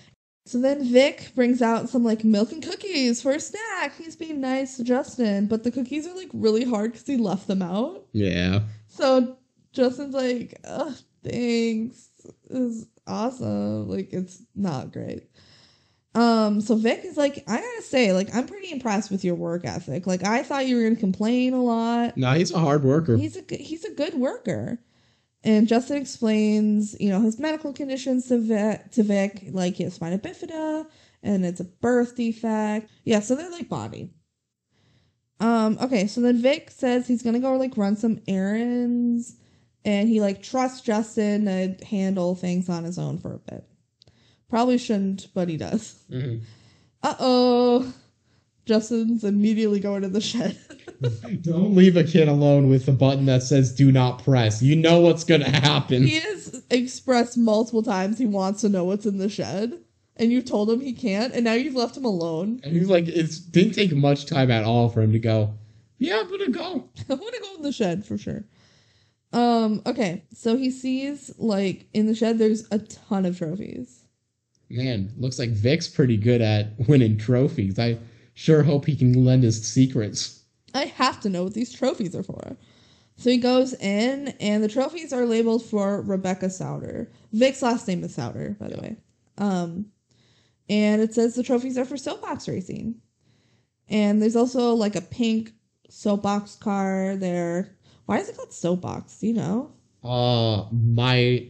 So 0.47 0.61
then 0.61 0.83
Vic 0.83 1.33
brings 1.35 1.61
out 1.61 1.91
some 1.91 2.05
like 2.05 2.25
milk 2.25 2.53
and 2.53 2.63
cookies 2.63 3.21
for 3.21 3.33
a 3.33 3.41
snack. 3.41 3.97
He's 3.99 4.17
being 4.17 4.41
nice 4.41 4.77
to 4.77 4.85
Justin, 4.85 5.47
but 5.47 5.63
the 5.63 5.71
cookies 5.71 6.07
are 6.07 6.15
like 6.15 6.31
really 6.33 6.65
hard 6.65 6.93
because 6.93 7.07
he 7.07 7.19
left 7.19 7.49
them 7.49 7.61
out. 7.61 8.07
Yeah. 8.13 8.61
So 8.87 9.37
Justin's 9.73 10.15
like, 10.15 10.59
Ugh, 10.65 10.95
thanks. 11.23 12.09
This 12.49 12.59
is 12.59 12.87
awesome. 13.07 13.89
Like 13.89 14.13
it's 14.13 14.43
not 14.55 14.93
great. 14.93 15.29
Um, 16.15 16.61
so 16.61 16.75
Vic 16.75 17.05
is 17.05 17.17
like, 17.17 17.45
I 17.47 17.57
gotta 17.57 17.83
say, 17.83 18.13
like, 18.13 18.35
I'm 18.35 18.47
pretty 18.47 18.73
impressed 18.73 19.11
with 19.11 19.25
your 19.25 19.35
work 19.35 19.65
ethic. 19.65 20.07
Like, 20.07 20.25
I 20.25 20.43
thought 20.43 20.67
you 20.67 20.77
were 20.77 20.83
gonna 20.83 20.97
complain 20.97 21.53
a 21.53 21.63
lot. 21.63 22.17
No, 22.17 22.33
he's 22.33 22.51
a 22.51 22.59
hard 22.59 22.83
worker. 22.83 23.17
He's 23.17 23.37
a 23.37 23.43
good, 23.43 23.61
he's 23.61 23.85
a 23.85 23.93
good 23.93 24.15
worker. 24.15 24.79
And 25.45 25.69
Justin 25.69 25.99
explains, 25.99 26.97
you 26.99 27.11
know, 27.11 27.21
his 27.21 27.39
medical 27.39 27.73
conditions 27.73 28.27
to 28.29 28.39
Vic, 28.39 28.91
to 28.93 29.03
Vic, 29.03 29.45
like 29.53 29.77
he 29.77 29.85
has 29.85 29.95
spina 29.95 30.19
bifida 30.19 30.87
and 31.23 31.45
it's 31.45 31.61
a 31.61 31.65
birth 31.65 32.17
defect. 32.17 32.91
Yeah, 33.05 33.21
so 33.21 33.35
they're 33.35 33.51
like 33.51 33.69
body. 33.69 34.11
Um, 35.41 35.79
okay, 35.81 36.09
so 36.09 36.21
then 36.21 36.43
Vic 36.43 36.71
says 36.71 37.07
he's 37.07 37.23
gonna 37.23 37.39
go 37.39 37.57
like 37.57 37.77
run 37.77 37.97
some 37.97 38.21
errands 38.27 39.37
and 39.85 40.09
he 40.09 40.21
like 40.21 40.43
trusts 40.43 40.81
Justin 40.81 41.45
to 41.45 41.85
handle 41.85 42.35
things 42.35 42.69
on 42.69 42.85
his 42.85 42.99
own 42.99 43.19
for 43.19 43.35
a 43.35 43.39
bit. 43.39 43.65
Probably 44.49 44.79
shouldn't, 44.79 45.29
but 45.35 45.49
he 45.49 45.57
does. 45.57 46.03
Mhm. 46.11 46.41
Uh 47.03 47.15
oh. 47.21 47.95
Justin's 48.65 49.25
immediately 49.25 49.81
going 49.81 50.03
to 50.03 50.09
the 50.09 50.21
shed. 50.21 50.59
Don't 51.43 51.75
leave 51.75 51.97
a 51.97 52.05
kid 52.05 52.29
alone 52.29 52.69
with 52.69 52.87
a 52.89 52.93
button 52.93 53.25
that 53.27 53.43
says 53.43 53.73
"Do 53.75 53.91
not 53.93 54.23
press." 54.23 54.61
You 54.63 54.77
know 54.77 55.01
what's 55.01 55.25
gonna 55.25 55.49
happen. 55.49 56.03
he 56.07 56.19
has 56.21 56.63
expressed 56.71 57.39
multiple 57.39 57.83
times 57.83 58.19
he 58.19 58.27
wants 58.27 58.61
to 58.63 58.69
know 58.69 58.85
what's 58.85 59.07
in 59.07 59.19
the 59.19 59.29
shed, 59.29 59.79
and 60.17 60.33
you 60.33 60.43
told 60.43 60.69
him 60.71 60.81
he 60.81 60.93
can't, 60.93 61.33
and 61.35 61.45
now 61.45 61.53
you've 61.55 61.77
left 61.77 61.97
him 61.97 62.05
alone. 62.05 62.61
And 62.63 62.75
he's 62.77 62.91
like, 62.91 63.07
it 63.09 63.31
didn't 63.51 63.73
take 63.75 63.93
much 63.95 64.27
time 64.27 64.51
at 64.51 64.65
all 64.65 64.89
for 64.89 65.01
him 65.01 65.13
to 65.13 65.19
go. 65.19 65.55
Yeah, 65.99 66.21
I'm 66.21 66.29
gonna 66.31 66.51
go. 66.51 66.89
I'm 67.09 67.17
going 67.19 67.33
to 67.33 67.41
go 67.41 67.55
in 67.57 67.63
the 67.63 67.73
shed 67.73 68.05
for 68.05 68.19
sure. 68.19 68.45
Um. 69.33 69.83
Okay. 69.87 70.25
So 70.35 70.57
he 70.57 70.71
sees 70.71 71.31
like 71.39 71.87
in 71.95 72.07
the 72.07 72.15
shed 72.15 72.39
there's 72.39 72.67
a 72.71 72.79
ton 72.79 73.25
of 73.25 73.39
trophies. 73.39 73.98
Man, 74.71 75.13
looks 75.17 75.39
like 75.39 75.51
Vic's 75.51 75.89
pretty 75.89 76.17
good 76.17 76.43
at 76.43 76.73
winning 76.89 77.17
trophies. 77.17 77.79
I 77.79 77.99
sure 78.35 78.63
hope 78.63 78.87
he 78.87 78.97
can 78.97 79.25
lend 79.25 79.43
his 79.43 79.67
secrets. 79.67 80.43
I 80.75 80.85
have 80.85 81.21
to 81.21 81.29
know 81.29 81.45
what 81.45 81.55
these 81.55 81.73
trophies 81.73 82.15
are 82.15 82.23
for. 82.23 82.57
So 83.17 83.31
he 83.31 83.39
goes 83.39 83.75
in, 83.75 84.29
and 84.39 84.63
the 84.63 84.69
trophies 84.69 85.13
are 85.13 85.27
labeled 85.27 85.65
for 85.65 86.03
Rebecca 86.03 86.51
Souter. 86.51 87.11
Vic's 87.33 87.63
last 87.63 87.89
name 87.89 88.05
is 88.05 88.15
Souter, 88.15 88.57
by 88.61 88.69
the 88.69 88.81
way. 88.81 88.97
Um, 89.39 89.87
and 90.69 91.03
it 91.03 91.15
says 91.15 91.35
the 91.35 91.43
trophies 91.43 91.79
are 91.79 91.85
for 91.85 91.97
soapbox 91.97 92.47
racing. 92.47 92.97
And 93.89 94.21
there's 94.21 94.37
also 94.37 94.75
like 94.75 94.95
a 94.95 95.01
pink 95.01 95.53
soapbox 95.89 96.57
car 96.57 97.17
there. 97.17 97.77
Why 98.07 98.19
is 98.19 98.29
it 98.29 98.37
called 98.37 98.53
soapbox? 98.53 99.19
Do 99.19 99.27
you 99.27 99.35
know? 99.35 99.73
Uh, 100.05 100.67
my, 100.71 101.49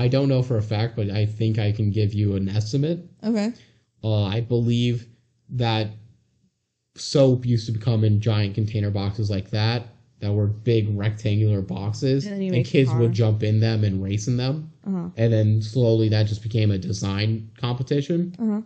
I 0.00 0.08
don't 0.08 0.30
know 0.30 0.42
for 0.42 0.56
a 0.56 0.62
fact, 0.62 0.96
but 0.96 1.10
I 1.10 1.26
think 1.26 1.58
I 1.58 1.72
can 1.72 1.90
give 1.90 2.14
you 2.14 2.34
an 2.34 2.48
estimate. 2.48 3.06
Okay. 3.22 3.52
Uh, 4.02 4.24
I 4.24 4.40
believe 4.40 5.06
that 5.50 5.88
soap 6.94 7.44
used 7.44 7.70
to 7.70 7.78
come 7.78 8.02
in 8.02 8.18
giant 8.18 8.54
container 8.54 8.90
boxes 8.90 9.28
like 9.28 9.50
that, 9.50 9.88
that 10.20 10.32
were 10.32 10.46
big 10.46 10.88
rectangular 10.96 11.60
boxes, 11.60 12.24
And 12.24 12.42
and, 12.42 12.64
kids 12.64 12.90
would 12.94 13.12
jump 13.12 13.42
in 13.42 13.60
them 13.60 13.84
and 13.84 14.02
race 14.02 14.26
in 14.26 14.38
them. 14.38 14.72
Uh-huh. 14.86 15.10
And 15.18 15.30
then 15.30 15.60
slowly 15.60 16.08
that 16.08 16.26
just 16.26 16.42
became 16.42 16.70
a 16.70 16.78
design 16.78 17.50
competition. 17.58 18.34
Uh-huh. 18.38 18.62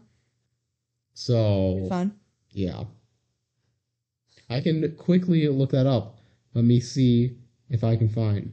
So 1.14 1.86
Fun. 1.88 2.14
yeah. 2.50 2.84
I 4.48 4.60
can 4.60 4.94
quickly 4.94 5.48
look 5.48 5.72
that 5.72 5.88
up. 5.88 6.16
Let 6.54 6.64
me 6.64 6.78
see 6.78 7.38
if 7.70 7.82
I 7.82 7.96
can 7.96 8.08
find. 8.08 8.52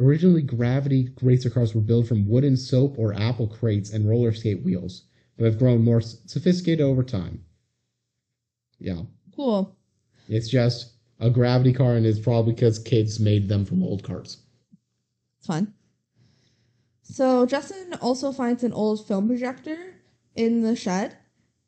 Originally, 0.00 0.42
gravity 0.42 1.10
racer 1.22 1.50
cars 1.50 1.74
were 1.74 1.80
built 1.80 2.06
from 2.06 2.28
wooden 2.28 2.56
soap 2.56 2.98
or 2.98 3.14
apple 3.14 3.48
crates 3.48 3.90
and 3.90 4.08
roller 4.08 4.32
skate 4.32 4.62
wheels, 4.62 5.04
but 5.36 5.44
have 5.44 5.58
grown 5.58 5.82
more 5.84 6.00
sophisticated 6.00 6.80
over 6.80 7.02
time. 7.02 7.44
Yeah, 8.78 9.02
Cool. 9.34 9.76
it's 10.28 10.48
just 10.48 10.92
a 11.18 11.30
gravity 11.30 11.72
car, 11.72 11.96
and 11.96 12.06
it's 12.06 12.20
probably 12.20 12.52
because 12.52 12.78
kids 12.78 13.18
made 13.18 13.48
them 13.48 13.64
from 13.64 13.82
old 13.82 14.04
cars. 14.04 14.38
It's 15.38 15.46
fun. 15.48 15.74
So 17.02 17.44
Justin 17.46 17.94
also 18.00 18.30
finds 18.30 18.62
an 18.62 18.72
old 18.72 19.04
film 19.06 19.26
projector 19.26 19.94
in 20.36 20.62
the 20.62 20.76
shed, 20.76 21.16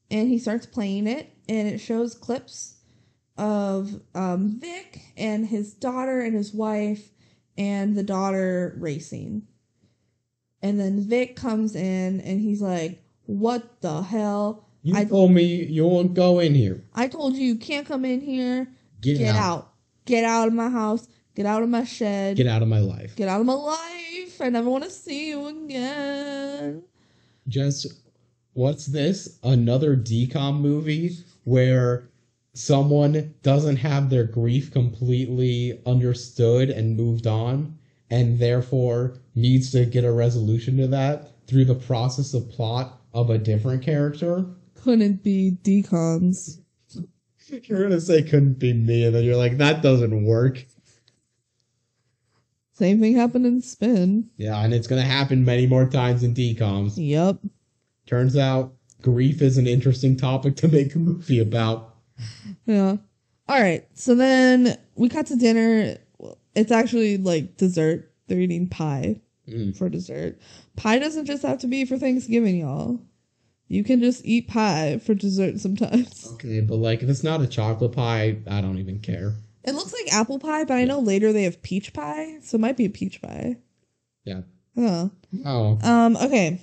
and 0.09 0.29
he 0.29 0.39
starts 0.39 0.67
playing 0.67 1.09
it, 1.09 1.33
and 1.49 1.67
it 1.67 1.79
shows 1.79 2.15
clips 2.15 2.77
of 3.37 4.01
um, 4.15 4.61
Vic 4.61 5.01
and 5.17 5.47
his 5.47 5.73
daughter 5.73 6.21
and 6.21 6.35
his 6.37 6.53
wife, 6.55 7.11
and 7.61 7.95
the 7.95 8.03
daughter 8.03 8.75
racing. 8.79 9.43
And 10.63 10.81
then 10.81 11.01
Vic 11.01 11.37
comes 11.37 11.75
in, 11.77 12.21
and 12.23 12.41
he's 12.41 12.63
like, 12.63 13.03
"What 13.27 13.81
the 13.83 14.03
hell? 14.03 14.67
You 14.83 14.97
I- 14.97 15.05
told 15.05 15.33
me 15.33 15.65
you 15.67 15.87
won't 15.87 16.15
go 16.15 16.39
in 16.39 16.55
here. 16.55 16.83
I 16.95 17.07
told 17.09 17.37
you 17.37 17.45
you 17.45 17.57
can't 17.57 17.87
come 17.87 18.05
in 18.07 18.23
here. 18.23 18.69
Get, 19.03 19.19
Get 19.19 19.35
out. 19.37 19.43
out. 19.43 19.73
Get 20.07 20.25
out 20.25 20.49
of 20.49 20.55
my 20.55 20.71
house. 20.71 21.07
Get 21.35 21.45
out 21.47 21.63
of 21.63 21.69
my 21.69 21.85
shed. 21.85 22.37
Get 22.37 22.47
out 22.47 22.63
of 22.63 22.69
my 22.69 22.81
life. 22.81 23.15
Get 23.15 23.29
out 23.29 23.41
of 23.41 23.47
my 23.47 23.55
life. 23.55 24.41
I 24.41 24.49
never 24.49 24.71
want 24.71 24.85
to 24.85 24.91
see 24.91 25.29
you 25.29 25.47
again." 25.47 26.83
just 27.49 27.87
what's 28.53 28.87
this 28.87 29.39
another 29.43 29.97
DCOM 29.97 30.61
movie 30.61 31.17
where 31.45 32.10
someone 32.65 33.35
doesn't 33.43 33.77
have 33.77 34.11
their 34.11 34.25
grief 34.25 34.71
completely 34.71 35.81
understood 35.87 36.69
and 36.69 36.97
moved 36.97 37.27
on 37.27 37.79
and 38.11 38.39
therefore 38.39 39.19
needs 39.35 39.71
to 39.73 39.87
get 39.87 40.05
a 40.05 40.13
resolution 40.13 40.77
to 40.77 40.87
that 40.87 41.31
through 41.47 41.65
the 41.65 41.75
process 41.75 42.35
of 42.35 42.49
plot 42.51 43.01
of 43.15 43.31
a 43.31 43.39
different 43.39 43.83
character 43.83 44.45
couldn't 44.75 45.23
be 45.23 45.57
DCOMs. 45.63 46.59
you're 47.65 47.83
gonna 47.83 48.01
say 48.01 48.23
couldn't 48.23 48.59
be 48.59 48.73
me 48.75 49.05
and 49.07 49.15
then 49.15 49.25
you're 49.25 49.37
like 49.37 49.57
that 49.59 49.83
doesn't 49.83 50.25
work 50.25 50.65
Same 52.73 53.01
thing 53.01 53.17
happened 53.17 53.47
in 53.47 53.63
Spin. 53.63 54.29
yeah 54.37 54.63
and 54.63 54.75
it's 54.75 54.87
gonna 54.87 55.03
happen 55.03 55.45
many 55.45 55.67
more 55.67 55.87
times 55.89 56.23
in 56.23 56.35
DCOMs 56.35 56.93
Yep. 56.97 57.39
turns 58.07 58.37
out 58.37 58.75
grief 59.01 59.41
is 59.41 59.57
an 59.57 59.67
interesting 59.67 60.17
topic 60.17 60.57
to 60.57 60.69
make 60.69 60.95
a 60.95 60.99
movie 60.99 61.39
about 61.41 61.90
Yeah. 62.67 62.97
All 63.49 63.61
right. 63.61 63.87
So 63.95 64.15
then 64.15 64.79
we 64.95 65.09
cut 65.09 65.27
to 65.27 65.37
dinner. 65.37 65.97
It's 66.55 66.71
actually 66.73 67.17
like 67.17 67.57
dessert. 67.57 68.13
They're 68.29 68.41
eating 68.41 68.69
pie 68.69 69.21
Mm. 69.49 69.77
for 69.77 69.89
dessert. 69.89 70.39
Pie 70.77 70.99
doesn't 71.01 71.25
just 71.27 71.43
have 71.43 71.59
to 71.59 71.67
be 71.67 71.85
for 71.85 71.99
Thanksgiving, 71.99 72.59
y'all. 72.59 73.01
You 73.67 73.83
can 73.83 74.01
just 74.01 74.25
eat 74.25 74.47
pie 74.49 74.99
for 75.05 75.15
dessert 75.15 75.59
sometimes. 75.59 76.29
Okay, 76.35 76.61
but 76.61 76.77
like 76.77 77.03
if 77.03 77.09
it's 77.09 77.25
not 77.25 77.41
a 77.43 77.47
chocolate 77.49 77.93
pie, 77.93 78.39
I 78.49 78.61
don't 78.61 78.79
even 78.79 79.01
care. 79.01 79.35
It 79.65 79.73
looks 79.75 79.93
like 79.93 80.13
apple 80.13 80.39
pie, 80.39 80.65
but 80.65 80.75
I 80.75 80.85
know 80.85 81.01
later 81.01 81.33
they 81.33 81.43
have 81.45 81.61
peach 81.63 81.93
pie, 81.93 82.39
so 82.43 82.55
it 82.57 82.61
might 82.61 82.77
be 82.77 82.85
a 82.87 82.91
peach 82.91 83.21
pie. 83.21 83.57
Yeah. 84.25 84.43
Oh. 84.77 85.11
Oh, 85.45 85.79
Um, 85.83 86.17
okay. 86.17 86.61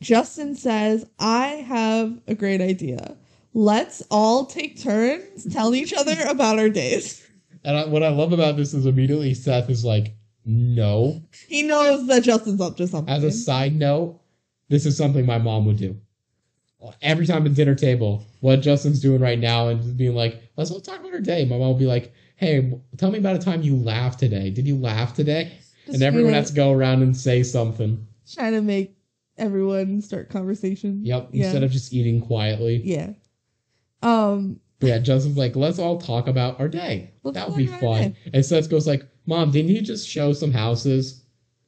Justin 0.00 0.54
says, 0.54 1.04
I 1.18 1.46
have 1.66 2.20
a 2.26 2.34
great 2.34 2.60
idea. 2.60 3.16
Let's 3.52 4.02
all 4.10 4.46
take 4.46 4.80
turns 4.80 5.52
telling 5.52 5.80
each 5.80 5.92
other 5.92 6.16
about 6.28 6.58
our 6.58 6.68
days. 6.68 7.26
and 7.64 7.76
I, 7.76 7.86
what 7.86 8.02
I 8.02 8.08
love 8.08 8.32
about 8.32 8.56
this 8.56 8.74
is 8.74 8.86
immediately 8.86 9.34
Seth 9.34 9.68
is 9.68 9.84
like, 9.84 10.14
no. 10.44 11.20
He 11.48 11.62
knows 11.62 12.06
that 12.06 12.22
Justin's 12.22 12.60
up 12.60 12.76
to 12.76 12.86
something. 12.86 13.12
As 13.12 13.24
a 13.24 13.30
side 13.30 13.74
note, 13.76 14.20
this 14.68 14.86
is 14.86 14.96
something 14.96 15.26
my 15.26 15.38
mom 15.38 15.66
would 15.66 15.76
do. 15.76 15.96
Every 17.02 17.26
time 17.26 17.44
at 17.44 17.54
dinner 17.54 17.74
table, 17.74 18.24
what 18.40 18.62
Justin's 18.62 19.00
doing 19.00 19.20
right 19.20 19.38
now 19.38 19.68
and 19.68 19.82
just 19.82 19.96
being 19.98 20.14
like, 20.14 20.40
let's 20.56 20.70
all 20.70 20.80
talk 20.80 21.00
about 21.00 21.12
her 21.12 21.20
day. 21.20 21.44
My 21.44 21.58
mom 21.58 21.68
will 21.68 21.74
be 21.74 21.86
like, 21.86 22.14
hey, 22.36 22.72
tell 22.96 23.10
me 23.10 23.18
about 23.18 23.36
a 23.36 23.38
time 23.38 23.60
you 23.62 23.76
laughed 23.76 24.18
today. 24.18 24.48
Did 24.48 24.66
you 24.66 24.76
laugh 24.76 25.12
today? 25.14 25.52
Just 25.84 25.96
and 25.96 26.02
everyone 26.02 26.32
has 26.32 26.50
to 26.50 26.56
go 26.56 26.72
around 26.72 27.02
and 27.02 27.14
say 27.14 27.42
something. 27.42 28.06
trying 28.32 28.52
to 28.52 28.62
make 28.62 28.96
everyone 29.36 30.00
start 30.00 30.30
conversation. 30.30 31.04
Yep, 31.04 31.30
Yeah. 31.32 31.44
instead 31.44 31.62
of 31.64 31.70
just 31.70 31.92
eating 31.92 32.20
quietly. 32.22 32.80
Yeah. 32.84 33.12
Um, 34.02 34.60
yeah, 34.80 34.98
Justin's 34.98 35.36
like, 35.36 35.56
let's 35.56 35.78
all 35.78 36.00
talk 36.00 36.26
about 36.26 36.58
our 36.58 36.68
day. 36.68 37.12
Let's 37.22 37.36
that 37.36 37.48
would 37.48 37.58
be 37.58 37.66
fun. 37.66 38.16
And 38.32 38.44
Seth 38.44 38.70
goes 38.70 38.86
like, 38.86 39.06
Mom, 39.26 39.50
didn't 39.50 39.70
you 39.70 39.82
just 39.82 40.08
show 40.08 40.32
some 40.32 40.52
houses? 40.52 41.24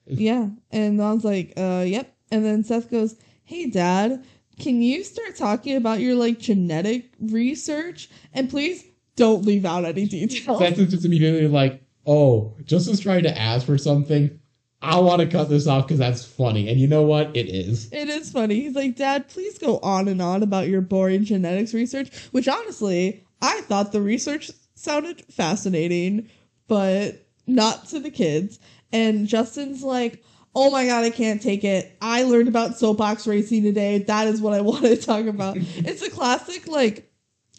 yeah. 0.07 0.49
And 0.71 0.97
Mom's 0.97 1.25
like, 1.25 1.53
uh, 1.57 1.85
yep. 1.87 2.17
And 2.31 2.45
then 2.45 2.65
Seth 2.65 2.91
goes, 2.91 3.17
Hey 3.45 3.69
dad, 3.69 4.25
can 4.59 4.81
you 4.83 5.05
start 5.05 5.37
talking 5.37 5.77
about 5.77 6.01
your 6.01 6.15
like 6.15 6.39
genetic 6.39 7.13
research? 7.21 8.09
And 8.33 8.49
please 8.49 8.85
don't 9.17 9.45
leave 9.45 9.65
out 9.65 9.85
any 9.85 10.07
details. 10.07 10.59
Seth 10.59 10.79
is 10.79 10.91
just 10.91 11.05
immediately 11.05 11.49
like, 11.49 11.83
oh, 12.07 12.57
Justin's 12.65 13.01
trying 13.01 13.25
to 13.25 13.39
ask 13.39 13.67
for 13.67 13.79
something. 13.79 14.39
I 14.83 14.99
want 14.99 15.21
to 15.21 15.29
cut 15.29 15.49
this 15.49 15.67
off 15.67 15.87
because 15.87 15.99
that's 15.99 16.25
funny. 16.25 16.69
And 16.69 16.81
you 16.81 16.89
know 16.89 17.03
what? 17.03 17.35
It 17.37 17.49
is. 17.49 17.91
It 17.93 18.09
is 18.09 18.31
funny. 18.33 18.61
He's 18.61 18.75
like, 18.75 18.97
Dad, 18.97 19.29
please 19.29 19.57
go 19.59 19.79
on 19.79 20.09
and 20.09 20.21
on 20.21 20.43
about 20.43 20.69
your 20.69 20.81
boring 20.81 21.25
genetics 21.25 21.73
research, 21.73 22.15
which 22.33 22.49
honestly, 22.49 23.25
I 23.41 23.61
thought 23.63 23.93
the 23.93 24.03
research 24.03 24.51
sounded 24.75 25.25
fascinating, 25.27 26.29
but 26.67 27.27
not 27.47 27.87
to 27.89 28.01
the 28.01 28.11
kids. 28.11 28.59
And 28.93 29.29
Justin's 29.29 29.83
like, 29.83 30.23
Oh 30.55 30.71
my 30.71 30.85
god, 30.87 31.05
I 31.05 31.11
can't 31.11 31.41
take 31.41 31.65
it. 31.65 31.97
I 32.03 32.25
learned 32.25 32.49
about 32.49 32.77
soapbox 32.77 33.27
racing 33.27 33.63
today. 33.63 33.99
That 33.99 34.27
is 34.27 34.43
what 34.43 34.53
I 34.53 34.61
want 34.63 34.83
to 34.83 34.97
talk 34.97 35.27
about. 35.27 35.57
it's 35.59 36.03
a 36.03 36.11
classic, 36.11 36.67
like, 36.67 37.11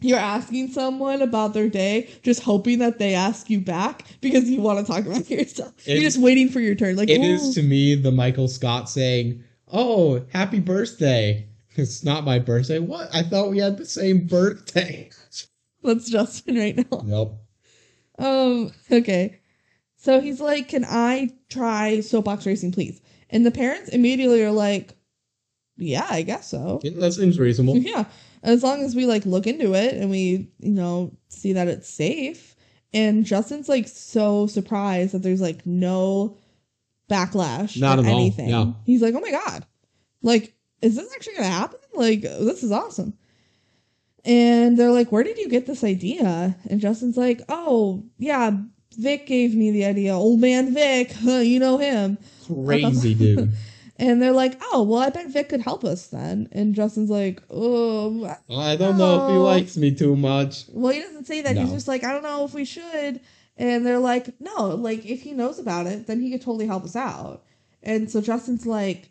you're 0.03 0.19
asking 0.19 0.69
someone 0.71 1.21
about 1.21 1.53
their 1.53 1.69
day, 1.69 2.09
just 2.23 2.43
hoping 2.43 2.79
that 2.79 2.99
they 2.99 3.13
ask 3.15 3.49
you 3.49 3.59
back 3.59 4.05
because 4.21 4.49
you 4.49 4.61
want 4.61 4.85
to 4.85 4.91
talk 4.91 5.05
about 5.05 5.29
yourself. 5.29 5.73
It- 5.87 5.93
you're 5.95 6.01
just 6.03 6.19
waiting 6.19 6.49
for 6.49 6.59
your 6.59 6.75
turn. 6.75 6.95
Like, 6.95 7.09
It 7.09 7.21
is 7.21 7.55
to 7.55 7.63
me 7.63 7.95
the 7.95 8.11
Michael 8.11 8.47
Scott 8.47 8.89
saying, 8.89 9.43
oh, 9.71 10.23
happy 10.31 10.59
birthday. 10.59 11.47
It's 11.75 12.03
not 12.03 12.23
my 12.23 12.37
birthday. 12.37 12.77
What? 12.77 13.09
I 13.15 13.23
thought 13.23 13.49
we 13.49 13.57
had 13.57 13.77
the 13.77 13.85
same 13.87 14.27
birthday. 14.27 15.09
That's 15.83 16.07
Justin 16.07 16.55
right 16.55 16.77
now. 16.77 17.01
Nope. 17.03 17.39
Um, 18.19 18.71
okay. 18.91 19.39
So 19.97 20.19
he's 20.21 20.39
like, 20.39 20.67
Can 20.69 20.85
I 20.87 21.31
try 21.49 22.01
soapbox 22.01 22.45
racing, 22.45 22.73
please? 22.73 23.01
And 23.31 23.43
the 23.43 23.49
parents 23.49 23.89
immediately 23.89 24.43
are 24.43 24.51
like, 24.51 24.95
Yeah, 25.75 26.05
I 26.07 26.21
guess 26.21 26.47
so. 26.47 26.79
That 26.83 27.13
seems 27.13 27.39
reasonable. 27.39 27.77
Yeah. 27.77 28.05
As 28.43 28.61
long 28.61 28.83
as 28.83 28.95
we 28.95 29.05
like 29.05 29.25
look 29.25 29.47
into 29.47 29.73
it 29.73 29.95
and 29.95 30.11
we, 30.11 30.49
you 30.59 30.71
know, 30.71 31.11
see 31.29 31.53
that 31.53 31.67
it's 31.67 31.89
safe. 31.89 32.55
And 32.93 33.25
Justin's 33.25 33.67
like 33.69 33.87
so 33.87 34.45
surprised 34.47 35.13
that 35.13 35.23
there's 35.23 35.41
like 35.41 35.65
no 35.65 36.37
backlash 37.09 37.79
Not 37.79 37.99
at 37.99 38.05
all, 38.05 38.11
anything. 38.19 38.49
yeah. 38.49 38.73
He's 38.85 39.01
like, 39.01 39.15
Oh 39.15 39.19
my 39.21 39.31
God. 39.31 39.65
Like, 40.21 40.53
is 40.81 40.95
this 40.95 41.11
actually 41.15 41.35
gonna 41.35 41.47
happen? 41.47 41.79
Like, 41.93 42.21
this 42.21 42.63
is 42.63 42.71
awesome. 42.71 43.13
And 44.25 44.77
they're 44.77 44.91
like, 44.91 45.11
Where 45.11 45.23
did 45.23 45.37
you 45.37 45.49
get 45.49 45.65
this 45.65 45.83
idea? 45.83 46.55
And 46.69 46.79
Justin's 46.81 47.17
like, 47.17 47.41
Oh, 47.49 48.03
yeah, 48.17 48.51
Vic 48.97 49.25
gave 49.25 49.55
me 49.55 49.71
the 49.71 49.85
idea. 49.85 50.13
Old 50.13 50.39
man 50.39 50.73
Vic, 50.73 51.13
huh, 51.13 51.31
you 51.37 51.59
know 51.59 51.77
him. 51.77 52.17
Crazy 52.45 53.13
dude. 53.15 53.53
And 54.03 54.21
they're 54.21 54.33
like, 54.33 54.59
Oh, 54.61 54.83
well, 54.83 54.99
I 54.99 55.09
bet 55.09 55.29
Vic 55.29 55.47
could 55.47 55.61
help 55.61 55.85
us 55.85 56.07
then. 56.07 56.49
And 56.51 56.75
Justin's 56.75 57.09
like, 57.09 57.41
Oh, 57.49 58.35
I 58.49 58.75
don't 58.75 58.97
know 58.97 59.25
if 59.27 59.31
he 59.31 59.37
likes 59.37 59.77
me 59.77 59.95
too 59.95 60.17
much. 60.17 60.65
well, 60.69 60.91
he 60.91 60.99
doesn't 60.99 61.25
say 61.25 61.41
that. 61.41 61.55
He's 61.55 61.71
just 61.71 61.87
like, 61.87 62.03
I 62.03 62.11
don't 62.11 62.23
know 62.23 62.43
if 62.43 62.53
we 62.53 62.65
should. 62.65 63.21
And 63.55 63.85
they're 63.85 63.99
like, 63.99 64.41
No, 64.41 64.67
like, 64.75 65.05
if 65.05 65.21
he 65.21 65.31
knows 65.31 65.57
about 65.57 65.87
it, 65.87 66.05
then 66.05 66.19
he 66.19 66.31
could 66.31 66.41
totally 66.41 66.67
help 66.67 66.83
us 66.83 66.97
out. 66.97 67.43
And 67.81 68.11
so 68.11 68.19
Justin's 68.19 68.65
like, 68.65 69.09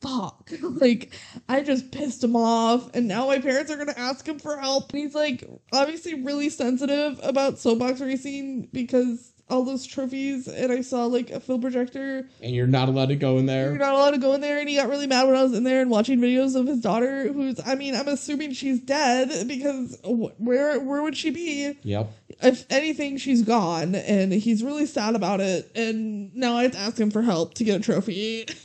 Fuck. 0.00 0.52
like, 0.62 1.12
I 1.48 1.62
just 1.62 1.90
pissed 1.90 2.22
him 2.22 2.36
off. 2.36 2.94
And 2.94 3.08
now 3.08 3.26
my 3.26 3.40
parents 3.40 3.68
are 3.72 3.76
going 3.76 3.88
to 3.88 3.98
ask 3.98 4.28
him 4.28 4.38
for 4.38 4.56
help. 4.58 4.92
And 4.92 5.00
he's 5.00 5.14
like, 5.16 5.42
obviously, 5.72 6.22
really 6.22 6.50
sensitive 6.50 7.18
about 7.24 7.58
soapbox 7.58 8.00
racing 8.00 8.68
because 8.72 9.32
all 9.50 9.64
those 9.64 9.86
trophies 9.86 10.46
and 10.46 10.70
I 10.70 10.82
saw 10.82 11.06
like 11.06 11.30
a 11.30 11.40
film 11.40 11.60
projector. 11.60 12.28
And 12.42 12.54
you're 12.54 12.66
not 12.66 12.88
allowed 12.88 13.08
to 13.08 13.16
go 13.16 13.38
in 13.38 13.46
there. 13.46 13.70
You're 13.70 13.78
not 13.78 13.94
allowed 13.94 14.10
to 14.12 14.18
go 14.18 14.34
in 14.34 14.40
there, 14.40 14.58
and 14.58 14.68
he 14.68 14.76
got 14.76 14.88
really 14.88 15.06
mad 15.06 15.26
when 15.26 15.36
I 15.36 15.42
was 15.42 15.54
in 15.54 15.64
there 15.64 15.80
and 15.80 15.90
watching 15.90 16.18
videos 16.20 16.54
of 16.54 16.66
his 16.66 16.80
daughter, 16.80 17.32
who's 17.32 17.58
I 17.66 17.74
mean 17.74 17.94
I'm 17.94 18.08
assuming 18.08 18.52
she's 18.52 18.80
dead 18.80 19.48
because 19.48 19.98
wh- 20.04 20.38
where 20.40 20.78
where 20.80 21.02
would 21.02 21.16
she 21.16 21.30
be? 21.30 21.76
Yep. 21.82 22.10
If 22.42 22.66
anything, 22.70 23.16
she's 23.16 23.42
gone, 23.42 23.94
and 23.94 24.32
he's 24.32 24.62
really 24.62 24.86
sad 24.86 25.16
about 25.16 25.40
it. 25.40 25.70
And 25.74 26.34
now 26.34 26.56
I 26.56 26.62
have 26.64 26.72
to 26.72 26.78
ask 26.78 26.98
him 26.98 27.10
for 27.10 27.22
help 27.22 27.54
to 27.54 27.64
get 27.64 27.80
a 27.80 27.82
trophy. 27.82 28.46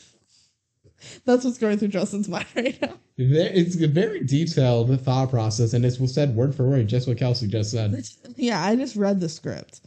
That's 1.25 1.43
what's 1.43 1.57
going 1.57 1.79
through 1.79 1.89
Justin's 1.89 2.29
mind 2.29 2.45
right 2.55 2.81
now. 2.81 2.93
There- 3.17 3.51
It's 3.53 3.79
a 3.81 3.87
very 3.87 4.21
detailed 4.23 4.99
thought 5.01 5.29
process, 5.29 5.73
and 5.73 5.85
it's 5.85 5.97
said 6.13 6.35
word 6.35 6.55
for 6.55 6.67
word, 6.69 6.87
just 6.87 7.07
what 7.07 7.17
Kelsey 7.17 7.47
just 7.47 7.71
said. 7.71 8.03
Yeah, 8.35 8.63
I 8.63 8.75
just 8.75 8.95
read 8.95 9.19
the 9.19 9.29
script. 9.29 9.81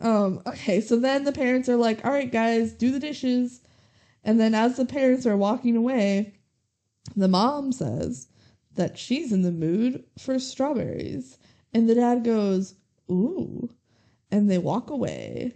Um, 0.00 0.42
okay, 0.46 0.80
so 0.80 0.96
then 0.96 1.24
the 1.24 1.32
parents 1.32 1.68
are 1.68 1.76
like, 1.76 2.04
all 2.04 2.12
right, 2.12 2.30
guys, 2.30 2.72
do 2.72 2.90
the 2.90 3.00
dishes. 3.00 3.60
And 4.24 4.38
then 4.38 4.54
as 4.54 4.76
the 4.76 4.84
parents 4.84 5.26
are 5.26 5.36
walking 5.36 5.76
away, 5.76 6.34
the 7.16 7.28
mom 7.28 7.72
says 7.72 8.28
that 8.74 8.98
she's 8.98 9.32
in 9.32 9.42
the 9.42 9.52
mood 9.52 10.04
for 10.18 10.38
strawberries. 10.38 11.38
And 11.72 11.88
the 11.88 11.94
dad 11.94 12.24
goes, 12.24 12.74
ooh. 13.10 13.70
And 14.30 14.50
they 14.50 14.58
walk 14.58 14.90
away. 14.90 15.54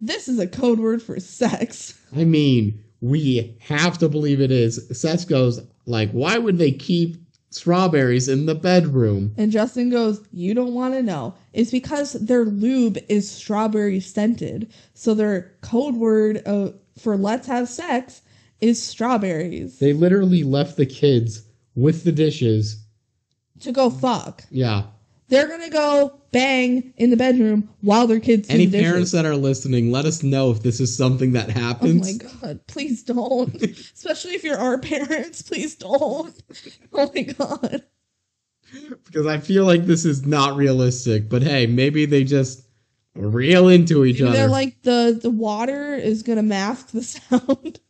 This 0.00 0.28
is 0.28 0.38
a 0.38 0.46
code 0.46 0.78
word 0.78 1.02
for 1.02 1.18
sex. 1.20 1.98
I 2.14 2.24
mean, 2.24 2.82
we 3.00 3.56
have 3.60 3.98
to 3.98 4.08
believe 4.08 4.40
it 4.40 4.50
is. 4.50 4.86
Seth 4.92 5.28
goes, 5.28 5.60
like, 5.86 6.10
why 6.10 6.38
would 6.38 6.58
they 6.58 6.72
keep 6.72 7.16
strawberries 7.54 8.28
in 8.28 8.46
the 8.46 8.54
bedroom? 8.54 9.34
And 9.36 9.52
Justin 9.52 9.90
goes, 9.90 10.20
You 10.32 10.54
don't 10.54 10.74
want 10.74 10.94
to 10.94 11.02
know. 11.02 11.34
It's 11.52 11.70
because 11.70 12.14
their 12.14 12.44
lube 12.44 12.98
is 13.08 13.30
strawberry 13.30 14.00
scented. 14.00 14.72
So 14.94 15.14
their 15.14 15.52
code 15.60 15.96
word 15.96 16.42
uh, 16.46 16.70
for 16.98 17.16
let's 17.16 17.46
have 17.46 17.68
sex 17.68 18.22
is 18.60 18.82
strawberries. 18.82 19.78
They 19.78 19.92
literally 19.92 20.44
left 20.44 20.76
the 20.76 20.86
kids 20.86 21.42
with 21.74 22.04
the 22.04 22.12
dishes. 22.12 22.84
to 23.60 23.72
go 23.72 23.90
fuck. 23.90 24.44
Yeah. 24.50 24.84
They're 25.32 25.48
going 25.48 25.62
to 25.62 25.70
go 25.70 26.20
bang 26.30 26.92
in 26.98 27.08
the 27.08 27.16
bedroom 27.16 27.70
while 27.80 28.06
their 28.06 28.20
kids 28.20 28.50
Any 28.50 28.66
the 28.66 28.82
parents 28.82 29.12
that 29.12 29.24
are 29.24 29.34
listening, 29.34 29.90
let 29.90 30.04
us 30.04 30.22
know 30.22 30.50
if 30.50 30.62
this 30.62 30.78
is 30.78 30.94
something 30.94 31.32
that 31.32 31.48
happens. 31.48 32.20
Oh 32.22 32.26
my 32.26 32.30
god, 32.48 32.66
please 32.66 33.02
don't. 33.02 33.54
Especially 33.94 34.32
if 34.34 34.44
you're 34.44 34.58
our 34.58 34.76
parents, 34.76 35.40
please 35.40 35.74
don't. 35.74 36.34
Oh 36.92 37.10
my 37.14 37.22
god. 37.22 37.82
because 39.06 39.26
I 39.26 39.38
feel 39.38 39.64
like 39.64 39.86
this 39.86 40.04
is 40.04 40.26
not 40.26 40.54
realistic. 40.54 41.30
But 41.30 41.42
hey, 41.42 41.66
maybe 41.66 42.04
they 42.04 42.24
just 42.24 42.66
reel 43.14 43.68
into 43.68 44.04
each 44.04 44.16
Maybe 44.16 44.28
other. 44.28 44.36
They're 44.36 44.48
like 44.48 44.82
the 44.82 45.18
the 45.20 45.30
water 45.30 45.94
is 45.94 46.22
gonna 46.22 46.42
mask 46.42 46.88
the 46.88 47.02
sound 47.02 47.80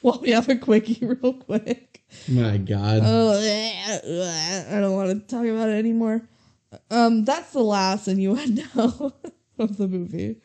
while 0.00 0.18
we 0.22 0.30
have 0.30 0.48
a 0.48 0.56
quickie 0.56 1.04
real 1.04 1.34
quick. 1.34 2.02
My 2.26 2.56
God. 2.56 3.02
Oh, 3.04 3.38
I 3.38 4.80
don't 4.80 4.94
want 4.94 5.10
to 5.10 5.26
talk 5.26 5.44
about 5.44 5.68
it 5.68 5.74
anymore. 5.74 6.26
Um, 6.90 7.24
that's 7.24 7.52
the 7.52 7.62
last 7.62 8.08
innuendo 8.08 9.12
of 9.58 9.76
the 9.76 9.88
movie, 9.88 10.40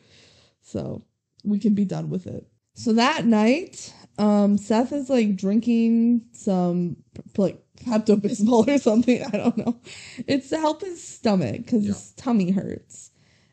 so 0.60 1.04
we 1.44 1.58
can 1.58 1.74
be 1.74 1.84
done 1.84 2.10
with 2.10 2.26
it. 2.26 2.46
So 2.74 2.92
that 2.94 3.26
night, 3.26 3.92
um, 4.18 4.58
Seth 4.58 4.92
is 4.92 5.08
like 5.08 5.36
drinking 5.36 6.22
some 6.32 6.96
like 7.36 7.62
Pepto 7.84 8.16
Bismol 8.16 8.68
or 8.68 8.78
something. 8.78 9.22
I 9.24 9.36
don't 9.36 9.56
know. 9.56 9.80
It's 10.26 10.48
to 10.50 10.58
help 10.58 10.80
his 10.80 11.02
stomach 11.02 11.58
because 11.58 11.86
his 11.86 12.12
tummy 12.12 12.50
hurts. 12.50 13.10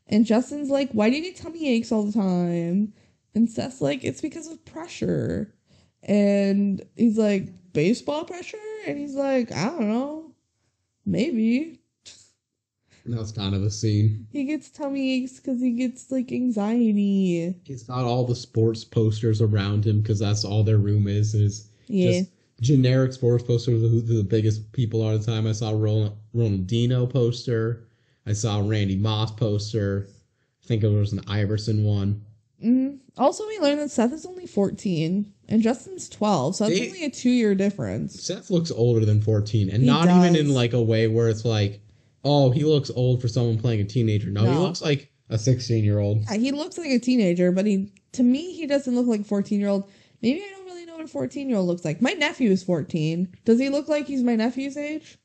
And 0.08 0.26
Justin's 0.26 0.70
like, 0.70 0.92
"Why 0.92 1.10
do 1.10 1.18
you 1.18 1.24
get 1.24 1.36
tummy 1.36 1.70
aches 1.70 1.92
all 1.92 2.04
the 2.04 2.14
time?" 2.14 2.94
And 3.36 3.50
Seth's 3.50 3.82
like, 3.82 4.04
"It's 4.04 4.22
because 4.22 4.48
of 4.48 4.64
pressure." 4.66 5.54
And 6.02 6.82
he's 6.96 7.18
like, 7.18 7.50
baseball 7.74 8.26
pressure? 8.26 8.58
And 8.88 8.98
he's 8.98 9.16
like, 9.16 9.52
I 9.52 9.66
don't 9.66 9.90
know. 9.90 10.32
Maybe. 11.06 11.79
That's 13.12 13.32
kind 13.32 13.54
of 13.56 13.64
a 13.64 13.70
scene. 13.72 14.28
He 14.32 14.44
gets 14.46 14.70
tummy 14.70 15.14
aches 15.24 15.40
because 15.40 15.62
he 15.62 15.72
gets 15.72 16.12
like 16.12 16.32
anxiety. 16.32 17.56
He's 17.64 17.84
got 17.84 18.04
all 18.06 18.26
the 18.26 18.36
sports 18.36 18.84
posters 18.84 19.42
around 19.42 19.86
him 19.86 20.02
because 20.02 20.20
that's 20.20 20.44
all 20.46 20.64
their 20.64 20.78
room 20.78 21.08
is. 21.08 21.34
Is 21.34 21.70
Yeah. 21.88 22.12
just 22.12 22.32
generic 22.62 23.14
sports 23.14 23.44
posters 23.44 23.82
of 23.84 23.90
who 23.92 24.02
the 24.02 24.24
biggest 24.24 24.72
people 24.74 25.02
are 25.02 25.14
at 25.14 25.22
the 25.22 25.26
time. 25.26 25.48
I 25.48 25.54
saw 25.54 25.72
Ronald, 25.72 26.14
Ronaldinho 26.36 27.10
poster. 27.10 27.86
I 28.26 28.34
saw 28.34 28.60
Randy 28.68 28.96
Moss 28.98 29.32
poster. 29.32 30.08
I 30.64 30.68
think 30.68 30.84
it 30.84 30.90
was 30.90 31.14
an 31.14 31.22
Iverson 31.28 31.84
one. 31.84 32.22
hmm 32.62 32.90
Also, 33.18 33.48
we 33.48 33.58
learned 33.60 33.80
that 33.80 33.90
Seth 33.92 34.14
is 34.14 34.26
only 34.26 34.46
14 34.46 35.34
and 35.48 35.62
Justin's 35.64 36.08
12, 36.10 36.56
so 36.58 36.66
that's 36.68 36.78
They- 36.80 36.88
only 36.88 37.06
a 37.06 37.10
two 37.10 37.30
year 37.32 37.56
difference. 37.56 38.22
Seth 38.22 38.52
looks 38.52 38.70
older 38.72 39.04
than 39.06 39.22
14, 39.22 39.70
and 39.70 39.82
He 39.82 39.88
not 39.88 40.06
even 40.10 40.36
in 40.36 40.54
like 40.54 40.74
a 40.74 40.82
way 40.82 41.08
where 41.08 41.30
it's 41.30 41.46
like, 41.46 41.80
oh, 42.24 42.52
he 42.52 42.64
looks 42.64 42.90
old 42.90 43.22
for 43.22 43.28
someone 43.28 43.58
playing 43.58 43.82
a 43.82 43.86
teenager. 43.86 44.30
No, 44.30 44.46
he 44.46 44.58
looks 44.58 44.82
like 44.82 45.12
a 45.30 45.38
16 45.38 45.84
year 45.84 46.00
old. 46.00 46.24
Yeah, 46.24 46.36
uh, 46.36 46.40
he 46.40 46.52
looks 46.52 46.78
like 46.78 46.90
a 46.90 47.00
teenager, 47.00 47.52
but 47.52 47.66
he, 47.66 47.92
to 48.14 48.24
me, 48.24 48.54
he 48.54 48.68
doesn't 48.68 48.96
look 48.96 49.08
like 49.08 49.26
14 49.26 49.60
year 49.60 49.70
old. 49.70 49.90
Maybe 50.22 50.44
I 50.44 50.50
don't 50.50 50.66
really 50.66 50.86
know 50.86 50.96
what 50.96 51.06
a 51.06 51.08
14 51.08 51.48
year 51.50 51.58
old 51.58 51.68
looks 51.68 51.86
like. 51.86 52.02
My 52.02 52.12
nephew 52.12 52.52
is 52.52 52.64
14. 52.64 53.30
Does 53.46 53.60
he 53.60 53.70
look 53.70 53.88
like 53.88 54.08
he's 54.08 54.24
my 54.24 54.36
nephew's 54.36 54.78
age? 54.78 55.18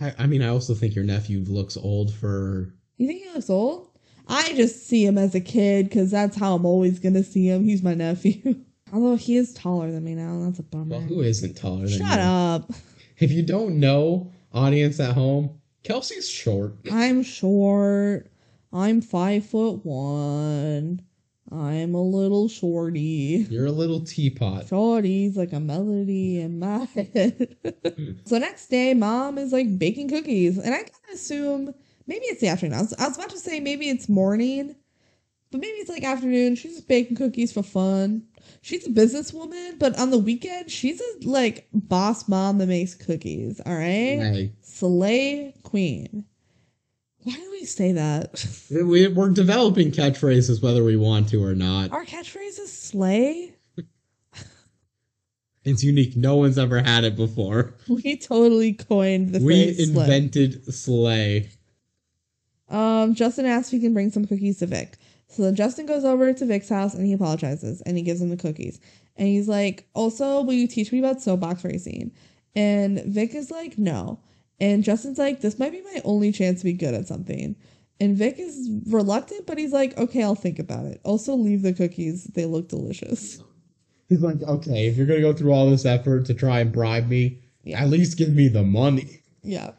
I, 0.00 0.14
I 0.18 0.26
mean, 0.26 0.42
I 0.42 0.48
also 0.48 0.74
think 0.74 0.94
your 0.94 1.04
nephew 1.04 1.44
looks 1.46 1.76
old 1.76 2.12
for. 2.12 2.74
You 2.96 3.06
think 3.06 3.22
he 3.24 3.30
looks 3.30 3.50
old? 3.50 3.88
I 4.28 4.54
just 4.54 4.86
see 4.86 5.04
him 5.04 5.18
as 5.18 5.34
a 5.34 5.40
kid 5.40 5.88
because 5.88 6.10
that's 6.10 6.36
how 6.36 6.54
I'm 6.54 6.64
always 6.64 6.98
gonna 6.98 7.24
see 7.24 7.48
him. 7.48 7.64
He's 7.64 7.82
my 7.82 7.94
nephew. 7.94 8.56
Although 8.92 9.16
he 9.16 9.36
is 9.36 9.54
taller 9.54 9.90
than 9.90 10.04
me 10.04 10.14
now, 10.14 10.44
that's 10.44 10.58
a 10.58 10.62
bummer. 10.62 10.96
Well, 10.96 11.00
who 11.00 11.22
isn't 11.22 11.56
taller 11.56 11.86
than 11.88 11.98
Shut 11.98 12.18
you? 12.18 12.24
up. 12.24 12.72
If 13.18 13.32
you 13.32 13.42
don't 13.42 13.80
know, 13.80 14.32
audience 14.54 15.00
at 15.00 15.14
home, 15.14 15.60
Kelsey's 15.82 16.28
short. 16.28 16.74
I'm 16.90 17.22
short. 17.22 18.30
I'm 18.72 19.00
five 19.00 19.44
foot 19.46 19.84
one. 19.84 21.02
I'm 21.50 21.94
a 21.94 22.02
little 22.02 22.48
shorty. 22.48 23.46
You're 23.50 23.66
a 23.66 23.72
little 23.72 24.00
teapot. 24.00 24.68
Shorty's 24.68 25.36
like 25.36 25.52
a 25.52 25.60
melody 25.60 26.40
in 26.40 26.58
my 26.58 26.84
head. 26.94 27.56
so 28.24 28.38
next 28.38 28.68
day, 28.68 28.94
mom 28.94 29.36
is 29.36 29.52
like 29.52 29.78
baking 29.78 30.08
cookies, 30.08 30.56
and 30.56 30.74
I 30.74 30.78
kind 30.78 30.90
of 31.08 31.14
assume 31.14 31.74
maybe 32.06 32.24
it's 32.26 32.40
the 32.40 32.48
afternoon. 32.48 32.78
I 32.78 32.82
was, 32.82 32.94
I 32.94 33.08
was 33.08 33.18
about 33.18 33.30
to 33.30 33.38
say 33.38 33.60
maybe 33.60 33.90
it's 33.90 34.08
morning, 34.08 34.74
but 35.50 35.60
maybe 35.60 35.76
it's 35.76 35.90
like 35.90 36.04
afternoon. 36.04 36.54
She's 36.54 36.76
just 36.76 36.88
baking 36.88 37.16
cookies 37.16 37.52
for 37.52 37.62
fun. 37.62 38.22
She's 38.60 38.86
a 38.86 38.90
businesswoman, 38.90 39.78
but 39.78 39.98
on 39.98 40.10
the 40.10 40.18
weekend, 40.18 40.70
she's 40.70 41.00
a 41.00 41.28
like 41.28 41.68
boss 41.72 42.28
mom 42.28 42.58
that 42.58 42.66
makes 42.68 42.94
cookies. 42.94 43.60
All 43.64 43.74
right, 43.74 43.82
Hey, 44.20 44.52
slay 44.62 45.54
queen. 45.62 46.24
Why 47.24 47.34
do 47.34 47.50
we 47.52 47.64
say 47.64 47.92
that? 47.92 48.44
we, 48.70 49.06
we're 49.08 49.30
developing 49.30 49.90
catchphrases 49.92 50.62
whether 50.62 50.82
we 50.82 50.96
want 50.96 51.28
to 51.30 51.44
or 51.44 51.54
not. 51.54 51.92
Our 51.92 52.04
catchphrase 52.04 52.58
is 52.58 52.72
slay. 52.72 53.54
It's 55.64 55.84
unique. 55.84 56.16
No 56.16 56.34
one's 56.36 56.58
ever 56.58 56.82
had 56.82 57.04
it 57.04 57.14
before. 57.14 57.74
We 57.88 58.16
totally 58.16 58.72
coined 58.72 59.32
the 59.32 59.38
We 59.38 59.74
phrase 59.74 59.92
slay. 59.92 60.02
invented 60.02 60.74
slay. 60.74 61.50
Um, 62.68 63.14
Justin 63.14 63.46
asked 63.46 63.72
if 63.72 63.80
he 63.80 63.86
can 63.86 63.94
bring 63.94 64.10
some 64.10 64.24
cookies 64.24 64.58
to 64.58 64.66
Vic. 64.66 64.96
So 65.32 65.42
then 65.42 65.54
Justin 65.54 65.86
goes 65.86 66.04
over 66.04 66.32
to 66.32 66.44
Vic's 66.46 66.68
house 66.68 66.94
and 66.94 67.06
he 67.06 67.12
apologizes 67.14 67.80
and 67.82 67.96
he 67.96 68.02
gives 68.02 68.20
him 68.20 68.28
the 68.28 68.36
cookies. 68.36 68.80
And 69.16 69.28
he's 69.28 69.48
like, 69.48 69.88
Also, 69.94 70.42
will 70.42 70.52
you 70.52 70.66
teach 70.66 70.92
me 70.92 70.98
about 70.98 71.22
soapbox 71.22 71.64
racing? 71.64 72.12
And 72.54 73.02
Vic 73.06 73.34
is 73.34 73.50
like, 73.50 73.78
No. 73.78 74.20
And 74.60 74.84
Justin's 74.84 75.18
like, 75.18 75.40
This 75.40 75.58
might 75.58 75.72
be 75.72 75.82
my 75.82 76.00
only 76.04 76.32
chance 76.32 76.60
to 76.60 76.64
be 76.64 76.74
good 76.74 76.94
at 76.94 77.08
something. 77.08 77.56
And 78.00 78.16
Vic 78.16 78.36
is 78.38 78.68
reluctant, 78.88 79.46
but 79.46 79.56
he's 79.58 79.72
like, 79.72 79.96
Okay, 79.98 80.22
I'll 80.22 80.34
think 80.34 80.58
about 80.58 80.84
it. 80.84 81.00
Also, 81.04 81.34
leave 81.34 81.62
the 81.62 81.72
cookies. 81.72 82.24
They 82.24 82.44
look 82.46 82.68
delicious. 82.68 83.42
He's 84.08 84.20
like, 84.20 84.42
okay, 84.42 84.88
if 84.88 84.98
you're 84.98 85.06
gonna 85.06 85.22
go 85.22 85.32
through 85.32 85.52
all 85.52 85.70
this 85.70 85.86
effort 85.86 86.26
to 86.26 86.34
try 86.34 86.60
and 86.60 86.70
bribe 86.70 87.08
me, 87.08 87.38
Yeah. 87.64 87.82
at 87.82 87.88
least 87.88 88.18
give 88.18 88.34
me 88.34 88.48
the 88.48 88.62
money. 88.62 89.20
Yeah. 89.42 89.70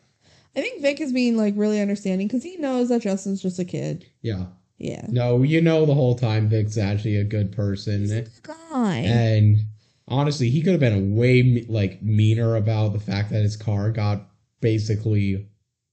I 0.56 0.62
think 0.62 0.82
Vic 0.82 1.00
is 1.02 1.14
being 1.14 1.38
like 1.38 1.54
really 1.56 1.80
understanding 1.80 2.28
because 2.28 2.42
he 2.44 2.58
knows 2.58 2.90
that 2.90 3.04
Justin's 3.04 3.42
just 3.44 3.60
a 3.60 3.66
kid. 3.66 4.08
Yeah. 4.24 4.46
Yeah. 4.78 5.06
No, 5.10 5.44
you 5.44 5.62
know 5.62 5.86
the 5.86 5.94
whole 5.94 6.16
time 6.16 6.50
Vic's 6.50 6.78
actually 6.78 7.18
a 7.18 7.24
good 7.24 7.52
person, 7.52 8.28
Guy. 8.42 8.98
and 8.98 9.60
honestly, 10.08 10.50
he 10.50 10.62
could 10.62 10.72
have 10.74 10.80
been 10.80 11.16
way 11.16 11.66
like 11.70 12.02
meaner 12.02 12.56
about 12.56 12.94
the 12.94 13.00
fact 13.00 13.30
that 13.32 13.42
his 13.44 13.56
car 13.56 13.92
got 13.92 14.28
basically 14.62 15.48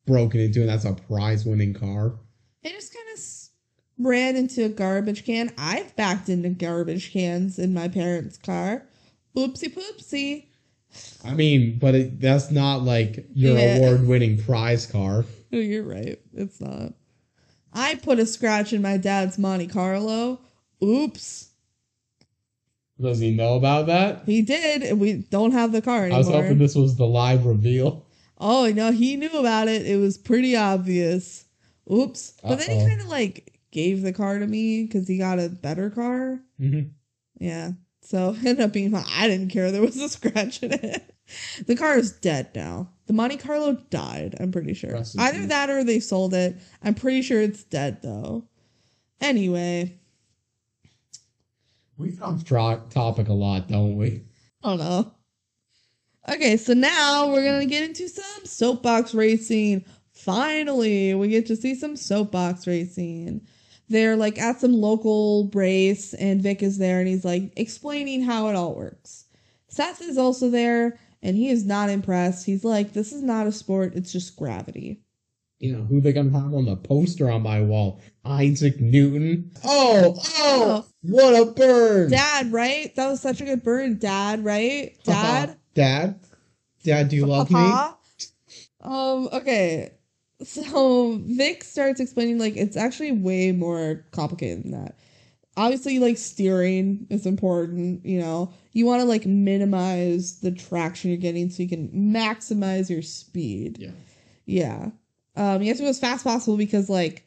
broken 0.06 0.40
into, 0.40 0.60
and 0.60 0.68
that's 0.68 0.84
a 0.84 0.94
prize-winning 0.94 1.74
car. 1.74 2.14
It 2.62 2.72
just 2.72 2.92
kind 2.92 3.06
of 3.16 4.06
ran 4.06 4.34
into 4.36 4.64
a 4.64 4.68
garbage 4.68 5.24
can. 5.24 5.52
I've 5.58 5.94
backed 5.94 6.28
into 6.28 6.48
garbage 6.48 7.12
cans 7.12 7.58
in 7.58 7.72
my 7.74 7.86
parents' 7.88 8.38
car. 8.38 8.86
Oopsie 9.36 9.72
poopsie. 9.72 10.46
I 11.24 11.34
mean, 11.34 11.78
but 11.78 11.94
it, 11.94 12.20
that's 12.20 12.50
not 12.50 12.82
like 12.82 13.24
your 13.34 13.56
Yeah. 13.56 13.76
award-winning 13.76 14.42
prize 14.42 14.86
car. 14.86 15.24
Oh, 15.52 15.56
you're 15.56 15.84
right. 15.84 16.18
It's 16.34 16.60
not. 16.60 16.94
I 17.72 17.94
put 17.96 18.18
a 18.18 18.26
scratch 18.26 18.72
in 18.72 18.82
my 18.82 18.96
dad's 18.96 19.38
Monte 19.38 19.68
Carlo. 19.68 20.40
Oops. 20.82 21.48
Does 23.00 23.18
he 23.18 23.30
know 23.34 23.54
about 23.56 23.86
that? 23.86 24.22
He 24.26 24.42
did, 24.42 24.82
and 24.82 25.00
we 25.00 25.14
don't 25.30 25.52
have 25.52 25.72
the 25.72 25.80
car 25.80 26.00
anymore. 26.04 26.16
I 26.16 26.18
was 26.18 26.28
hoping 26.28 26.58
this 26.58 26.74
was 26.74 26.96
the 26.96 27.06
live 27.06 27.46
reveal. 27.46 28.04
oh, 28.38 28.70
no, 28.74 28.90
he 28.92 29.16
knew 29.16 29.30
about 29.38 29.68
it. 29.68 29.86
It 29.86 29.96
was 29.96 30.18
pretty 30.18 30.54
obvious. 30.56 31.44
Oops. 31.90 32.34
But 32.42 32.58
then 32.58 32.70
he 32.78 32.86
kind 32.86 33.00
of 33.00 33.08
like 33.08 33.58
gave 33.70 34.02
the 34.02 34.12
car 34.12 34.38
to 34.38 34.46
me 34.46 34.84
because 34.84 35.08
he 35.08 35.18
got 35.18 35.38
a 35.38 35.48
better 35.48 35.90
car. 35.90 36.40
Mhm. 36.60 36.90
Yeah. 37.38 37.72
So 38.02 38.34
ended 38.44 38.60
up 38.60 38.72
being. 38.72 38.94
I 38.94 39.28
didn't 39.28 39.48
care 39.50 39.70
there 39.70 39.80
was 39.82 39.96
a 39.96 40.08
scratch 40.08 40.62
in 40.62 40.72
it. 40.72 41.14
The 41.66 41.76
car 41.76 41.96
is 41.96 42.12
dead 42.12 42.50
now. 42.54 42.90
The 43.10 43.14
Monte 43.14 43.38
Carlo 43.38 43.72
died, 43.90 44.36
I'm 44.38 44.52
pretty 44.52 44.72
sure. 44.72 44.92
Rest 44.92 45.16
in 45.16 45.20
Either 45.20 45.38
peace. 45.40 45.48
that 45.48 45.68
or 45.68 45.82
they 45.82 45.98
sold 45.98 46.32
it. 46.32 46.56
I'm 46.80 46.94
pretty 46.94 47.22
sure 47.22 47.40
it's 47.42 47.64
dead 47.64 48.02
though. 48.02 48.44
Anyway, 49.20 49.98
We 51.98 52.10
get 52.12 52.22
off 52.22 52.44
tra- 52.44 52.84
topic 52.88 53.26
a 53.26 53.32
lot, 53.32 53.66
don't 53.66 53.96
we? 53.96 54.22
Oh, 54.62 54.74
I 54.74 54.76
don't 54.76 54.78
know. 54.78 55.12
Okay, 56.28 56.56
so 56.56 56.72
now 56.72 57.32
we're 57.32 57.42
gonna 57.44 57.66
get 57.66 57.82
into 57.82 58.08
some 58.08 58.44
soapbox 58.46 59.12
racing. 59.12 59.84
Finally, 60.12 61.12
we 61.14 61.26
get 61.26 61.46
to 61.46 61.56
see 61.56 61.74
some 61.74 61.96
soapbox 61.96 62.64
racing. 62.68 63.40
They're 63.88 64.14
like 64.14 64.38
at 64.38 64.60
some 64.60 64.74
local 64.74 65.50
race, 65.52 66.14
and 66.14 66.40
Vic 66.40 66.62
is 66.62 66.78
there, 66.78 67.00
and 67.00 67.08
he's 67.08 67.24
like 67.24 67.54
explaining 67.56 68.22
how 68.22 68.46
it 68.46 68.54
all 68.54 68.76
works. 68.76 69.24
Seth 69.66 70.00
is 70.00 70.16
also 70.16 70.48
there, 70.48 70.96
and 71.22 71.36
he 71.36 71.48
is 71.48 71.64
not 71.64 71.90
impressed. 71.90 72.46
He's 72.46 72.64
like, 72.64 72.92
"This 72.92 73.12
is 73.12 73.22
not 73.22 73.46
a 73.46 73.52
sport; 73.52 73.94
it's 73.94 74.12
just 74.12 74.36
gravity." 74.36 75.00
You 75.58 75.76
know, 75.76 75.82
who 75.82 76.00
they 76.00 76.12
gonna 76.14 76.30
have 76.30 76.54
on 76.54 76.64
the 76.64 76.76
poster 76.76 77.30
on 77.30 77.42
my 77.42 77.60
wall? 77.60 78.00
Isaac 78.24 78.80
Newton. 78.80 79.50
Oh, 79.62 80.14
oh, 80.16 80.22
Oh. 80.42 80.86
what 81.02 81.34
a 81.34 81.50
burn! 81.52 82.10
Dad, 82.10 82.50
right? 82.50 82.94
That 82.96 83.08
was 83.08 83.20
such 83.20 83.40
a 83.40 83.44
good 83.44 83.62
burn. 83.62 83.98
Dad, 83.98 84.42
right? 84.44 84.96
Dad. 85.04 85.56
Dad? 85.74 86.18
Dad, 86.82 87.08
do 87.10 87.16
you 87.16 87.26
love 87.26 87.50
me? 87.50 87.72
Um, 88.80 89.28
okay. 89.34 89.90
So 90.42 91.20
Vic 91.26 91.62
starts 91.62 92.00
explaining 92.00 92.38
like 92.38 92.56
it's 92.56 92.76
actually 92.78 93.12
way 93.12 93.52
more 93.52 94.06
complicated 94.12 94.64
than 94.64 94.70
that. 94.70 94.98
Obviously, 95.60 95.98
like 95.98 96.16
steering 96.16 97.06
is 97.10 97.26
important, 97.26 98.06
you 98.06 98.18
know. 98.18 98.50
You 98.72 98.86
want 98.86 99.02
to 99.02 99.04
like 99.04 99.26
minimize 99.26 100.40
the 100.40 100.52
traction 100.52 101.10
you're 101.10 101.18
getting 101.18 101.50
so 101.50 101.62
you 101.62 101.68
can 101.68 101.90
maximize 101.90 102.88
your 102.88 103.02
speed. 103.02 103.76
Yeah. 103.78 103.90
Yeah. 104.46 104.90
Um, 105.36 105.60
you 105.60 105.68
have 105.68 105.76
to 105.76 105.82
go 105.82 105.90
as 105.90 106.00
fast 106.00 106.24
as 106.24 106.32
possible 106.32 106.56
because 106.56 106.88
like 106.88 107.26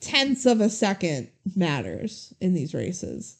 tenths 0.00 0.44
of 0.44 0.60
a 0.60 0.68
second 0.68 1.30
matters 1.56 2.34
in 2.42 2.52
these 2.52 2.74
races. 2.74 3.38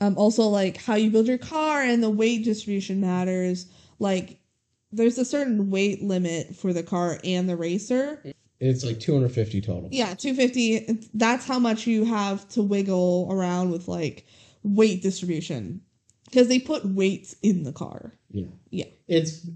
Um, 0.00 0.18
also 0.18 0.42
like 0.48 0.78
how 0.78 0.96
you 0.96 1.08
build 1.08 1.28
your 1.28 1.38
car 1.38 1.80
and 1.80 2.02
the 2.02 2.10
weight 2.10 2.42
distribution 2.42 3.00
matters. 3.00 3.66
Like 4.00 4.40
there's 4.90 5.16
a 5.16 5.24
certain 5.24 5.70
weight 5.70 6.02
limit 6.02 6.56
for 6.56 6.72
the 6.72 6.82
car 6.82 7.20
and 7.22 7.48
the 7.48 7.56
racer. 7.56 8.20
It's 8.60 8.84
like 8.84 9.00
250 9.00 9.60
total. 9.60 9.88
Yeah, 9.92 10.14
250. 10.14 11.08
That's 11.14 11.46
how 11.46 11.58
much 11.58 11.86
you 11.86 12.04
have 12.04 12.48
to 12.50 12.62
wiggle 12.62 13.28
around 13.30 13.70
with 13.70 13.86
like 13.88 14.26
weight 14.62 15.02
distribution 15.02 15.82
because 16.24 16.48
they 16.48 16.58
put 16.58 16.84
weights 16.84 17.34
in 17.42 17.64
the 17.64 17.72
car. 17.72 18.12
Yeah. 18.30 18.46
Yeah. 18.70 18.86
It's 19.08 19.46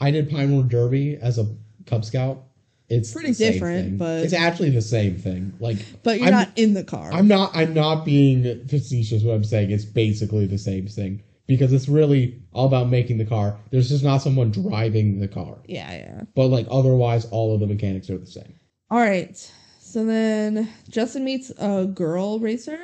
I 0.00 0.10
did 0.10 0.30
Pinewood 0.30 0.68
Derby 0.68 1.16
as 1.16 1.38
a 1.38 1.46
Cub 1.86 2.04
Scout. 2.04 2.44
It's 2.88 3.12
Pretty 3.12 3.32
different, 3.32 3.98
but- 3.98 4.24
it's 4.24 4.32
actually 4.32 4.70
the 4.70 4.82
same 4.82 5.16
thing. 5.16 5.52
Like 5.60 5.78
But 6.02 6.18
you're 6.18 6.26
I'm- 6.26 6.34
not 6.34 6.50
in 6.56 6.74
the 6.74 6.84
car. 6.84 7.10
I'm 7.12 7.28
not 7.28 7.56
I'm 7.56 7.72
not 7.72 8.04
being 8.04 8.66
facetious 8.66 9.22
when 9.22 9.34
I'm 9.36 9.44
saying 9.44 9.70
it's 9.70 9.84
basically 9.84 10.46
the 10.46 10.58
same 10.58 10.86
thing. 10.86 11.22
Because 11.50 11.72
it's 11.72 11.88
really 11.88 12.40
all 12.52 12.66
about 12.66 12.88
making 12.90 13.18
the 13.18 13.24
car. 13.24 13.58
There's 13.72 13.88
just 13.88 14.04
not 14.04 14.18
someone 14.18 14.52
driving 14.52 15.18
the 15.18 15.26
car. 15.26 15.58
yeah, 15.66 15.90
yeah. 15.92 16.22
But 16.36 16.46
like 16.46 16.66
otherwise 16.70 17.24
all 17.32 17.52
of 17.52 17.58
the 17.58 17.66
mechanics 17.66 18.08
are 18.08 18.18
the 18.18 18.24
same. 18.24 18.54
All 18.88 19.00
right. 19.00 19.36
So 19.80 20.04
then 20.04 20.68
Justin 20.88 21.24
meets 21.24 21.50
a 21.58 21.86
girl 21.86 22.38
racer. 22.38 22.78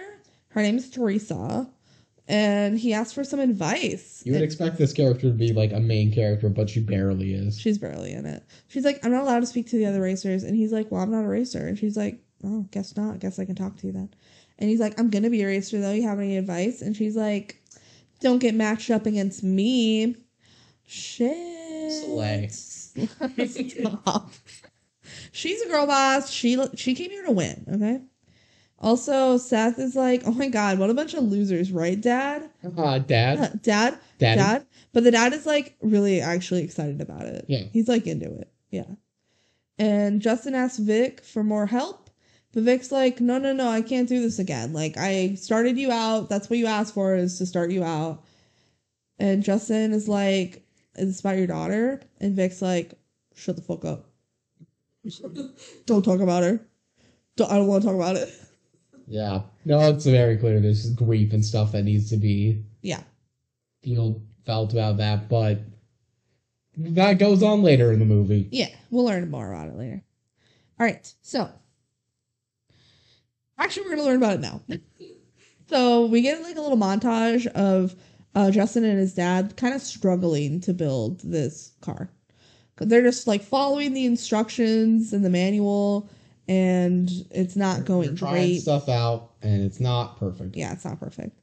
Her 0.49 0.63
name 0.63 0.79
is 0.79 0.91
Teresa. 0.91 1.71
And 2.27 2.77
he 2.77 2.93
asks 2.93 3.13
for 3.13 3.23
some 3.23 3.39
advice. 3.39 4.25
You 4.27 4.33
would 4.33 4.43
expect 4.43 4.79
this 4.79 4.93
character 4.93 5.29
to 5.29 5.33
be 5.33 5.53
like 5.53 5.73
a 5.73 5.79
main 5.79 6.13
character, 6.13 6.49
but 6.49 6.69
she 6.69 6.81
barely 6.81 7.35
is. 7.35 7.57
she's 7.57 7.79
barely 7.79 8.15
in 8.15 8.27
it. 8.27 8.43
She's 8.67 8.85
like, 8.85 8.99
I'm 9.05 9.13
not 9.13 9.23
allowed 9.23 9.41
to 9.41 9.47
speak 9.47 9.69
to 9.69 9.77
the 9.77 9.87
other 9.87 10.01
racers. 10.01 10.43
And 10.43 10.57
he's 10.57 10.73
like, 10.73 10.91
Well, 10.91 11.03
I'm 11.03 11.13
not 11.13 11.25
a 11.25 11.29
racer. 11.29 11.69
And 11.69 11.79
she's 11.79 11.97
like, 11.97 12.19
Oh, 12.43 12.67
guess 12.73 12.97
not. 12.97 13.21
Guess 13.21 13.39
I 13.39 13.45
can 13.45 13.55
talk 13.55 13.77
to 13.77 13.87
you 13.87 13.93
then. 13.93 14.11
And 14.59 14.69
he's 14.69 14.81
like, 14.81 14.99
I'm 14.99 15.09
going 15.09 15.23
to 15.23 15.31
be 15.31 15.43
a 15.43 15.47
racer 15.47 15.81
though. 15.81 15.93
You 15.93 16.03
have 16.09 16.19
any 16.19 16.37
advice? 16.37 16.83
And 16.83 16.97
she's 16.97 17.15
like, 17.15 17.63
Don't 18.21 18.39
get 18.39 18.55
matched 18.55 18.91
up 18.91 19.07
against 19.07 19.43
me. 19.43 20.17
Shit. 20.87 21.93
Slay. 21.93 22.49
Stop. 22.49 24.31
She's 25.33 25.63
a 25.63 25.69
girl 25.69 25.87
boss. 25.87 26.31
She 26.31 26.59
she 26.77 26.95
came 26.95 27.11
here 27.11 27.27
to 27.27 27.33
win. 27.33 27.65
Okay. 27.73 28.01
Also, 28.79 29.39
Seth 29.39 29.79
is 29.79 29.97
like, 29.97 30.23
oh 30.27 30.33
my 30.33 30.49
god, 30.49 30.79
what 30.79 30.91
a 30.91 30.95
bunch 30.95 31.15
of 31.15 31.25
losers, 31.25 31.73
right, 31.73 31.99
Dad? 31.99 32.51
Uh, 32.63 32.99
Dad, 32.99 33.63
Dad, 33.63 33.99
Daddy. 34.19 34.41
Dad. 34.41 34.67
But 34.93 35.05
the 35.05 35.11
dad 35.11 35.33
is 35.33 35.47
like 35.47 35.77
really 35.81 36.21
actually 36.21 36.63
excited 36.63 37.01
about 37.01 37.23
it. 37.23 37.47
Yeah. 37.49 37.65
He's 37.73 37.89
like 37.89 38.07
into 38.07 38.27
it. 38.27 38.51
Yeah. 38.71 38.85
And 39.79 40.21
Justin 40.21 40.55
asks 40.55 40.79
Vic 40.79 41.23
for 41.23 41.43
more 41.43 41.67
help. 41.67 42.06
But 42.57 42.65
Vic's 42.65 42.91
like, 42.91 43.21
no, 43.21 43.37
no, 43.37 43.53
no, 43.53 43.69
I 43.69 43.83
can't 43.83 44.09
do 44.09 44.19
this 44.23 44.39
again. 44.39 44.73
Like, 44.73 44.97
I 44.97 45.35
started 45.35 45.77
you 45.77 45.93
out. 45.93 46.31
That's 46.31 46.49
what 46.49 46.59
you 46.59 46.65
asked 46.65 46.95
for 46.95 47.15
is 47.15 47.37
to 47.37 47.45
start 47.45 47.71
you 47.71 47.85
out. 47.85 48.25
And 49.19 49.43
Justin 49.43 49.93
is 49.93 50.09
like, 50.09 50.67
is 50.95 51.09
this 51.09 51.21
about 51.21 51.37
your 51.37 51.49
daughter? 51.49 52.01
And 52.19 52.35
Vic's 52.35 52.63
like, 52.63 52.95
shut 53.35 53.57
the 53.57 53.63
fuck 53.63 53.85
up. 53.85 54.07
don't 55.85 56.03
talk 56.03 56.21
about 56.21 56.45
her. 56.45 56.67
Don't, 57.37 57.53
I 57.53 57.57
don't 57.57 57.67
want 57.67 57.83
to 57.83 57.89
talk 57.89 57.95
about 57.95 58.17
it. 58.17 58.35
Yeah. 59.07 59.43
No, 59.67 59.79
it's 59.91 60.07
very 60.07 60.39
clear 60.39 60.59
there's 60.59 60.89
grief 60.95 61.35
and 61.35 61.45
stuff 61.45 61.73
that 61.73 61.83
needs 61.83 62.09
to 62.09 62.17
be 62.17 62.65
Yeah. 62.81 63.03
feel 63.83 64.23
felt 64.47 64.73
about 64.73 64.97
that, 64.97 65.29
but 65.29 65.61
that 66.79 67.19
goes 67.19 67.43
on 67.43 67.63
later 67.63 67.93
in 67.93 67.99
the 67.99 68.07
movie. 68.07 68.49
Yeah, 68.51 68.71
we'll 68.91 69.05
learn 69.05 69.31
more 69.31 69.53
about 69.53 69.69
it 69.69 69.77
later. 69.77 70.03
All 70.81 70.87
right, 70.87 71.13
so 71.21 71.51
actually, 73.59 73.85
we're 73.85 73.91
gonna 73.97 74.05
learn 74.05 74.17
about 74.17 74.35
it 74.35 74.41
now. 74.41 74.61
so 75.69 76.07
we 76.07 76.21
get 76.23 76.43
like 76.43 76.57
a 76.57 76.61
little 76.61 76.79
montage 76.79 77.47
of 77.49 77.95
uh, 78.35 78.51
Justin 78.51 78.85
and 78.85 78.99
his 78.99 79.15
dad 79.15 79.57
kind 79.57 79.75
of 79.75 79.81
struggling 79.81 80.61
to 80.61 80.75
build 80.75 81.21
this 81.21 81.73
car. 81.81 82.11
They're 82.79 83.03
just 83.03 83.27
like 83.27 83.43
following 83.43 83.95
the 83.95 84.05
instructions 84.05 85.13
and 85.15 85.25
the 85.25 85.31
manual, 85.31 86.11
and 86.47 87.11
it's 87.31 87.57
not 87.57 87.87
going 87.87 88.09
You're 88.09 88.17
trying 88.17 88.33
great. 88.35 88.61
stuff 88.61 88.89
out, 88.91 89.31
and 89.43 89.63
it's 89.63 89.81
not 89.81 90.19
perfect. 90.19 90.55
Yeah, 90.57 90.73
it's 90.73 90.85
not 90.85 91.01
perfect. 91.01 91.41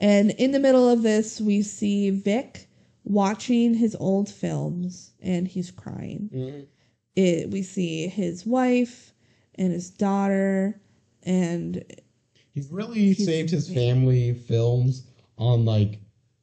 And 0.00 0.32
in 0.32 0.50
the 0.50 0.58
middle 0.58 0.88
of 0.88 1.02
this, 1.02 1.40
we 1.40 1.62
see 1.62 2.10
Vic 2.10 2.66
watching 3.04 3.74
his 3.74 3.94
old 4.00 4.28
films, 4.28 5.12
and 5.22 5.46
he's 5.46 5.70
crying 5.70 6.30
Mhm. 6.34 6.66
it 7.14 7.50
we 7.50 7.62
see 7.62 8.08
his 8.08 8.44
wife 8.44 9.14
and 9.54 9.72
his 9.72 9.90
daughter 9.90 10.80
and 11.24 11.84
He's 12.54 12.70
really 12.70 12.98
He's- 13.12 13.24
saved 13.24 13.50
his 13.50 13.68
family 13.68 14.32
films 14.34 15.02
on 15.38 15.64
like 15.64 15.98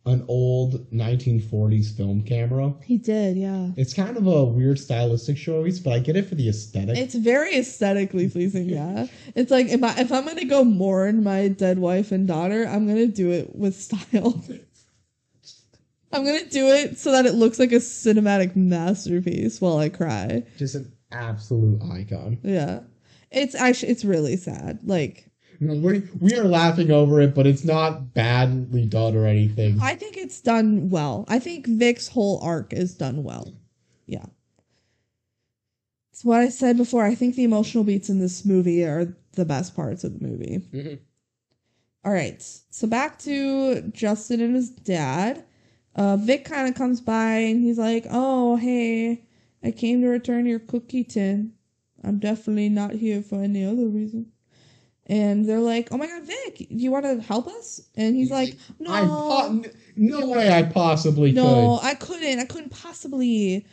an 0.07 0.25
old 0.27 0.89
1940s 0.91 1.95
film 1.95 2.23
camera. 2.23 2.73
he 2.83 2.97
did 2.97 3.37
yeah 3.37 3.69
It's 3.77 3.93
kind 3.93 4.17
of 4.17 4.25
a 4.25 4.43
weird 4.43 4.79
stylistic 4.79 5.37
choice, 5.37 5.77
but 5.77 5.93
I 5.93 5.99
get 5.99 6.15
it 6.15 6.27
for 6.27 6.33
the 6.33 6.49
aesthetic. 6.49 6.97
it's 6.97 7.13
very 7.13 7.55
aesthetically 7.55 8.27
pleasing 8.27 8.67
yeah 8.67 9.05
it's 9.35 9.51
like 9.51 9.67
if, 9.67 9.83
I, 9.83 9.99
if 9.99 10.11
i'm 10.11 10.25
gonna 10.25 10.45
go 10.45 10.63
mourn 10.63 11.23
my 11.23 11.47
dead 11.49 11.77
wife 11.77 12.11
and 12.11 12.27
daughter 12.27 12.65
i'm 12.67 12.87
gonna 12.87 13.05
do 13.05 13.29
it 13.31 13.55
with 13.55 13.75
style 13.75 14.43
i'm 16.11 16.25
gonna 16.25 16.45
do 16.45 16.67
it 16.67 16.97
so 16.97 17.11
that 17.11 17.25
it 17.27 17.33
looks 17.35 17.59
like 17.59 17.71
a 17.71 17.75
cinematic 17.75 18.55
masterpiece 18.55 19.61
while 19.61 19.77
i 19.77 19.87
cry 19.89 20.43
Just 20.57 20.75
an 20.75 20.91
absolute 21.11 21.79
icon. 21.91 22.39
yeah 22.43 22.79
it's 23.31 23.55
actually 23.55 23.91
it's 23.91 24.05
really 24.05 24.35
sad 24.37 24.79
like 24.83 25.29
You 25.59 25.73
we 25.81 26.03
we 26.19 26.33
are 26.35 26.43
laughing 26.43 26.91
over 26.91 27.21
it, 27.21 27.33
but 27.35 27.47
it's 27.47 27.63
not 27.63 28.13
badly 28.13 28.85
done 28.85 29.15
or 29.15 29.25
anything. 29.25 29.79
I 29.81 29.95
think 29.95 30.17
it's 30.17 30.41
done 30.41 30.89
well. 30.89 31.25
I 31.27 31.39
think 31.39 31.67
Vic's 31.67 32.07
whole 32.09 32.39
arc 32.41 32.73
is 32.73 32.93
done 32.95 33.23
well. 33.23 33.53
Yeah. 34.05 34.25
It's 36.11 36.25
what 36.25 36.41
I 36.41 36.49
said 36.49 36.77
before. 36.77 37.05
I 37.05 37.15
think 37.15 37.35
the 37.35 37.43
emotional 37.43 37.83
beats 37.83 38.09
in 38.09 38.19
this 38.19 38.43
movie 38.45 38.83
are 38.83 39.15
the 39.33 39.45
best 39.45 39.75
parts 39.75 40.03
of 40.03 40.19
the 40.19 40.27
movie. 40.27 40.59
Mhm. 40.73 40.99
All 42.03 42.11
right. 42.11 42.41
So 42.71 42.87
back 42.87 43.19
to 43.19 43.81
Justin 43.91 44.41
and 44.41 44.55
his 44.55 44.69
dad. 44.69 45.45
Uh, 45.95 46.17
Vic 46.17 46.45
kind 46.45 46.67
of 46.67 46.75
comes 46.75 47.01
by 47.01 47.33
and 47.35 47.61
he's 47.61 47.77
like, 47.77 48.05
Oh, 48.09 48.55
hey, 48.55 49.23
I 49.63 49.71
came 49.71 50.01
to 50.01 50.07
return 50.07 50.45
your 50.45 50.59
cookie 50.59 51.03
tin. 51.03 51.53
I'm 52.03 52.19
definitely 52.19 52.69
not 52.69 52.91
here 52.91 53.21
for 53.21 53.41
any 53.41 53.65
other 53.65 53.87
reason. 53.87 54.31
And 55.07 55.47
they're 55.47 55.59
like, 55.59 55.89
"Oh 55.91 55.97
my 55.97 56.07
god, 56.07 56.23
Vic, 56.23 56.57
do 56.57 56.67
you 56.69 56.91
want 56.91 57.05
to 57.05 57.21
help 57.21 57.47
us?" 57.47 57.81
And 57.95 58.15
he's 58.15 58.31
like, 58.31 58.55
"No, 58.79 58.91
I 58.91 59.01
po- 59.01 59.63
no 59.95 60.29
way 60.29 60.51
I 60.51 60.63
possibly 60.63 61.31
no, 61.31 61.79
could. 61.81 61.87
I 61.87 61.95
couldn't. 61.95 62.39
I 62.39 62.45
couldn't 62.45 62.69
possibly." 62.69 63.65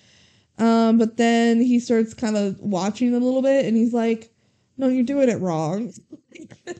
Um, 0.58 0.98
but 0.98 1.16
then 1.16 1.60
he 1.60 1.78
starts 1.78 2.14
kind 2.14 2.36
of 2.36 2.58
watching 2.60 3.12
them 3.12 3.22
a 3.22 3.24
little 3.24 3.42
bit, 3.42 3.66
and 3.66 3.76
he's 3.76 3.92
like, 3.92 4.32
"No, 4.76 4.88
you're 4.88 5.04
doing 5.04 5.28
it 5.28 5.40
wrong." 5.40 5.92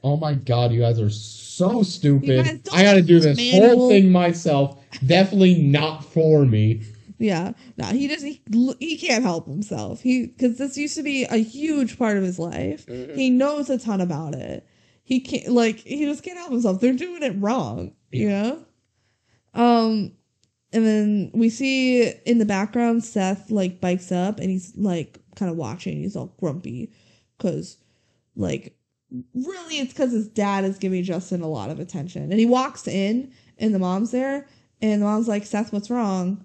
Oh 0.05 0.17
my 0.17 0.35
god, 0.35 0.71
you 0.71 0.81
guys 0.81 1.01
are 1.01 1.11
so 1.11 1.83
stupid. 1.83 2.29
You 2.29 2.43
guys 2.43 2.59
don't 2.61 2.77
I 2.77 2.83
gotta 2.85 3.03
do 3.03 3.19
this 3.19 3.37
manual. 3.37 3.77
whole 3.77 3.89
thing 3.89 4.11
myself. 4.13 4.79
Definitely 5.05 5.63
not 5.63 6.05
for 6.05 6.45
me. 6.45 6.83
Yeah, 7.19 7.53
no, 7.77 7.87
he 7.87 8.07
just 8.07 8.25
he, 8.25 8.41
he 8.79 8.97
can't 8.97 9.25
help 9.25 9.47
himself. 9.47 10.01
He 10.01 10.27
because 10.27 10.59
this 10.59 10.77
used 10.77 10.95
to 10.97 11.03
be 11.03 11.25
a 11.25 11.37
huge 11.39 11.99
part 11.99 12.17
of 12.17 12.23
his 12.23 12.39
life. 12.39 12.87
Mhm. 12.87 13.17
He 13.17 13.29
knows 13.31 13.69
a 13.71 13.79
ton 13.79 14.01
about 14.01 14.35
it. 14.35 14.67
He 15.03 15.21
can't 15.21 15.49
like 15.53 15.79
he 15.81 16.05
just 16.05 16.23
can't 16.23 16.39
help 16.39 16.53
himself. 16.53 16.81
They're 16.81 16.93
doing 16.93 17.23
it 17.23 17.35
wrong, 17.39 17.93
you 18.13 18.29
know. 18.29 18.65
Um, 19.55 20.13
and 20.73 20.87
then 20.87 21.31
we 21.35 21.51
see 21.51 22.09
in 22.25 22.39
the 22.39 22.45
background 22.45 23.03
Seth 23.03 23.51
like 23.51 23.81
bikes 23.81 24.13
up 24.13 24.39
and 24.39 24.51
he's 24.51 24.77
like 24.77 25.19
kind 25.35 25.51
of 25.51 25.57
watching. 25.57 25.97
He's 25.99 26.15
all 26.15 26.35
grumpy 26.39 26.93
because 27.37 27.79
like 28.37 28.77
really 29.35 29.79
it's 29.79 29.93
because 29.93 30.13
his 30.13 30.29
dad 30.29 30.65
is 30.65 30.79
giving 30.79 31.03
Justin 31.03 31.41
a 31.43 31.49
lot 31.49 31.71
of 31.71 31.81
attention. 31.81 32.31
And 32.31 32.39
he 32.39 32.47
walks 32.47 32.87
in 32.87 33.33
and 33.59 33.75
the 33.75 33.79
mom's 33.79 34.11
there 34.11 34.47
and 34.81 35.01
the 35.03 35.07
mom's 35.07 35.27
like, 35.27 35.47
Seth, 35.47 35.73
what's 35.73 35.91
wrong? 35.91 36.45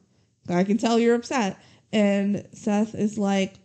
I 0.50 0.64
can 0.64 0.78
tell 0.78 1.00
you're 1.00 1.16
upset. 1.16 1.58
And 1.92 2.48
Seth 2.54 2.96
is 2.96 3.18
like, 3.18 3.56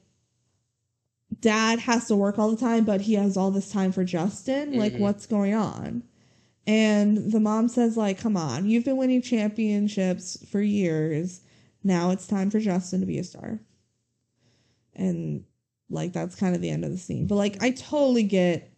Dad 1.41 1.79
has 1.81 2.09
to 2.09 2.17
work 2.17 2.39
all 2.39 2.51
the 2.51 2.57
time, 2.57 2.85
but 2.85 3.03
he 3.03 3.15
has 3.15 3.37
all 3.37 3.51
this 3.51 3.71
time 3.71 3.93
for 3.93 4.05
Justin. 4.05 4.77
Like, 4.79 4.95
Mhm. 4.95 5.01
what's 5.01 5.27
going 5.27 5.55
on? 5.55 6.03
And 6.67 7.33
the 7.33 7.41
mom 7.41 7.69
says, 7.69 7.97
like, 7.97 8.19
come 8.19 8.37
on, 8.37 8.69
you've 8.69 8.85
been 8.85 8.97
winning 8.97 9.23
championships 9.23 10.37
for 10.51 10.61
years. 10.61 11.41
Now 11.85 12.11
it's 12.11 12.27
time 12.27 12.51
for 12.51 12.61
Justin 12.61 13.01
to 13.01 13.07
be 13.07 13.19
a 13.19 13.25
star. 13.25 13.61
And 14.95 15.45
like 15.91 16.13
that's 16.13 16.35
kind 16.35 16.55
of 16.55 16.61
the 16.61 16.71
end 16.71 16.85
of 16.85 16.91
the 16.91 16.99
scene. 16.99 17.27
But 17.27 17.37
like 17.37 17.63
I 17.63 17.71
totally 17.71 18.25
get 18.25 18.71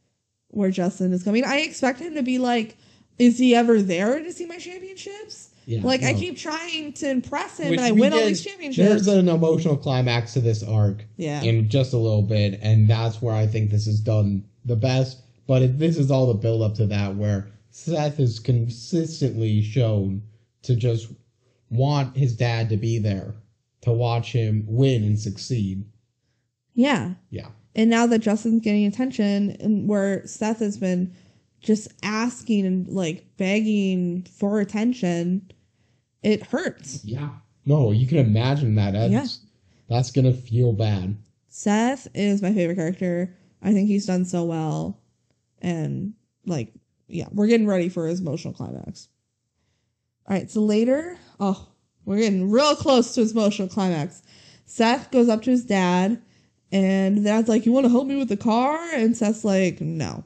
where 0.49 0.71
Justin 0.71 1.13
is 1.13 1.23
coming. 1.23 1.45
I 1.45 1.61
expect 1.61 1.99
him 2.01 2.15
to 2.15 2.23
be 2.23 2.39
like, 2.39 2.77
is 3.19 3.39
he 3.39 3.55
ever 3.55 3.81
there 3.83 4.21
to 4.21 4.33
see 4.33 4.47
my 4.47 4.59
championships? 4.59 5.50
Yeah, 5.66 5.81
Like 5.82 6.03
I 6.03 6.15
keep 6.15 6.37
trying 6.37 6.93
to 6.95 7.11
impress 7.11 7.61
him 7.61 7.70
Which 7.70 7.78
and 7.78 7.87
I 7.87 7.93
win 7.93 8.12
all 8.12 8.19
these 8.19 8.43
championships. 8.43 8.89
There's 8.89 9.07
an 9.07 9.28
emotional 9.28 9.77
climax 9.77 10.32
to 10.35 10.41
this 10.41 10.62
arc 10.62 11.05
yeah. 11.16 11.43
in 11.43 11.69
just 11.69 11.93
a 11.93 11.99
little 11.99 12.23
bit, 12.23 12.59
and 12.62 12.89
that's 12.89 13.20
where 13.23 13.35
I 13.35 13.47
think 13.47 13.70
this 13.70 13.87
is 13.87 14.01
done 14.01 14.45
the 14.65 14.77
best. 14.77 15.23
But 15.47 15.62
it, 15.62 15.78
this 15.78 15.97
is 15.97 16.11
all 16.11 16.27
the 16.27 16.35
build 16.35 16.62
up 16.62 16.74
to 16.77 16.87
that, 16.87 17.16
where 17.16 17.51
Seth 17.70 18.19
is 18.19 18.39
consistently 18.39 19.62
shown 19.62 20.23
to 20.62 20.77
just 20.77 21.12
want 21.70 22.16
his 22.16 22.37
dad 22.37 22.69
to 22.70 22.77
be 22.77 22.99
there 22.99 23.35
to 23.82 23.93
watch 23.93 24.32
him 24.32 24.65
win 24.66 25.03
and 25.05 25.19
succeed. 25.19 25.85
yeah. 26.74 27.15
Yeah. 27.31 27.49
And 27.74 27.89
now 27.89 28.07
that 28.07 28.19
Justin's 28.19 28.62
getting 28.62 28.85
attention 28.85 29.57
and 29.61 29.89
where 29.89 30.27
Seth 30.27 30.59
has 30.59 30.77
been 30.77 31.15
just 31.61 31.89
asking 32.03 32.66
and 32.66 32.89
like 32.89 33.27
begging 33.37 34.23
for 34.39 34.61
attention, 34.61 35.51
it 36.23 36.43
hurts. 36.45 37.05
Yeah. 37.05 37.31
No, 37.66 37.93
you 37.93 38.07
can 38.07 38.19
imagine 38.19 38.74
that. 38.77 38.93
That's, 38.95 39.12
Yeah. 39.12 39.27
that's 39.89 40.11
gonna 40.11 40.32
feel 40.32 40.73
bad. 40.73 41.16
Seth 41.49 42.09
is 42.15 42.43
my 42.43 42.53
favorite 42.55 42.77
character. 42.77 43.37
I 43.62 43.73
think 43.73 43.89
he's 43.89 44.07
done 44.07 44.24
so 44.24 44.45
well. 44.45 44.99
And 45.61 46.15
like, 46.47 46.73
yeah, 47.09 47.27
we're 47.32 47.49
getting 47.49 47.66
ready 47.66 47.89
for 47.89 48.07
his 48.07 48.20
emotional 48.20 48.55
climax. 48.55 49.09
All 50.27 50.37
right, 50.37 50.51
so 50.51 50.61
later, 50.62 51.19
oh, 51.41 51.69
we're 52.05 52.19
getting 52.19 52.51
real 52.51 52.77
close 52.77 53.15
to 53.15 53.20
his 53.20 53.32
emotional 53.32 53.69
climax. 53.69 54.23
Seth 54.65 55.11
goes 55.11 55.28
up 55.28 55.43
to 55.43 55.51
his 55.51 55.65
dad, 55.65 56.23
and 56.73 57.24
dad's 57.24 57.49
like, 57.49 57.66
You 57.66 57.73
want 57.73 57.85
to 57.85 57.91
help 57.91 58.07
me 58.07 58.16
with 58.16 58.28
the 58.28 58.37
car? 58.37 58.78
And 58.95 59.16
Seth's 59.16 59.45
like, 59.45 59.81
No. 59.81 60.24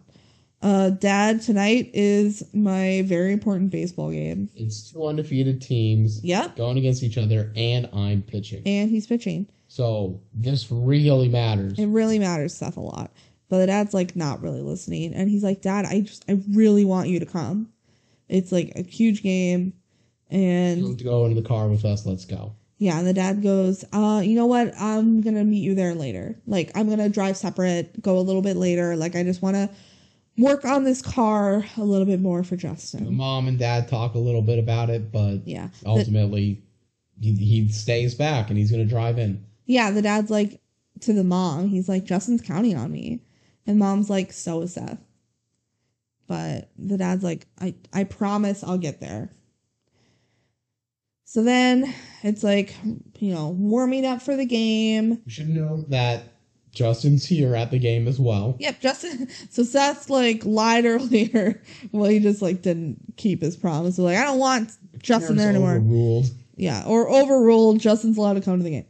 Uh, 0.63 0.91
dad, 0.91 1.43
tonight 1.43 1.91
is 1.93 2.43
my 2.55 3.03
very 3.05 3.33
important 3.33 3.71
baseball 3.71 4.11
game. 4.11 4.49
It's 4.57 4.91
two 4.91 5.07
undefeated 5.07 5.61
teams 5.61 6.25
Yep. 6.25 6.57
going 6.57 6.79
against 6.79 7.03
each 7.03 7.19
other, 7.19 7.53
and 7.55 7.89
I'm 7.93 8.23
pitching. 8.23 8.63
And 8.65 8.89
he's 8.91 9.07
pitching. 9.07 9.47
So 9.69 10.21
this 10.33 10.71
really 10.71 11.29
matters. 11.29 11.79
It 11.79 11.87
really 11.87 12.19
matters 12.19 12.53
to 12.53 12.59
Seth 12.65 12.77
a 12.77 12.81
lot. 12.81 13.13
But 13.51 13.59
the 13.59 13.67
dad's 13.67 13.93
like 13.93 14.17
not 14.17 14.41
really 14.41 14.63
listening. 14.63 15.13
And 15.13 15.29
he's 15.29 15.45
like, 15.45 15.61
Dad, 15.61 15.85
I 15.85 16.01
just 16.01 16.25
I 16.31 16.41
really 16.51 16.85
want 16.87 17.09
you 17.09 17.21
to 17.21 17.27
come. 17.27 17.69
It's 18.29 18.51
like 18.51 18.73
a 18.75 18.83
huge 18.83 19.23
game. 19.23 19.75
And 20.31 20.97
to 20.99 21.05
go 21.05 21.27
into 21.27 21.41
the 21.41 21.47
car 21.47 21.69
with 21.69 21.85
us. 21.85 22.07
Let's 22.07 22.25
go. 22.25 22.55
yeah, 22.79 22.99
and 22.99 23.07
the 23.07 23.13
dad 23.13 23.43
goes, 23.43 23.85
uh, 23.93 24.23
you 24.25 24.35
know 24.35 24.47
what? 24.47 24.73
I'm 24.81 25.21
gonna 25.21 25.45
meet 25.45 25.61
you 25.63 25.75
there 25.75 25.95
later. 25.95 26.41
Like 26.47 26.71
I'm 26.75 26.89
gonna 26.89 27.11
drive 27.11 27.37
separate, 27.37 28.01
go 28.01 28.19
a 28.19 28.21
little 28.23 28.43
bit 28.43 28.57
later. 28.57 28.97
Like 28.97 29.15
I 29.15 29.23
just 29.23 29.43
wanna 29.43 29.69
work 30.37 30.65
on 30.65 30.85
this 30.85 31.01
car 31.01 31.65
a 31.77 31.83
little 31.85 32.07
bit 32.07 32.21
more 32.21 32.43
for 32.43 32.57
The 32.57 32.63
Justin. 32.63 33.15
mom 33.15 33.47
and 33.49 33.59
dad 33.59 33.89
talk 33.89 34.15
a 34.15 34.19
little 34.19 34.43
bit 34.43 34.59
about 34.59 34.91
it, 34.91 35.13
but 35.13 35.47
Yeah. 35.47 35.69
The- 35.83 35.89
ultimately, 35.89 36.63
he, 37.21 37.33
he 37.35 37.69
stays 37.69 38.15
back 38.15 38.49
and 38.51 38.59
he's 38.59 38.71
going 38.71 38.83
to 38.83 38.89
drive 38.89 39.19
in. 39.19 39.45
yeah, 39.67 39.91
the 39.93 40.03
dad's 40.03 40.31
like 40.31 40.61
to 41.01 41.13
the 41.13 41.25
mom, 41.25 41.69
he's 41.69 41.89
like, 41.89 42.05
Justin's 42.05 42.41
counting 42.43 42.77
on 42.77 42.91
me. 42.91 43.21
And 43.67 43.79
mom's 43.79 44.11
like, 44.11 44.33
so 44.33 44.63
is 44.63 44.75
Seth. 44.75 44.99
But 46.27 46.71
the 46.79 46.97
dad's 46.99 47.23
like, 47.25 47.47
I, 47.61 47.75
I 47.93 48.05
promise 48.05 48.63
I'll 48.65 48.79
get 48.79 49.01
there. 49.01 49.31
So 51.25 51.43
then 51.43 51.93
it's 52.23 52.43
like, 52.45 52.75
you 53.19 53.33
know, 53.35 53.49
warming 53.49 54.07
up 54.07 54.23
for 54.23 54.37
the 54.37 54.45
game. 54.47 55.23
You 55.25 55.31
should 55.31 55.49
know 55.49 55.85
that 55.89 56.34
Justin's 56.75 57.25
here 57.25 57.55
at 57.55 57.71
the 57.71 57.79
game 57.79 58.07
as 58.09 58.19
well. 58.21 58.57
Yep, 58.59 58.81
Justin. 58.81 59.29
So 59.51 59.63
Seth 59.63 60.11
like 60.11 60.45
lied 60.45 60.85
earlier. 60.85 61.63
Well, 61.93 62.11
he 62.11 62.19
just 62.21 62.43
like 62.43 62.63
didn't 62.63 63.17
keep 63.17 63.41
his 63.43 63.57
promise. 63.57 63.97
So 63.97 64.03
like, 64.03 64.17
I 64.19 64.25
don't 64.25 64.39
want 64.39 64.73
Justin 64.99 65.37
there 65.37 65.51
anymore. 65.51 65.77
Overruled. 65.77 66.27
Yeah, 66.57 66.83
or 66.87 67.09
overruled. 67.09 67.81
Justin's 67.81 68.17
allowed 68.19 68.35
to 68.35 68.41
come 68.41 68.59
to 68.59 68.65
the 68.65 68.71
game. 68.71 68.87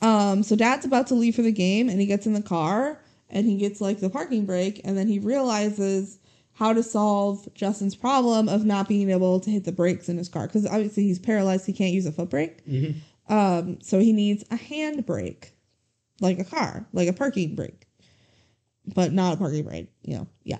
Um, 0.00 0.42
so 0.42 0.56
Dad's 0.56 0.84
about 0.84 1.06
to 1.08 1.14
leave 1.14 1.36
for 1.36 1.42
the 1.42 1.52
game, 1.52 1.88
and 1.88 2.00
he 2.00 2.06
gets 2.06 2.26
in 2.26 2.32
the 2.32 2.42
car, 2.42 3.00
and 3.30 3.46
he 3.46 3.56
gets 3.56 3.80
like 3.80 4.00
the 4.00 4.10
parking 4.10 4.46
brake, 4.46 4.80
and 4.84 4.96
then 4.98 5.08
he 5.08 5.18
realizes 5.18 6.18
how 6.54 6.72
to 6.72 6.82
solve 6.82 7.48
Justin's 7.54 7.94
problem 7.96 8.48
of 8.48 8.64
not 8.64 8.88
being 8.88 9.10
able 9.10 9.40
to 9.40 9.50
hit 9.50 9.64
the 9.64 9.72
brakes 9.72 10.08
in 10.08 10.18
his 10.18 10.28
car 10.28 10.46
because 10.46 10.66
obviously 10.66 11.04
he's 11.04 11.18
paralyzed. 11.18 11.66
He 11.66 11.72
can't 11.72 11.94
use 11.94 12.04
a 12.06 12.12
foot 12.12 12.30
brake. 12.30 12.64
Mhm. 12.66 12.96
Um, 13.28 13.78
so 13.80 14.00
he 14.00 14.12
needs 14.12 14.44
a 14.50 14.56
hand 14.56 15.06
brake, 15.06 15.52
like 16.22 16.38
a 16.38 16.44
car, 16.44 16.86
like 16.92 17.08
a 17.08 17.12
parking 17.12 17.54
brake, 17.54 17.86
but 18.94 19.12
not 19.12 19.34
a 19.34 19.36
parking 19.36 19.64
brake. 19.64 19.88
You 20.02 20.16
know, 20.18 20.28
yeah. 20.44 20.58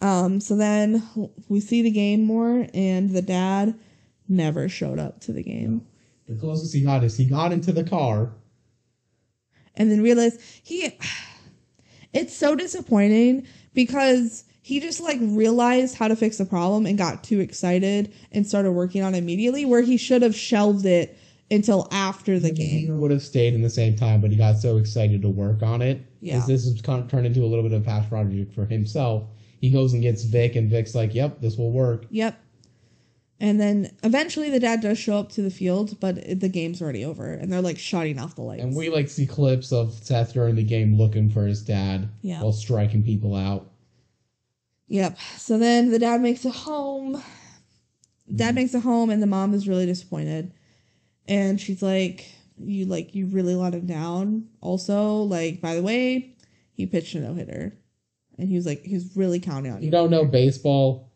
Um, 0.00 0.40
so 0.40 0.56
then 0.56 1.02
we 1.48 1.60
see 1.60 1.82
the 1.82 1.90
game 1.90 2.24
more, 2.24 2.66
and 2.74 3.10
the 3.10 3.22
dad 3.22 3.78
never 4.28 4.68
showed 4.68 4.98
up 4.98 5.20
to 5.20 5.32
the 5.32 5.42
game. 5.42 5.86
The 6.28 6.34
closest 6.34 6.74
he 6.74 6.82
got 6.82 7.04
is 7.04 7.16
he 7.16 7.26
got 7.26 7.52
into 7.52 7.72
the 7.72 7.84
car. 7.84 8.32
and 9.76 9.90
then 9.90 10.02
realized 10.02 10.40
he 10.62 10.98
it's 12.12 12.34
so 12.34 12.54
disappointing 12.54 13.46
because 13.74 14.44
he 14.62 14.80
just 14.80 15.00
like 15.00 15.18
realized 15.20 15.96
how 15.96 16.08
to 16.08 16.16
fix 16.16 16.38
the 16.38 16.44
problem 16.44 16.86
and 16.86 16.96
got 16.96 17.24
too 17.24 17.40
excited 17.40 18.12
and 18.32 18.46
started 18.46 18.72
working 18.72 19.02
on 19.02 19.14
it 19.14 19.18
immediately 19.18 19.64
where 19.64 19.82
he 19.82 19.96
should 19.96 20.22
have 20.22 20.34
shelved 20.34 20.86
it 20.86 21.18
until 21.50 21.88
after 21.92 22.38
the 22.40 22.50
game 22.50 22.98
would 23.00 23.10
have 23.10 23.22
stayed 23.22 23.54
in 23.54 23.62
the 23.62 23.70
same 23.70 23.94
time, 23.96 24.20
but 24.20 24.30
he 24.30 24.36
got 24.36 24.56
so 24.58 24.76
excited 24.78 25.22
to 25.22 25.28
work 25.28 25.62
on 25.62 25.82
it. 25.82 26.00
Yeah. 26.20 26.34
Because 26.34 26.46
this 26.48 26.64
has 26.64 26.80
kind 26.80 27.02
of 27.02 27.10
turned 27.10 27.26
into 27.26 27.42
a 27.44 27.46
little 27.46 27.62
bit 27.62 27.72
of 27.72 27.82
a 27.82 27.84
past 27.84 28.08
project 28.08 28.54
for 28.54 28.64
himself. 28.66 29.24
He 29.60 29.70
goes 29.70 29.92
and 29.92 30.02
gets 30.02 30.24
Vic, 30.24 30.56
and 30.56 30.68
Vic's 30.70 30.94
like, 30.94 31.14
yep, 31.14 31.40
this 31.40 31.56
will 31.56 31.70
work. 31.72 32.06
yep 32.10 32.40
and 33.40 33.60
then 33.60 33.90
eventually 34.04 34.48
the 34.48 34.60
dad 34.60 34.80
does 34.80 34.96
show 34.96 35.18
up 35.18 35.28
to 35.28 35.42
the 35.42 35.50
field 35.50 35.98
but 35.98 36.14
the 36.38 36.48
game's 36.48 36.80
already 36.80 37.04
over 37.04 37.32
and 37.32 37.52
they're 37.52 37.60
like 37.60 37.76
shutting 37.76 38.16
off 38.16 38.36
the 38.36 38.40
lights 38.42 38.62
And 38.62 38.76
we 38.76 38.88
like 38.90 39.08
see 39.08 39.26
clips 39.26 39.72
of 39.72 39.92
Seth 39.92 40.34
during 40.34 40.54
the 40.54 40.62
game 40.62 40.96
looking 40.96 41.28
for 41.28 41.44
his 41.44 41.60
dad 41.60 42.08
Yeah. 42.22 42.40
while 42.40 42.52
striking 42.52 43.02
people 43.02 43.34
out. 43.34 43.68
Yep. 44.86 45.18
So 45.36 45.58
then 45.58 45.90
the 45.90 45.98
dad 45.98 46.20
makes 46.20 46.44
it 46.44 46.54
home. 46.54 47.20
Dad 48.34 48.54
makes 48.54 48.72
it 48.72 48.82
home, 48.82 49.10
and 49.10 49.20
the 49.20 49.26
mom 49.26 49.52
is 49.52 49.66
really 49.66 49.84
disappointed. 49.86 50.52
And 51.26 51.60
she's 51.60 51.82
like, 51.82 52.26
"You 52.58 52.86
like 52.86 53.14
you 53.14 53.26
really 53.26 53.54
let 53.54 53.74
him 53.74 53.86
down." 53.86 54.48
Also, 54.60 55.22
like 55.22 55.60
by 55.60 55.74
the 55.74 55.82
way, 55.82 56.34
he 56.72 56.86
pitched 56.86 57.14
a 57.14 57.20
no 57.20 57.34
hitter, 57.34 57.76
and 58.38 58.48
he 58.48 58.56
was 58.56 58.66
like 58.66 58.82
he's 58.82 59.16
really 59.16 59.40
counting 59.40 59.72
on 59.72 59.80
you 59.80 59.86
you. 59.86 59.90
don't 59.90 60.10
know 60.10 60.24
baseball, 60.24 61.10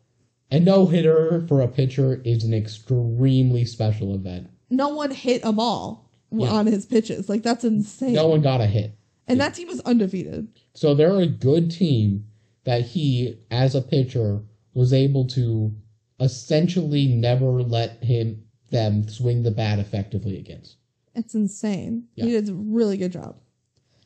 a 0.51 0.59
no 0.59 0.85
hitter 0.87 1.45
for 1.47 1.61
a 1.61 1.67
pitcher 1.67 2.21
is 2.25 2.43
an 2.43 2.53
extremely 2.53 3.65
special 3.65 4.15
event. 4.15 4.49
No 4.71 4.89
one 4.89 5.11
hit 5.11 5.41
a 5.43 5.51
ball 5.51 6.09
Yeah. 6.31 6.49
on 6.51 6.65
his 6.67 6.85
pitches. 6.85 7.29
Like 7.29 7.43
that's 7.43 7.63
insane. 7.63 8.13
No 8.13 8.27
one 8.27 8.41
got 8.41 8.61
a 8.61 8.65
hit. 8.67 8.95
and 9.27 9.39
that 9.39 9.53
team 9.53 9.67
was 9.67 9.79
undefeated. 9.81 10.47
So 10.73 10.95
they're 10.95 11.19
a 11.19 11.27
good 11.27 11.69
team 11.69 12.25
that 12.63 12.81
he, 12.81 13.37
as 13.51 13.75
a 13.75 13.81
pitcher, 13.81 14.41
was 14.73 14.91
able 14.93 15.25
to 15.27 15.71
essentially 16.19 17.07
never 17.07 17.61
let 17.63 18.03
him 18.03 18.43
them 18.71 19.07
swing 19.07 19.43
the 19.43 19.51
bat 19.51 19.79
effectively 19.79 20.37
against. 20.37 20.77
It's 21.15 21.35
insane. 21.35 22.07
Yeah. 22.15 22.25
He 22.25 22.31
did 22.31 22.49
a 22.49 22.53
really 22.53 22.97
good 22.97 23.11
job. 23.11 23.37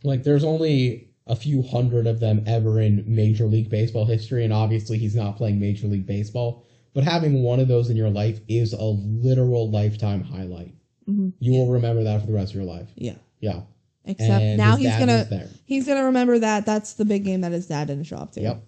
Like 0.04 0.24
there's 0.24 0.44
only 0.44 1.10
a 1.28 1.36
few 1.36 1.62
hundred 1.62 2.08
of 2.08 2.20
them 2.20 2.44
ever 2.46 2.82
in 2.82 3.04
Major 3.08 3.46
League 3.46 3.70
Baseball 3.70 4.06
history, 4.06 4.44
and 4.44 4.52
obviously 4.52 4.98
he's 4.98 5.16
not 5.16 5.38
playing 5.38 5.60
Major 5.60 5.88
League 5.88 6.06
Baseball. 6.06 6.66
But 6.94 7.04
having 7.04 7.42
one 7.42 7.60
of 7.60 7.68
those 7.68 7.90
in 7.90 7.98
your 7.98 8.10
life 8.10 8.40
is 8.48 8.74
a 8.74 8.84
literal 8.84 9.70
lifetime 9.70 10.24
highlight. 10.24 10.76
hmm 11.06 11.30
You 11.40 11.54
will 11.54 11.72
remember 11.72 12.04
that 12.04 12.22
for 12.22 12.28
the 12.28 12.34
rest 12.34 12.52
of 12.52 12.56
your 12.56 12.66
life. 12.66 12.90
Yeah. 12.96 13.16
Yeah. 13.40 13.62
Except 14.06 14.44
And 14.44 14.58
now 14.58 14.76
he's 14.76 14.96
gonna 14.98 15.48
he's 15.66 15.88
gonna 15.88 16.06
remember 16.06 16.40
that 16.40 16.66
that's 16.66 16.94
the 16.94 17.06
big 17.06 17.24
game 17.24 17.42
that 17.42 17.52
his 17.54 17.68
dad 17.68 17.88
didn't 17.88 18.06
show 18.06 18.18
up 18.18 18.34
to. 18.34 18.42
Yep. 18.42 18.64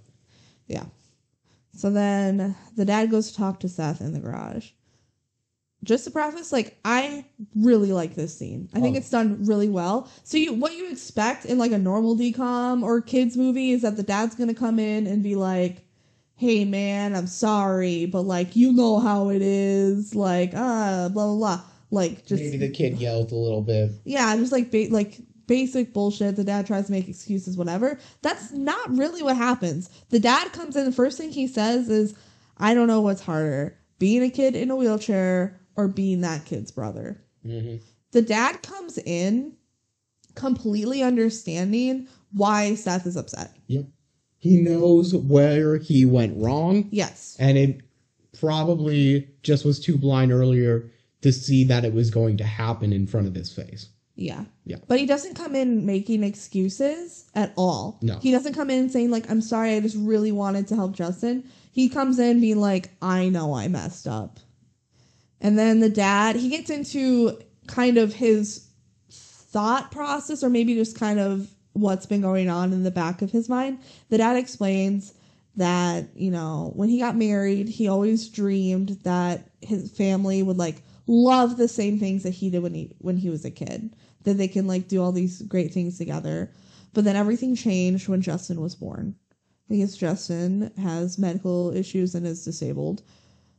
Yeah. 0.68 0.86
So 1.74 1.92
then 1.92 2.56
the 2.76 2.86
dad 2.86 3.12
goes 3.12 3.32
to 3.32 3.38
talk 3.38 3.60
to 3.60 3.70
Seth 3.70 4.00
in 4.00 4.14
the 4.14 4.20
garage. 4.20 4.72
Just 5.86 6.04
to 6.06 6.12
preface, 6.12 6.52
like 6.52 6.78
I 6.84 7.24
really 7.56 7.94
like 7.94 8.16
this 8.16 8.38
scene. 8.38 8.68
I 8.74 8.82
think 8.82 8.96
Oh. 8.96 9.00
it's 9.00 9.10
done 9.10 9.46
really 9.46 9.70
well. 9.70 10.10
So 10.24 10.38
you 10.38 10.54
what 10.54 10.76
you 10.76 10.90
expect 10.92 11.46
in 11.46 11.58
like 11.58 11.72
a 11.72 11.78
normal 11.78 12.18
DCOM 12.18 12.84
or 12.84 13.00
kids 13.02 13.38
movie 13.38 13.72
is 13.72 13.84
that 13.84 13.96
the 13.96 14.04
dad's 14.04 14.36
gonna 14.36 14.54
come 14.54 14.80
in 14.80 15.08
and 15.08 15.24
be 15.24 15.36
like, 15.36 15.86
"Hey 16.36 16.66
man, 16.66 17.16
I'm 17.16 17.28
sorry, 17.28 18.06
but 18.08 18.24
like 18.24 18.56
you 18.56 18.74
know 18.74 19.00
how 19.00 19.30
it 19.30 19.42
is, 19.42 20.14
like 20.16 20.52
ah 20.56 21.10
blah 21.14 21.28
blah 21.28 21.36
blah." 21.38 21.62
Like 21.92 22.26
just 22.26 22.42
Maybe 22.44 22.58
the 22.58 22.70
kid 22.70 22.98
yelled 22.98 23.32
a 23.32 23.36
little 23.36 23.62
bit. 23.62 23.92
yeah, 24.04 24.36
just 24.36 24.52
like 24.52 24.72
ba- 24.72 24.88
like 24.90 25.20
basic 25.48 25.94
bullshit. 25.94 26.36
The 26.36 26.44
dad 26.44 26.66
tries 26.66 26.88
to 26.88 26.92
make 26.92 27.08
excuses, 27.08 27.56
whatever. 27.56 28.00
That's 28.24 28.52
not 28.52 28.98
really 28.98 29.22
what 29.22 29.38
happens. 29.38 29.90
The 30.10 30.20
dad 30.20 30.52
comes 30.52 30.76
in. 30.76 30.86
The 30.86 30.92
first 30.92 31.18
thing 31.20 31.30
he 31.32 31.46
says 31.48 31.88
is, 31.90 32.16
"I 32.58 32.74
don't 32.74 32.88
know 32.88 33.02
what's 33.02 33.22
harder, 33.22 33.78
being 34.00 34.24
a 34.24 34.30
kid 34.32 34.56
in 34.56 34.72
a 34.72 34.76
wheelchair 34.76 35.60
or 35.76 35.88
being 35.88 36.22
that 36.22 36.46
kid's 36.46 36.72
brother." 36.72 37.22
hmm 37.44 37.76
The 38.12 38.22
dad 38.22 38.62
comes 38.64 38.98
in 38.98 39.54
completely 40.36 41.02
understanding 41.02 42.08
why 42.32 42.76
Seth 42.76 43.06
is 43.08 43.16
upset. 43.16 43.56
Yep. 43.68 43.86
He 44.38 44.62
knows 44.62 45.14
where 45.16 45.78
he 45.78 46.06
went 46.06 46.38
wrong, 46.38 46.88
Yes. 46.92 47.36
and 47.40 47.58
it 47.58 47.82
probably 48.40 49.28
just 49.44 49.66
was 49.66 49.80
too 49.80 49.98
blind 49.98 50.32
earlier 50.32 50.92
to 51.22 51.32
see 51.32 51.64
that 51.64 51.86
it 51.86 51.94
was 51.94 52.12
going 52.12 52.38
to 52.38 52.44
happen 52.44 52.94
in 52.94 53.08
front 53.08 53.28
of 53.28 53.34
his 53.34 53.52
face. 53.52 53.90
Yeah. 54.16 54.46
Yeah. 54.66 54.78
But 54.88 55.00
he 55.00 55.06
doesn't 55.06 55.34
come 55.36 55.56
in 55.56 55.86
making 55.86 56.24
excuses 56.24 57.26
at 57.34 57.54
all. 57.58 57.98
No. 58.02 58.18
He 58.20 58.32
doesn't 58.32 58.54
come 58.54 58.70
in 58.70 58.90
saying, 58.90 59.10
like, 59.12 59.30
I'm 59.30 59.42
sorry, 59.42 59.76
I 59.76 59.80
just 59.80 59.98
really 59.98 60.32
wanted 60.32 60.68
to 60.68 60.76
help 60.76 60.94
Justin. 60.94 61.44
He 61.72 61.90
comes 61.90 62.20
in 62.20 62.40
being 62.40 62.60
like, 62.62 62.92
I 63.02 63.30
know 63.30 63.54
I 63.54 63.68
messed 63.68 64.08
up. 64.08 64.40
And 65.46 65.60
then 65.60 65.80
the 65.80 65.92
dad, 65.92 66.36
he 66.36 66.50
gets 66.50 66.72
into 66.72 67.38
kind 67.68 68.00
of 68.00 68.16
his 68.16 68.68
thought 69.12 69.92
process, 69.92 70.44
or 70.44 70.50
maybe 70.50 70.74
just 70.74 70.98
kind 70.98 71.20
of 71.20 71.52
what's 71.74 72.08
been 72.08 72.22
going 72.22 72.50
on 72.50 72.74
in 72.74 72.82
the 72.82 72.90
back 72.90 73.22
of 73.22 73.30
his 73.30 73.48
mind. 73.48 73.78
The 74.10 74.18
dad 74.18 74.38
explains 74.38 75.14
that, 75.56 76.08
you 76.16 76.32
know, 76.32 76.72
when 76.76 76.90
he 76.90 76.98
got 76.98 77.16
married, 77.16 77.70
he 77.70 77.88
always 77.88 78.28
dreamed 78.28 78.98
that 79.04 79.52
his 79.62 79.92
family 79.92 80.42
would 80.42 80.58
like 80.58 80.82
love 81.06 81.58
the 81.58 81.68
same 81.68 82.00
things 82.00 82.24
that 82.24 82.34
he 82.34 82.50
did 82.50 82.64
when 82.64 82.74
he 82.74 82.96
when 82.98 83.18
he 83.18 83.30
was 83.30 83.46
a 83.46 83.52
kid. 83.52 83.96
That 84.24 84.40
they 84.40 84.48
can 84.48 84.66
like 84.66 84.88
do 84.88 85.00
all 85.00 85.12
these 85.12 85.44
great 85.44 85.72
things 85.72 86.00
together. 86.00 86.52
But 86.96 87.04
then 87.04 87.16
everything 87.16 87.56
changed 87.56 88.08
when 88.08 88.24
Justin 88.24 88.62
was 88.62 88.74
born. 88.74 89.16
Because 89.70 89.96
Justin 89.96 90.72
has 90.82 91.20
medical 91.20 91.72
issues 91.76 92.16
and 92.16 92.26
is 92.26 92.44
disabled. 92.44 93.04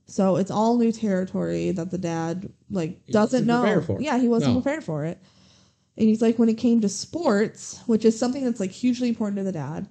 So 0.07 0.37
it's 0.37 0.51
all 0.51 0.79
new 0.79 0.93
territory 0.93 1.73
that 1.73 1.91
the 1.91 1.99
dad 1.99 2.51
like 2.71 3.01
He 3.07 3.13
doesn't 3.13 3.47
wasn't 3.47 3.47
know. 3.47 3.61
prepared 3.63 3.85
for. 3.85 4.01
Yeah, 4.01 4.19
he 4.19 4.29
wasn't 4.29 4.55
No. 4.55 4.61
prepared 4.61 4.85
for 4.85 5.05
it. 5.05 5.19
And 5.99 6.09
he's 6.09 6.23
like, 6.23 6.39
when 6.39 6.49
it 6.49 6.59
came 6.59 6.81
to 6.83 6.89
sports, 6.89 7.81
which 7.87 8.05
is 8.05 8.19
something 8.19 8.45
that's 8.45 8.61
like 8.61 8.71
hugely 8.71 9.09
important 9.09 9.39
to 9.39 9.43
the 9.45 9.53
dad, 9.53 9.89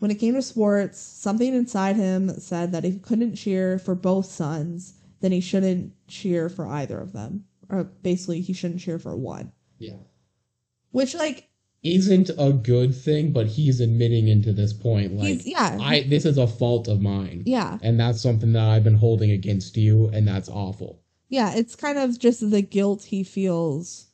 when 0.00 0.10
it 0.10 0.16
came 0.16 0.34
to 0.34 0.42
sports, 0.42 0.98
something 0.98 1.54
inside 1.54 1.96
him 1.96 2.28
said 2.40 2.72
that 2.72 2.84
if 2.84 2.94
he 2.94 2.98
couldn't 3.00 3.36
cheer 3.36 3.78
for 3.78 3.94
both 3.94 4.26
sons, 4.26 4.94
then 5.20 5.32
he 5.32 5.40
shouldn't 5.40 5.92
cheer 6.08 6.48
for 6.48 6.66
either 6.66 6.98
of 7.00 7.12
them. 7.12 7.44
Or 7.70 7.84
basically, 7.84 8.40
he 8.40 8.52
shouldn't 8.52 8.80
cheer 8.80 8.98
for 8.98 9.16
one. 9.16 9.52
Yeah. 9.78 9.96
Which, 10.90 11.14
like, 11.14 11.48
Isn't 11.82 12.30
a 12.38 12.52
good 12.52 12.94
thing, 12.94 13.32
but 13.32 13.46
he's 13.46 13.80
admitting 13.80 14.26
into 14.26 14.52
this 14.52 14.72
point, 14.72 15.14
like, 15.14 15.28
he's, 15.28 15.46
yeah. 15.46 15.78
I 15.80 16.02
this 16.02 16.24
is 16.24 16.36
a 16.36 16.46
fault 16.46 16.88
of 16.88 17.00
mine. 17.00 17.44
yeah. 17.46 17.78
And 17.82 18.00
that's 18.00 18.20
something 18.20 18.52
that 18.52 18.68
I've 18.68 18.84
been 18.84 18.96
holding 18.96 19.30
against 19.30 19.76
you, 19.76 20.08
and 20.08 20.26
that's 20.26 20.48
awful. 20.48 21.00
Yeah. 21.28 21.54
It's 21.54 21.76
kind 21.76 21.98
of 21.98 22.18
just 22.18 22.50
the 22.50 22.62
guilt 22.62 23.04
he 23.04 23.22
feels 23.22 24.06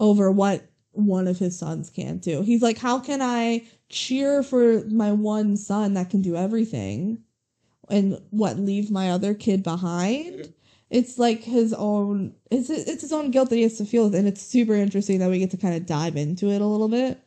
over 0.00 0.32
what 0.32 0.68
one 0.90 1.28
of 1.28 1.38
his 1.38 1.58
sons 1.58 1.90
can't 1.90 2.20
do. 2.20 2.42
He's 2.42 2.60
like, 2.60 2.78
how 2.78 2.98
can 2.98 3.22
I 3.22 3.64
cheer 3.88 4.42
for 4.42 4.84
my 4.86 5.12
one 5.12 5.56
son 5.56 5.94
that 5.94 6.10
can 6.10 6.22
do 6.22 6.34
everything 6.36 7.22
and 7.88 8.20
what 8.30 8.58
leave 8.58 8.90
my 8.90 9.10
other 9.10 9.32
kid 9.32 9.62
behind? 9.62 10.52
It's 10.92 11.18
like 11.18 11.42
his 11.42 11.72
own 11.72 12.34
it's 12.50 12.68
it's 12.70 13.00
his 13.02 13.12
own 13.12 13.30
guilt 13.30 13.48
that 13.50 13.56
he 13.56 13.62
has 13.62 13.78
to 13.78 13.84
feel 13.86 14.04
with 14.04 14.14
and 14.14 14.28
it's 14.28 14.42
super 14.42 14.74
interesting 14.74 15.18
that 15.20 15.30
we 15.30 15.38
get 15.38 15.50
to 15.52 15.56
kind 15.56 15.74
of 15.74 15.86
dive 15.86 16.16
into 16.16 16.50
it 16.50 16.60
a 16.60 16.66
little 16.66 16.88
bit. 16.88 17.18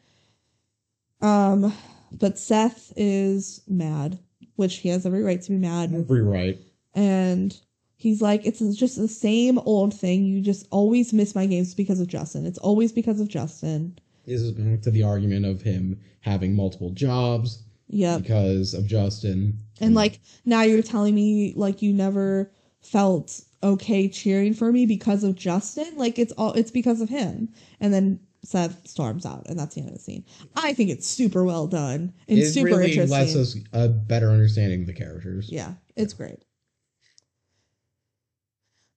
Um 1.22 1.74
but 2.12 2.38
Seth 2.38 2.94
is 2.96 3.62
mad, 3.68 4.20
which 4.56 4.78
he 4.78 4.90
has 4.90 5.06
every 5.06 5.24
right 5.24 5.42
to 5.42 5.50
be 5.50 5.58
mad 5.58 5.94
Every 5.94 6.22
right. 6.22 6.58
and 6.94 7.58
he's 7.98 8.22
like 8.22 8.46
it's 8.46 8.60
just 8.76 8.98
the 8.98 9.08
same 9.08 9.58
old 9.60 9.94
thing 9.94 10.24
you 10.26 10.42
just 10.42 10.68
always 10.70 11.12
miss 11.12 11.34
my 11.34 11.46
games 11.46 11.74
because 11.74 12.00
of 12.02 12.08
justin 12.08 12.46
it's 12.46 12.58
always 12.60 12.92
because 12.92 13.20
of 13.22 13.28
justin 13.30 13.98
This 14.26 14.42
is 14.42 14.52
back 14.52 14.82
to 14.82 14.92
the 14.92 15.02
argument 15.04 15.46
of 15.46 15.62
him 15.62 16.00
having 16.20 16.56
multiple 16.56 16.90
jobs 16.92 17.64
Yeah. 17.88 18.18
because 18.20 18.74
of 18.74 18.86
Justin. 18.86 19.58
and 19.80 19.96
like 19.96 20.20
now 20.44 20.62
you're 20.64 20.84
telling 20.84 21.16
me 21.16 21.54
like 21.56 21.82
you 21.82 21.94
never 21.94 22.52
felt 22.82 23.42
okay 23.64 24.07
cheering 24.07 24.53
for 24.53 24.72
me 24.72 24.86
because 24.86 25.23
of 25.23 25.36
justin 25.36 25.95
like 25.95 26.19
it's 26.19 26.34
all 26.34 26.53
it's 26.53 26.72
because 26.72 27.02
of 27.02 27.10
him 27.10 27.49
and 27.80 27.94
then 27.94 28.19
seth 28.44 28.88
storms 28.88 29.26
out 29.26 29.44
and 29.48 29.57
that's 29.60 29.73
the 29.76 29.82
end 29.82 29.90
of 29.90 29.95
the 29.95 30.02
scene 30.02 30.23
i 30.56 30.72
think 30.73 30.90
it's 30.90 31.07
super 31.07 31.44
well 31.44 31.65
done 31.65 32.14
and 32.27 32.40
it 32.40 32.45
super 32.45 32.68
really 32.68 32.91
interesting 32.91 33.10
lets 33.18 33.36
us 33.36 33.56
a 33.73 33.88
better 33.88 34.30
understanding 34.30 34.82
of 34.82 34.88
the 34.88 34.94
characters. 34.94 35.49
Yeah, 35.52 35.73
it's 35.95 36.14
great. 36.14 36.44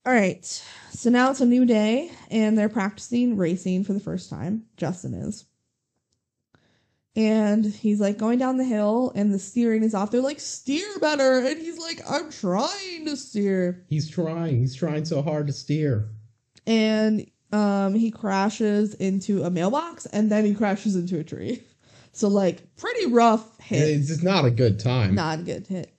All 0.05 0.13
right, 0.13 0.45
so 0.91 1.09
now 1.09 1.29
it's 1.29 1.41
a 1.41 1.45
new 1.45 1.65
day, 1.65 2.09
and 2.31 2.57
they're 2.57 2.69
practicing 2.69 3.37
racing 3.37 3.83
for 3.83 3.93
the 3.93 3.99
first 3.99 4.29
time. 4.29 4.63
Justin 4.77 5.13
is. 5.13 5.45
And 7.15 7.65
he's 7.65 7.99
like 7.99 8.17
going 8.17 8.39
down 8.39 8.57
the 8.57 8.63
hill, 8.63 9.11
and 9.15 9.33
the 9.33 9.39
steering 9.39 9.83
is 9.83 9.93
off. 9.93 10.11
They're 10.11 10.21
like, 10.21 10.39
steer 10.39 10.87
better. 10.99 11.39
And 11.39 11.59
he's 11.59 11.77
like, 11.77 11.99
I'm 12.09 12.31
trying 12.31 13.05
to 13.05 13.17
steer. 13.17 13.83
He's 13.89 14.09
trying. 14.09 14.59
He's 14.59 14.75
trying 14.75 15.05
so 15.05 15.21
hard 15.21 15.47
to 15.47 15.53
steer. 15.53 16.09
And 16.67 17.29
um, 17.51 17.95
he 17.95 18.11
crashes 18.11 18.93
into 18.93 19.43
a 19.43 19.49
mailbox, 19.49 20.05
and 20.05 20.31
then 20.31 20.45
he 20.45 20.53
crashes 20.53 20.95
into 20.95 21.19
a 21.19 21.23
tree. 21.23 21.63
So, 22.11 22.27
like, 22.27 22.75
pretty 22.75 23.05
rough 23.05 23.59
hit. 23.59 23.87
It's 23.87 24.07
just 24.07 24.23
not 24.23 24.43
a 24.43 24.49
good 24.51 24.79
time. 24.79 25.13
Not 25.13 25.39
a 25.39 25.43
good 25.43 25.67
hit. 25.67 25.93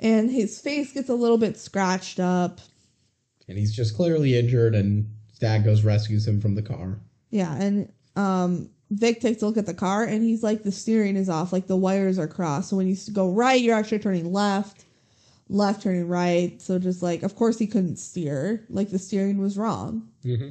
And 0.00 0.28
his 0.28 0.60
face 0.60 0.92
gets 0.92 1.08
a 1.08 1.14
little 1.14 1.38
bit 1.38 1.56
scratched 1.56 2.18
up. 2.18 2.60
And 3.48 3.56
he's 3.56 3.74
just 3.74 3.94
clearly 3.94 4.36
injured, 4.36 4.74
and 4.74 5.08
dad 5.38 5.64
goes 5.64 5.84
rescues 5.84 6.26
him 6.26 6.40
from 6.40 6.56
the 6.56 6.60
car. 6.60 6.98
Yeah, 7.30 7.54
and 7.54 7.90
um 8.16 8.68
Vic 8.94 9.20
takes 9.20 9.42
a 9.42 9.46
look 9.46 9.56
at 9.56 9.66
the 9.66 9.74
car 9.74 10.04
and 10.04 10.22
he's 10.22 10.42
like 10.42 10.62
the 10.62 10.72
steering 10.72 11.16
is 11.16 11.28
off, 11.28 11.52
like 11.52 11.66
the 11.66 11.76
wires 11.76 12.18
are 12.18 12.28
crossed. 12.28 12.70
So 12.70 12.76
when 12.76 12.86
you 12.86 12.96
go 13.12 13.30
right, 13.30 13.60
you're 13.60 13.74
actually 13.76 13.98
turning 13.98 14.32
left, 14.32 14.84
left 15.48 15.82
turning 15.82 16.08
right. 16.08 16.60
So 16.62 16.78
just 16.78 17.02
like 17.02 17.22
of 17.22 17.34
course 17.34 17.58
he 17.58 17.66
couldn't 17.66 17.96
steer, 17.96 18.64
like 18.68 18.90
the 18.90 18.98
steering 18.98 19.38
was 19.38 19.58
wrong. 19.58 20.08
Mm-hmm. 20.24 20.50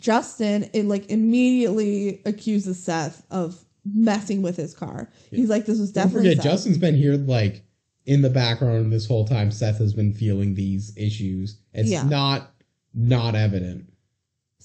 Justin 0.00 0.68
it 0.72 0.84
like 0.86 1.10
immediately 1.10 2.20
accuses 2.26 2.82
Seth 2.82 3.24
of 3.30 3.64
messing 3.84 4.42
with 4.42 4.56
his 4.56 4.74
car. 4.74 5.08
He's 5.30 5.48
like 5.48 5.66
this 5.66 5.78
was 5.78 5.92
definitely. 5.92 6.24
Don't 6.24 6.36
forget, 6.36 6.42
Seth. 6.44 6.52
Justin's 6.52 6.78
been 6.78 6.96
here 6.96 7.14
like 7.14 7.62
in 8.04 8.22
the 8.22 8.30
background 8.30 8.92
this 8.92 9.06
whole 9.06 9.26
time. 9.26 9.50
Seth 9.50 9.78
has 9.78 9.92
been 9.94 10.12
feeling 10.12 10.54
these 10.54 10.96
issues. 10.96 11.60
It's 11.72 11.88
Yeah. 11.90 12.02
not 12.04 12.52
not 12.94 13.34
evident. 13.34 13.92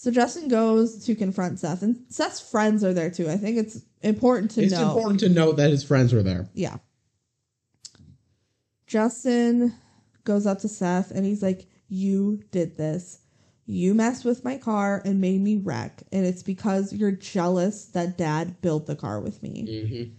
So 0.01 0.09
Justin 0.09 0.47
goes 0.47 1.05
to 1.05 1.13
confront 1.13 1.59
Seth 1.59 1.83
and 1.83 2.03
Seth's 2.09 2.41
friends 2.41 2.83
are 2.83 2.91
there 2.91 3.11
too. 3.11 3.29
I 3.29 3.37
think 3.37 3.57
it's 3.57 3.85
important 4.01 4.49
to 4.51 4.63
it's 4.63 4.71
know. 4.71 4.79
It's 4.79 4.89
important 4.89 5.19
to 5.19 5.29
note 5.29 5.57
that 5.57 5.69
his 5.69 5.83
friends 5.83 6.11
were 6.11 6.23
there. 6.23 6.49
Yeah. 6.55 6.77
Justin 8.87 9.75
goes 10.23 10.47
up 10.47 10.57
to 10.61 10.67
Seth 10.67 11.11
and 11.11 11.23
he's 11.23 11.43
like, 11.43 11.67
You 11.87 12.41
did 12.49 12.77
this. 12.77 13.19
You 13.67 13.93
messed 13.93 14.25
with 14.25 14.43
my 14.43 14.57
car 14.57 15.03
and 15.05 15.21
made 15.21 15.39
me 15.39 15.57
wreck. 15.57 16.01
And 16.11 16.25
it's 16.25 16.41
because 16.41 16.91
you're 16.91 17.11
jealous 17.11 17.85
that 17.89 18.17
dad 18.17 18.59
built 18.61 18.87
the 18.87 18.95
car 18.95 19.19
with 19.19 19.43
me. 19.43 19.67
Mm-hmm. 19.69 20.13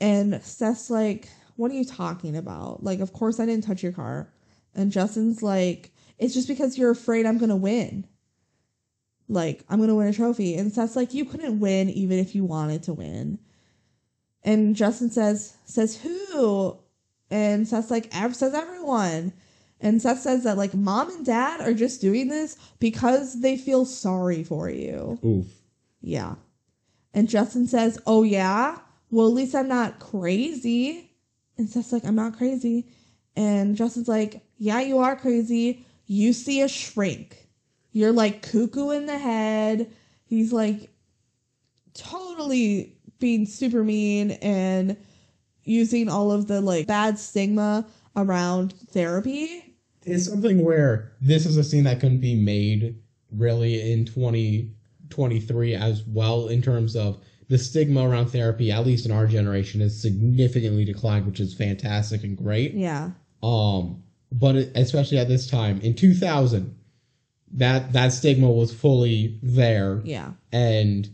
And 0.00 0.42
Seth's 0.42 0.90
like, 0.90 1.28
What 1.54 1.70
are 1.70 1.74
you 1.74 1.84
talking 1.84 2.36
about? 2.36 2.82
Like, 2.82 2.98
of 2.98 3.12
course 3.12 3.38
I 3.38 3.46
didn't 3.46 3.62
touch 3.62 3.84
your 3.84 3.92
car. 3.92 4.32
And 4.74 4.90
Justin's 4.90 5.40
like, 5.40 5.92
It's 6.18 6.34
just 6.34 6.48
because 6.48 6.76
you're 6.76 6.90
afraid 6.90 7.26
I'm 7.26 7.38
going 7.38 7.50
to 7.50 7.54
win. 7.54 8.08
Like, 9.30 9.64
I'm 9.68 9.84
to 9.86 9.94
win 9.94 10.08
a 10.08 10.12
trophy. 10.12 10.56
And 10.56 10.72
Seth's 10.72 10.96
like, 10.96 11.14
You 11.14 11.24
couldn't 11.24 11.60
win 11.60 11.88
even 11.90 12.18
if 12.18 12.34
you 12.34 12.44
wanted 12.44 12.82
to 12.84 12.94
win. 12.94 13.38
And 14.42 14.74
Justin 14.74 15.10
says, 15.10 15.56
Says 15.64 15.96
who? 15.96 16.76
And 17.30 17.68
Seth's 17.68 17.90
like, 17.92 18.08
"Ev- 18.12 18.34
Says 18.34 18.54
everyone. 18.54 19.32
And 19.80 20.02
Seth 20.02 20.20
says 20.20 20.44
that, 20.44 20.58
like, 20.58 20.74
mom 20.74 21.08
and 21.10 21.24
dad 21.24 21.60
are 21.60 21.72
just 21.72 22.00
doing 22.00 22.28
this 22.28 22.56
because 22.80 23.40
they 23.40 23.56
feel 23.56 23.84
sorry 23.86 24.44
for 24.44 24.68
you. 24.68 25.18
Oof. 25.24 25.46
Yeah. 26.02 26.34
And 27.14 27.28
Justin 27.28 27.66
says, 27.66 27.98
Oh, 28.06 28.22
yeah? 28.22 28.78
Well, 29.10 29.28
at 29.28 29.32
least 29.32 29.54
I'm 29.54 29.68
not 29.68 30.00
crazy. 30.00 31.10
And 31.56 31.68
Seth's 31.68 31.92
like, 31.92 32.04
I'm 32.04 32.14
not 32.16 32.36
crazy. 32.36 32.88
And 33.36 33.76
Justin's 33.76 34.08
like, 34.08 34.42
Yeah, 34.58 34.80
you 34.80 34.98
are 34.98 35.14
crazy. 35.16 35.86
You 36.06 36.32
see 36.32 36.60
a 36.62 36.68
shrink. 36.68 37.46
You're 37.92 38.12
like 38.12 38.42
cuckoo 38.42 38.90
in 38.90 39.06
the 39.06 39.18
head. 39.18 39.90
He's 40.24 40.52
like 40.52 40.90
totally 41.94 42.94
being 43.18 43.46
super 43.46 43.84
mean 43.84 44.32
and 44.42 44.96
using 45.64 46.08
all 46.08 46.32
of 46.32 46.46
the 46.46 46.60
like 46.60 46.86
bad 46.86 47.18
stigma 47.18 47.86
around 48.16 48.72
therapy. 48.90 49.74
It's 50.04 50.26
something 50.26 50.64
where 50.64 51.12
this 51.20 51.46
is 51.46 51.56
a 51.56 51.64
scene 51.64 51.84
that 51.84 52.00
couldn't 52.00 52.20
be 52.20 52.34
made 52.34 52.96
really 53.30 53.92
in 53.92 54.04
2023 54.04 55.74
as 55.74 56.02
well 56.06 56.48
in 56.48 56.62
terms 56.62 56.96
of 56.96 57.22
the 57.48 57.58
stigma 57.58 58.08
around 58.08 58.28
therapy, 58.28 58.70
at 58.70 58.86
least 58.86 59.04
in 59.04 59.12
our 59.12 59.26
generation, 59.26 59.80
has 59.80 60.00
significantly 60.00 60.84
declined, 60.84 61.26
which 61.26 61.40
is 61.40 61.52
fantastic 61.52 62.22
and 62.22 62.36
great. 62.36 62.74
Yeah. 62.74 63.10
Um, 63.42 64.02
but 64.32 64.54
especially 64.54 65.18
at 65.18 65.26
this 65.26 65.50
time 65.50 65.80
in 65.80 65.94
2000, 65.94 66.76
that 67.52 67.92
that 67.92 68.12
stigma 68.12 68.50
was 68.50 68.72
fully 68.72 69.38
there, 69.42 70.00
Yeah. 70.04 70.32
and 70.52 71.08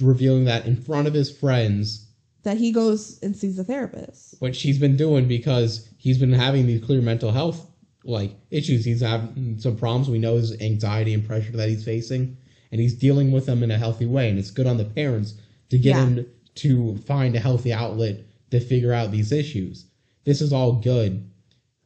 revealing 0.00 0.44
that 0.44 0.66
in 0.66 0.76
front 0.76 1.06
of 1.08 1.14
his 1.14 1.30
friends, 1.30 2.06
That 2.44 2.56
he 2.58 2.72
goes 2.72 3.18
and 3.22 3.36
sees 3.36 3.58
a 3.58 3.64
therapist. 3.64 4.36
what 4.40 4.54
she's 4.54 4.78
been 4.78 4.96
doing 4.96 5.26
because 5.28 5.88
he's 5.98 6.18
been 6.18 6.32
having 6.32 6.66
these 6.66 6.82
clear 6.82 7.00
mental 7.02 7.32
health 7.32 7.66
like 8.06 8.36
issues. 8.50 8.84
He's 8.84 9.00
having 9.00 9.58
some 9.58 9.76
problems. 9.76 10.08
We 10.10 10.18
know 10.18 10.36
his 10.36 10.60
anxiety 10.60 11.14
and 11.14 11.26
pressure 11.26 11.52
that 11.52 11.68
he's 11.70 11.84
facing, 11.84 12.36
and 12.70 12.80
he's 12.80 12.94
dealing 12.94 13.32
with 13.32 13.46
them 13.46 13.62
in 13.62 13.70
a 13.70 13.78
healthy 13.78 14.04
way. 14.06 14.28
And 14.28 14.38
it's 14.38 14.50
good 14.50 14.66
on 14.66 14.76
the 14.76 14.84
parents 14.84 15.34
to 15.70 15.78
get 15.78 15.96
Yeah. 15.96 16.06
him 16.06 16.26
to 16.56 16.96
find 16.98 17.34
a 17.34 17.40
healthy 17.40 17.72
outlet 17.72 18.20
to 18.50 18.60
figure 18.60 18.92
out 18.92 19.10
these 19.10 19.32
issues. 19.32 19.86
This 20.24 20.40
is 20.42 20.52
all 20.52 20.72
good, 20.74 21.24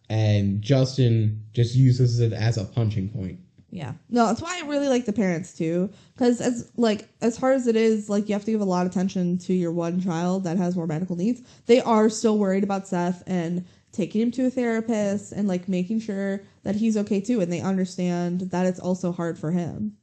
and 0.09 0.60
Justin 0.62 1.43
just 1.52 1.74
uses 1.74 2.20
it 2.20 2.32
as 2.32 2.56
a 2.59 2.65
punching 2.65 3.09
point. 3.10 3.39
Yeah. 3.70 3.93
No, 4.09 4.27
that's 4.27 4.40
why 4.40 4.59
I 4.62 4.66
really 4.66 4.89
like 4.89 5.05
the 5.05 5.12
parents 5.12 5.53
too. 5.53 5.90
Because 6.15 6.40
as 6.40 6.70
like 6.77 7.09
as 7.20 7.36
hard 7.36 7.57
as 7.57 7.66
it 7.66 7.77
is, 7.77 8.09
like 8.09 8.28
you 8.28 8.32
have 8.32 8.45
to 8.45 8.51
give 8.51 8.61
a 8.61 8.65
lot 8.65 8.86
of 8.86 8.93
attention 8.93 9.39
to 9.39 9.53
your 9.53 9.73
one 9.73 10.01
child 10.01 10.45
that 10.45 10.57
has 10.57 10.74
more 10.74 10.86
medical 10.86 11.16
needs. 11.16 11.43
They 11.66 11.81
are 11.82 12.09
still 12.09 12.39
worried 12.39 12.65
about 12.65 12.89
Seth 12.89 13.23
and 13.27 13.66
taking 13.93 14.23
him 14.23 14.31
to 14.32 14.47
a 14.47 14.51
therapist 14.51 15.32
and 15.32 15.49
like 15.49 15.69
making 15.69 16.01
sure 16.01 16.43
that 16.62 16.77
he's 16.77 16.97
okay 16.97 17.20
too. 17.20 17.40
And 17.40 17.53
they 17.53 17.61
understand 17.61 18.43
that 18.53 18.66
it's 18.66 18.81
also 18.81 19.12
hard 19.12 19.39
for 19.39 19.51
him. 19.51 19.97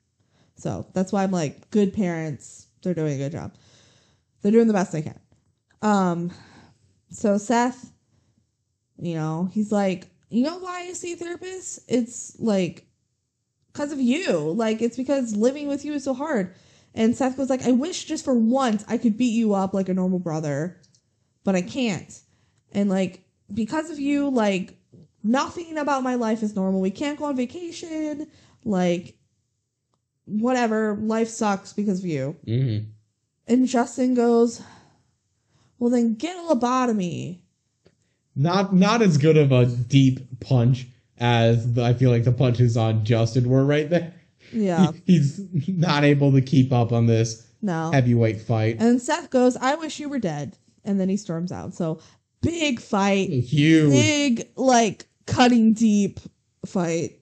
So 0.58 0.86
that's 0.94 1.12
why 1.12 1.24
I'm 1.24 1.32
like, 1.32 1.70
good 1.72 1.94
parents, 1.94 2.68
they're 2.84 2.94
doing 2.94 3.16
a 3.16 3.18
good 3.18 3.32
job. 3.32 3.54
They're 4.42 4.52
doing 4.52 4.68
the 4.68 4.74
best 4.74 4.92
they 4.92 5.02
can. 5.02 5.20
Um 5.82 6.32
so 7.10 7.38
Seth, 7.40 7.92
you 9.00 9.16
know, 9.16 9.50
he's 9.54 9.72
like, 9.72 10.08
you 10.30 10.44
know 10.44 10.60
why 10.60 10.88
I 10.90 10.94
see 10.94 11.14
a 11.14 11.16
therapist? 11.16 11.80
It's 11.88 12.40
like 12.40 12.86
because 13.76 13.92
of 13.92 14.00
you. 14.00 14.52
Like 14.52 14.82
it's 14.82 14.96
because 14.96 15.36
living 15.36 15.68
with 15.68 15.84
you 15.84 15.94
is 15.94 16.06
so 16.06 16.14
hard. 16.14 16.56
And 16.94 17.16
Seth 17.16 17.38
was 17.38 17.50
like, 17.50 17.64
I 17.64 17.72
wish 17.72 18.06
just 18.06 18.24
for 18.24 18.34
once 18.34 18.86
I 18.88 18.98
could 18.98 19.18
beat 19.18 19.34
you 19.34 19.54
up 19.54 19.74
like 19.74 19.90
a 19.90 19.94
normal 19.94 20.20
brother, 20.20 20.80
but 21.44 21.56
I 21.56 21.62
can't. 21.62 22.22
And 22.72 22.90
like 22.90 23.26
because 23.54 23.90
of 23.90 24.00
you, 24.00 24.30
like 24.30 24.78
nothing 25.24 25.78
about 25.78 26.04
my 26.04 26.16
life 26.16 26.42
is 26.42 26.56
normal. 26.56 26.80
We 26.80 26.92
can't 26.92 27.20
go 27.20 27.26
on 27.26 27.36
vacation. 27.36 28.28
Like 28.64 29.18
whatever, 30.24 30.96
life 31.02 31.28
sucks 31.28 31.74
because 31.74 32.00
of 32.00 32.06
you. 32.06 32.38
Mm-hmm. 32.48 32.90
And 33.48 33.68
Justin 33.68 34.16
goes, 34.16 34.62
Well 35.80 35.92
then 35.92 36.16
get 36.16 36.38
a 36.38 36.56
lobotomy. 36.56 37.42
Not 38.38 38.74
not 38.74 39.02
as 39.02 39.18
good 39.18 39.36
of 39.36 39.52
a 39.52 39.66
deep 39.66 40.40
punch 40.40 40.88
as 41.18 41.78
I 41.78 41.94
feel 41.94 42.12
like 42.12 42.24
the 42.24 42.32
punches 42.32 42.76
on 42.78 43.06
Justin 43.06 43.50
were 43.50 43.66
right 43.66 43.90
there. 43.90 44.14
Yeah. 44.52 44.92
He's 45.06 45.42
not 45.68 46.04
able 46.04 46.32
to 46.34 46.42
keep 46.42 46.72
up 46.74 46.92
on 46.92 47.06
this 47.08 47.48
No. 47.62 47.92
heavyweight 47.92 48.42
fight. 48.42 48.78
And 48.80 49.02
Seth 49.02 49.30
goes, 49.30 49.56
I 49.58 49.76
wish 49.76 50.00
you 50.00 50.10
were 50.10 50.20
dead. 50.20 50.58
And 50.84 51.00
then 51.00 51.10
he 51.10 51.18
storms 51.18 51.52
out. 51.52 51.74
So 51.74 52.00
big 52.42 52.80
fight. 52.80 53.30
Huge. 53.30 53.92
big 53.92 54.50
like 54.56 55.08
cutting 55.26 55.74
deep 55.74 56.20
fight 56.66 57.20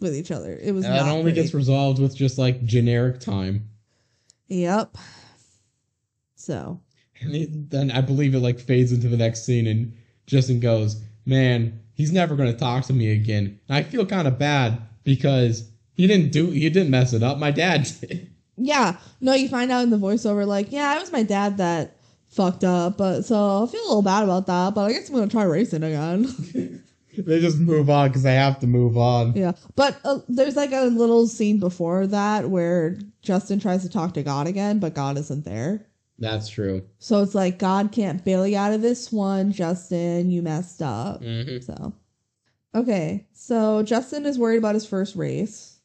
with 0.00 0.14
each 0.14 0.30
other. 0.30 0.56
It 0.62 0.72
was 0.72 0.84
And 0.84 0.94
it 0.94 0.98
not 0.98 1.08
only 1.08 1.24
pretty. 1.32 1.42
gets 1.42 1.54
resolved 1.54 1.98
with 2.00 2.14
just 2.16 2.38
like 2.38 2.64
generic 2.64 3.20
time. 3.20 3.68
Yep. 4.48 4.96
So 6.36 6.80
And 7.20 7.68
then 7.70 7.90
I 7.90 8.00
believe 8.00 8.34
it 8.34 8.40
like 8.40 8.60
fades 8.60 8.92
into 8.92 9.08
the 9.08 9.16
next 9.16 9.44
scene 9.44 9.66
and 9.66 9.92
Justin 10.26 10.60
goes, 10.60 11.02
Man, 11.26 11.80
he's 11.94 12.12
never 12.12 12.36
gonna 12.36 12.52
talk 12.56 12.84
to 12.86 12.92
me 12.92 13.10
again. 13.12 13.58
And 13.68 13.76
I 13.76 13.82
feel 13.82 14.04
kind 14.06 14.28
of 14.28 14.38
bad 14.38 14.78
because 15.04 15.70
he 15.94 16.06
didn't 16.06 16.32
do 16.32 16.50
he 16.50 16.68
didn't 16.70 16.90
mess 16.90 17.12
it 17.12 17.22
up. 17.22 17.38
My 17.38 17.50
dad 17.50 17.88
did. 18.00 18.30
yeah, 18.56 18.96
no, 19.20 19.32
you 19.34 19.48
find 19.48 19.70
out 19.72 19.82
in 19.82 19.90
the 19.90 19.96
voiceover 19.98 20.46
like, 20.46 20.70
yeah, 20.72 20.96
it 20.96 21.00
was 21.00 21.12
my 21.12 21.22
dad 21.22 21.56
that 21.58 21.96
fucked 22.28 22.64
up, 22.64 22.96
but 22.98 23.22
so 23.22 23.64
I 23.64 23.66
feel 23.70 23.80
a 23.82 23.86
little 23.88 24.02
bad 24.02 24.24
about 24.24 24.46
that. 24.46 24.74
But 24.74 24.84
I 24.84 24.92
guess 24.92 25.08
I'm 25.08 25.14
gonna 25.14 25.28
try 25.28 25.44
racing 25.44 25.82
again. 25.82 26.82
they 27.16 27.40
just 27.40 27.58
move 27.58 27.88
on 27.88 28.08
because 28.08 28.24
they 28.24 28.34
have 28.34 28.58
to 28.60 28.66
move 28.66 28.98
on. 28.98 29.34
yeah, 29.36 29.52
but 29.76 29.96
uh, 30.04 30.18
there's 30.28 30.56
like 30.56 30.72
a 30.72 30.86
little 30.86 31.28
scene 31.28 31.60
before 31.60 32.06
that 32.08 32.50
where 32.50 32.98
Justin 33.22 33.60
tries 33.60 33.82
to 33.82 33.88
talk 33.88 34.14
to 34.14 34.22
God 34.22 34.48
again, 34.48 34.80
but 34.80 34.94
God 34.94 35.16
isn't 35.16 35.44
there. 35.44 35.86
That's 36.18 36.48
true. 36.48 36.84
So 36.98 37.22
it's 37.22 37.34
like 37.34 37.58
God 37.58 37.90
can't 37.92 38.24
bail 38.24 38.46
you 38.46 38.56
out 38.56 38.72
of 38.72 38.82
this 38.82 39.10
one, 39.12 39.52
Justin. 39.52 40.30
You 40.30 40.42
messed 40.42 40.80
up. 40.80 41.22
hmm 41.22 41.58
So, 41.60 41.92
okay. 42.74 43.26
So 43.32 43.82
Justin 43.82 44.24
is 44.24 44.38
worried 44.38 44.58
about 44.58 44.74
his 44.74 44.86
first 44.86 45.16
race, 45.16 45.80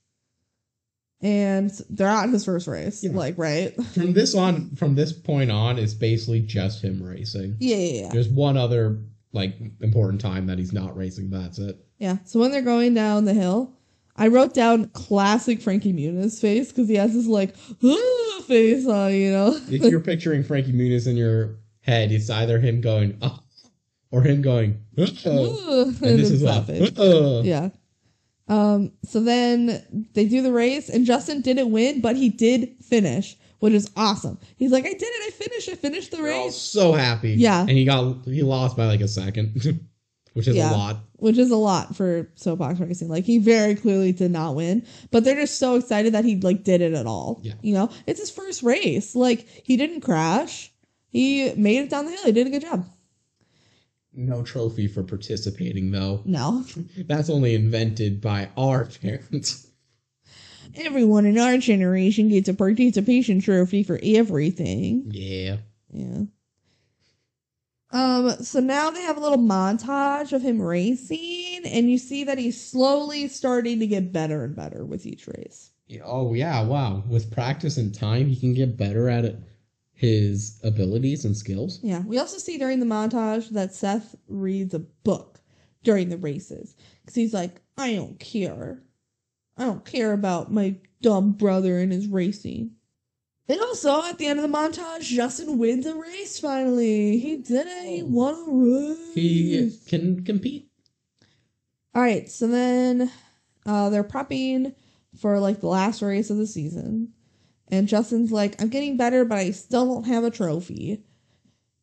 and 1.22 1.72
they're 1.89 2.07
not 2.07 2.26
in 2.27 2.34
his 2.34 2.45
first 2.45 2.68
race. 2.68 3.03
Yeah. 3.03 3.11
Like, 3.11 3.38
right? 3.38 3.76
From 3.93 4.14
this 4.14 4.35
on, 4.35 4.76
from 4.76 4.95
this 4.95 5.11
point 5.11 5.51
on, 5.51 5.80
it's 5.80 5.93
basically 5.93 6.41
just 6.41 6.84
him 6.84 7.01
racing. 7.01 7.57
Yeah, 7.60 7.77
yeah, 7.77 8.01
yeah. 8.03 8.10
There's 8.11 8.30
one 8.30 8.56
other 8.56 8.99
like 9.31 9.56
important 9.81 10.22
time 10.22 10.47
that 10.47 10.57
he's 10.60 10.73
not 10.73 10.95
racing. 10.95 11.30
That's 11.30 11.60
it. 11.60 11.84
Yeah. 11.97 12.18
So 12.26 12.39
when 12.39 12.51
they're 12.51 12.61
going 12.61 12.93
down 12.93 13.26
the 13.26 13.34
hill, 13.34 13.73
I 14.20 14.28
wrote 14.28 14.54
down 14.54 14.90
classic 14.90 15.62
Frankie 15.62 15.94
Muniz 15.94 16.40
face 16.40 16.68
because 16.70 16.88
he 16.90 16.96
has 16.96 17.14
this 17.14 17.26
like 17.26 17.56
face 17.56 18.86
on, 18.86 19.14
you 19.14 19.32
know. 19.32 19.58
If 19.70 19.84
you're 19.84 20.00
picturing 20.02 20.44
Frankie 20.44 20.74
Muniz 20.74 21.08
in 21.08 21.16
your 21.18 21.56
head, 21.82 22.12
it's 22.12 22.30
either 22.30 22.60
him 22.60 22.82
going 22.82 23.18
"Ah," 23.22 23.41
or 24.12 24.22
him 24.22 24.41
going 24.41 24.82
"Uh," 24.98 25.04
and 25.26 26.02
and 26.02 26.20
this 26.20 26.32
is 26.32 26.66
face. 26.68 26.98
"Uh." 27.00 27.41
Yeah. 27.46 27.70
Um, 28.50 28.91
so 29.06 29.22
then 29.22 30.08
they 30.16 30.26
do 30.26 30.41
the 30.41 30.52
race, 30.52 30.90
and 30.90 31.06
Justin 31.06 31.41
didn't 31.41 31.72
win, 31.72 32.02
but 32.02 32.16
he 32.16 32.30
did 32.30 32.76
finish, 32.84 33.38
which 33.60 33.74
is 33.74 33.90
awesome. 33.96 34.40
He's 34.58 34.72
like, 34.72 34.86
I 34.86 34.90
did 34.94 35.04
it, 35.04 35.28
I 35.28 35.32
finished, 35.32 35.70
I 35.70 35.76
finished 35.76 36.12
the 36.12 36.18
They're 36.18 36.34
all 36.34 36.46
race. 36.48 36.56
so 36.56 36.94
happy. 36.94 37.32
Yeah. 37.34 37.62
and 37.62 37.70
he 37.70 37.86
got 37.86 38.26
he 38.26 38.41
lost 38.41 38.76
by 38.76 38.88
like 38.88 39.02
a 39.02 39.08
second, 39.08 39.62
which 40.34 40.47
is 40.47 40.56
Yeah. 40.56 40.72
a 40.72 40.73
lot. 40.73 40.97
Which 41.18 41.38
is 41.38 41.51
a 41.51 41.56
lot 41.57 41.95
for 41.95 42.30
soapbox 42.35 42.80
racing. 42.80 43.10
Like 43.10 43.26
he 43.26 43.38
very 43.39 43.76
clearly 43.76 44.11
did 44.14 44.31
not 44.31 44.56
win, 44.56 44.85
but 45.11 45.23
they're 45.23 45.35
just 45.35 45.57
so 45.60 45.76
excited 45.76 46.14
that 46.14 46.26
he 46.26 46.38
like 46.38 46.64
did 46.64 46.81
it 46.81 46.93
at 46.93 47.06
all. 47.06 47.39
Yeah. 47.43 47.53
You 47.61 47.73
know, 47.73 47.89
it's 48.07 48.19
his 48.19 48.31
first 48.31 48.64
race. 48.64 49.15
Like 49.15 49.45
he 49.65 49.76
didn't 49.77 50.01
crash. 50.01 50.72
He 51.10 51.51
made 51.56 51.80
it 51.80 51.89
down 51.89 52.06
the 52.06 52.11
hill. 52.11 52.26
He 52.26 52.31
did 52.31 52.47
a 52.47 52.51
good 52.51 52.61
job. 52.61 52.85
No 54.14 54.41
trophy 54.43 54.88
for 54.88 55.03
participating 55.03 55.91
though. 55.91 56.22
No, 56.26 56.65
That's 57.07 57.30
only 57.30 57.53
invented 57.56 58.22
by 58.22 58.49
our 58.57 58.85
parents. 58.85 59.68
everyone 60.76 61.26
in 61.26 61.38
our 61.38 61.57
generation 61.57 62.30
gets 62.30 62.47
a 62.49 62.53
participation 62.53 63.41
trophy 63.41 63.84
for 63.84 63.99
everything. 64.03 65.10
Yeah. 65.11 65.57
Yeah. 65.91 66.22
Um, 67.91 68.32
so 68.44 68.60
now 68.60 68.91
they 68.91 69.02
have 69.02 69.18
a 69.18 69.22
little 69.22 69.40
montage 69.40 70.32
of 70.34 70.41
him 70.44 70.61
racing, 70.61 71.61
and 71.66 71.90
you 71.90 71.98
see 71.98 72.24
that 72.24 72.38
he's 72.38 72.64
slowly 72.64 73.28
starting 73.28 73.80
to 73.80 73.88
get 73.88 74.14
better 74.14 74.44
and 74.44 74.56
better 74.56 74.86
with 74.86 75.06
each 75.07 75.28
race. 75.28 75.72
Oh 76.03 76.34
yeah, 76.36 76.61
wow. 76.61 77.03
With 77.07 77.32
practice 77.32 77.78
and 77.78 77.94
time, 77.94 78.28
he 78.28 78.36
can 78.36 78.53
get 78.53 78.78
better 78.78 79.10
at 79.10 79.26
it. 79.26 79.40
his 79.94 80.60
abilities 80.64 81.26
and 81.26 81.36
skills. 81.36 81.80
Yeah. 81.84 82.03
We 82.06 82.20
also 82.20 82.38
see 82.38 82.57
during 82.57 82.80
the 82.80 82.86
montage 82.86 83.49
that 83.49 83.74
Seth 83.74 84.16
reads 84.30 84.74
a 84.74 84.80
book 84.80 85.41
during 85.84 86.07
the 86.07 86.18
races 86.18 86.76
because 87.02 87.16
he's 87.16 87.34
like, 87.34 87.60
I 87.78 87.95
don't 87.95 88.18
care. 88.20 88.82
I 89.57 89.66
don't 89.66 89.84
care 89.84 90.14
about 90.14 90.53
my 90.53 90.76
dumb 91.02 91.34
brother 91.34 91.80
and 91.80 91.91
his 91.91 92.07
racing. 92.07 92.72
And 93.50 93.60
also 93.62 94.04
at 94.04 94.20
the 94.20 94.28
end 94.28 94.40
of 94.40 94.44
the 94.50 94.58
montage, 94.58 95.02
Justin 95.02 95.58
wins 95.58 95.88
a 95.88 95.96
race 95.96 96.40
finally. 96.40 97.18
He 97.18 97.38
did 97.38 97.66
it. 97.66 97.86
He 97.88 98.04
won 98.04 98.36
a 98.36 98.44
race. 98.48 99.14
He 99.16 99.78
can 99.88 100.24
compete. 100.24 100.70
All 101.96 102.04
right, 102.04 102.30
so 102.30 102.48
then 102.48 103.12
uh, 103.66 103.90
they're 103.90 104.04
prepping 104.04 104.76
for 105.20 105.40
like 105.40 105.62
the 105.62 105.68
last 105.68 106.04
race 106.04 106.30
of 106.30 106.38
the 106.38 106.46
season, 106.46 107.14
and 107.68 107.88
Justin's 107.88 108.32
like, 108.32 108.62
"I'm 108.62 108.70
getting 108.70 108.96
better, 108.96 109.26
but 109.26 109.40
I 109.40 109.50
still 109.50 109.88
don't 109.88 110.06
have 110.06 110.24
a 110.24 110.30
trophy." 110.30 111.04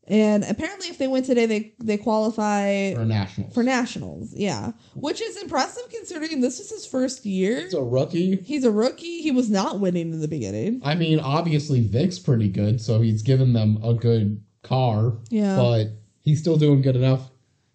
And 0.09 0.45
apparently, 0.45 0.89
if 0.89 0.99
they 0.99 1.09
win 1.09 1.25
today, 1.25 1.47
they 1.47 1.75
they 1.81 1.97
qualify 1.97 2.95
For 2.95 3.05
nationals. 3.05 3.55
for 3.55 3.63
nationals. 3.65 4.33
Yeah, 4.37 4.73
which 4.95 5.21
is 5.21 5.37
impressive 5.43 5.83
considering 5.91 6.41
this 6.41 6.61
is 6.61 6.71
his 6.71 6.87
first 6.87 7.27
year. 7.27 7.63
He's 7.63 7.75
a 7.75 7.83
rookie. 7.83 8.37
He's 8.37 8.65
a 8.65 8.71
rookie. 8.71 9.21
He 9.23 9.33
was 9.33 9.51
not 9.51 9.81
winning 9.81 10.13
in 10.13 10.21
the 10.21 10.29
beginning. 10.29 10.81
I 10.85 10.95
mean, 10.95 11.19
obviously 11.19 11.81
Vic's 11.81 12.19
pretty 12.21 12.49
good, 12.49 12.81
so 12.81 13.01
he's 13.01 13.23
given 13.23 13.53
them 13.53 13.79
a 13.83 13.95
good 13.95 14.41
car, 14.63 15.15
Yeah. 15.31 15.57
but 15.57 15.87
he's 16.23 16.39
still 16.41 16.57
doing 16.57 16.83
good 16.83 16.97
enough. 16.97 17.31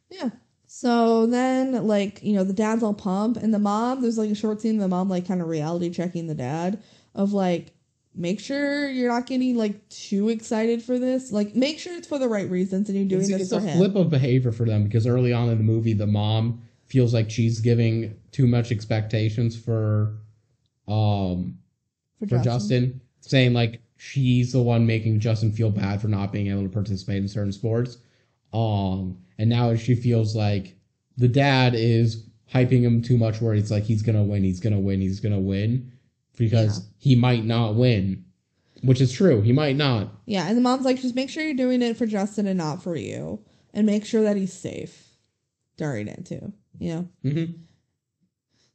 Yeah. 0.09 0.29
So 0.67 1.25
then, 1.25 1.85
like, 1.85 2.23
you 2.23 2.33
know, 2.33 2.45
the 2.45 2.53
dad's 2.53 2.81
all 2.81 2.93
pump, 2.93 3.35
and 3.37 3.53
the 3.53 3.59
mom, 3.59 4.01
there's 4.01 4.17
like 4.17 4.29
a 4.29 4.35
short 4.35 4.61
scene 4.61 4.75
of 4.75 4.81
the 4.81 4.87
mom, 4.87 5.09
like, 5.09 5.27
kind 5.27 5.41
of 5.41 5.47
reality 5.49 5.89
checking 5.89 6.27
the 6.27 6.35
dad 6.35 6.81
of 7.13 7.33
like, 7.33 7.73
make 8.13 8.39
sure 8.39 8.89
you're 8.89 9.11
not 9.11 9.25
getting 9.25 9.55
like 9.55 9.87
too 9.89 10.29
excited 10.29 10.81
for 10.83 10.99
this. 10.99 11.31
Like, 11.31 11.55
make 11.55 11.79
sure 11.79 11.95
it's 11.95 12.07
for 12.07 12.19
the 12.19 12.27
right 12.27 12.49
reasons 12.49 12.89
and 12.89 12.97
you're 12.97 13.07
doing 13.07 13.21
it's, 13.21 13.31
this 13.31 13.51
it's 13.51 13.63
for 13.63 13.69
a 13.69 13.73
flip 13.73 13.95
of 13.95 14.09
behavior 14.09 14.51
for 14.51 14.65
them 14.65 14.83
because 14.83 15.07
early 15.07 15.33
on 15.33 15.49
in 15.49 15.57
the 15.57 15.63
movie, 15.63 15.93
the 15.93 16.07
mom 16.07 16.61
feels 16.87 17.13
like 17.13 17.29
she's 17.29 17.59
giving 17.59 18.15
too 18.31 18.47
much 18.47 18.71
expectations 18.71 19.57
for, 19.57 20.17
um, 20.87 21.57
for 22.27 22.37
Justin. 22.39 22.99
saying 23.21 23.53
like 23.53 23.81
she's 23.97 24.51
the 24.51 24.61
one 24.61 24.85
making 24.85 25.19
Justin 25.19 25.51
feel 25.51 25.69
bad 25.69 26.01
for 26.01 26.07
not 26.07 26.31
being 26.31 26.47
able 26.47 26.63
to 26.63 26.69
participate 26.69 27.17
in 27.17 27.27
certain 27.27 27.51
sports. 27.51 27.97
Um, 28.53 29.17
and 29.37 29.49
now 29.49 29.75
she 29.75 29.95
feels 29.95 30.35
like 30.35 30.75
the 31.17 31.27
dad 31.27 31.73
is 31.75 32.27
hyping 32.53 32.81
him 32.81 33.01
too 33.01 33.17
much, 33.17 33.41
where 33.41 33.53
it's 33.53 33.71
like 33.71 33.83
he's 33.83 34.01
gonna 34.01 34.23
win, 34.23 34.43
he's 34.43 34.59
gonna 34.59 34.79
win, 34.79 34.99
he's 34.99 35.19
gonna 35.19 35.39
win, 35.39 35.91
because 36.37 36.79
Yeah. 36.79 36.85
he 36.97 37.15
might 37.15 37.45
not 37.45 37.75
win, 37.75 38.25
which 38.83 39.01
is 39.01 39.11
true. 39.11 39.41
He 39.41 39.51
might 39.51 39.75
not. 39.75 40.21
Yeah, 40.25 40.47
and 40.47 40.57
the 40.57 40.61
mom's 40.61 40.85
like, 40.85 41.01
just 41.01 41.15
make 41.15 41.29
sure 41.29 41.43
you're 41.43 41.53
doing 41.53 41.81
it 41.81 41.97
for 41.97 42.05
Justin 42.05 42.47
and 42.47 42.57
not 42.57 42.81
for 42.81 42.95
you, 42.95 43.39
and 43.73 43.85
make 43.85 44.05
sure 44.05 44.23
that 44.23 44.37
he's 44.37 44.53
safe 44.53 45.09
during 45.77 46.07
it 46.07 46.25
too. 46.25 46.53
You 46.79 46.93
know. 46.93 47.07
hmm 47.31 47.45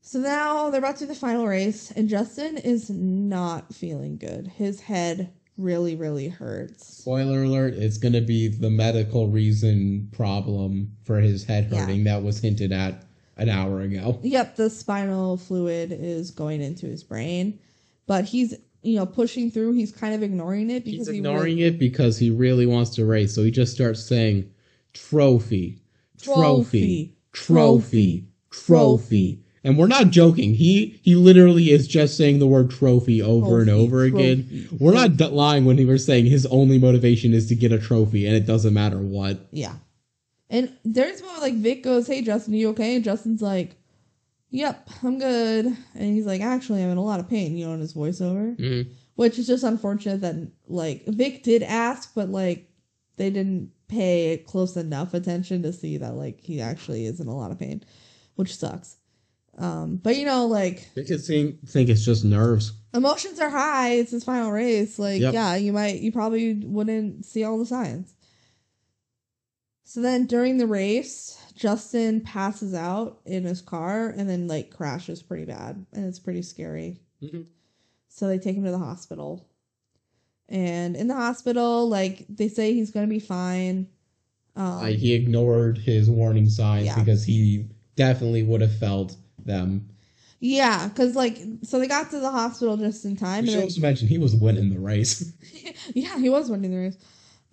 So 0.00 0.20
now 0.20 0.70
they're 0.70 0.78
about 0.78 0.96
to 0.96 1.04
do 1.04 1.08
the 1.08 1.14
final 1.14 1.46
race, 1.46 1.90
and 1.90 2.08
Justin 2.08 2.56
is 2.58 2.88
not 2.90 3.74
feeling 3.74 4.16
good. 4.18 4.46
His 4.46 4.80
head 4.82 5.32
really, 5.56 5.96
really 5.96 6.28
hurts. 6.28 6.86
Spoiler 6.98 7.42
alert: 7.42 7.74
It's 7.74 7.98
gonna 7.98 8.20
be 8.20 8.46
the 8.48 8.70
medical 8.70 9.28
reason 9.28 10.08
problem 10.12 10.92
for 11.02 11.18
his 11.20 11.44
head 11.44 11.68
Yeah. 11.72 11.80
hurting 11.86 12.04
that 12.04 12.22
was 12.22 12.38
hinted 12.40 12.70
at 12.72 13.05
an 13.36 13.48
hour 13.48 13.80
ago. 13.80 14.18
Yep, 14.22 14.56
the 14.56 14.70
spinal 14.70 15.36
fluid 15.36 15.92
is 15.92 16.30
going 16.30 16.60
into 16.62 16.86
his 16.86 17.02
brain, 17.02 17.58
but 18.06 18.24
he's 18.24 18.54
you 18.82 18.96
know 18.96 19.06
pushing 19.06 19.50
through. 19.50 19.72
He's 19.72 19.92
kind 19.92 20.14
of 20.14 20.22
ignoring 20.22 20.70
it 20.70 20.84
because 20.84 21.06
He's 21.06 21.08
he 21.08 21.16
ignoring 21.18 21.56
really, 21.56 21.62
it 21.64 21.78
because 21.78 22.18
he 22.18 22.30
really 22.30 22.66
wants 22.66 22.90
to 22.96 23.04
race. 23.04 23.34
So 23.34 23.42
he 23.42 23.50
just 23.50 23.74
starts 23.74 24.04
saying, 24.04 24.50
trophy, 24.92 25.80
trophy, 26.20 27.16
trophy, 27.32 28.26
trophy. 28.50 29.42
And 29.64 29.76
we're 29.76 29.88
not 29.88 30.10
joking. 30.10 30.54
He 30.54 31.00
he 31.02 31.16
literally 31.16 31.70
is 31.70 31.88
just 31.88 32.16
saying 32.16 32.38
the 32.38 32.46
word 32.46 32.70
trophy 32.70 33.20
over 33.20 33.58
and 33.58 33.68
Trophy, 33.68 33.82
over 33.82 34.04
again. 34.04 34.68
We're 34.78 34.94
not 34.94 35.16
d- 35.16 35.26
lying 35.26 35.64
when 35.64 35.76
he 35.76 35.84
was 35.84 36.04
saying 36.06 36.26
his 36.26 36.46
only 36.46 36.78
motivation 36.78 37.34
is 37.34 37.48
to 37.48 37.56
get 37.56 37.72
a 37.72 37.78
trophy, 37.78 38.26
and 38.26 38.36
it 38.36 38.46
doesn't 38.46 38.72
matter 38.72 38.98
what. 38.98 39.40
Yeah, 39.50 39.74
and 40.50 40.72
there's 40.84 41.22
one 41.22 41.40
like 41.40 41.54
Vic 41.54 41.82
goes, 41.82 42.06
"Hey 42.06 42.22
Justin, 42.22 42.54
are 42.54 42.56
you 42.56 42.68
okay?" 42.70 42.94
And 42.96 43.04
Justin's 43.04 43.42
like, 43.42 43.76
"Yep, 44.50 44.88
I'm 45.02 45.18
good." 45.18 45.66
And 45.66 46.14
he's 46.14 46.26
like, 46.26 46.40
"Actually, 46.40 46.82
I'm 46.84 46.90
in 46.90 46.98
a 46.98 47.02
lot 47.04 47.20
of 47.20 47.28
pain." 47.28 47.56
You 47.56 47.66
know, 47.66 47.74
in 47.74 47.80
his 47.80 47.94
voiceover. 47.94 48.56
Mhm. 48.58 48.86
which 49.16 49.38
is 49.38 49.46
just 49.46 49.64
unfortunate 49.64 50.20
that 50.20 50.36
like 50.68 51.06
Vic 51.06 51.42
did 51.42 51.62
ask, 51.62 52.12
but 52.14 52.28
like 52.28 52.70
they 53.16 53.30
didn't 53.30 53.70
pay 53.88 54.42
close 54.46 54.76
enough 54.76 55.14
attention 55.14 55.62
to 55.62 55.72
see 55.72 55.96
that 55.96 56.14
like 56.16 56.38
he 56.40 56.60
actually 56.60 57.06
is 57.06 57.18
in 57.18 57.26
a 57.26 57.34
lot 57.34 57.50
of 57.50 57.58
pain, 57.58 57.82
which 58.34 58.54
sucks. 58.54 58.96
Um, 59.56 59.96
but 59.96 60.16
you 60.16 60.26
know, 60.26 60.46
like 60.46 60.90
I 60.98 61.02
could 61.04 61.24
think, 61.24 61.66
think 61.66 61.88
it's 61.88 62.04
just 62.04 62.26
nerves. 62.26 62.72
emotions 62.92 63.40
are 63.40 63.48
high. 63.48 63.92
It's 63.92 64.10
his 64.10 64.22
final 64.24 64.52
race. 64.52 64.98
Like, 64.98 65.22
Yep. 65.22 65.32
yeah, 65.32 65.54
you 65.56 65.72
might, 65.72 66.00
you 66.00 66.12
probably 66.12 66.52
wouldn't 66.52 67.24
see 67.24 67.42
all 67.42 67.58
the 67.58 67.64
signs. 67.64 68.12
So 69.88 70.00
then 70.00 70.26
during 70.26 70.58
the 70.58 70.66
race, 70.66 71.40
Justin 71.54 72.20
passes 72.20 72.74
out 72.74 73.20
in 73.24 73.44
his 73.44 73.62
car 73.62 74.08
and 74.08 74.28
then 74.28 74.48
like 74.48 74.70
crashes 74.70 75.22
pretty 75.22 75.44
bad, 75.44 75.86
and 75.92 76.04
it's 76.06 76.18
pretty 76.18 76.42
scary. 76.42 76.98
Mhm. 77.22 77.46
So 78.08 78.26
they 78.26 78.38
take 78.38 78.56
him 78.56 78.64
to 78.64 78.72
the 78.72 78.78
hospital. 78.78 79.46
And 80.48 80.96
in 80.96 81.06
the 81.06 81.14
hospital, 81.14 81.88
like 81.88 82.26
they 82.28 82.48
say 82.48 82.74
he's 82.74 82.90
gonna 82.90 83.06
be 83.06 83.20
fine. 83.20 83.86
Um, 84.56 84.64
Uh, 84.64 84.86
he 84.86 85.12
ignored 85.12 85.78
his 85.78 86.10
warning 86.10 86.48
signs 86.48 86.86
Yeah. 86.86 86.98
because 86.98 87.22
he 87.22 87.68
definitely 87.94 88.42
would 88.42 88.62
have 88.62 88.74
felt 88.74 89.16
them. 89.44 89.88
yeah, 90.40 90.88
because 90.88 91.14
like 91.14 91.38
so 91.62 91.78
they 91.78 91.86
got 91.86 92.10
to 92.10 92.18
the 92.18 92.30
hospital 92.32 92.76
just 92.76 93.04
in 93.04 93.14
time. 93.16 93.44
We 93.44 93.50
and 93.50 93.54
should 93.54 93.62
also 93.62 93.80
mention 93.80 94.08
he 94.08 94.18
was 94.18 94.34
winning 94.34 94.68
the 94.68 94.80
race. 94.80 95.32
yeah, 95.94 96.18
he 96.18 96.28
was 96.28 96.50
winning 96.50 96.72
the 96.72 96.76
race. 96.76 96.96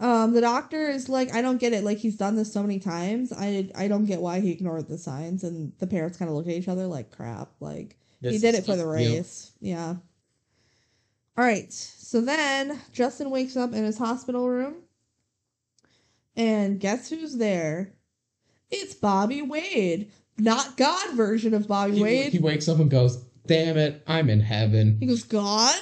Um, 0.04 0.34
the 0.34 0.42
doctor 0.42 0.90
is 0.90 1.08
like, 1.08 1.34
I 1.34 1.42
don't 1.42 1.60
get 1.60 1.72
it. 1.72 1.86
Like 1.86 1.98
he's 1.98 2.18
done 2.18 2.36
this 2.36 2.52
so 2.52 2.62
many 2.62 2.78
times. 2.78 3.32
I 3.32 3.70
I 3.74 3.88
don't 3.88 4.06
get 4.06 4.20
why 4.20 4.42
he 4.42 4.52
ignored 4.52 4.90
the 4.90 4.98
signs. 4.98 5.46
And 5.46 5.72
the 5.80 5.88
parents 5.88 6.18
kind 6.18 6.28
of 6.28 6.36
look 6.36 6.46
at 6.46 6.54
each 6.54 6.68
other 6.68 6.88
like, 6.88 7.10
crap. 7.10 7.52
Like 7.62 7.96
he 8.22 8.38
did 8.38 8.54
it 8.54 8.66
for 8.66 8.76
the 8.76 8.86
race. 8.86 9.54
Yeah. 9.62 9.96
All 11.38 11.46
right. 11.46 11.72
So 11.72 12.20
then 12.20 12.82
Justin 12.92 13.30
wakes 13.30 13.56
up 13.56 13.72
in 13.74 13.86
his 13.86 13.98
hospital 13.98 14.50
room, 14.50 14.76
and 16.36 16.82
guess 16.82 17.10
who's 17.10 17.38
there? 17.38 17.94
It's 18.70 18.94
Bobby 18.94 19.42
Wade, 19.42 20.12
not 20.38 20.76
God 20.76 21.16
version 21.16 21.54
of 21.54 21.68
Bobby 21.68 21.96
He, 21.96 22.04
Wade. 22.04 22.34
he 22.34 22.40
wakes 22.40 22.68
up 22.68 22.80
and 22.80 22.92
goes, 22.92 23.24
"Damn 23.48 23.78
it, 23.78 24.04
I'm 24.06 24.30
in 24.30 24.42
heaven." 24.42 24.98
He 25.00 25.06
goes, 25.06 25.24
God? 25.24 25.82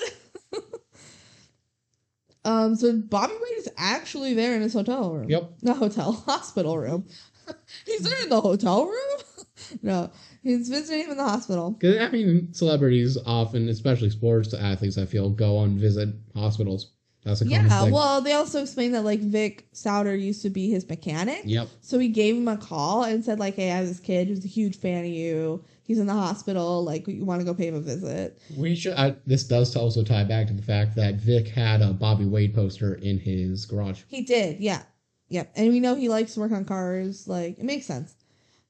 Um, 2.45 2.75
so 2.75 2.97
Bobby 2.97 3.33
Wade 3.33 3.57
is 3.59 3.69
actually 3.77 4.33
there 4.33 4.55
in 4.55 4.61
his 4.61 4.73
hotel 4.73 5.13
room. 5.13 5.29
Yep. 5.29 5.51
Not 5.61 5.77
hotel, 5.77 6.11
hospital 6.25 6.77
room. 6.77 7.07
he's 7.85 8.01
there 8.01 8.23
in 8.23 8.29
the 8.29 8.41
hotel 8.41 8.85
room? 8.85 9.19
no, 9.81 10.11
he's 10.43 10.69
visiting 10.69 11.05
him 11.05 11.11
in 11.11 11.17
the 11.17 11.23
hospital. 11.23 11.77
'Cause, 11.81 11.97
I 11.99 12.09
mean, 12.09 12.53
celebrities 12.53 13.17
often, 13.25 13.67
especially 13.69 14.09
sports 14.09 14.53
athletes, 14.53 14.97
I 14.97 15.05
feel, 15.05 15.29
go 15.29 15.57
on 15.57 15.77
visit 15.77 16.09
hospitals. 16.35 16.91
That's 17.23 17.41
a 17.41 17.45
common 17.45 17.65
Yeah, 17.67 17.83
thing. 17.83 17.93
well, 17.93 18.21
they 18.21 18.33
also 18.33 18.61
explained 18.63 18.95
that 18.95 19.03
like 19.03 19.19
Vic 19.19 19.67
Souter 19.73 20.15
used 20.15 20.41
to 20.41 20.49
be 20.49 20.69
his 20.71 20.87
mechanic. 20.89 21.41
Yep. 21.45 21.67
So 21.81 21.99
he 21.99 22.07
gave 22.07 22.35
him 22.35 22.47
a 22.47 22.57
call 22.57 23.03
and 23.03 23.23
said 23.23 23.39
like, 23.39 23.55
"Hey, 23.55 23.71
I 23.71 23.75
have 23.77 23.87
this 23.87 23.99
kid 23.99 24.27
who's 24.27 24.43
a 24.43 24.47
huge 24.47 24.75
fan 24.77 25.05
of 25.05 25.11
you. 25.11 25.63
He's 25.83 25.99
in 25.99 26.07
the 26.07 26.13
hospital. 26.13 26.83
Like, 26.83 27.07
you 27.07 27.23
want 27.25 27.41
to 27.41 27.45
go 27.45 27.53
pay 27.53 27.67
him 27.67 27.75
a 27.75 27.79
visit?" 27.81 28.39
We 28.57 28.75
should. 28.75 28.93
I, 28.93 29.15
this 29.27 29.43
does 29.43 29.75
also 29.75 30.03
tie 30.03 30.23
back 30.23 30.47
to 30.47 30.53
the 30.53 30.63
fact 30.63 30.95
that 30.95 31.15
Vic 31.15 31.47
had 31.47 31.81
a 31.81 31.93
Bobby 31.93 32.25
Wade 32.25 32.55
poster 32.55 32.95
in 32.95 33.19
his 33.19 33.65
garage. 33.65 34.01
He 34.07 34.23
did, 34.23 34.59
yeah. 34.59 34.81
Yep. 35.29 35.51
And 35.55 35.69
we 35.71 35.79
know 35.79 35.95
he 35.95 36.09
likes 36.09 36.33
to 36.33 36.39
work 36.39 36.51
on 36.51 36.65
cars. 36.65 37.27
Like, 37.27 37.59
it 37.59 37.63
makes 37.65 37.85
sense. 37.85 38.15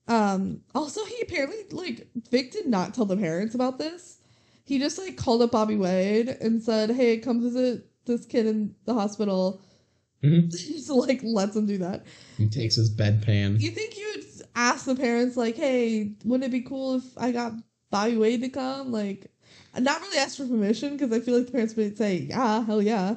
Um, 0.07 0.61
also 0.75 1.05
he 1.05 1.21
apparently 1.21 1.57
like 1.71 2.07
Vic 2.29 2.51
did 2.51 2.65
not 2.67 2.93
tell 2.93 3.05
the 3.05 3.15
parents 3.15 3.55
about 3.55 3.77
this. 3.77 4.17
He 4.65 4.77
just 4.77 4.97
like 4.97 5.15
called 5.15 5.41
up 5.41 5.51
Bobby 5.51 5.77
Wade 5.77 6.27
and 6.27 6.61
said, 6.61 6.91
Hey, 6.91 7.17
come 7.17 7.41
visit 7.41 7.85
this 8.05 8.25
kid 8.25 8.45
in 8.45 8.75
the 8.85 8.93
hospital. 8.93 9.61
Mhm. 10.23 10.51
Just 10.51 10.87
like 10.91 11.21
lets 11.23 11.55
him 11.55 11.65
do 11.65 11.79
that. 11.79 12.05
He 12.37 12.47
takes 12.47 12.75
his 12.75 12.95
bedpan. 12.95 13.59
You 13.59 13.71
think 13.71 13.97
you'd 13.97 14.23
ask 14.55 14.85
the 14.85 14.95
parents 14.95 15.35
like, 15.35 15.55
Hey, 15.55 16.13
wouldn't 16.23 16.43
it 16.47 16.51
be 16.51 16.61
cool 16.61 16.97
if 16.97 17.03
I 17.17 17.31
got 17.31 17.53
Bobby 17.89 18.17
Wade 18.17 18.41
to 18.41 18.49
come? 18.49 18.91
Like 18.91 19.31
not 19.75 19.99
really 19.99 20.19
ask 20.19 20.37
for 20.37 20.45
permission 20.45 20.95
because 20.95 21.11
I 21.11 21.21
feel 21.21 21.37
like 21.37 21.47
the 21.47 21.51
parents 21.51 21.75
would 21.75 21.97
say, 21.97 22.17
Yeah, 22.17 22.63
hell 22.63 22.83
yeah. 22.83 23.15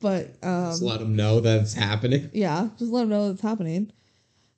But 0.00 0.36
um 0.42 0.66
Just 0.72 0.82
let 0.82 1.00
him 1.00 1.16
know 1.16 1.40
that 1.40 1.62
it's 1.62 1.72
happening. 1.72 2.28
yeah, 2.34 2.68
just 2.78 2.92
let 2.92 3.04
him 3.04 3.08
know 3.08 3.28
that 3.28 3.32
it's 3.34 3.42
happening. 3.42 3.90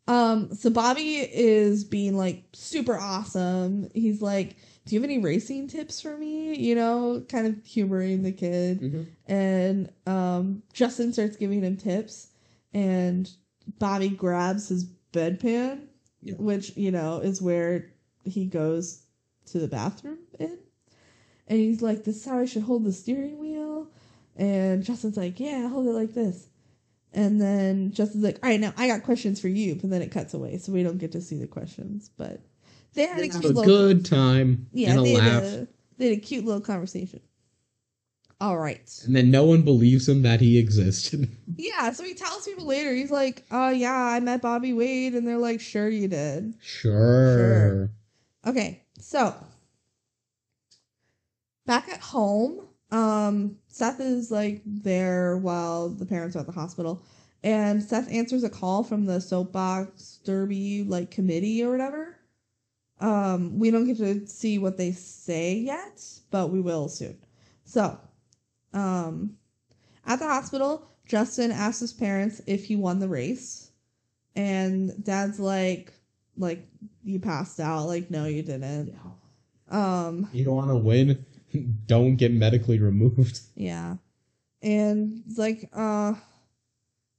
Um, 0.09 0.55
so 0.57 0.71
Bobby 0.71 1.19
is 1.19 1.85
being 1.85 2.17
like 2.17 2.43
super 2.53 2.99
awesome. 2.99 3.89
He's 3.95 4.21
like 4.21 4.57
do 4.87 4.95
you 4.95 5.01
have 5.03 5.11
any 5.11 5.19
racing 5.19 5.69
tips 5.69 6.01
for 6.01 6.17
me? 6.17 6.55
You 6.57 6.75
know, 6.75 7.25
kind 7.29 7.47
of 7.47 7.63
humoring 7.67 8.23
the 8.23 8.33
kid. 8.33 8.81
Mhm. 8.81 9.07
And 9.27 9.93
um, 10.07 10.63
Justin 10.73 11.13
starts 11.13 11.37
giving 11.37 11.63
him 11.63 11.77
tips, 11.77 12.29
and 12.73 13.31
Bobby 13.79 14.09
grabs 14.09 14.69
his 14.69 14.85
bedpan, 15.13 15.81
Yeah. 16.23 16.35
which, 16.39 16.77
you 16.77 16.91
know, 16.93 17.19
is 17.19 17.43
where 17.43 17.91
he 18.25 18.47
goes 18.47 19.03
to 19.47 19.59
the 19.59 19.69
bathroom 19.69 20.19
in. 20.39 20.59
And 21.49 21.59
he's 21.59 21.83
like, 21.83 22.05
This 22.05 22.17
is 22.17 22.25
how 22.25 22.39
I 22.39 22.45
should 22.47 22.63
hold 22.63 22.85
the 22.85 22.93
steering 22.93 23.39
wheel. 23.39 23.89
And 24.37 24.83
Justin's 24.85 25.17
like, 25.17 25.39
Yeah, 25.41 25.69
hold 25.69 25.87
it 25.87 25.93
like 25.93 26.15
this. 26.15 26.49
And 27.13 27.41
then 27.41 27.93
Justin's 27.93 28.25
like, 28.25 28.39
All 28.43 28.51
right, 28.51 28.61
now 28.61 28.73
I 28.77 28.87
got 28.89 29.03
questions 29.03 29.41
for 29.41 29.49
you. 29.49 29.75
But 29.77 29.91
then 29.91 30.03
it 30.03 30.11
cuts 30.11 30.35
away, 30.35 30.59
so 30.59 30.71
we 30.73 30.83
don't 30.83 30.99
get 30.99 31.13
to 31.13 31.21
see 31.21 31.37
the 31.37 31.47
questions. 31.47 32.11
But 32.17 32.41
they 32.97 33.07
had 33.07 33.21
a 33.21 33.29
cute 33.29 33.45
a 33.45 33.49
little 33.49 33.65
good 33.65 34.05
time 34.05 34.67
yeah, 34.73 34.91
and 34.91 35.01
a 35.01 35.03
they 35.05 35.17
laugh. 35.17 35.33
had 35.33 35.43
a, 35.45 35.69
they 35.99 36.09
had 36.09 36.19
a 36.19 36.21
cute 36.21 36.45
little 36.45 36.61
conversation. 36.61 37.21
All 38.39 38.59
right. 38.59 39.03
And 39.07 39.17
then 39.17 39.31
no 39.31 39.45
one 39.45 39.63
believes 39.63 40.09
him 40.09 40.23
that 40.23 40.41
he 40.41 40.59
existed. 40.59 41.29
Yeah, 41.59 41.91
so 41.93 42.05
he 42.05 42.13
tells 42.13 42.45
people 42.45 42.67
later, 42.67 42.93
he's 42.95 43.11
like, 43.11 43.43
Oh, 43.51 43.71
yeah, 43.71 43.95
I 43.95 44.21
met 44.21 44.43
Bobby 44.43 44.75
Wade. 44.75 45.15
And 45.15 45.27
they're 45.27 45.39
like, 45.39 45.59
sure, 45.61 45.89
you 45.89 46.07
did. 46.07 46.55
sure. 46.61 47.91
Okay, 48.47 48.83
so 48.99 49.35
back 51.65 51.89
at 51.89 52.01
home, 52.01 52.61
um, 52.91 53.57
Seth 53.69 54.01
is 54.01 54.31
like 54.31 54.61
there 54.67 55.39
while 55.39 55.89
the 55.89 56.05
parents 56.07 56.37
are 56.37 56.41
at 56.41 56.47
the 56.47 56.53
hospital. 56.53 57.03
And 57.43 57.83
Seth 57.83 58.11
answers 58.13 58.45
a 58.45 58.51
call 58.51 58.83
from 58.83 59.07
the 59.07 59.21
soapbox 59.21 60.19
derby 60.25 60.83
like 60.83 61.11
committee 61.11 61.63
or 61.65 61.71
whatever. 61.71 62.16
Um, 63.01 63.59
we 63.59 63.71
don't 63.71 63.85
get 63.87 63.99
to 63.99 64.27
see 64.27 64.59
what 64.59 64.77
they 64.79 64.93
say 64.93 65.55
yet, 65.57 66.03
but 66.31 66.51
we 66.51 66.61
will 66.61 66.89
soon. 66.89 67.19
So, 67.65 67.99
um, 68.73 69.37
at 70.07 70.19
the 70.19 70.27
hospital, 70.27 70.87
Justin 71.07 71.51
asks 71.51 71.81
his 71.81 71.93
parents 71.93 72.41
if 72.47 72.65
he 72.65 72.77
won 72.77 72.99
the 72.99 73.09
race, 73.09 73.71
and 74.35 75.05
Dad's 75.05 75.39
like, 75.39 75.93
like 76.39 76.67
you 77.05 77.19
passed 77.21 77.61
out. 77.61 77.87
Like, 77.87 78.11
no, 78.11 78.25
you 78.27 78.43
didn't. 78.43 78.95
Um, 79.69 80.29
You 80.33 80.45
don't 80.45 80.57
want 80.57 80.71
to 80.71 80.77
win? 80.77 81.25
Don't 81.87 82.17
get 82.17 82.33
medically 82.33 82.79
removed. 82.79 83.41
yeah, 83.55 83.97
and 84.63 85.23
it's 85.27 85.39
like, 85.39 85.69
uh, 85.73 86.15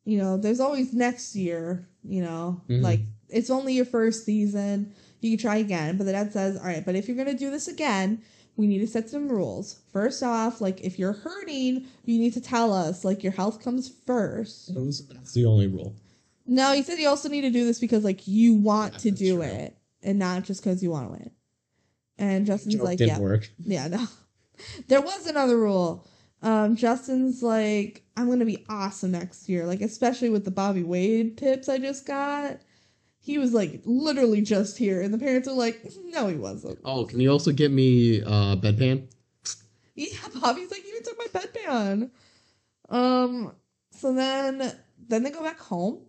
you 0.05 0.17
know, 0.17 0.37
there's 0.37 0.59
always 0.59 0.93
next 0.93 1.35
year. 1.35 1.87
You 2.03 2.21
know, 2.21 2.61
Mhm. 2.69 2.81
like 2.81 3.01
it's 3.29 3.49
only 3.49 3.73
your 3.73 3.85
first 3.85 4.25
season. 4.25 4.93
You 5.21 5.31
can 5.31 5.39
try 5.39 5.57
again. 5.57 5.97
But 5.97 6.05
the 6.05 6.11
dad 6.11 6.31
says, 6.31 6.57
all 6.57 6.65
right, 6.65 6.85
but 6.85 6.95
if 6.95 7.07
you're 7.07 7.17
gonna 7.17 7.33
do 7.37 7.49
this 7.51 7.67
again, 7.67 8.21
we 8.55 8.67
need 8.67 8.79
to 8.79 8.87
set 8.87 9.09
some 9.09 9.29
rules. 9.29 9.79
First 9.93 10.23
off, 10.23 10.61
like 10.61 10.81
if 10.81 10.97
you're 10.97 11.13
hurting, 11.13 11.85
you 12.05 12.19
need 12.19 12.33
to 12.33 12.41
tell 12.41 12.73
us. 12.73 13.05
Like 13.05 13.23
your 13.23 13.33
health 13.33 13.61
comes 13.63 13.89
first. 14.05 14.73
That's 14.73 15.33
the 15.33 15.45
only 15.45 15.67
rule. 15.67 15.95
No, 16.45 16.73
he 16.73 16.81
said 16.81 16.97
you 16.97 17.07
also 17.07 17.29
need 17.29 17.41
to 17.41 17.49
do 17.51 17.65
this 17.65 17.79
because 17.79 18.03
like 18.03 18.27
you 18.27 18.53
want 18.53 18.93
Yeah, 18.93 18.99
to 18.99 19.11
do 19.11 19.33
true. 19.35 19.43
it 19.43 19.77
and 20.01 20.17
not 20.17 20.43
just 20.43 20.63
because 20.63 20.81
you 20.81 20.89
want 20.91 21.07
to 21.07 21.11
win. 21.11 21.31
And 22.17 22.45
Justin's 22.45 22.75
Joke 22.75 22.83
like, 22.83 22.99
yeah, 22.99 23.19
work. 23.19 23.49
yeah, 23.63 23.87
no. 23.87 24.05
there 24.87 25.01
was 25.01 25.27
another 25.27 25.57
rule. 25.57 26.07
Um, 26.41 26.75
Justin's 26.75 27.43
like, 27.43 28.03
I'm 28.15 28.27
gonna 28.29 28.45
be 28.45 28.65
awesome 28.69 29.11
next 29.11 29.49
year, 29.49 29.65
like 29.65 29.81
especially 29.81 30.29
with 30.29 30.45
the 30.45 30.51
Bobby 30.51 30.83
Wade 30.83 31.37
tips 31.37 31.67
I 31.69 31.77
just 31.77 32.05
got. 32.07 32.59
He 33.27 33.37
was 33.37 33.53
like 33.53 33.81
literally 33.83 34.41
just 34.41 34.77
here, 34.77 35.01
and 35.01 35.13
the 35.13 35.17
parents 35.17 35.49
are 35.49 35.53
like, 35.53 35.81
no, 36.05 36.27
he 36.29 36.35
wasn't. 36.35 36.79
Oh, 36.85 37.03
can 37.03 37.19
you 37.19 37.29
also 37.29 37.51
get 37.51 37.71
me 37.71 38.21
uh 38.23 38.55
bedpan? 38.55 39.07
Yeah, 39.95 40.17
Bobby's 40.41 40.71
like, 40.71 40.87
you 40.87 41.01
took 41.03 41.17
my 41.17 41.41
bedpan. 41.41 42.09
Um, 42.87 43.51
so 43.91 44.13
then 44.13 44.73
then 45.09 45.23
they 45.23 45.29
go 45.31 45.43
back 45.43 45.59
home 45.59 46.05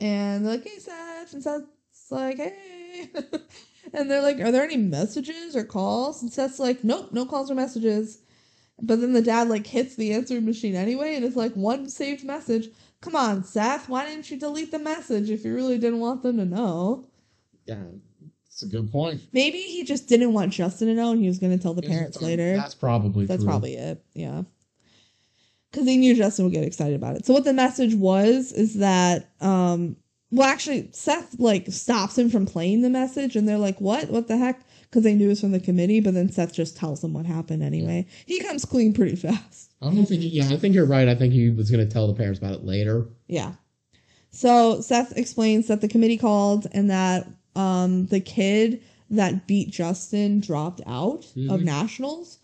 and 0.00 0.44
they're 0.44 0.54
like, 0.54 0.64
hey 0.64 0.80
Seth, 0.80 1.32
and 1.32 1.42
Seth's 1.44 2.10
like, 2.10 2.38
hey. 2.38 3.08
and 3.92 4.10
they're 4.10 4.20
like, 4.20 4.40
Are 4.40 4.50
there 4.50 4.64
any 4.64 4.76
messages 4.76 5.54
or 5.54 5.62
calls? 5.62 6.22
And 6.22 6.32
Seth's 6.32 6.58
like, 6.58 6.82
Nope, 6.82 7.12
no 7.12 7.24
calls 7.24 7.52
or 7.52 7.54
messages. 7.54 8.18
But 8.82 9.00
then 9.00 9.12
the 9.12 9.22
dad 9.22 9.48
like 9.48 9.66
hits 9.66 9.94
the 9.94 10.12
answering 10.12 10.44
machine 10.44 10.74
anyway, 10.74 11.14
and 11.14 11.24
it's 11.24 11.36
like 11.36 11.54
one 11.54 11.88
saved 11.88 12.24
message. 12.24 12.68
Come 13.06 13.14
on, 13.14 13.44
Seth, 13.44 13.88
why 13.88 14.04
didn't 14.04 14.28
you 14.32 14.36
delete 14.36 14.72
the 14.72 14.80
message 14.80 15.30
if 15.30 15.44
you 15.44 15.54
really 15.54 15.78
didn't 15.78 16.00
want 16.00 16.24
them 16.24 16.38
to 16.38 16.44
know? 16.44 17.06
Yeah, 17.64 17.76
that's 18.44 18.64
a 18.64 18.66
good 18.66 18.90
point. 18.90 19.20
Maybe 19.32 19.58
he 19.58 19.84
just 19.84 20.08
didn't 20.08 20.32
want 20.32 20.52
Justin 20.52 20.88
to 20.88 20.94
know 20.94 21.12
and 21.12 21.20
he 21.20 21.28
was 21.28 21.38
gonna 21.38 21.56
tell 21.56 21.72
the 21.72 21.82
parents 21.82 22.20
later. 22.20 22.56
That's 22.56 22.74
probably 22.74 23.24
That's 23.24 23.44
true. 23.44 23.48
probably 23.48 23.74
it. 23.74 24.04
Yeah. 24.14 24.42
Because 25.70 25.86
he 25.86 25.98
knew 25.98 26.16
Justin 26.16 26.46
would 26.46 26.54
get 26.54 26.64
excited 26.64 26.96
about 26.96 27.14
it. 27.14 27.24
So 27.24 27.32
what 27.32 27.44
the 27.44 27.52
message 27.52 27.94
was 27.94 28.50
is 28.50 28.74
that, 28.74 29.30
um, 29.40 29.94
well, 30.32 30.48
actually, 30.48 30.88
Seth 30.90 31.38
like 31.38 31.68
stops 31.68 32.18
him 32.18 32.28
from 32.28 32.44
playing 32.44 32.82
the 32.82 32.90
message, 32.90 33.36
and 33.36 33.48
they're 33.48 33.56
like, 33.56 33.80
"What? 33.80 34.10
What 34.10 34.26
the 34.26 34.36
heck?" 34.36 34.66
Because 34.82 35.04
they 35.04 35.14
knew 35.14 35.26
it 35.26 35.28
was 35.28 35.40
from 35.40 35.52
the 35.52 35.60
committee. 35.60 36.00
But 36.00 36.14
then 36.14 36.32
Seth 36.32 36.52
just 36.52 36.76
tells 36.76 37.02
them 37.02 37.12
what 37.12 37.24
happened 37.26 37.62
anyway. 37.62 38.06
He 38.26 38.40
comes 38.40 38.64
clean 38.64 38.92
pretty 38.92 39.14
fast. 39.14 39.65
I 39.82 39.86
don't 39.86 40.06
think. 40.06 40.22
Yeah, 40.24 40.48
I 40.50 40.56
think 40.56 40.74
you're 40.74 40.86
right. 40.86 41.08
I 41.08 41.14
think 41.14 41.32
he 41.32 41.50
was 41.50 41.70
going 41.70 41.86
to 41.86 41.92
tell 41.92 42.06
the 42.06 42.14
parents 42.14 42.38
about 42.38 42.52
it 42.54 42.64
later. 42.64 43.06
Yeah. 43.28 43.52
So 44.30 44.80
Seth 44.80 45.16
explains 45.16 45.66
that 45.68 45.80
the 45.80 45.88
committee 45.88 46.16
called 46.18 46.66
and 46.72 46.90
that 46.90 47.26
um, 47.54 48.06
the 48.06 48.20
kid 48.20 48.82
that 49.10 49.46
beat 49.46 49.70
Justin 49.70 50.40
dropped 50.40 50.80
out 50.86 51.24
of 51.24 51.60
Mhm. 51.60 51.64
nationals. 51.64 52.38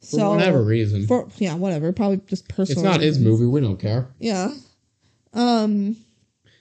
For 0.00 0.06
So 0.18 0.30
whatever 0.30 0.62
reason, 0.62 1.06
for 1.06 1.28
yeah, 1.38 1.54
whatever, 1.54 1.90
probably 1.92 2.20
just 2.26 2.46
personal. 2.48 2.84
it's 2.84 2.92
not 2.92 3.00
his 3.00 3.18
movie. 3.18 3.46
We 3.46 3.60
don't 3.62 3.78
care. 3.78 4.08
Yeah. 4.18 4.52
Um. 5.32 5.96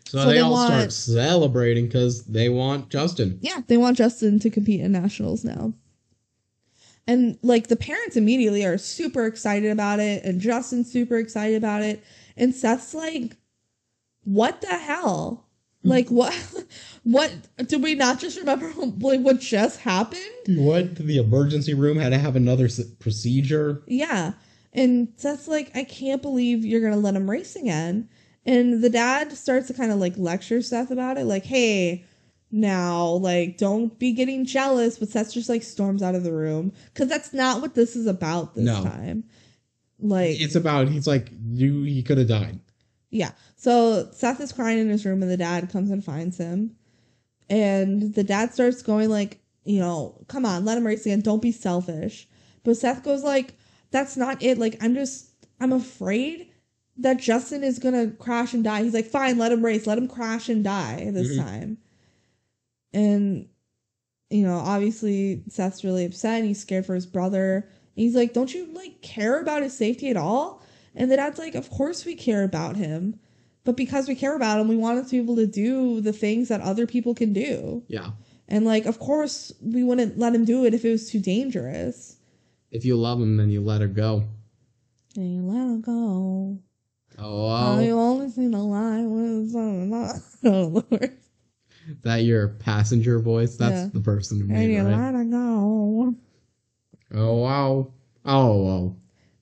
So, 0.08 0.20
So 0.20 0.26
they, 0.28 0.34
they 0.36 0.40
all 0.40 0.52
want- 0.52 0.70
start 0.72 0.92
celebrating 0.94 1.86
because 1.86 2.24
they 2.26 2.48
want 2.50 2.90
Justin. 2.90 3.40
Yeah, 3.42 3.62
they 3.68 3.78
want 3.78 3.98
Justin 3.98 4.40
to 4.40 4.50
compete 4.50 4.80
in 4.82 4.92
nationals 4.92 5.44
now. 5.44 5.74
And 7.08 7.38
like 7.42 7.68
the 7.68 7.76
parents 7.76 8.16
immediately 8.16 8.66
are 8.66 8.78
super 8.78 9.26
excited 9.26 9.72
about 9.72 10.00
it, 10.00 10.24
and 10.24 10.40
Justin's 10.40 10.92
super 10.92 11.18
excited 11.18 11.58
about 11.58 11.82
it, 11.84 12.04
and 12.38 12.56
Seth's 12.56 12.94
like, 12.94 13.36
"What 14.24 14.62
the 14.62 14.68
hell? 14.68 15.46
Hmm. 15.84 15.90
Like 15.90 16.10
what? 16.10 16.34
What 17.04 17.34
did 17.68 17.84
we 17.84 17.96
not 17.96 18.20
just 18.20 18.40
remember? 18.40 18.72
Like 18.78 19.20
what 19.20 19.42
just 19.42 19.82
happened? 19.82 20.22
What? 20.48 20.96
The 20.96 21.18
emergency 21.18 21.74
room 21.74 21.98
had 21.98 22.12
to 22.12 22.18
have 22.18 22.38
another 22.38 22.70
procedure. 23.00 23.84
Yeah." 23.88 24.34
And 24.72 25.10
Seth's 25.18 25.50
like, 25.50 25.76
"I 25.76 25.84
can't 25.84 26.22
believe 26.22 26.64
you're 26.64 26.82
gonna 26.82 26.96
let 26.96 27.16
him 27.16 27.30
race 27.30 27.58
again." 27.58 28.08
And 28.46 28.82
the 28.82 28.90
dad 28.90 29.34
starts 29.34 29.68
to 29.68 29.74
kind 29.74 29.92
of 29.92 30.00
like 30.00 30.18
lecture 30.18 30.62
Seth 30.62 30.92
about 30.92 31.18
it, 31.18 31.26
like, 31.26 31.46
"Hey." 31.46 32.06
Now. 32.54 33.08
Like, 33.08 33.58
don't 33.58 33.98
be 34.00 34.14
getting 34.14 34.46
jealous. 34.46 34.98
But 34.98 35.10
Seth 35.10 35.34
just 35.34 35.50
like 35.50 35.64
storms 35.64 36.02
out 36.02 36.16
of 36.16 36.24
the 36.24 36.32
room 36.32 36.72
because 36.94 37.10
that's 37.10 37.34
not 37.34 37.62
what 37.62 37.76
this 37.76 37.96
is 37.98 38.08
about 38.08 38.56
this 38.56 38.64
No. 38.66 38.84
time. 38.84 39.26
Like, 40.00 40.40
It's 40.40 40.56
about. 40.56 40.88
He's 40.90 41.08
like 41.08 41.32
you. 41.50 41.84
He 41.84 42.02
could 42.04 42.18
have 42.18 42.28
died. 42.28 42.60
yeah. 43.10 43.32
So 43.58 44.10
Seth 44.14 44.40
is 44.42 44.52
crying 44.52 44.80
in 44.80 44.90
his 44.90 45.06
room, 45.06 45.22
and 45.22 45.32
the 45.32 45.38
dad 45.38 45.70
comes 45.72 45.90
and 45.92 46.04
finds 46.04 46.38
him, 46.38 46.76
and 47.50 48.14
the 48.14 48.24
dad 48.24 48.54
starts 48.54 48.82
going 48.82 49.10
like, 49.10 49.40
you 49.64 49.80
know, 49.80 50.24
come 50.28 50.46
on, 50.46 50.66
let 50.66 50.78
him 50.78 50.86
race 50.86 51.06
again. 51.06 51.22
Don't 51.22 51.42
be 51.42 51.52
selfish. 51.54 52.28
But 52.64 52.76
Seth 52.78 53.04
goes 53.04 53.24
like, 53.24 53.54
that's 53.92 54.18
not 54.18 54.42
it. 54.44 54.58
Like, 54.58 54.78
I'm 54.84 54.94
just, 54.96 55.30
I'm 55.62 55.72
afraid 55.72 56.50
that 56.98 57.20
Justin 57.20 57.64
is 57.64 57.80
gonna 57.80 58.08
crash 58.12 58.54
and 58.54 58.64
die. 58.64 58.84
He's 58.84 58.94
like, 58.94 59.06
fine, 59.06 59.38
let 59.38 59.52
him 59.54 59.64
race, 59.64 59.88
let 59.88 59.98
him 59.98 60.08
crash 60.08 60.50
and 60.50 60.64
die 60.64 61.10
this 61.14 61.32
Mhm. 61.32 61.38
time. 61.38 61.78
And 62.94 63.48
you 64.30 64.44
know, 64.44 64.58
obviously 64.58 65.44
Seth's 65.48 65.84
really 65.84 66.06
upset 66.06 66.40
and 66.40 66.48
he's 66.48 66.60
scared 66.62 66.86
for 66.86 66.96
his 66.96 67.06
brother. 67.06 67.56
And 67.58 68.04
he's 68.04 68.16
like, 68.16 68.34
Don't 68.34 68.54
you 68.54 68.68
like 68.74 69.02
care 69.02 69.40
about 69.40 69.62
his 69.64 69.78
safety 69.78 70.10
at 70.10 70.18
all? 70.18 70.64
And 70.96 71.12
the 71.12 71.16
dad's 71.18 71.38
like, 71.40 71.56
Of 71.56 71.70
course 71.70 72.06
we 72.06 72.16
care 72.16 72.44
about 72.44 72.76
him. 72.76 73.20
But 73.64 73.78
because 73.78 74.08
we 74.08 74.16
care 74.16 74.36
about 74.36 74.60
him, 74.60 74.68
we 74.68 74.76
want 74.76 74.98
him 75.00 75.06
to 75.06 75.12
be 75.12 75.18
able 75.20 75.36
to 75.38 75.48
do 75.48 76.02
the 76.02 76.12
things 76.14 76.50
that 76.50 76.62
other 76.62 76.86
people 76.88 77.14
can 77.16 77.32
do. 77.32 77.84
Yeah. 77.88 78.12
And 78.50 78.66
like, 78.66 78.86
of 78.86 79.00
course, 79.00 79.54
we 79.62 79.84
wouldn't 79.84 80.18
let 80.20 80.36
him 80.36 80.44
do 80.46 80.66
it 80.66 80.74
if 80.74 80.84
it 80.84 80.92
was 80.92 81.10
too 81.10 81.20
dangerous. 81.22 82.18
If 82.72 82.84
you 82.84 82.98
love 82.98 83.22
him, 83.22 83.38
then 83.38 83.50
you 83.50 83.62
let 83.62 83.80
her 83.82 83.88
go. 83.88 84.26
And 85.16 85.34
you 85.36 85.44
let 85.44 85.62
him 85.62 85.82
go. 85.82 86.60
Oh, 87.20 87.24
Oh, 87.24 87.48
wow. 87.48 87.80
you 87.80 87.98
only 87.98 88.30
see 88.32 88.48
the 88.48 88.58
light 88.58 89.04
when 89.04 89.46
it's 89.46 89.56
on. 89.56 90.22
Oh, 90.46 90.84
Lord. 90.92 91.18
That 92.04 92.18
your 92.18 92.50
passenger 92.50 93.20
voice? 93.20 93.56
That's 93.58 93.84
Yeah. 93.84 93.90
the 93.94 94.02
person 94.02 94.40
who 94.40 94.48
made 94.48 94.70
it, 94.72 94.84
right? 94.84 95.14
her 95.14 95.24
go. 95.26 96.16
Oh 97.14 97.36
wow. 97.38 97.94
Oh 98.26 98.64
wow. 98.64 98.96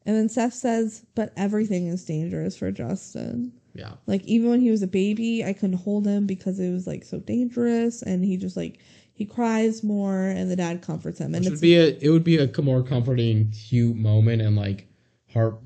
And 0.06 0.16
then 0.16 0.30
Seth 0.30 0.54
says, 0.54 1.06
but 1.16 1.32
everything 1.38 1.88
is 1.88 2.04
dangerous 2.04 2.58
for 2.58 2.72
Justin. 2.72 3.54
Yeah. 3.74 3.94
Like 4.08 4.24
even 4.26 4.50
when 4.50 4.62
he 4.62 4.72
was 4.72 4.82
a 4.82 4.88
baby, 4.88 5.46
I 5.46 5.54
couldn't 5.54 5.78
hold 5.78 6.06
him 6.06 6.26
because 6.26 6.60
it 6.60 6.72
was 6.72 6.88
like 6.88 7.04
so 7.06 7.20
dangerous, 7.20 8.02
and 8.02 8.26
he 8.26 8.36
just 8.38 8.58
like 8.58 8.80
he 9.14 9.26
cries 9.26 9.84
more, 9.84 10.24
and 10.28 10.50
the 10.52 10.56
dad 10.56 10.82
comforts 10.82 11.20
him. 11.20 11.36
And 11.36 11.46
it's 11.46 11.52
would 11.52 11.62
be 11.62 11.78
a 11.78 11.98
it 12.02 12.10
would 12.10 12.24
be 12.24 12.38
a 12.38 12.62
more 12.62 12.84
comforting, 12.84 13.52
cute 13.52 13.96
moment 13.96 14.42
and 14.42 14.56
like 14.56 14.88
heart 15.32 15.60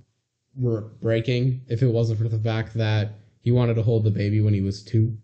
breaking 1.01 1.61
if 1.67 1.81
it 1.81 1.87
wasn't 1.87 2.19
for 2.19 2.29
the 2.29 2.39
fact 2.39 2.73
that 2.75 3.13
he 3.41 3.51
wanted 3.51 3.75
to 3.75 3.83
hold 3.83 4.03
the 4.03 4.11
baby 4.11 4.41
when 4.41 4.53
he 4.53 4.61
was 4.61 4.83
two. 4.83 5.17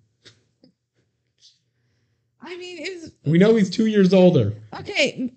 I 2.42 2.58
mean, 2.58 2.78
it's 2.80 3.12
We 3.26 3.38
know 3.38 3.56
he's 3.56 3.70
two 3.70 3.86
years 3.86 4.14
older. 4.14 4.54
okay. 4.80 5.32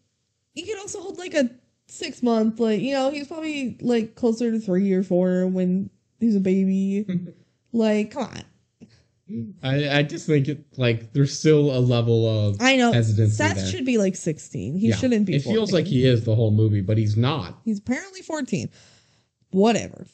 He 0.55 0.63
could 0.63 0.79
also 0.79 1.01
hold 1.01 1.19
like 1.19 1.35
a 1.35 1.51
six 1.89 2.23
month, 2.23 2.61
like 2.61 2.81
you 2.81 2.93
know, 2.95 3.11
he's 3.11 3.27
probably 3.29 3.77
like 3.81 4.15
closer 4.15 4.51
to 4.51 4.59
three 4.61 4.93
or 4.93 5.03
four 5.03 5.47
when 5.47 5.91
he's 6.21 6.37
a 6.37 6.41
baby. 6.41 7.05
like, 7.73 8.11
come 8.13 8.25
on. 8.25 8.43
I, 9.63 9.99
I 9.99 10.03
just 10.03 10.27
think 10.27 10.49
it 10.49 10.65
like 10.77 11.13
there's 11.15 11.37
still 11.39 11.75
a 11.77 11.81
level 11.81 12.29
of 12.29 12.57
I 12.61 12.77
know 12.77 12.93
hesitancy 12.93 13.35
Seth 13.37 13.57
there. 13.57 13.67
should 13.67 13.85
be 13.87 13.97
like 13.99 14.17
sixteen. 14.17 14.77
He 14.77 14.89
Yeah. 14.91 14.97
shouldn't 14.97 15.25
be. 15.27 15.35
It 15.37 15.43
feels 15.43 15.73
like 15.73 15.87
he 15.87 16.05
is 16.07 16.25
the 16.25 16.35
whole 16.35 16.51
movie, 16.51 16.83
but 16.83 16.99
he's 16.99 17.17
not. 17.17 17.59
He's 17.65 17.79
apparently 17.79 18.21
14. 18.21 18.69
Whatever. 19.51 20.07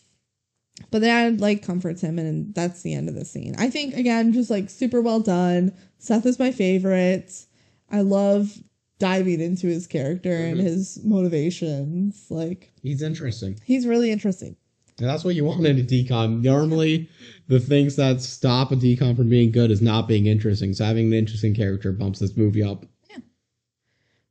But 0.90 1.00
dad 1.02 1.40
like 1.40 1.62
comforts 1.62 2.00
him 2.00 2.18
and 2.18 2.54
that's 2.54 2.82
the 2.82 2.94
end 2.94 3.08
of 3.08 3.14
the 3.14 3.24
scene. 3.24 3.54
I 3.58 3.70
think 3.70 3.94
again, 3.94 4.32
just 4.32 4.50
like 4.50 4.70
super 4.70 5.00
well 5.00 5.20
done. 5.20 5.72
Seth 5.98 6.26
is 6.26 6.38
my 6.38 6.50
favorite. 6.50 7.46
I 7.90 8.00
love 8.00 8.56
diving 8.98 9.40
into 9.40 9.66
his 9.66 9.86
character 9.86 10.32
and 10.36 10.58
Mhm. 10.58 10.62
his 10.64 10.98
motivations. 11.04 12.26
Like 12.30 12.72
He's 12.82 13.02
interesting. 13.02 13.58
he's 13.64 13.86
really 13.86 14.10
interesting. 14.10 14.56
And 14.98 15.08
that's 15.08 15.24
what 15.24 15.34
you 15.34 15.44
want 15.46 15.64
in 15.64 15.78
a 15.78 15.82
DCOM. 15.82 16.42
Normally, 16.42 17.08
the 17.48 17.58
things 17.60 17.96
that 17.96 18.20
stop 18.20 18.70
a 18.70 18.76
DCOM 18.76 19.16
from 19.16 19.30
being 19.30 19.50
good 19.50 19.70
is 19.70 19.80
not 19.80 20.06
being 20.06 20.26
interesting. 20.26 20.74
So 20.74 20.84
having 20.84 21.06
an 21.06 21.14
interesting 21.14 21.54
character 21.54 21.90
bumps 21.92 22.18
this 22.18 22.36
movie 22.36 22.62
up. 22.62 22.84
yeah 23.08 23.16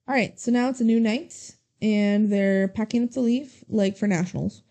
All 0.08 0.14
right, 0.14 0.40
so 0.40 0.52
now 0.52 0.70
it's 0.70 0.82
a 0.82 0.84
new 0.86 1.00
night 1.00 1.56
and 1.82 2.32
they're 2.32 2.68
packing 2.68 3.04
up 3.04 3.12
to 3.12 3.22
leave 3.22 3.64
like 3.70 3.98
for 3.98 4.08
nationals. 4.08 4.62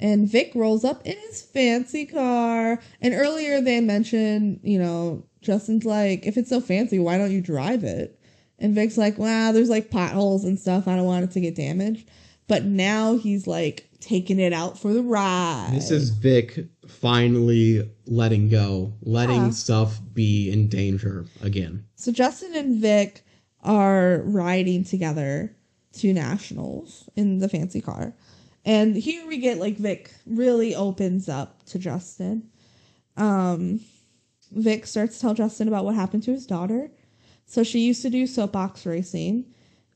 And 0.00 0.26
Vic 0.26 0.52
rolls 0.54 0.82
up 0.84 1.06
in 1.06 1.16
his 1.28 1.42
fancy 1.42 2.06
car. 2.06 2.80
And 3.02 3.14
earlier 3.14 3.60
they 3.60 3.80
mentioned, 3.80 4.60
you 4.62 4.78
know, 4.78 5.24
Justin's 5.42 5.84
like, 5.84 6.26
if 6.26 6.36
it's 6.36 6.48
so 6.48 6.60
fancy, 6.60 6.98
why 6.98 7.18
don't 7.18 7.30
you 7.30 7.42
drive 7.42 7.84
it? 7.84 8.18
And 8.58 8.74
Vic's 8.74 8.98
like, 8.98 9.18
wow, 9.18 9.52
there's 9.52 9.68
like 9.70 9.90
potholes 9.90 10.44
and 10.44 10.58
stuff. 10.58 10.88
I 10.88 10.96
don't 10.96 11.04
want 11.04 11.24
it 11.24 11.30
to 11.32 11.40
get 11.40 11.54
damaged. 11.54 12.08
But 12.48 12.64
now 12.64 13.16
he's 13.16 13.46
like 13.46 13.88
taking 14.00 14.40
it 14.40 14.52
out 14.54 14.78
for 14.78 14.92
the 14.92 15.02
ride. 15.02 15.70
This 15.72 15.90
is 15.90 16.10
Vic 16.10 16.66
finally 16.88 17.88
letting 18.06 18.48
go, 18.48 18.92
letting 19.02 19.44
Yeah. 19.44 19.50
stuff 19.50 20.00
be 20.14 20.50
in 20.50 20.68
danger 20.68 21.26
again. 21.42 21.84
So 21.96 22.10
Justin 22.10 22.54
and 22.54 22.80
Vic 22.80 23.22
are 23.62 24.22
riding 24.24 24.84
together 24.84 25.54
to 25.92 26.12
nationals 26.12 27.08
in 27.16 27.38
the 27.38 27.48
fancy 27.48 27.80
car. 27.80 28.14
And 28.64 28.94
here 28.94 29.26
we 29.26 29.38
get 29.38 29.58
like 29.58 29.76
Vic 29.76 30.12
really 30.26 30.74
opens 30.74 31.28
up 31.28 31.64
to 31.66 31.78
Justin. 31.78 32.48
Um 33.16 33.80
Vic 34.52 34.86
starts 34.86 35.16
to 35.16 35.20
tell 35.20 35.34
Justin 35.34 35.68
about 35.68 35.84
what 35.84 35.94
happened 35.94 36.22
to 36.24 36.32
his 36.32 36.46
daughter. 36.46 36.90
So 37.46 37.62
she 37.62 37.80
used 37.80 38.02
to 38.02 38.10
do 38.10 38.26
soapbox 38.26 38.84
racing 38.86 39.46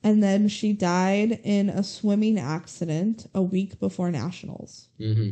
and 0.03 0.23
then 0.23 0.49
she 0.49 0.73
died 0.73 1.41
in 1.43 1.70
a 1.70 1.82
swimming 1.82 2.39
accident 2.39 3.27
a 3.35 3.43
week 3.43 3.81
before 3.81 4.11
nationals. 4.11 4.89
hmm 4.99 5.31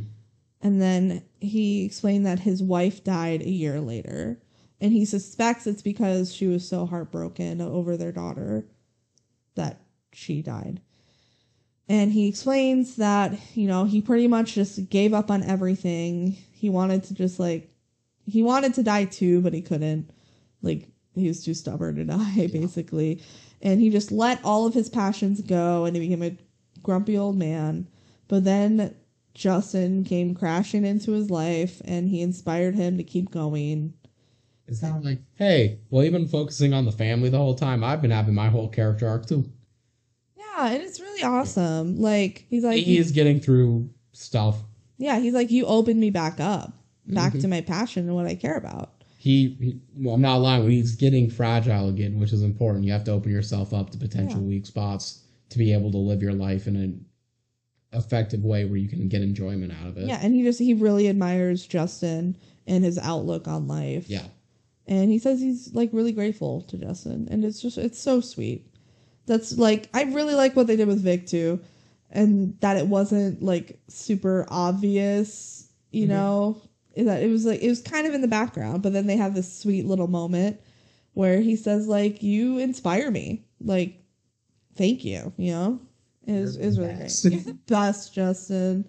And 0.61 0.81
then 0.81 1.23
he 1.41 1.85
explained 1.85 2.25
that 2.27 2.41
his 2.41 2.63
wife 2.63 3.05
died 3.05 3.43
a 3.43 3.51
year 3.51 3.81
later. 3.81 4.41
And 4.81 4.93
he 4.93 5.05
suspects 5.05 5.67
it's 5.67 5.83
because 5.83 6.35
she 6.35 6.47
was 6.49 6.67
so 6.67 6.87
heartbroken 6.87 7.61
over 7.61 7.97
their 7.97 8.13
daughter 8.13 8.67
that 9.55 9.81
she 10.13 10.43
died. 10.43 10.81
And 11.93 12.11
he 12.11 12.27
explains 12.27 12.97
that, 12.97 13.39
you 13.55 13.69
know, 13.69 13.85
he 13.85 14.01
pretty 14.01 14.27
much 14.27 14.55
just 14.55 14.89
gave 14.89 15.13
up 15.13 15.31
on 15.31 15.43
everything. 15.43 16.39
He 16.51 16.71
wanted 16.71 17.05
to 17.05 17.15
just 17.15 17.39
like, 17.39 17.69
he 18.25 18.43
wanted 18.43 18.73
to 18.75 18.83
die 18.83 19.05
too, 19.05 19.43
but 19.43 19.53
he 19.53 19.61
couldn't. 19.61 20.11
Like, 20.63 20.89
he 21.15 21.29
was 21.29 21.45
too 21.45 21.53
stubborn 21.53 21.97
to 21.97 22.05
die, 22.07 22.49
basically. 22.51 23.23
And 23.61 23.79
he 23.79 23.91
just 23.91 24.11
let 24.11 24.43
all 24.43 24.67
of 24.67 24.73
his 24.73 24.89
passions 24.89 25.43
go 25.43 25.85
and 25.85 25.95
he 25.95 26.01
became 26.01 26.23
a 26.23 26.35
grumpy 26.83 27.19
old 27.19 27.37
man. 27.37 27.87
But 28.27 28.45
then 28.45 28.95
Justin 29.35 30.03
came 30.03 30.35
crashing 30.35 30.87
into 30.87 31.13
his 31.13 31.29
life 31.29 31.83
and 31.85 32.09
he 32.09 32.23
inspired 32.23 32.75
him 32.75 32.97
to 32.97 33.05
keep 33.05 33.31
going. 33.31 33.93
It's 34.67 34.81
not 34.81 35.05
like, 35.05 35.21
hey, 35.35 35.81
well, 35.91 36.03
you've 36.03 36.15
been 36.15 36.27
focusing 36.27 36.73
on 36.73 36.87
the 36.87 36.93
family 36.93 37.29
the 37.29 37.37
whole 37.37 37.55
time. 37.55 37.85
I've 37.85 38.01
been 38.01 38.11
having 38.11 38.35
my 38.35 38.49
whole 38.49 38.71
character 38.71 39.07
arc 39.07 39.27
too. 39.27 39.45
Yeah, 40.57 40.69
and 40.73 40.83
it's 40.83 41.01
really 41.01 41.23
awesome. 41.23 41.97
Like 42.01 42.47
he's 42.51 42.65
like 42.65 42.83
he 42.83 42.99
is 42.99 43.13
getting 43.13 43.41
through 43.41 43.89
stuff. 44.13 44.59
Yeah, 44.99 45.19
he's 45.19 45.35
like 45.35 45.51
you 45.51 45.67
opened 45.67 46.01
me 46.01 46.11
back 46.11 46.41
up, 46.41 46.73
back 47.07 47.33
Mhm. 47.35 47.41
to 47.43 47.49
my 47.49 47.61
passion 47.61 48.07
and 48.07 48.15
what 48.15 48.27
I 48.27 48.35
care 48.35 48.57
about. 48.57 49.03
He, 49.19 49.57
he 49.61 49.81
well, 49.97 50.15
I'm 50.15 50.21
not 50.21 50.37
lying. 50.39 50.69
He's 50.69 50.97
getting 50.97 51.31
fragile 51.31 51.89
again, 51.89 52.19
which 52.19 52.33
is 52.33 52.43
important. 52.43 52.85
You 52.85 52.93
have 52.93 53.05
to 53.05 53.13
open 53.13 53.31
yourself 53.31 53.73
up 53.73 53.91
to 53.91 53.99
potential 53.99 54.41
Yeah. 54.41 54.47
weak 54.49 54.67
spots 54.67 55.21
to 55.51 55.59
be 55.59 55.73
able 55.73 55.91
to 55.93 55.99
live 55.99 56.23
your 56.23 56.33
life 56.35 56.67
in 56.67 56.77
an 56.77 57.05
effective 57.93 58.45
way 58.45 58.65
where 58.65 58.77
you 58.79 58.89
can 58.89 59.09
get 59.09 59.23
enjoyment 59.23 59.73
out 59.73 59.87
of 59.87 59.99
it. 59.99 60.07
Yeah, 60.07 60.19
and 60.23 60.35
he 60.35 60.43
just 60.43 60.59
he 60.59 60.75
really 60.75 61.09
admires 61.09 61.67
Justin 61.67 62.37
and 62.67 62.85
his 62.85 62.99
outlook 62.99 63.47
on 63.49 63.67
life. 63.69 64.09
Yeah. 64.09 64.27
And 64.87 65.11
he 65.11 65.19
says 65.19 65.41
he's 65.41 65.73
like 65.75 65.91
really 65.93 66.13
grateful 66.13 66.63
to 66.63 66.77
Justin 66.77 67.29
and 67.31 67.45
it's 67.45 67.61
just 67.61 67.79
it's 67.79 67.99
so 67.99 68.21
sweet. 68.21 68.67
That's 69.27 69.57
like 69.59 69.89
I 69.95 70.03
really 70.05 70.35
like 70.35 70.57
what 70.57 70.67
they 70.67 70.77
did 70.77 70.89
with 70.89 71.01
Vic 71.03 71.27
too. 71.27 71.61
And 72.11 72.59
that 72.61 72.77
it 72.77 72.87
wasn't 72.87 73.43
like 73.43 73.81
super 73.89 74.45
obvious, 74.49 75.69
you 75.91 76.07
Mhm. 76.07 76.11
know, 76.11 76.63
that 76.97 77.23
it 77.23 77.31
was 77.31 77.47
like 77.47 77.63
it 77.63 77.69
was 77.69 77.81
kind 77.81 78.07
of 78.07 78.15
in 78.15 78.21
the 78.21 78.29
background, 78.29 78.83
but 78.83 78.93
then 78.93 79.07
they 79.07 79.17
have 79.17 79.35
this 79.35 79.51
sweet 79.61 79.87
little 79.87 80.09
moment 80.09 80.61
where 81.15 81.41
he 81.41 81.57
says 81.57 81.87
like 81.89 82.23
you 82.23 82.59
inspire 82.59 83.11
me. 83.11 83.45
Like 83.61 83.95
thank 84.77 85.05
you, 85.05 85.33
you 85.37 85.53
know? 85.53 85.81
It 86.27 86.33
was, 86.41 86.57
it 86.57 86.67
was 86.67 86.79
really 86.79 86.95
best. 86.95 87.23
great. 87.23 87.33
You're 87.33 87.43
the 87.43 87.55
best, 87.67 88.15
Justin. 88.15 88.85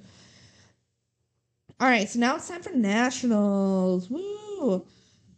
All 1.80 1.88
right, 1.88 2.08
so 2.08 2.20
now 2.20 2.36
it's 2.36 2.48
time 2.48 2.62
for 2.62 2.72
nationals. 2.72 4.10
Woo! 4.10 4.86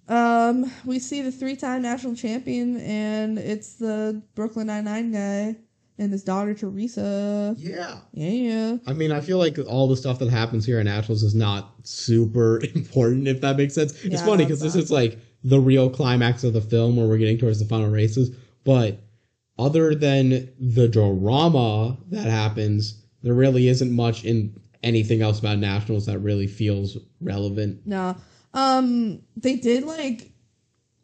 Um, 0.08 0.72
we 0.86 1.00
see 1.00 1.22
the 1.22 1.32
three-time 1.32 1.82
national 1.82 2.16
champion, 2.16 2.80
and 2.82 3.40
it's 3.40 3.76
the 3.76 4.22
Brooklyn 4.36 4.68
Nine-Nine 4.68 5.12
guy 5.12 5.56
and 5.98 6.12
his 6.12 6.24
daughter 6.24 6.54
Teresa. 6.54 7.56
Yeah. 7.58 8.00
Yeah, 8.14 8.30
yeah. 8.30 8.78
I 8.86 8.94
mean, 8.94 9.12
I 9.12 9.22
feel 9.22 9.38
like 9.38 9.58
all 9.68 9.88
the 9.88 9.96
stuff 9.98 10.20
that 10.20 10.30
happens 10.30 10.66
here 10.66 10.80
in 10.80 10.86
Nationals 10.86 11.24
is 11.24 11.36
not 11.36 11.74
super 11.84 12.62
important, 12.76 13.28
if 13.28 13.42
that 13.42 13.58
makes 13.58 13.74
sense. 13.74 14.04
It's 14.04 14.22
funny 14.22 14.44
because 14.44 14.60
this 14.60 14.76
is 14.76 14.92
like 14.92 15.18
the 15.44 15.60
real 15.60 15.90
climax 15.90 16.44
of 16.44 16.54
the 16.54 16.62
film 16.62 16.98
where 16.98 17.08
we're 17.08 17.18
getting 17.18 17.38
towards 17.38 17.60
the 17.60 17.66
final 17.66 17.90
races. 17.90 18.36
But 18.64 19.00
other 19.58 19.96
than 19.96 20.50
the 20.60 20.88
drama 20.88 21.98
that 22.10 22.26
happens, 22.26 23.02
there 23.24 23.34
really 23.34 23.68
isn't 23.70 23.92
much 23.92 24.26
in 24.26 24.60
anything 24.84 25.22
else 25.22 25.40
about 25.40 25.60
Nationals 25.60 26.06
that 26.08 26.20
really 26.20 26.48
feels 26.48 26.98
relevant. 27.22 27.86
No, 27.86 28.16
um, 28.56 29.22
they 29.36 29.58
did 29.58 29.84
like 29.84 30.32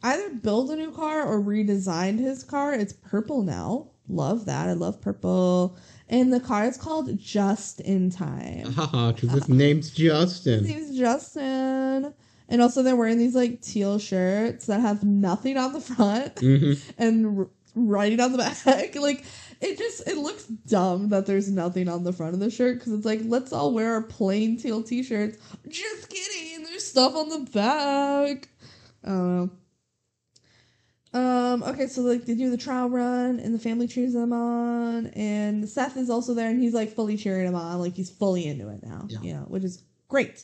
either 0.02 0.30
build 0.30 0.72
a 0.72 0.76
new 0.76 0.92
car 0.92 1.24
or 1.24 1.40
redesigned 1.40 2.20
his 2.20 2.44
car. 2.44 2.74
It's 2.74 2.94
purple 2.94 3.44
now. 3.44 3.92
Love 4.08 4.46
that. 4.46 4.68
I 4.68 4.74
love 4.74 5.02
purple. 5.02 5.78
And 6.10 6.34
the 6.34 6.40
car 6.40 6.66
is 6.66 6.78
called 6.78 7.18
Just 7.20 7.80
in 7.82 8.10
Time. 8.10 8.72
Haha, 8.74 9.12
because 9.12 9.32
his 9.32 9.50
name's 9.50 9.92
Justin. 9.92 10.66
His 10.66 10.76
name's 10.76 10.98
Justin. 10.98 12.14
And 12.50 12.62
also, 12.62 12.84
they're 12.84 12.98
wearing 12.98 13.18
these 13.18 13.36
like 13.36 13.62
teal 13.62 14.00
shirts 14.00 14.66
that 14.66 14.82
have 14.82 15.04
nothing 15.04 15.58
on 15.58 15.74
the 15.74 15.80
front 15.80 16.40
hmm 16.40 16.74
and 16.98 17.40
r- 17.40 17.48
writing 17.76 18.20
on 18.20 18.34
the 18.34 18.38
back. 18.38 18.66
like, 18.96 19.24
it 19.62 19.78
just 19.78 20.08
it 20.08 20.18
looks 20.18 20.46
dumb 20.46 21.10
that 21.10 21.28
there's 21.28 21.50
nothing 21.50 21.88
on 21.88 22.04
the 22.04 22.12
front 22.12 22.34
of 22.34 22.40
the 22.40 22.50
shirt 22.50 22.80
because 22.80 22.92
it's 22.94 23.06
like 23.06 23.22
let's 23.24 23.54
all 23.54 23.74
wear 23.74 23.94
our 23.94 24.02
plain 24.02 24.58
teal 24.58 24.84
t-shirts. 24.84 25.38
Just 25.70 26.10
kidding. 26.10 26.51
Stuff 26.92 27.16
on 27.16 27.30
the 27.30 27.50
back. 27.52 28.50
I 29.06 29.08
don't 29.08 29.50
know. 31.14 31.20
Um. 31.20 31.64
Okay, 31.64 31.88
so 31.88 32.02
like 32.02 32.26
they 32.26 32.36
do 32.36 32.50
the 32.50 32.58
trial 32.58 32.90
run, 32.90 33.40
and 33.40 33.56
the 33.56 33.60
family 33.60 33.88
cheers 33.88 34.12
them 34.12 34.34
on, 34.34 35.08
and 35.08 35.70
Seth 35.70 35.96
is 35.96 36.10
also 36.10 36.34
there, 36.34 36.50
and 36.50 36.62
he's 36.62 36.74
like 36.74 36.94
fully 36.94 37.16
cheering 37.16 37.48
him 37.48 37.56
on, 37.56 37.80
like 37.80 37.96
he's 37.96 38.10
fully 38.10 38.46
into 38.46 38.68
it 38.68 38.84
now. 38.84 39.06
Yeah. 39.08 39.22
You 39.22 39.34
know, 39.36 39.46
which 39.48 39.64
is 39.64 39.82
great. 40.10 40.44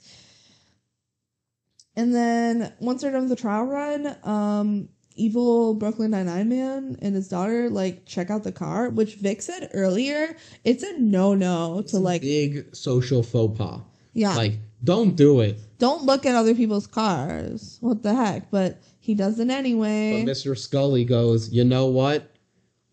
And 1.97 2.15
then 2.15 2.71
once 2.79 3.01
they're 3.01 3.11
done 3.11 3.23
with 3.23 3.29
the 3.29 3.35
trial 3.35 3.65
run, 3.65 4.15
um, 4.23 4.87
evil 5.17 5.73
Brooklyn 5.73 6.11
Nine 6.11 6.27
Nine 6.27 6.47
man 6.47 6.95
and 7.01 7.13
his 7.13 7.27
daughter 7.27 7.69
like 7.69 8.05
check 8.05 8.29
out 8.29 8.45
the 8.45 8.53
car, 8.53 8.89
which 8.89 9.15
Vic 9.15 9.41
said 9.41 9.69
earlier. 9.73 10.33
It's 10.63 10.83
a 10.83 10.97
no 10.97 11.33
no 11.33 11.81
to 11.89 11.99
like 11.99 12.21
big 12.21 12.73
social 12.73 13.21
faux 13.21 13.57
pas. 13.57 13.81
yeah 14.13 14.35
Like, 14.35 14.59
don't 14.81 15.17
do 15.17 15.41
it. 15.41 15.59
Don't 15.79 16.03
look 16.03 16.25
at 16.25 16.35
other 16.35 16.55
people's 16.55 16.87
cars. 16.87 17.77
What 17.81 18.03
the 18.03 18.13
heck? 18.15 18.49
But 18.51 18.81
he 18.99 19.13
does 19.15 19.39
it 19.39 19.49
anyway. 19.49 20.23
But. 20.25 20.31
Mr. 20.31 20.57
Scully 20.57 21.05
goes, 21.05 21.49
you 21.51 21.63
know 21.63 21.85
what? 21.85 22.31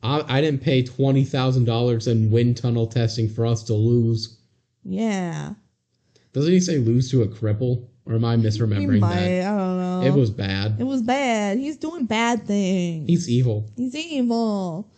I, 0.02 0.22
I 0.28 0.40
didn't 0.40 0.62
pay 0.62 0.82
twenty 0.82 1.24
thousand 1.24 1.64
dollars 1.64 2.06
in 2.06 2.30
wind 2.30 2.56
tunnel 2.58 2.86
testing 2.86 3.28
for 3.28 3.46
us 3.46 3.62
to 3.64 3.74
lose. 3.74 4.38
yeah. 4.84 5.54
Doesn't 6.32 6.52
he 6.52 6.58
say 6.60 6.78
lose 6.78 7.10
to 7.12 7.22
a 7.22 7.28
cripple? 7.28 7.86
Or 8.06 8.14
am 8.14 8.24
I 8.24 8.36
misremembering 8.36 8.98
might. 8.98 9.14
that? 9.14 9.46
I 9.46 9.56
don't 9.56 9.78
know. 9.78 10.02
It 10.02 10.10
was 10.12 10.30
bad. 10.30 10.76
It 10.78 10.84
was 10.84 11.00
bad. 11.00 11.56
He's 11.58 11.76
doing 11.78 12.04
bad 12.06 12.44
things. 12.46 13.08
He's 13.08 13.30
evil. 13.30 13.70
He's 13.76 13.94
evil. 13.94 14.90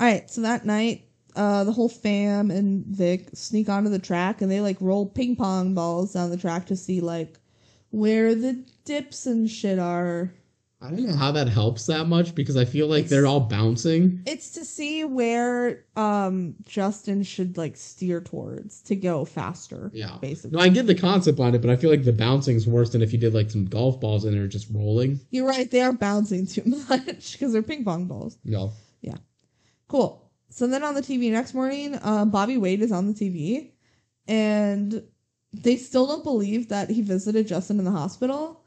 All 0.00 0.06
right, 0.06 0.28
so 0.28 0.42
that 0.42 0.66
night, 0.66 1.04
uh, 1.36 1.64
the 1.64 1.72
whole 1.72 1.88
fam 1.88 2.50
and 2.50 2.84
Vic 2.86 3.30
sneak 3.34 3.68
onto 3.68 3.90
the 3.90 3.98
track 3.98 4.42
and 4.42 4.50
they 4.50 4.60
like 4.60 4.76
roll 4.80 5.06
ping 5.06 5.36
pong 5.36 5.74
balls 5.74 6.12
down 6.12 6.30
the 6.30 6.36
track 6.36 6.66
to 6.66 6.76
see 6.76 7.00
like 7.00 7.38
where 7.90 8.34
the 8.34 8.64
dips 8.84 9.26
and 9.26 9.48
shit 9.50 9.78
are. 9.78 10.32
I 10.80 10.90
don't 10.90 11.06
know 11.06 11.14
how 11.14 11.30
that 11.30 11.48
helps 11.48 11.86
that 11.86 12.08
much 12.08 12.34
because 12.34 12.56
I 12.56 12.64
feel 12.64 12.88
like 12.88 13.06
they're 13.06 13.26
all 13.26 13.38
bouncing. 13.38 14.20
It's 14.26 14.50
to 14.54 14.64
see 14.64 15.04
where 15.04 15.84
um 15.96 16.56
Justin 16.66 17.22
should 17.22 17.56
like 17.56 17.76
steer 17.76 18.20
towards 18.20 18.82
to 18.82 18.96
go 18.96 19.24
faster. 19.24 19.92
Yeah. 19.94 20.18
basically. 20.20 20.56
No, 20.58 20.62
I 20.64 20.68
get 20.68 20.88
the 20.88 20.94
concept 20.96 21.36
behind 21.36 21.54
it, 21.54 21.62
but 21.62 21.70
I 21.70 21.76
feel 21.76 21.88
like 21.88 22.04
the 22.04 22.12
bouncing's 22.12 22.66
worse 22.66 22.90
than 22.90 23.00
if 23.00 23.12
you 23.12 23.18
did 23.18 23.32
like 23.32 23.50
some 23.50 23.64
golf 23.64 24.00
balls 24.00 24.24
and 24.24 24.34
they're 24.36 24.48
just 24.48 24.68
rolling. 24.72 25.20
You're 25.30 25.46
right. 25.46 25.70
They 25.70 25.82
are 25.82 25.92
bouncing 25.92 26.46
too 26.46 26.62
much 26.88 27.32
because 27.32 27.52
they're 27.52 27.62
ping 27.62 27.84
pong 27.84 28.06
balls. 28.06 28.36
Yeah. 28.42 28.68
Yeah. 29.02 29.18
Cool. 29.86 30.31
So 30.52 30.66
then 30.66 30.84
on 30.84 30.94
the 30.94 31.00
TV 31.00 31.30
next 31.30 31.54
morning, 31.54 31.98
uh, 32.02 32.26
Bobby 32.26 32.58
Wade 32.58 32.82
is 32.82 32.92
on 32.92 33.06
the 33.06 33.14
TV, 33.14 33.70
and 34.28 35.02
they 35.52 35.76
still 35.76 36.06
don't 36.06 36.22
believe 36.22 36.68
that 36.68 36.90
he 36.90 37.00
visited 37.00 37.48
Justin 37.48 37.78
in 37.78 37.86
the 37.86 37.90
hospital. 37.90 38.60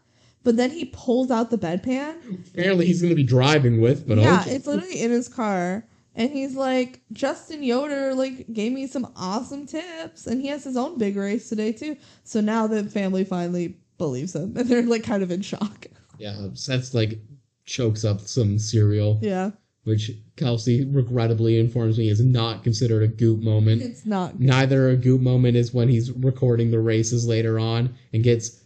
But 0.43 0.57
then 0.57 0.71
he 0.71 0.85
pulls 0.85 1.31
out 1.31 1.49
the 1.49 1.57
bedpan. 1.57 2.47
Apparently 2.49 2.85
he's 2.85 3.01
gonna 3.01 3.15
be 3.15 3.23
driving 3.23 3.81
with, 3.81 4.07
but 4.07 4.17
yeah, 4.17 4.43
it's 4.47 4.67
literally 4.67 4.99
in 4.99 5.11
his 5.11 5.27
car. 5.27 5.85
And 6.15 6.31
he's 6.31 6.55
like, 6.55 7.01
Justin 7.11 7.61
Yoder 7.61 8.13
like 8.15 8.51
gave 8.53 8.71
me 8.71 8.87
some 8.87 9.11
awesome 9.15 9.67
tips, 9.67 10.27
and 10.27 10.41
he 10.41 10.47
has 10.47 10.63
his 10.63 10.77
own 10.77 10.97
big 10.97 11.17
race 11.17 11.49
today 11.49 11.71
too. 11.71 11.97
So 12.23 12.41
now 12.41 12.67
the 12.67 12.83
family 12.83 13.25
finally 13.25 13.77
believes 13.97 14.35
him, 14.35 14.53
and 14.57 14.67
they're 14.67 14.83
like 14.83 15.03
kind 15.03 15.21
of 15.23 15.29
in 15.31 15.41
shock. 15.41 15.87
Yeah, 16.17 16.47
Seth's 16.53 16.93
like 16.93 17.19
chokes 17.65 18.05
up 18.05 18.21
some 18.21 18.57
cereal, 18.59 19.19
Yeah, 19.21 19.51
which 19.85 20.11
Kelsey 20.35 20.83
regrettably 20.85 21.57
informs 21.59 21.97
me 21.97 22.09
is 22.09 22.19
not 22.23 22.63
considered 22.63 23.03
a 23.03 23.07
goop 23.07 23.41
moment. 23.41 23.81
it's 23.81 24.05
not. 24.05 24.39
Neither 24.39 24.89
a 24.89 24.95
goop 24.97 25.21
moment 25.21 25.55
is 25.55 25.73
when 25.73 25.87
he's 25.87 26.11
recording 26.11 26.71
the 26.71 26.79
races 26.79 27.25
later 27.25 27.57
on 27.59 27.95
and 28.13 28.23
gets 28.23 28.61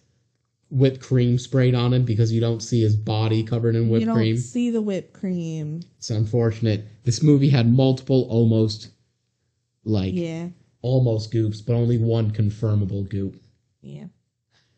whipped 0.71 1.01
cream 1.01 1.37
sprayed 1.37 1.75
on 1.75 1.93
him 1.93 2.03
because 2.05 2.31
you 2.31 2.39
don't 2.39 2.61
see 2.61 2.81
his 2.81 2.95
body 2.95 3.43
covered 3.43 3.75
in 3.75 3.89
whipped 3.89 4.01
You 4.01 4.05
don't 4.07 4.15
cream. 4.15 4.37
see 4.37 4.69
the 4.69 4.81
whipped 4.81 5.13
cream. 5.13 5.81
It's 5.97 6.09
unfortunate. 6.09 6.85
This 7.03 7.21
movie 7.23 7.49
had 7.49 7.71
multiple 7.71 8.25
almost 8.29 8.89
like 9.83 10.13
Yeah. 10.13 10.49
almost 10.81 11.31
goops, 11.31 11.61
but 11.61 11.73
only 11.73 11.97
one 11.97 12.31
confirmable 12.31 13.09
goop. 13.09 13.35
Yeah. 13.81 14.05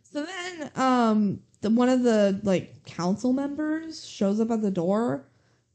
So 0.02 0.26
then, 0.26 0.72
um, 0.76 1.40
the 1.62 1.70
one 1.70 1.90
of 1.90 2.04
the 2.04 2.40
like 2.44 2.84
council 2.86 3.34
members 3.34 4.08
shows 4.08 4.40
up 4.40 4.50
at 4.52 4.62
the 4.62 4.72
door, 4.72 5.26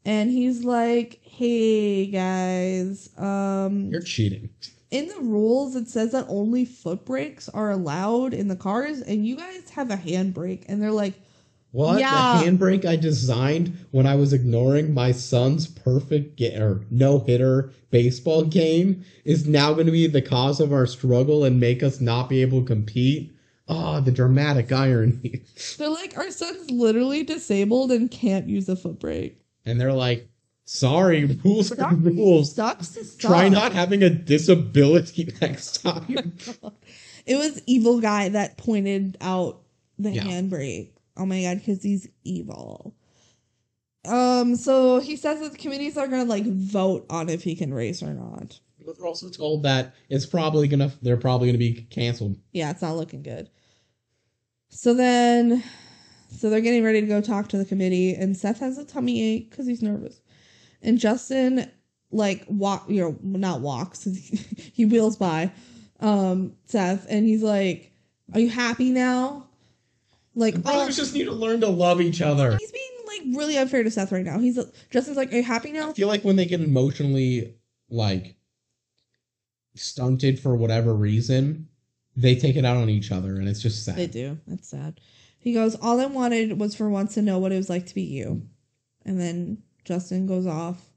and 0.07 0.31
he's 0.31 0.65
like, 0.65 1.21
"Hey 1.23 2.07
guys, 2.07 3.11
um, 3.19 3.91
You're 3.91 4.01
cheating. 4.01 4.49
in 4.91 5.09
the 5.09 5.21
rules 5.21 5.77
it 5.77 5.89
says 5.89 6.13
that 6.13 6.25
only 6.29 6.65
foot 6.65 7.05
brakes 7.05 7.49
are 7.51 7.71
allowed 7.71 8.33
in 8.33 8.49
the 8.49 8.57
cars, 8.57 9.01
and 9.03 9.27
you 9.27 9.37
guys 9.37 9.69
have 9.71 9.91
a 9.91 9.97
handbrake." 9.97 10.65
And 10.69 10.81
they're 10.81 10.91
like, 10.93 11.15
What? 11.73 11.99
Yeah. 11.99 12.41
The 12.43 12.49
handbrake 12.51 12.87
I 12.87 12.97
designed 12.97 13.77
when 13.91 14.07
I 14.07 14.15
was 14.15 14.33
ignoring 14.33 14.95
my 14.95 15.13
son's 15.13 15.67
perfect 15.67 16.37
get 16.37 16.59
or 16.63 16.87
no 16.91 17.19
hitter 17.19 17.71
baseball 17.91 18.45
game 18.45 19.05
is 19.25 19.47
now 19.47 19.75
going 19.75 19.87
to 19.87 19.93
be 19.93 20.07
the 20.07 20.23
cause 20.23 20.61
of 20.61 20.73
our 20.73 20.87
struggle 20.87 21.45
and 21.45 21.61
make 21.61 21.83
us 21.83 22.01
not 22.01 22.29
be 22.31 22.41
able 22.41 22.61
to 22.61 22.67
compete. 22.67 23.33
Oh, 23.69 24.01
the 24.01 24.13
dramatic 24.13 24.71
irony. 24.73 25.43
"They're 25.77 25.91
like, 25.91 26.17
our 26.17 26.31
son's 26.31 26.71
literally 26.71 27.25
disabled 27.25 27.91
and 27.91 28.11
can't 28.11 28.49
use 28.49 28.69
a 28.69 28.77
foot 28.77 29.01
brake. 29.01 29.39
And 29.67 29.81
they're 29.81 29.93
like, 29.93 30.29
sorry, 30.65 31.25
rules 31.45 31.71
are 31.73 31.95
rules. 31.95 32.55
Sucks 32.55 32.89
to 32.95 33.05
suck." 33.05 33.21
Try 33.21 33.49
not 33.49 33.73
having 33.73 34.03
a 34.03 34.09
disability 34.11 35.29
next 35.43 35.83
time. 35.83 36.33
It 37.27 37.37
was 37.37 37.61
evil 37.67 38.01
guy 38.01 38.29
that 38.31 38.57
pointed 38.57 39.19
out 39.21 39.63
the 39.99 40.13
Yeah. 40.13 40.23
handbrake. 40.23 40.93
Oh 41.17 41.27
my 41.27 41.43
god, 41.43 41.59
because 41.59 41.83
he's 41.83 42.09
evil. 42.25 42.95
Um, 44.07 44.55
so 44.55 45.01
he 45.01 45.17
says 45.17 45.41
that 45.41 45.51
the 45.53 45.59
committees 45.59 45.97
are 45.97 46.07
gonna 46.07 46.25
like 46.25 46.45
vote 46.47 47.07
on 47.11 47.29
if 47.29 47.43
he 47.43 47.57
can 47.57 47.75
race 47.75 48.03
or 48.03 48.15
not. 48.15 48.61
But 48.85 48.97
they're 48.99 49.07
also 49.07 49.29
told 49.31 49.65
that 49.65 49.95
it's 50.09 50.27
probably 50.27 50.69
gonna 50.69 50.93
they're 51.03 51.17
probably 51.17 51.49
gonna 51.49 51.59
be 51.59 51.83
canceled. 51.91 52.37
Yeah, 52.53 52.71
it's 52.71 52.83
not 52.83 52.95
looking 52.97 53.23
good. 53.25 53.51
So 54.69 54.95
then, 54.95 55.65
so 56.31 56.51
they're 56.51 56.61
getting 56.61 56.85
ready 56.85 57.01
to 57.01 57.07
go 57.07 57.21
talk 57.21 57.49
to 57.49 57.59
the 57.59 57.65
committee, 57.65 58.15
and 58.15 58.37
Seth 58.37 58.61
has 58.61 58.79
a 58.79 58.85
tummy 58.85 59.23
ache 59.23 59.51
because 59.51 59.67
he's 59.67 59.83
nervous, 59.83 60.21
and 60.83 60.99
Justin 60.99 61.71
like 62.11 62.45
walk, 62.49 62.85
you 62.89 63.01
know, 63.01 63.17
not 63.23 63.61
walks, 63.61 64.05
he 64.73 64.85
wheels 64.85 65.17
by, 65.17 65.53
um, 66.01 66.53
Seth, 66.67 67.07
and 67.09 67.27
he's 67.27 67.43
like, 67.43 67.93
"Are 68.33 68.41
you 68.41 68.49
happy 68.49 68.91
now?" 68.91 69.49
Like, 70.35 70.55
oh, 70.57 70.61
Brothers 70.61 70.97
just 70.97 71.15
need 71.15 71.25
to 71.25 71.33
learn 71.33 71.61
to 71.61 71.69
love 71.69 72.01
each 72.01 72.21
other. 72.21 72.57
he's 72.57 72.73
being 72.73 72.91
like 73.07 73.37
really 73.37 73.57
unfair 73.57 73.83
to 73.83 73.91
Seth 73.91 74.13
right 74.13 74.25
now. 74.25 74.39
He's 74.39 74.59
Justin's 74.91 75.17
like, 75.17 75.33
"Are 75.33 75.37
you 75.37 75.43
happy 75.43 75.73
now?" 75.73 75.91
I 75.91 75.93
feel 75.95 76.09
like 76.09 76.23
when 76.25 76.37
they 76.37 76.47
get 76.47 76.61
emotionally 76.61 77.55
like 77.89 78.37
stunted 79.75 80.41
for 80.41 80.57
whatever 80.57 80.95
reason, 80.95 81.69
they 82.17 82.35
take 82.35 82.57
it 82.57 82.65
out 82.65 82.77
on 82.77 82.89
each 82.89 83.13
other, 83.13 83.37
and 83.37 83.49
it's 83.49 83.61
just 83.61 83.85
sad. 83.85 83.97
They 83.97 84.07
do. 84.07 84.39
That's 84.47 84.69
sad. 84.69 85.01
He 85.47 85.53
goes, 85.53 85.77
All 85.77 86.01
I 86.01 86.07
wanted 86.07 86.59
was 86.59 86.75
for 86.75 86.91
once 86.91 87.15
to 87.15 87.23
know 87.23 87.39
what 87.39 87.53
it 87.53 87.57
was 87.57 87.71
like 87.71 87.87
to 87.87 87.95
be 87.95 88.03
you. 88.03 88.49
And 89.05 89.21
then 89.21 89.63
Justin 89.85 90.27
goes 90.27 90.45
off, 90.45 90.91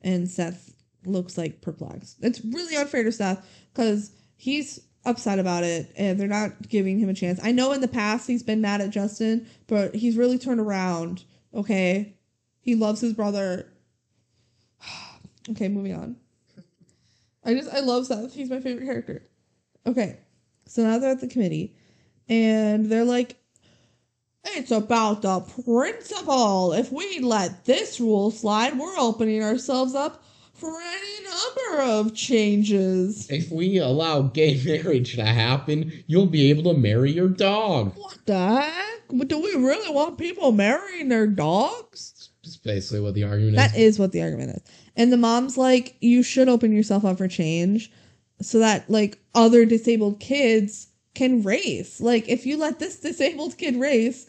and 0.00 0.30
Seth 0.30 0.72
looks 1.04 1.36
like 1.36 1.60
perplexed. 1.60 2.18
It's 2.22 2.40
really 2.44 2.76
unfair 2.76 3.02
to 3.02 3.10
Seth 3.10 3.44
because 3.74 4.12
he's 4.36 4.78
upset 5.04 5.40
about 5.40 5.64
it 5.64 5.90
and 5.96 6.20
they're 6.20 6.28
not 6.28 6.68
giving 6.68 7.00
him 7.00 7.08
a 7.08 7.14
chance. 7.14 7.40
I 7.42 7.50
know 7.50 7.72
in 7.72 7.80
the 7.80 7.88
past 7.88 8.28
he's 8.28 8.44
been 8.44 8.60
mad 8.60 8.80
at 8.80 8.90
Justin, 8.90 9.48
but 9.66 9.92
he's 9.96 10.16
really 10.16 10.38
turned 10.38 10.60
around. 10.60 11.24
Okay. 11.52 12.14
He 12.60 12.76
loves 12.76 13.00
his 13.00 13.14
brother. 13.14 13.72
okay, 15.50 15.66
moving 15.66 15.96
on. 15.96 16.14
I 17.44 17.54
just, 17.54 17.74
I 17.74 17.80
love 17.80 18.06
Seth. 18.06 18.34
He's 18.34 18.50
my 18.50 18.60
favorite 18.60 18.86
character. 18.86 19.26
Okay. 19.84 20.20
So 20.68 20.84
now 20.84 21.00
they're 21.00 21.10
at 21.10 21.20
the 21.20 21.26
committee 21.26 21.74
and 22.28 22.86
they're 22.86 23.04
like, 23.04 23.39
it's 24.44 24.70
about 24.70 25.22
the 25.22 25.40
principle. 25.40 26.72
If 26.72 26.92
we 26.92 27.20
let 27.20 27.64
this 27.64 28.00
rule 28.00 28.30
slide, 28.30 28.78
we're 28.78 28.98
opening 28.98 29.42
ourselves 29.42 29.94
up 29.94 30.22
for 30.54 30.78
any 30.80 31.24
number 31.24 31.82
of 31.82 32.14
changes. 32.14 33.30
If 33.30 33.50
we 33.50 33.78
allow 33.78 34.22
gay 34.22 34.60
marriage 34.64 35.14
to 35.16 35.24
happen, 35.24 35.92
you'll 36.06 36.26
be 36.26 36.50
able 36.50 36.72
to 36.72 36.78
marry 36.78 37.12
your 37.12 37.28
dog. 37.28 37.96
What 37.96 38.18
the 38.26 38.60
heck? 38.60 38.86
But 39.12 39.28
Do 39.28 39.38
we 39.40 39.54
really 39.54 39.92
want 39.92 40.18
people 40.18 40.52
marrying 40.52 41.08
their 41.08 41.26
dogs? 41.26 42.30
That's 42.44 42.56
basically 42.56 43.00
what 43.00 43.14
the 43.14 43.24
argument 43.24 43.54
is. 43.54 43.56
That 43.56 43.74
is. 43.74 43.94
is 43.94 43.98
what 43.98 44.12
the 44.12 44.22
argument 44.22 44.50
is. 44.56 44.62
And 44.96 45.12
the 45.12 45.16
mom's 45.16 45.56
like, 45.56 45.96
you 46.00 46.22
should 46.22 46.48
open 46.48 46.72
yourself 46.72 47.04
up 47.04 47.18
for 47.18 47.28
change 47.28 47.90
so 48.40 48.58
that 48.58 48.88
like 48.90 49.18
other 49.34 49.64
disabled 49.64 50.20
kids 50.20 50.88
can 51.14 51.42
race. 51.42 52.00
Like 52.00 52.28
if 52.28 52.46
you 52.46 52.56
let 52.56 52.78
this 52.78 52.98
disabled 53.00 53.58
kid 53.58 53.76
race, 53.76 54.26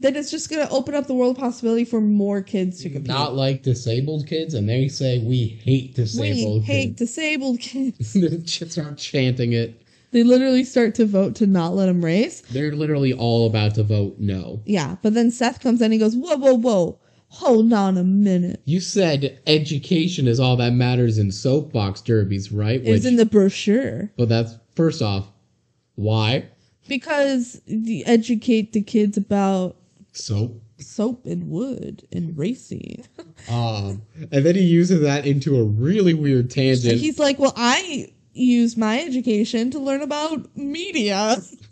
then 0.00 0.16
it's 0.16 0.30
just 0.30 0.50
gonna 0.50 0.68
open 0.70 0.94
up 0.94 1.06
the 1.06 1.14
world 1.14 1.36
of 1.36 1.40
possibility 1.40 1.84
for 1.84 2.00
more 2.00 2.42
kids 2.42 2.82
to 2.82 2.90
compete. 2.90 3.08
Not 3.08 3.34
like 3.34 3.62
disabled 3.62 4.26
kids, 4.26 4.54
and 4.54 4.68
they 4.68 4.88
say 4.88 5.18
we 5.18 5.60
hate 5.64 5.94
disabled. 5.94 6.64
Kids. 6.64 7.00
We 7.00 7.06
disabled 7.06 7.60
hate 7.60 7.96
kids. 7.96 8.10
disabled 8.10 8.10
kids. 8.10 8.12
the 8.14 8.44
kids 8.46 8.78
are 8.78 8.94
chanting 8.94 9.52
it. 9.52 9.82
they 10.10 10.22
literally 10.24 10.64
start 10.64 10.94
to 10.96 11.06
vote 11.06 11.34
to 11.36 11.46
not 11.46 11.74
let 11.74 11.88
him 11.88 12.04
race. 12.04 12.40
They're 12.50 12.74
literally 12.74 13.12
all 13.12 13.46
about 13.46 13.74
to 13.76 13.82
vote 13.82 14.16
no. 14.18 14.60
Yeah, 14.66 14.96
but 15.02 15.14
then 15.14 15.30
Seth 15.30 15.60
comes 15.60 15.80
in 15.80 15.86
and 15.86 15.92
he 15.92 15.98
goes, 15.98 16.16
Whoa, 16.16 16.36
whoa, 16.36 16.54
whoa. 16.54 16.98
Hold 17.28 17.72
on 17.72 17.96
a 17.96 18.04
minute. 18.04 18.60
You 18.66 18.78
said 18.78 19.40
education 19.46 20.28
is 20.28 20.38
all 20.38 20.54
that 20.56 20.74
matters 20.74 21.16
in 21.16 21.32
soapbox 21.32 22.02
derbies, 22.02 22.52
right? 22.52 22.82
Was 22.84 23.06
in 23.06 23.16
the 23.16 23.24
brochure. 23.24 24.10
but 24.18 24.28
that's 24.28 24.58
first 24.76 25.00
off, 25.00 25.31
why 25.94 26.48
Because 26.88 27.60
the 27.66 28.04
educate 28.06 28.72
the 28.72 28.82
kids 28.82 29.16
about 29.16 29.76
soap? 30.12 30.60
soap 30.78 31.26
and 31.26 31.48
wood 31.48 32.06
and 32.12 32.36
racing. 32.36 33.04
Um, 33.50 34.02
and 34.30 34.46
then 34.46 34.54
he 34.54 34.62
uses 34.62 35.00
that 35.00 35.26
into 35.26 35.56
a 35.56 35.64
really 35.64 36.14
weird 36.14 36.48
tangent. 36.48 37.00
He's 37.00 37.18
like, 37.18 37.40
Well, 37.40 37.52
I 37.56 38.12
use 38.34 38.76
my 38.76 39.00
education 39.00 39.72
to 39.72 39.80
learn 39.80 40.00
about 40.00 40.56
media. 40.56 41.38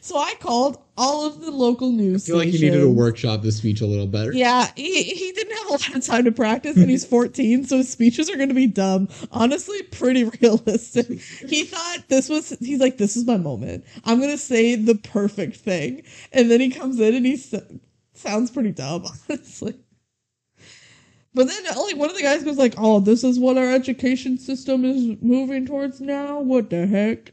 so 0.00 0.16
I 0.18 0.34
called 0.40 0.78
all 0.96 1.26
of 1.26 1.40
the 1.40 1.50
local 1.50 1.90
news. 1.90 2.24
I 2.24 2.26
feel 2.26 2.36
like 2.36 2.48
he 2.48 2.58
needed 2.58 2.80
to 2.80 2.90
workshop 2.90 3.42
this 3.42 3.56
speech 3.58 3.80
a 3.80 3.86
little 3.86 4.06
better. 4.06 4.32
Yeah, 4.32 4.70
he, 4.74 5.02
he 5.04 5.32
didn't 5.32 5.56
have 5.56 5.66
a 5.66 5.70
lot 5.72 5.94
of 5.94 6.04
time 6.04 6.24
to 6.24 6.32
practice, 6.32 6.76
and 6.76 6.88
he's 6.88 7.04
14, 7.06 7.64
so 7.64 7.76
his 7.78 7.90
speeches 7.90 8.30
are 8.30 8.36
going 8.36 8.48
to 8.48 8.54
be 8.54 8.66
dumb. 8.66 9.08
Honestly, 9.30 9.82
pretty 9.84 10.24
realistic. 10.42 11.20
He 11.20 11.64
thought 11.64 12.08
this 12.08 12.28
was, 12.28 12.50
he's 12.60 12.80
like, 12.80 12.96
this 12.98 13.16
is 13.16 13.26
my 13.26 13.36
moment. 13.36 13.84
I'm 14.04 14.18
going 14.18 14.30
to 14.30 14.38
say 14.38 14.74
the 14.74 14.94
perfect 14.94 15.56
thing. 15.56 16.02
And 16.32 16.50
then 16.50 16.60
he 16.60 16.70
comes 16.70 16.98
in 16.98 17.14
and 17.14 17.26
he 17.26 17.36
sounds 18.14 18.50
pretty 18.50 18.72
dumb, 18.72 19.04
honestly. 19.28 19.74
But 21.34 21.48
then, 21.48 21.66
uh, 21.66 21.82
like, 21.82 21.98
one 21.98 22.08
of 22.08 22.16
the 22.16 22.22
guys 22.22 22.42
goes 22.42 22.56
like, 22.56 22.74
oh, 22.78 23.00
this 23.00 23.22
is 23.22 23.38
what 23.38 23.58
our 23.58 23.70
education 23.70 24.38
system 24.38 24.86
is 24.86 25.20
moving 25.20 25.66
towards 25.66 26.00
now? 26.00 26.40
What 26.40 26.70
the 26.70 26.86
heck? 26.86 27.32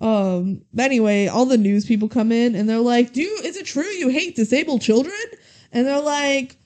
Um, 0.00 0.62
but 0.72 0.84
anyway, 0.84 1.26
all 1.26 1.44
the 1.44 1.58
news 1.58 1.84
people 1.84 2.08
come 2.08 2.32
in 2.32 2.54
and 2.54 2.68
they're 2.68 2.78
like, 2.78 3.12
"Do 3.12 3.22
is 3.44 3.56
it 3.56 3.66
true 3.66 3.84
you 3.84 4.08
hate 4.08 4.34
disabled 4.34 4.80
children?" 4.80 5.14
And 5.72 5.86
they're 5.86 6.00
like, 6.00 6.56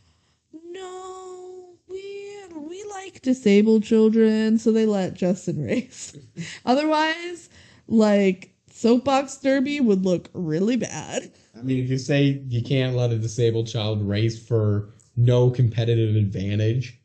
"No, 0.53 1.77
we 1.89 2.37
we 2.57 2.85
like 2.85 3.23
disabled 3.23 3.83
children." 3.83 4.59
So 4.59 4.71
they 4.71 4.87
let 4.87 5.15
Justin 5.15 5.65
race. 5.65 6.17
Otherwise, 6.65 7.49
like 7.89 8.55
soapbox 8.71 9.37
derby 9.39 9.81
would 9.81 10.05
look 10.05 10.29
really 10.33 10.77
bad. 10.77 11.33
I 11.57 11.63
mean, 11.63 11.83
if 11.83 11.91
you 11.91 11.99
say 11.99 12.43
you 12.49 12.63
can't 12.63 12.97
let 12.97 13.13
a 13.13 13.19
disabled 13.19 13.67
child 13.67 14.07
race 14.07 14.39
for 14.45 14.91
no 15.17 15.51
competitive 15.51 16.17
advantage, 16.17 17.01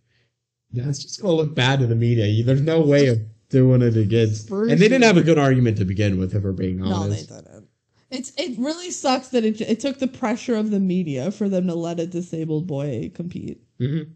that's 0.72 1.01
just 1.01 1.22
going 1.22 1.31
to 1.31 1.43
look 1.43 1.56
bad 1.56 1.80
to 1.80 1.88
the 1.88 1.95
media. 1.95 2.43
There's 2.43 2.61
no 2.61 2.81
way 2.81 3.07
of 3.07 3.19
doing 3.49 3.81
it 3.81 3.97
against. 3.97 4.47
For 4.47 4.63
and 4.63 4.71
they 4.80 4.88
didn't 4.88 5.03
have 5.03 5.17
a 5.17 5.23
good 5.23 5.38
argument 5.38 5.77
to 5.77 5.85
begin 5.85 6.17
with, 6.17 6.35
if 6.35 6.43
we're 6.43 6.51
being 6.51 6.81
honest. 6.81 7.30
No, 7.30 7.38
they 7.38 7.41
didn't. 7.41 7.67
It's 8.11 8.31
it 8.38 8.57
really 8.57 8.89
sucks 8.91 9.27
that 9.30 9.45
it 9.45 9.61
it 9.61 9.80
took 9.80 9.99
the 9.99 10.07
pressure 10.07 10.55
of 10.55 10.71
the 10.71 10.80
media 10.80 11.31
for 11.31 11.47
them 11.47 11.67
to 11.67 11.76
let 11.76 11.99
a 11.99 12.07
disabled 12.07 12.65
boy 12.65 13.11
compete. 13.13 13.61
Mhm. 13.80 14.07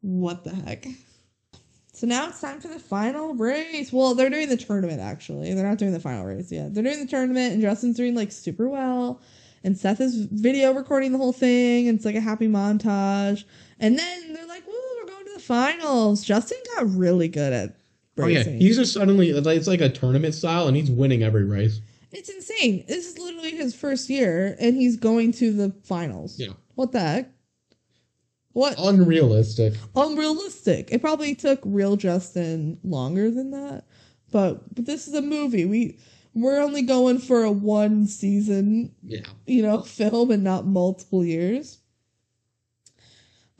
What 0.00 0.44
the 0.44 0.54
heck? 0.54 0.86
So 1.92 2.06
now 2.06 2.28
it's 2.28 2.40
time 2.40 2.60
for 2.60 2.68
the 2.68 2.78
final 2.78 3.34
race. 3.34 3.92
Well, 3.92 4.14
they're 4.14 4.30
doing 4.30 4.48
the 4.48 4.56
tournament 4.56 5.00
actually. 5.00 5.52
They're 5.54 5.68
not 5.68 5.78
doing 5.78 5.92
the 5.92 6.00
final 6.00 6.24
race 6.24 6.50
yet. 6.50 6.74
They're 6.74 6.82
doing 6.82 7.00
the 7.00 7.06
tournament, 7.06 7.52
and 7.52 7.62
Justin's 7.62 7.96
doing 7.96 8.14
like 8.14 8.32
super 8.32 8.68
well. 8.68 9.20
And 9.62 9.76
Seth 9.76 10.00
is 10.00 10.14
video 10.16 10.72
recording 10.72 11.12
the 11.12 11.18
whole 11.18 11.34
thing, 11.34 11.86
and 11.86 11.96
it's 11.96 12.06
like 12.06 12.14
a 12.14 12.20
happy 12.20 12.48
montage. 12.48 13.44
And 13.78 13.98
then 13.98 14.32
they're 14.32 14.46
like, 14.46 14.66
"Woo, 14.66 14.72
we're 15.00 15.06
going 15.12 15.26
to 15.26 15.34
the 15.34 15.40
finals." 15.40 16.24
Justin 16.24 16.58
got 16.74 16.96
really 16.96 17.28
good 17.28 17.52
at 17.52 17.76
Oh, 18.24 18.28
yeah. 18.28 18.42
He's 18.44 18.76
just 18.76 18.92
suddenly, 18.92 19.30
it's 19.30 19.46
like- 19.46 19.56
it's 19.56 19.66
like 19.66 19.80
a 19.80 19.88
tournament 19.88 20.34
style, 20.34 20.68
and 20.68 20.76
he's 20.76 20.90
winning 20.90 21.22
every 21.22 21.44
race. 21.44 21.80
It's 22.12 22.28
insane. 22.28 22.84
This 22.88 23.06
is 23.12 23.18
literally 23.18 23.52
his 23.52 23.74
first 23.74 24.10
year, 24.10 24.56
and 24.58 24.76
he's 24.76 24.96
going 24.96 25.32
to 25.34 25.52
the 25.52 25.72
finals. 25.84 26.38
Yeah. 26.38 26.54
What 26.74 26.92
the 26.92 27.00
heck? 27.00 27.30
What? 28.52 28.74
Unrealistic. 28.78 29.74
Unrealistic. 29.94 30.88
It 30.90 31.00
probably 31.00 31.36
took 31.36 31.60
real 31.64 31.96
Justin 31.96 32.78
longer 32.82 33.30
than 33.30 33.52
that, 33.52 33.84
but 34.32 34.74
but 34.74 34.86
this 34.86 35.06
is 35.06 35.14
a 35.14 35.22
movie. 35.22 35.64
We 35.66 35.98
we're 36.34 36.60
only 36.60 36.82
going 36.82 37.18
for 37.18 37.44
a 37.44 37.50
one 37.52 38.06
season, 38.08 38.92
Yeah. 39.04 39.20
you 39.46 39.62
know, 39.62 39.82
film 39.98 40.32
and 40.32 40.42
not 40.42 40.66
multiple 40.66 41.24
years. 41.24 41.78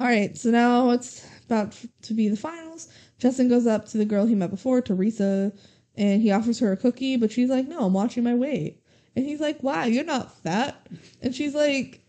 All 0.01 0.07
right, 0.07 0.37
so 0.37 0.51
now 0.51 0.91
it's 0.91 1.27
about 1.47 1.77
to 2.03 2.15
be 2.15 2.29
the 2.29 2.37
finals. 2.37 2.89
Justin 3.21 3.49
goes 3.49 3.67
up 3.67 3.87
to 3.89 3.99
the 3.99 4.05
girl 4.05 4.27
he 4.27 4.35
met 4.35 4.51
before, 4.51 4.81
Teresa, 4.81 5.53
and 5.95 6.23
he 6.23 6.33
offers 6.33 6.59
her 6.59 6.73
a 6.73 6.77
cookie, 6.77 7.17
but 7.17 7.31
she's 7.31 7.51
like, 7.51 7.69
"No, 7.69 7.85
I'm 7.85 7.93
watching 7.93 8.25
my 8.25 8.35
weight." 8.35 8.83
And 9.15 9.25
he's 9.27 9.41
like, 9.41 9.61
"Why? 9.61 9.87
You're 9.87 10.05
not 10.05 10.35
fat." 10.43 10.87
And 11.21 11.35
she's 11.35 11.55
like, 11.55 12.01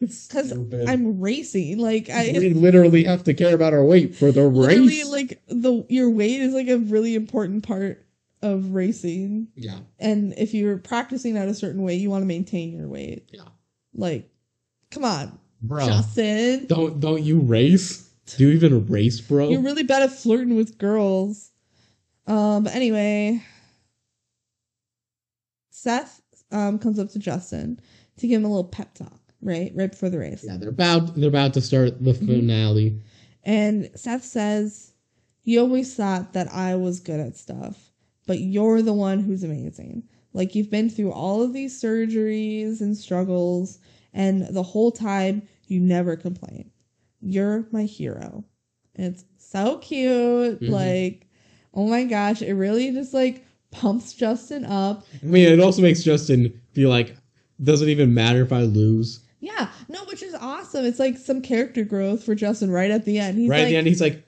"Cause 0.00 0.52
I'm 0.52 1.20
racing. 1.20 1.78
Like 1.78 2.10
I 2.10 2.34
we 2.36 2.50
literally 2.50 3.04
have 3.04 3.24
to 3.24 3.34
care 3.34 3.54
about 3.54 3.72
our 3.72 3.84
weight 3.84 4.14
for 4.14 4.30
the 4.30 4.46
race. 4.46 5.10
like 5.10 5.42
the 5.48 5.84
your 5.88 6.10
weight 6.10 6.40
is 6.40 6.52
like 6.52 6.68
a 6.68 6.78
really 6.78 7.14
important 7.14 7.66
part 7.66 8.04
of 8.42 8.74
racing. 8.74 9.48
yeah. 9.56 9.78
And 9.98 10.34
if 10.36 10.54
you're 10.54 10.78
practicing 10.78 11.36
at 11.36 11.48
a 11.48 11.54
certain 11.54 11.82
weight, 11.82 12.00
you 12.00 12.10
want 12.10 12.22
to 12.22 12.26
maintain 12.26 12.76
your 12.76 12.88
weight. 12.88 13.28
Yeah. 13.32 13.42
Like, 13.94 14.30
come 14.90 15.04
on, 15.04 15.38
Bro. 15.62 15.86
Justin. 15.86 16.66
Don't 16.66 17.00
don't 17.00 17.22
you 17.22 17.40
race? 17.40 18.07
Do 18.36 18.48
you 18.48 18.54
even 18.54 18.86
race, 18.86 19.20
bro? 19.20 19.48
You're 19.48 19.60
really 19.60 19.82
bad 19.82 20.02
at 20.02 20.12
flirting 20.12 20.56
with 20.56 20.78
girls. 20.78 21.50
Um, 22.26 22.64
but 22.64 22.74
anyway, 22.74 23.42
Seth 25.70 26.20
um 26.50 26.78
comes 26.78 26.98
up 26.98 27.10
to 27.10 27.18
Justin 27.18 27.80
to 28.18 28.26
give 28.26 28.40
him 28.40 28.44
a 28.44 28.48
little 28.48 28.64
pep 28.64 28.94
talk, 28.94 29.20
right? 29.40 29.72
Right 29.74 29.90
before 29.90 30.10
the 30.10 30.18
race. 30.18 30.44
yeah, 30.46 30.56
they're 30.56 30.68
about 30.68 31.14
they're 31.14 31.28
about 31.28 31.54
to 31.54 31.60
start 31.60 32.02
the 32.02 32.14
finale. 32.14 33.00
And 33.44 33.90
Seth 33.94 34.24
says, 34.24 34.92
You 35.44 35.60
always 35.60 35.94
thought 35.94 36.32
that 36.34 36.52
I 36.52 36.74
was 36.74 37.00
good 37.00 37.20
at 37.20 37.36
stuff, 37.36 37.92
but 38.26 38.40
you're 38.40 38.82
the 38.82 38.92
one 38.92 39.20
who's 39.20 39.44
amazing. 39.44 40.02
Like, 40.34 40.54
you've 40.54 40.70
been 40.70 40.90
through 40.90 41.12
all 41.12 41.42
of 41.42 41.54
these 41.54 41.80
surgeries 41.80 42.82
and 42.82 42.96
struggles, 42.96 43.78
and 44.12 44.46
the 44.48 44.62
whole 44.62 44.92
time 44.92 45.42
you 45.66 45.80
never 45.80 46.16
complain. 46.16 46.70
You're 47.20 47.66
my 47.72 47.84
hero. 47.84 48.44
It's 48.94 49.24
so 49.36 49.78
cute. 49.78 50.60
Mhm. 50.60 50.70
Like, 50.70 51.26
oh 51.74 51.88
my 51.88 52.04
gosh, 52.04 52.42
it 52.42 52.54
really 52.54 52.90
just 52.92 53.14
like 53.14 53.44
pumps 53.70 54.12
Justin 54.12 54.64
up. 54.64 55.04
I 55.22 55.26
mean, 55.26 55.46
it 55.48 55.60
also 55.60 55.82
makes 55.82 56.02
Justin 56.02 56.60
feel 56.72 56.88
like 56.90 57.16
doesn't 57.62 57.88
even 57.88 58.14
matter 58.14 58.42
if 58.42 58.52
I 58.52 58.62
lose. 58.62 59.20
Yeah, 59.40 59.68
no, 59.88 60.04
which 60.06 60.22
is 60.22 60.34
awesome. 60.34 60.84
It's 60.84 60.98
like 60.98 61.16
some 61.16 61.40
character 61.42 61.84
growth 61.84 62.24
for 62.24 62.34
Justin 62.34 62.70
right 62.70 62.90
at 62.90 63.04
the 63.04 63.18
end. 63.18 63.38
He's 63.38 63.48
right 63.48 63.58
like, 63.58 63.66
at 63.66 63.70
the 63.70 63.76
end, 63.76 63.86
he's 63.86 64.00
like 64.00 64.24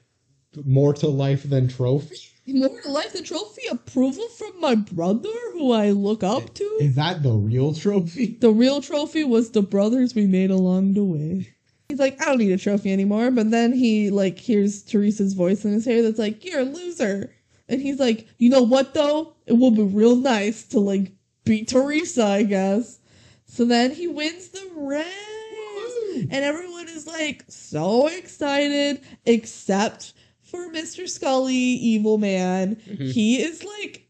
more 0.65 0.93
to 0.95 1.07
life 1.07 1.43
than 1.43 1.67
trophy. 1.67 2.15
More 2.47 2.81
to 2.81 2.89
life 2.91 3.13
than 3.13 3.23
trophy 3.23 3.61
approval 3.69 4.27
from 4.29 4.59
my 4.59 4.73
brother 4.73 5.29
who 5.53 5.71
I 5.71 5.91
look 5.91 6.23
up 6.23 6.53
to. 6.55 6.63
Is 6.81 6.95
that 6.95 7.21
the 7.21 7.31
real 7.31 7.73
trophy? 7.73 8.35
The 8.41 8.49
real 8.49 8.81
trophy 8.81 9.23
was 9.23 9.51
the 9.51 9.61
brothers 9.61 10.15
we 10.15 10.25
made 10.25 10.49
along 10.49 10.95
the 10.95 11.03
way. 11.03 11.53
He's 11.91 11.99
like, 11.99 12.21
I 12.21 12.25
don't 12.25 12.37
need 12.37 12.53
a 12.53 12.57
trophy 12.57 12.93
anymore. 12.93 13.29
But 13.31 13.51
then 13.51 13.73
he 13.73 14.09
like 14.09 14.37
hears 14.39 14.81
Teresa's 14.81 15.33
voice 15.33 15.65
in 15.65 15.73
his 15.73 15.83
hair 15.85 16.01
that's 16.01 16.17
like, 16.17 16.45
You're 16.45 16.61
a 16.61 16.63
loser. 16.63 17.33
And 17.67 17.81
he's 17.81 17.99
like, 17.99 18.27
You 18.37 18.49
know 18.49 18.61
what 18.63 18.93
though? 18.93 19.35
It 19.45 19.53
will 19.53 19.71
be 19.71 19.83
real 19.83 20.15
nice 20.15 20.63
to 20.69 20.79
like 20.79 21.11
beat 21.43 21.67
Teresa, 21.67 22.23
I 22.23 22.43
guess. 22.43 22.99
So 23.45 23.65
then 23.65 23.91
he 23.91 24.07
wins 24.07 24.47
the 24.49 24.69
race. 24.75 25.05
And 26.31 26.45
everyone 26.45 26.87
is 26.87 27.05
like 27.07 27.43
so 27.49 28.07
excited, 28.07 29.01
except 29.25 30.13
for 30.43 30.69
Mr. 30.71 31.09
Scully, 31.09 31.53
evil 31.55 32.17
man. 32.17 32.77
Mhm. 32.89 33.11
He 33.11 33.41
is 33.41 33.63
like 33.65 34.07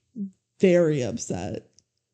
very 0.59 1.01
upset. 1.01 1.70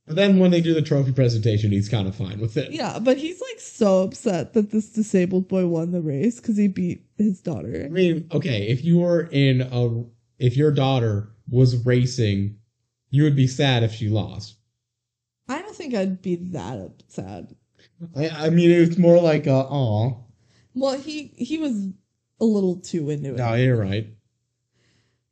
But 0.08 0.16
then 0.16 0.40
when 0.40 0.52
they 0.52 0.62
do 0.62 0.74
the 0.74 0.82
trophy 0.82 1.12
presentation, 1.12 1.72
he's 1.72 1.90
kind 1.90 2.08
of 2.08 2.16
fine 2.16 2.40
with 2.40 2.56
it. 2.56 2.72
Yeah, 2.72 2.98
but 2.98 3.18
he's 3.18 3.42
like 3.42 3.60
so 3.60 4.04
upset 4.04 4.54
that 4.54 4.72
this 4.72 4.90
disabled 4.90 5.50
boy 5.50 5.68
won 5.68 5.92
the 5.92 6.02
race 6.02 6.40
because 6.40 6.56
he 6.56 6.70
beat 6.70 7.06
his 7.18 7.42
daughter. 7.42 7.84
I 7.86 7.90
mean, 7.90 8.28
okay, 8.32 8.68
if 8.70 8.86
you 8.86 9.00
were 9.00 9.28
in 9.32 9.62
a, 9.62 10.06
if 10.40 10.56
your 10.56 10.72
daughter 10.72 11.30
was 11.50 11.86
racing, 11.86 12.58
you 13.10 13.24
would 13.24 13.36
be 13.36 13.48
sad 13.48 13.84
if 13.84 13.94
she 13.94 14.08
lost. 14.08 14.56
I 15.50 15.62
don't 15.62 15.76
think 15.76 15.94
I'd 15.94 16.22
be 16.22 16.36
that 16.52 17.04
sad. 17.10 17.56
I, 18.16 18.30
I 18.30 18.50
mean, 18.50 18.72
it's 18.72 18.98
more 18.98 19.20
like 19.22 19.46
a, 19.46 19.52
aw. 19.52 20.16
Well, 20.74 20.98
he 20.98 21.34
he 21.36 21.58
was 21.58 21.90
a 22.40 22.46
little 22.46 22.78
too 22.78 23.10
into 23.10 23.34
it. 23.34 23.38
No, 23.38 23.56
you're 23.56 23.76
right. 23.78 24.08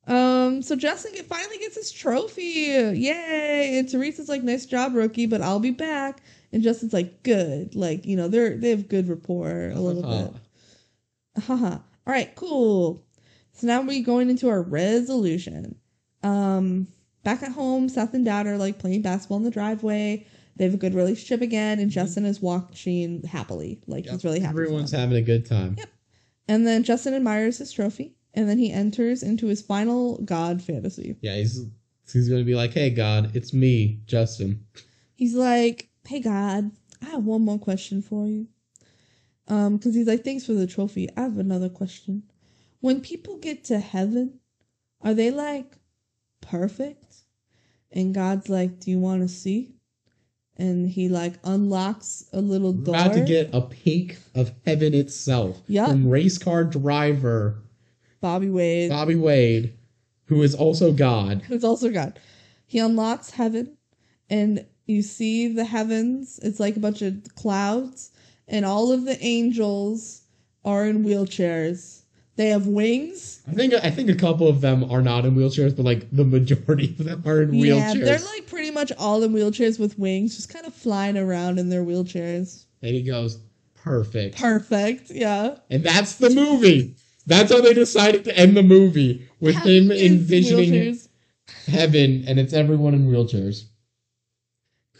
Um, 0.07 0.61
so 0.61 0.75
Justin 0.75 1.13
finally 1.23 1.57
gets 1.57 1.75
his 1.75 1.91
trophy. 1.91 2.41
Yay! 2.43 3.77
And 3.77 3.89
Teresa's 3.89 4.29
like, 4.29 4.43
"Nice 4.43 4.65
job, 4.65 4.93
rookie," 4.93 5.25
but 5.25 5.41
I'll 5.41 5.59
be 5.59 5.71
back. 5.71 6.21
And 6.51 6.61
Justin's 6.61 6.93
like, 6.93 7.23
"Good." 7.23 7.75
Like 7.75 8.05
you 8.05 8.15
know, 8.15 8.27
they're 8.27 8.57
they 8.57 8.69
have 8.69 8.87
good 8.87 9.09
rapport 9.09 9.71
a 9.73 9.79
little 9.79 10.03
bit. 10.03 11.43
Haha. 11.43 11.77
All 12.07 12.13
right, 12.13 12.33
cool. 12.35 13.03
So 13.53 13.67
now 13.67 13.81
we're 13.81 14.03
going 14.03 14.29
into 14.29 14.49
our 14.49 14.61
resolution. 14.61 15.75
Um, 16.23 16.87
back 17.23 17.41
at 17.41 17.51
home, 17.51 17.89
Seth 17.89 18.13
and 18.13 18.25
Dad 18.25 18.47
are 18.47 18.57
like 18.57 18.79
playing 18.79 19.01
basketball 19.01 19.37
in 19.37 19.43
the 19.43 19.51
driveway. 19.51 20.27
They 20.57 20.65
have 20.65 20.73
a 20.73 20.77
good 20.77 20.93
relationship 20.93 21.41
again, 21.41 21.79
and 21.79 21.91
Justin 21.91 22.25
is 22.25 22.41
watching 22.41 23.23
happily, 23.23 23.81
like 23.87 24.05
he's 24.05 24.23
really 24.23 24.39
happy. 24.39 24.51
Everyone's 24.51 24.91
having 24.91 25.17
a 25.17 25.21
good 25.21 25.45
time. 25.45 25.75
Yep. 25.77 25.89
And 26.47 26.65
then 26.67 26.83
Justin 26.83 27.13
admires 27.13 27.57
his 27.57 27.71
trophy, 27.71 28.14
and 28.35 28.47
then 28.47 28.57
he 28.59 28.71
enters 28.71 29.23
into 29.23 29.47
his 29.47 29.61
final 29.61 30.17
god 30.19 30.61
fantasy. 30.61 31.15
Yeah, 31.21 31.35
he's 31.37 31.65
he's 32.11 32.29
gonna 32.29 32.43
be 32.43 32.55
like, 32.55 32.73
"Hey, 32.73 32.89
God, 32.91 33.35
it's 33.35 33.53
me, 33.53 34.01
Justin." 34.05 34.63
He's 35.15 35.33
like, 35.33 35.89
"Hey 36.07 36.19
God, 36.19 36.71
I 37.01 37.05
have 37.05 37.23
one 37.25 37.43
more 37.43 37.57
question 37.57 38.01
for 38.01 38.27
you." 38.27 38.47
Um, 39.47 39.77
because 39.77 39.95
he's 39.95 40.07
like, 40.07 40.23
"Thanks 40.23 40.45
for 40.45 40.53
the 40.53 40.67
trophy. 40.67 41.09
I 41.17 41.21
have 41.21 41.37
another 41.37 41.69
question. 41.69 42.23
When 42.81 43.01
people 43.01 43.37
get 43.37 43.63
to 43.65 43.79
heaven, 43.79 44.39
are 45.01 45.13
they 45.13 45.31
like 45.31 45.77
perfect?" 46.41 47.23
And 47.91 48.13
God's 48.13 48.49
like, 48.49 48.79
"Do 48.81 48.91
you 48.91 48.99
want 48.99 49.21
to 49.21 49.27
see?" 49.27 49.71
and 50.57 50.89
he 50.89 51.09
like 51.09 51.33
unlocks 51.43 52.29
a 52.31 52.39
little 52.39 52.71
We're 52.71 52.85
door. 52.85 52.95
about 52.95 53.13
to 53.13 53.25
get 53.25 53.49
a 53.53 53.61
peek 53.61 54.17
of 54.33 54.53
heaven 54.65 54.93
itself 54.93 55.61
Yup. 55.67 55.89
from 55.89 56.07
race 56.09 56.37
car 56.37 56.63
driver 56.63 57.61
Bobby 58.25 58.49
Wade, 58.49 58.89
Bobby 58.89 59.13
Wade, 59.13 59.71
who 60.25 60.41
is 60.41 60.55
also 60.55 60.91
God. 60.91 61.43
who's 61.47 61.63
also 61.63 61.91
God. 61.91 62.19
He 62.65 62.79
unlocks 62.79 63.29
heaven, 63.29 63.77
and 64.31 64.65
you 64.87 65.03
see 65.03 65.47
the 65.47 65.63
heavens. 65.65 66.39
It's 66.41 66.59
like 66.59 66.75
a 66.75 66.79
bunch 66.79 67.03
of 67.03 67.13
clouds, 67.35 68.09
and 68.47 68.65
all 68.65 68.91
of 68.91 69.05
the 69.05 69.23
angels 69.23 70.23
are 70.63 70.87
in 70.87 71.03
wheelchairs. 71.05 72.01
They 72.35 72.47
have 72.47 72.65
wings. 72.65 73.43
I 73.47 73.51
think 73.53 73.75
I 73.75 73.91
think 73.91 74.09
a 74.09 74.15
couple 74.15 74.47
of 74.47 74.59
them 74.59 74.83
are 74.91 75.03
not 75.03 75.23
in 75.25 75.35
wheelchairs, 75.35 75.75
but 75.75 75.85
like 75.85 76.09
the 76.11 76.25
majority 76.25 76.95
of 76.97 77.05
them 77.05 77.21
are 77.27 77.43
in 77.43 77.53
Yeah, 77.53 77.93
wheelchairs. 77.93 78.05
they're 78.05 78.19
like 78.33 78.47
pretty 78.47 78.71
much 78.71 78.91
all 78.97 79.21
in 79.21 79.33
wheelchairs 79.33 79.79
with 79.79 79.99
wings, 79.99 80.35
just 80.35 80.49
kind 80.49 80.65
of 80.65 80.73
flying 80.73 81.15
around 81.15 81.59
in 81.59 81.69
their 81.69 81.83
wheelchairs. 81.83 82.65
and 82.81 82.95
he 82.95 83.03
goes, 83.03 83.37
perfect. 83.75 84.35
Perfect. 84.39 85.11
Yeah. 85.11 85.57
and 85.69 85.83
that's 85.83 86.15
the 86.15 86.31
movie. 86.31 86.95
That's 87.25 87.51
how 87.51 87.61
they 87.61 87.73
decided 87.73 88.23
to 88.25 88.37
end 88.37 88.55
the 88.55 88.63
movie 88.63 89.27
with 89.39 89.55
him 89.55 89.91
envisioning 89.91 90.71
wheelchairs. 90.71 91.07
heaven, 91.65 92.23
and 92.27 92.39
it's 92.39 92.53
everyone 92.53 92.93
in 92.93 93.07
wheelchairs. 93.07 93.65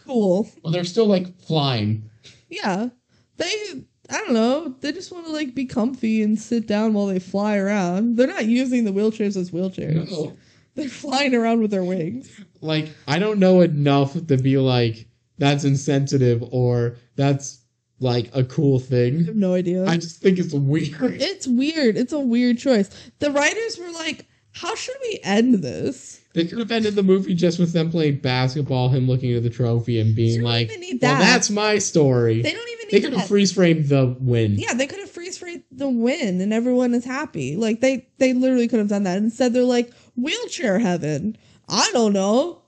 Cool. 0.04 0.48
Well, 0.62 0.72
they're 0.72 0.84
still 0.84 1.06
like 1.06 1.40
flying. 1.40 2.10
Yeah. 2.48 2.88
They 3.36 3.84
I 4.08 4.18
don't 4.18 4.34
know, 4.34 4.74
they 4.80 4.92
just 4.92 5.10
want 5.12 5.26
to 5.26 5.32
like 5.32 5.54
be 5.54 5.64
comfy 5.64 6.22
and 6.22 6.38
sit 6.38 6.66
down 6.66 6.94
while 6.94 7.06
they 7.06 7.18
fly 7.18 7.56
around. 7.56 8.16
They're 8.16 8.26
not 8.26 8.46
using 8.46 8.84
the 8.84 8.92
wheelchairs 8.92 9.36
as 9.36 9.50
wheelchairs. 9.50 10.10
No. 10.10 10.36
They're 10.74 10.88
flying 10.88 11.34
around 11.34 11.60
with 11.60 11.70
their 11.70 11.84
wings. 11.84 12.30
Like 12.60 12.88
I 13.08 13.18
don't 13.18 13.38
know 13.38 13.62
enough 13.62 14.14
to 14.26 14.36
be 14.36 14.58
like 14.58 15.08
that's 15.38 15.64
insensitive 15.64 16.42
or 16.50 16.96
that's 17.16 17.65
like 18.00 18.30
a 18.34 18.44
cool 18.44 18.78
thing. 18.78 19.20
I 19.20 19.24
have 19.24 19.36
no 19.36 19.54
idea. 19.54 19.86
I 19.86 19.96
just 19.96 20.20
think 20.20 20.38
it's 20.38 20.52
weird. 20.52 21.20
it's 21.20 21.46
weird. 21.46 21.96
It's 21.96 22.12
a 22.12 22.20
weird 22.20 22.58
choice. 22.58 22.90
The 23.18 23.30
writers 23.30 23.78
were 23.78 23.90
like, 23.92 24.26
how 24.52 24.74
should 24.74 24.96
we 25.02 25.20
end 25.22 25.56
this? 25.62 26.20
They 26.32 26.44
could 26.46 26.58
have 26.58 26.70
ended 26.70 26.94
the 26.94 27.02
movie 27.02 27.34
just 27.34 27.58
with 27.58 27.72
them 27.72 27.90
playing 27.90 28.18
basketball, 28.18 28.88
him 28.88 29.06
looking 29.06 29.34
at 29.34 29.42
the 29.42 29.50
trophy 29.50 30.00
and 30.00 30.14
being 30.14 30.42
like, 30.42 30.68
need 30.78 30.98
"Well, 31.00 31.18
that's 31.18 31.48
my 31.50 31.78
story." 31.78 32.42
They 32.42 32.52
don't 32.52 32.68
even 32.68 32.86
They 32.90 33.00
could 33.00 33.12
that. 33.12 33.20
have 33.20 33.28
freeze 33.28 33.52
framed 33.52 33.86
the 33.86 34.16
win. 34.20 34.56
Yeah, 34.56 34.74
they 34.74 34.86
could 34.86 35.00
have 35.00 35.10
freeze 35.10 35.38
framed 35.38 35.64
the 35.72 35.88
win 35.88 36.40
and 36.40 36.52
everyone 36.52 36.94
is 36.94 37.04
happy. 37.04 37.56
Like 37.56 37.80
they 37.80 38.06
they 38.18 38.34
literally 38.34 38.68
could 38.68 38.78
have 38.78 38.88
done 38.88 39.04
that. 39.04 39.18
Instead 39.18 39.52
they're 39.54 39.62
like 39.62 39.92
wheelchair 40.14 40.78
heaven. 40.78 41.36
I 41.68 41.90
don't 41.92 42.12
know. 42.12 42.62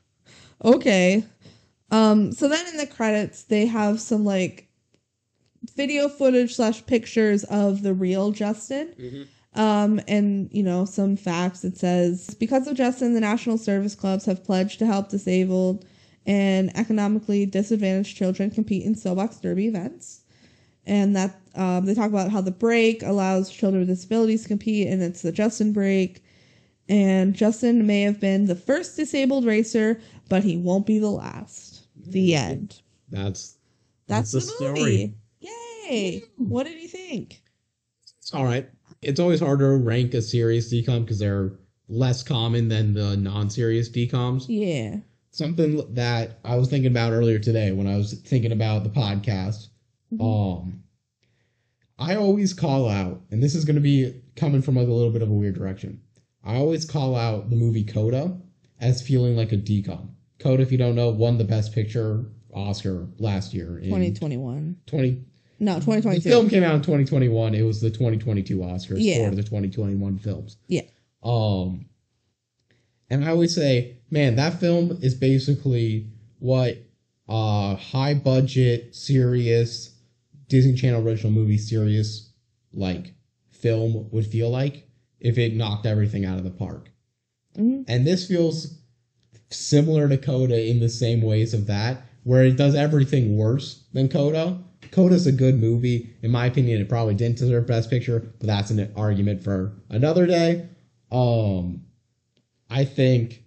okay. 0.64 1.24
Um 1.94 2.32
so 2.32 2.48
then 2.48 2.66
in 2.68 2.76
the 2.76 2.86
credits 2.86 3.44
they 3.44 3.66
have 3.66 4.00
some 4.00 4.24
like 4.24 4.68
video 5.76 6.08
footage 6.08 6.54
slash 6.54 6.84
pictures 6.86 7.44
of 7.44 7.82
the 7.82 7.94
real 7.94 8.30
Justin. 8.32 8.94
Mhm. 8.98 9.26
Um, 9.56 10.00
and 10.08 10.48
you 10.52 10.62
know, 10.62 10.84
some 10.84 11.16
facts. 11.16 11.64
It 11.64 11.76
says 11.78 12.34
because 12.34 12.66
of 12.66 12.76
Justin, 12.76 13.14
the 13.14 13.20
National 13.20 13.56
Service 13.56 13.94
Clubs 13.94 14.24
have 14.24 14.44
pledged 14.44 14.78
to 14.80 14.86
help 14.86 15.10
disabled 15.10 15.84
and 16.26 16.76
economically 16.76 17.46
disadvantaged 17.46 18.16
children 18.16 18.50
compete 18.50 18.84
in 18.84 18.94
soapbox 18.94 19.36
derby 19.38 19.66
events. 19.68 20.22
And 20.86 21.14
that 21.16 21.38
um, 21.54 21.86
they 21.86 21.94
talk 21.94 22.10
about 22.10 22.30
how 22.30 22.40
the 22.40 22.50
brake 22.50 23.02
allows 23.02 23.50
children 23.50 23.80
with 23.80 23.88
disabilities 23.88 24.42
to 24.42 24.48
compete, 24.48 24.88
and 24.88 25.02
it's 25.02 25.22
the 25.22 25.32
Justin 25.32 25.72
brake. 25.72 26.22
And 26.88 27.34
Justin 27.34 27.86
may 27.86 28.02
have 28.02 28.20
been 28.20 28.46
the 28.46 28.54
first 28.54 28.96
disabled 28.96 29.46
racer, 29.46 29.98
but 30.28 30.44
he 30.44 30.58
won't 30.58 30.84
be 30.84 30.98
the 30.98 31.10
last. 31.10 31.73
The 32.06 32.34
end. 32.34 32.82
That's 33.10 33.56
That's, 34.06 34.32
That's 34.32 34.58
the 34.58 34.64
the 34.64 34.72
movie. 34.72 35.14
Yay! 35.40 36.22
What 36.36 36.66
did 36.66 36.80
you 36.80 36.88
think? 36.88 37.42
it's 38.24 38.32
all 38.32 38.44
right. 38.44 38.66
It's 39.02 39.20
always 39.20 39.40
harder 39.40 39.76
to 39.76 39.84
rank 39.84 40.14
a 40.14 40.22
serious 40.22 40.72
DCOM 40.72 41.02
because 41.04 41.18
they're 41.18 41.52
less 41.88 42.22
common 42.22 42.68
than 42.68 42.94
the 42.94 43.18
non-serious 43.18 43.90
DCOMs. 43.90 44.46
Yeah. 44.48 44.96
Something 45.30 45.82
that 45.92 46.38
I 46.42 46.56
was 46.56 46.70
thinking 46.70 46.90
about 46.90 47.12
earlier 47.12 47.38
today 47.38 47.72
when 47.72 47.86
I 47.86 47.96
was 47.96 48.14
thinking 48.14 48.52
about 48.52 48.82
the 48.82 48.88
podcast. 48.88 49.68
Um, 50.18 50.82
I 51.98 52.14
always 52.16 52.54
call 52.54 52.88
out, 52.88 53.20
and 53.30 53.42
this 53.42 53.54
is 53.54 53.66
going 53.66 53.76
to 53.76 53.82
be 53.82 54.22
coming 54.36 54.62
from 54.62 54.76
like 54.76 54.88
a 54.88 54.92
little 54.92 55.12
bit 55.12 55.22
of 55.22 55.28
a 55.28 55.34
weird 55.34 55.54
direction. 55.54 56.00
I 56.42 56.56
always 56.56 56.86
call 56.86 57.16
out 57.16 57.50
the 57.50 57.56
movie 57.56 57.84
Coda 57.84 58.38
as 58.80 59.02
feeling 59.02 59.36
like 59.36 59.52
a 59.52 59.56
DCOM. 59.56 60.08
Coda, 60.38 60.62
if 60.62 60.72
you 60.72 60.78
don't 60.78 60.94
know, 60.94 61.10
won 61.10 61.38
the 61.38 61.44
Best 61.44 61.72
Picture 61.74 62.24
Oscar 62.52 63.06
last 63.18 63.54
year 63.54 63.78
in 63.78 63.84
2021. 63.84 64.76
20 64.86 65.24
No, 65.60 65.74
The 65.74 65.80
2022. 65.80 66.28
film 66.28 66.48
came 66.48 66.62
out 66.62 66.74
in 66.76 66.80
2021. 66.82 67.54
It 67.54 67.62
was 67.62 67.80
the 67.80 67.90
2022 67.90 68.58
Oscars 68.58 68.96
Yeah. 69.00 69.28
for 69.30 69.34
the 69.36 69.42
2021 69.42 70.18
films. 70.18 70.56
Yeah. 70.68 70.82
Um, 71.22 71.86
and 73.10 73.24
I 73.24 73.28
always 73.30 73.54
say, 73.54 73.96
man, 74.10 74.36
that 74.36 74.60
film 74.60 74.98
is 75.02 75.14
basically 75.14 76.06
what 76.38 76.78
uh 77.28 77.76
high 77.76 78.12
budget, 78.14 78.94
serious 78.94 79.94
Disney 80.48 80.74
Channel 80.74 81.06
original 81.06 81.32
movie, 81.32 81.56
serious 81.56 82.30
like 82.72 83.14
film 83.50 84.08
would 84.10 84.26
feel 84.26 84.50
like 84.50 84.86
if 85.20 85.38
it 85.38 85.54
knocked 85.54 85.86
everything 85.86 86.24
out 86.26 86.36
of 86.38 86.44
the 86.44 86.50
park. 86.50 86.90
Mhm. 87.56 87.84
And 87.88 88.06
this 88.06 88.26
feels 88.26 88.78
similar 89.54 90.08
to 90.08 90.18
Coda 90.18 90.68
in 90.68 90.80
the 90.80 90.88
same 90.88 91.22
ways 91.22 91.54
of 91.54 91.66
that, 91.66 92.02
where 92.24 92.44
it 92.44 92.56
does 92.56 92.74
everything 92.74 93.36
worse 93.36 93.84
than 93.92 94.08
Coda. 94.08 94.58
Coda's 94.90 95.26
a 95.26 95.32
good 95.32 95.60
movie. 95.60 96.14
In 96.22 96.30
my 96.30 96.46
opinion, 96.46 96.80
it 96.80 96.88
probably 96.88 97.14
didn't 97.14 97.38
deserve 97.38 97.66
Best 97.66 97.90
Picture, 97.90 98.32
but 98.38 98.46
that's 98.46 98.70
an 98.70 98.92
argument 98.96 99.42
for 99.42 99.72
another 99.90 100.26
day. 100.26 100.68
Um, 101.10 101.84
I 102.70 102.84
think 102.84 103.42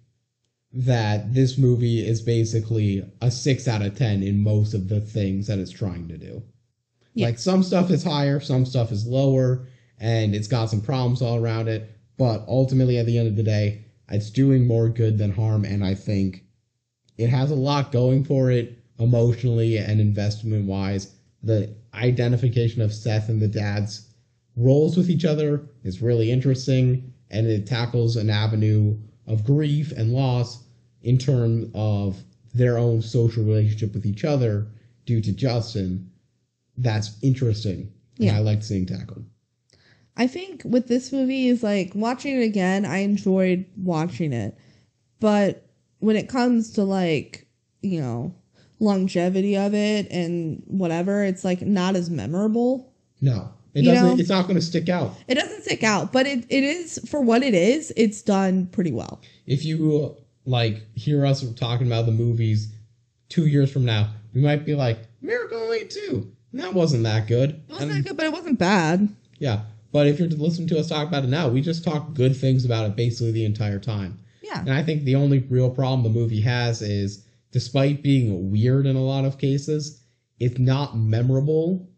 that 0.73 1.33
this 1.33 1.57
movie 1.57 2.05
is 2.05 2.21
basically 2.21 3.09
a 3.21 3.31
six 3.31 3.67
out 3.67 3.81
of 3.81 3.97
ten 3.97 4.21
in 4.23 4.43
most 4.43 4.73
of 4.73 4.89
the 4.89 4.99
things 4.99 5.47
that 5.47 5.59
it's 5.59 5.71
trying 5.71 6.07
to 6.09 6.17
do. 6.17 6.43
Yeah. 7.13 7.27
Like 7.27 7.39
some 7.39 7.63
stuff 7.63 7.89
is 7.89 8.03
higher, 8.03 8.39
some 8.39 8.65
stuff 8.65 8.91
is 8.91 9.07
lower, 9.07 9.67
and 9.99 10.35
it's 10.35 10.47
got 10.47 10.69
some 10.69 10.81
problems 10.81 11.21
all 11.21 11.41
around 11.41 11.67
it. 11.67 11.89
But 12.17 12.45
ultimately, 12.47 12.97
at 12.97 13.05
the 13.05 13.17
end 13.17 13.27
of 13.27 13.35
the 13.35 13.43
day, 13.43 13.85
it's 14.09 14.29
doing 14.29 14.65
more 14.65 14.89
good 14.89 15.17
than 15.17 15.31
harm, 15.31 15.65
and 15.65 15.83
I 15.83 15.93
think 15.93 16.43
it 17.17 17.29
has 17.29 17.51
a 17.51 17.55
lot 17.55 17.91
going 17.91 18.23
for 18.23 18.51
it 18.51 18.77
emotionally 18.99 19.77
and 19.77 19.99
investment 19.99 20.65
wise. 20.65 21.07
The 21.43 21.69
identification 21.93 22.81
of 22.81 22.93
Seth 22.93 23.29
and 23.29 23.41
the 23.41 23.47
dad's 23.47 24.01
roles 24.55 24.97
with 24.97 25.09
each 25.09 25.25
other 25.25 25.61
is 25.83 26.01
really 26.01 26.31
interesting, 26.31 27.13
and 27.29 27.47
it 27.47 27.65
tackles 27.65 28.15
an 28.15 28.29
avenue 28.29 28.97
of 29.27 29.43
grief 29.43 29.91
and 29.91 30.13
loss 30.13 30.59
in 31.01 31.17
terms 31.17 31.67
of 31.73 32.23
their 32.53 32.77
own 32.77 33.01
social 33.01 33.43
relationship 33.43 33.93
with 33.93 34.05
each 34.05 34.23
other 34.23 34.67
due 35.05 35.21
to 35.21 35.31
Justin. 35.31 36.09
That's 36.77 37.11
interesting. 37.21 37.89
And 38.17 38.25
Yeah. 38.27 38.37
I 38.37 38.39
like 38.39 38.63
seeing 38.63 38.85
tackled. 38.85 39.25
I 40.17 40.27
think 40.27 40.63
with 40.65 40.87
this 40.87 41.11
movie 41.13 41.47
is 41.47 41.61
like 41.63 41.91
watching 41.93 42.41
it 42.41 42.43
again, 42.45 42.85
I 42.85 42.97
enjoyed 42.99 43.65
watching 43.77 44.33
it. 44.33 44.57
But 45.19 45.65
when 45.99 46.15
it 46.15 46.27
comes 46.29 46.71
to 46.73 46.83
like, 46.83 47.47
you 47.81 48.01
know, 48.01 48.33
longevity 48.79 49.55
of 49.57 49.73
it 49.73 50.07
and 50.11 50.61
whatever, 50.67 51.23
it's 51.23 51.43
like 51.43 51.61
not 51.61 51.95
as 51.95 52.09
memorable. 52.09 52.91
No, 53.21 53.49
it 53.73 53.83
You 53.83 53.91
doesn't. 53.91 54.07
know? 54.07 54.15
it's 54.19 54.29
not 54.29 54.43
going 54.43 54.55
to 54.55 54.61
stick 54.61 54.89
out. 54.89 55.13
It 55.27 55.35
doesn't 55.35 55.63
stick 55.63 55.83
out, 55.83 56.11
but 56.11 56.25
it, 56.27 56.45
it 56.49 56.63
is 56.63 56.99
for 57.09 57.21
what 57.21 57.43
it 57.43 57.53
is, 57.53 57.91
it's 57.95 58.21
done 58.21 58.67
pretty 58.67 58.91
well. 58.91 59.21
if 59.45 59.63
you 59.65 60.15
like 60.45 60.81
hear 60.95 61.25
us 61.25 61.43
talking 61.53 61.87
about 61.87 62.05
the 62.05 62.11
movies 62.11 62.71
two 63.29 63.47
years 63.47 63.71
from 63.71 63.85
now, 63.85 64.09
we 64.33 64.41
might 64.41 64.65
be 64.65 64.75
like 64.75 64.99
Miracle 65.21 65.73
Two. 65.89 66.31
and 66.51 66.61
That 66.61 66.73
wasn't 66.73 67.03
that 67.03 67.27
good. 67.27 67.49
It 67.51 67.71
wasn't 67.71 67.91
And- 67.91 67.99
that 68.05 68.07
good, 68.09 68.17
but 68.17 68.25
it 68.27 68.31
wasn't 68.31 68.57
bad. 68.59 69.09
yeah, 69.39 69.61
but 69.91 70.07
if 70.07 70.19
you're 70.19 70.27
listening 70.29 70.67
to 70.69 70.79
us 70.79 70.89
talk 70.89 71.07
about 71.07 71.23
it 71.23 71.29
now, 71.29 71.49
we 71.49 71.61
just 71.61 71.83
talk 71.83 72.13
good 72.13 72.35
things 72.35 72.65
about 72.65 72.85
it 72.85 72.95
basically 72.95 73.31
the 73.31 73.45
entire 73.45 73.79
time. 73.79 74.19
Yeah. 74.41 74.59
And 74.59 74.73
I 74.73 74.83
think 74.83 75.03
the 75.03 75.15
only 75.15 75.39
real 75.39 75.69
problem 75.69 76.03
the 76.03 76.19
movie 76.19 76.41
has 76.41 76.81
is, 76.81 77.25
despite 77.51 78.03
being 78.03 78.51
weird 78.51 78.85
in 78.85 78.95
a 78.95 79.03
lot 79.03 79.25
of 79.25 79.37
cases, 79.37 80.03
it's 80.39 80.59
not 80.59 80.97
memorable 80.97 81.89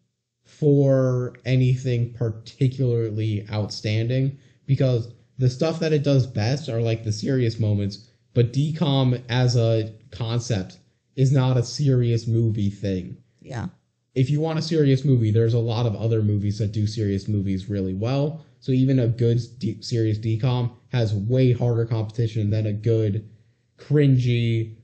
for 0.43 1.35
anything 1.45 2.13
particularly 2.13 3.47
outstanding 3.51 4.37
because 4.65 5.13
the 5.37 5.49
stuff 5.49 5.79
that 5.79 5.93
it 5.93 6.03
does 6.03 6.27
best 6.27 6.69
are 6.69 6.81
like 6.81 7.03
the 7.03 7.11
serious 7.11 7.59
moments, 7.59 8.09
but 8.33 8.53
DCOM 8.53 9.21
as 9.29 9.55
a 9.55 9.93
concept 10.11 10.79
is 11.15 11.31
not 11.31 11.57
a 11.57 11.63
serious 11.63 12.27
movie 12.27 12.69
thing. 12.69 13.17
Yeah. 13.41 13.67
If 14.15 14.30
you 14.30 14.40
want 14.41 14.60
a 14.60 14.61
serious 14.61 15.06
movie, 15.06 15.31
there's 15.31 15.53
a 15.53 15.60
lot 15.60 15.86
of 15.86 15.95
other 15.95 16.22
movies 16.22 16.57
that 16.60 16.72
do 16.72 16.88
serious 16.88 17.27
movies 17.27 17.69
really 17.69 17.94
well. 17.94 18.44
So 18.60 18.72
even 18.72 18.99
a 18.99 19.07
good 19.07 19.40
de- 19.60 19.81
serious 19.81 20.18
DCOM 20.18 20.72
has 20.90 21.14
way 21.14 21.53
harder 21.53 21.86
competition 21.86 22.49
than 22.49 22.65
a 22.65 22.73
good 22.73 23.30
cringy 23.77 24.76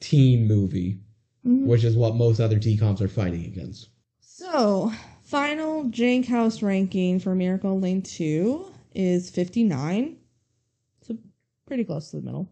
teen 0.00 0.46
movie 0.46 0.98
Mhm. 1.46 1.66
which 1.66 1.84
is 1.84 1.96
what 1.96 2.14
most 2.16 2.40
other 2.40 2.58
DComs 2.58 3.00
are 3.00 3.08
fighting 3.08 3.44
against. 3.44 3.88
So, 4.20 4.92
final 5.22 5.84
Jank 5.84 6.26
House 6.26 6.62
ranking 6.62 7.18
for 7.18 7.34
Miracle 7.34 7.78
Lane 7.80 8.02
2 8.02 8.64
is 8.94 9.28
59. 9.30 10.16
So, 11.06 11.18
pretty 11.66 11.84
close 11.84 12.10
to 12.10 12.16
the 12.16 12.22
middle. 12.22 12.48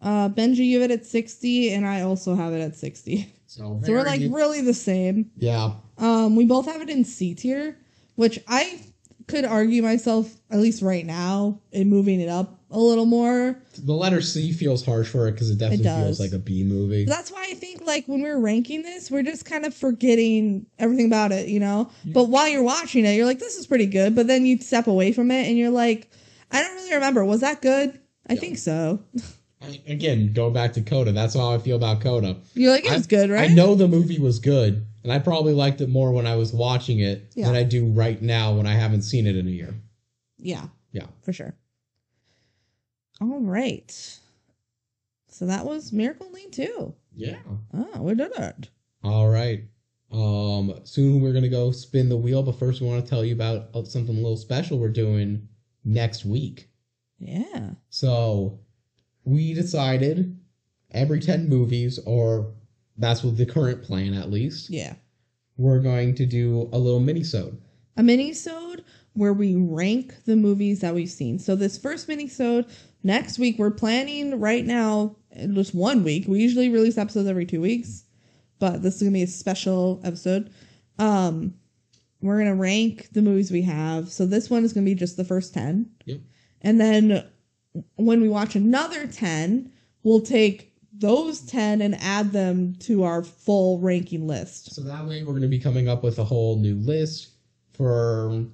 Uh, 0.00 0.28
BenG, 0.28 0.56
you 0.56 0.80
have 0.80 0.90
it 0.90 0.94
at 0.94 1.06
60, 1.06 1.70
and 1.70 1.86
I 1.86 2.00
also 2.00 2.34
have 2.34 2.52
it 2.52 2.60
at 2.60 2.74
60. 2.76 3.32
So, 3.52 3.78
So, 3.84 3.92
we're 3.92 4.02
like 4.04 4.22
really 4.30 4.62
the 4.62 4.72
same. 4.72 5.30
yeah, 5.36 5.72
Um, 5.98 6.36
we 6.36 6.46
both 6.46 6.64
have 6.64 6.80
it 6.80 6.88
in 6.88 7.04
C 7.04 7.34
tier, 7.34 7.76
which 8.14 8.38
I 8.48 8.80
could 9.28 9.44
argue 9.44 9.82
myself, 9.82 10.34
at 10.50 10.58
least 10.58 10.80
right 10.80 11.04
now, 11.04 11.60
in 11.70 11.90
moving 11.90 12.18
it 12.22 12.30
up 12.30 12.58
a 12.70 12.78
little 12.80 13.04
more. 13.04 13.60
the 13.76 13.92
letter 13.92 14.22
C 14.22 14.52
feels 14.52 14.82
harsh 14.86 15.08
for 15.10 15.28
it 15.28 15.32
because 15.32 15.50
it 15.50 15.58
definitely 15.58 15.84
does. 15.84 16.16
feels 16.16 16.20
like 16.20 16.32
a 16.32 16.38
B 16.38 16.64
movie. 16.64 17.04
That's 17.04 17.30
why 17.30 17.46
I 17.50 17.52
think 17.52 17.82
like 17.82 18.06
when 18.08 18.22
we're 18.22 18.40
ranking 18.40 18.82
this, 18.84 19.10
we're 19.10 19.22
just 19.22 19.44
kind 19.44 19.66
of 19.66 19.74
forgetting 19.74 20.64
everything 20.78 21.04
about 21.06 21.30
it, 21.30 21.48
you 21.48 21.60
know. 21.60 21.90
But 22.06 22.30
while 22.30 22.48
you're 22.48 22.62
watching 22.62 23.04
it, 23.04 23.12
you're 23.16 23.26
like, 23.26 23.38
"This 23.38 23.56
is 23.56 23.66
pretty 23.66 23.86
good," 23.86 24.14
but 24.14 24.28
then 24.28 24.46
you 24.46 24.56
step 24.60 24.86
away 24.86 25.12
from 25.12 25.30
it 25.30 25.46
and 25.46 25.58
you're 25.58 25.68
like, 25.70 26.08
"I 26.50 26.62
don't 26.62 26.74
really 26.76 26.94
remember. 26.94 27.22
Was 27.22 27.42
that 27.42 27.60
good? 27.60 28.00
I 28.26 28.32
Yeah. 28.32 28.40
think 28.40 28.56
so." 28.56 29.00
Again, 29.86 30.32
going 30.32 30.52
back 30.52 30.72
to 30.74 30.82
Coda, 30.82 31.12
that's 31.12 31.34
how 31.34 31.52
I 31.52 31.58
feel 31.58 31.76
about 31.76 32.00
Coda. 32.00 32.36
You're 32.54 32.72
like, 32.72 32.84
"It 32.84 32.90
was 32.92 33.06
good, 33.06 33.30
right?" 33.30 33.50
I 33.50 33.54
know 33.54 33.74
the 33.74 33.88
movie 33.88 34.18
was 34.18 34.38
good, 34.38 34.84
and 35.02 35.12
I 35.12 35.18
probably 35.18 35.52
liked 35.54 35.80
it 35.80 35.88
more 35.88 36.12
when 36.12 36.26
I 36.26 36.36
was 36.36 36.52
watching 36.52 36.98
it 37.00 37.32
Yeah. 37.34 37.46
than 37.46 37.54
I 37.56 37.62
do 37.62 37.86
right 37.86 38.20
now 38.20 38.56
when 38.56 38.66
I 38.66 38.74
haven't 38.74 39.02
seen 39.02 39.26
it 39.26 39.36
in 39.36 39.46
a 39.46 39.50
year. 39.50 39.74
Yeah. 40.38 40.68
Yeah. 40.92 41.06
For 41.22 41.32
sure. 41.32 41.54
All 43.20 43.40
right. 43.40 44.18
So 45.28 45.46
that 45.46 45.64
was 45.64 45.92
Miracle 45.92 46.30
Lane 46.32 46.50
2. 46.50 46.94
Yeah. 47.14 47.38
Oh, 47.72 48.02
we 48.02 48.14
did 48.14 48.32
it. 48.36 48.68
All 49.04 49.28
right. 49.28 49.64
Um, 50.10 50.74
soon 50.84 51.20
we're 51.22 51.32
gonna 51.32 51.48
go 51.48 51.70
spin 51.70 52.08
the 52.08 52.16
wheel, 52.16 52.42
but 52.42 52.58
first 52.58 52.80
we 52.80 52.86
want 52.86 53.02
to 53.04 53.08
tell 53.08 53.24
you 53.24 53.32
about 53.34 53.70
something 53.86 54.14
a 54.14 54.20
little 54.20 54.36
special 54.36 54.78
we're 54.78 54.88
doing 54.90 55.48
next 55.84 56.24
week. 56.24 56.68
Yeah. 57.18 57.70
So 57.88 58.58
we 59.24 59.54
decided 59.54 60.38
every 60.90 61.20
ten 61.20 61.48
movies, 61.48 61.98
or 62.06 62.52
that's 62.96 63.22
what 63.22 63.36
the 63.36 63.46
current 63.46 63.82
plan 63.82 64.14
at 64.14 64.30
least. 64.30 64.70
Yeah. 64.70 64.94
We're 65.56 65.80
going 65.80 66.14
to 66.16 66.26
do 66.26 66.68
a 66.72 66.78
little 66.78 67.00
mini-sode. 67.00 67.60
A 67.96 68.02
mini-sode 68.02 68.84
where 69.14 69.32
we 69.32 69.54
rank 69.54 70.24
the 70.24 70.36
movies 70.36 70.80
that 70.80 70.94
we've 70.94 71.10
seen. 71.10 71.38
So 71.38 71.54
this 71.54 71.76
first 71.76 72.08
mini-sode, 72.08 72.66
next 73.02 73.38
week, 73.38 73.58
we're 73.58 73.70
planning 73.70 74.40
right 74.40 74.64
now, 74.64 75.16
just 75.52 75.74
one 75.74 76.02
week. 76.02 76.26
We 76.26 76.40
usually 76.40 76.68
release 76.70 76.96
episodes 76.96 77.28
every 77.28 77.44
two 77.44 77.60
weeks, 77.60 78.04
but 78.58 78.82
this 78.82 78.96
is 78.96 79.02
going 79.02 79.12
to 79.12 79.18
be 79.18 79.22
a 79.22 79.26
special 79.26 80.00
episode. 80.04 80.50
Um, 80.98 81.54
we're 82.22 82.38
going 82.38 82.54
to 82.54 82.60
rank 82.60 83.08
the 83.12 83.22
movies 83.22 83.50
we 83.50 83.62
have. 83.62 84.08
So 84.10 84.24
this 84.24 84.48
one 84.48 84.64
is 84.64 84.72
going 84.72 84.86
to 84.86 84.90
be 84.90 84.94
just 84.94 85.16
the 85.16 85.24
first 85.24 85.52
10. 85.52 85.90
Yep. 86.06 86.20
And 86.62 86.80
then 86.80 87.26
when 87.96 88.20
we 88.20 88.28
watch 88.28 88.54
another 88.54 89.06
10, 89.06 89.72
we'll 90.02 90.20
take 90.20 90.72
those 90.92 91.40
10 91.40 91.80
and 91.80 91.94
add 92.00 92.32
them 92.32 92.74
to 92.80 93.02
our 93.02 93.24
full 93.24 93.78
ranking 93.80 94.26
list. 94.26 94.74
So 94.74 94.82
that 94.82 95.06
way 95.06 95.22
we're 95.22 95.32
going 95.32 95.42
to 95.42 95.48
be 95.48 95.58
coming 95.58 95.88
up 95.88 96.02
with 96.02 96.18
a 96.18 96.24
whole 96.24 96.56
new 96.56 96.76
list 96.76 97.30
for 97.72 98.44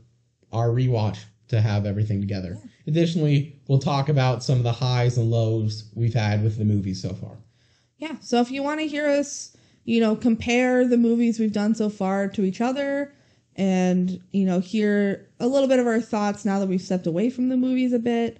our 0.53 0.69
rewatch 0.69 1.19
to 1.49 1.61
have 1.61 1.85
everything 1.85 2.21
together. 2.21 2.59
Additionally, 2.87 3.61
we'll 3.67 3.79
talk 3.79 4.09
about 4.09 4.43
some 4.43 4.59
of 4.59 4.63
the 4.63 4.73
highs 4.73 5.19
and 5.19 5.31
lows 5.31 5.91
we've 5.95 6.15
had 6.15 6.43
with 6.43 6.59
the 6.59 6.65
movies 6.65 7.03
so 7.03 7.15
far. 7.15 7.37
Yeah. 7.97 8.17
So 8.21 8.41
if 8.41 8.51
you 8.51 8.63
want 8.63 8.81
to 8.81 8.87
hear 8.87 9.09
us, 9.09 9.57
you 9.85 10.01
know, 10.01 10.15
compare 10.15 10.87
the 10.87 10.97
movies 10.97 11.41
we've 11.41 11.53
done 11.53 11.75
so 11.75 11.89
far 11.89 12.29
to 12.29 12.45
each 12.45 12.61
other 12.61 13.13
and, 13.57 14.21
you 14.31 14.45
know, 14.45 14.61
hear 14.61 15.29
a 15.41 15.47
little 15.47 15.69
bit 15.69 15.81
of 15.81 15.87
our 15.87 16.01
thoughts 16.01 16.45
now 16.45 16.61
that 16.61 16.69
we've 16.69 16.81
stepped 16.81 17.07
away 17.07 17.31
from 17.31 17.49
the 17.49 17.57
movies 17.57 17.93
a 17.93 17.99
bit, 17.99 18.39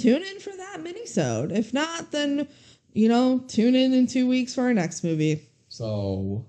tune 0.00 0.22
in 0.22 0.40
for 0.40 0.50
that 0.56 0.80
mini-sode. 0.82 1.52
If 1.52 1.72
not, 1.72 2.10
then, 2.10 2.48
you 2.92 3.08
know, 3.08 3.44
tune 3.46 3.74
in 3.74 3.92
in 3.92 4.06
two 4.06 4.26
weeks 4.26 4.54
for 4.54 4.62
our 4.62 4.74
next 4.74 5.04
movie. 5.04 5.48
So, 5.68 6.46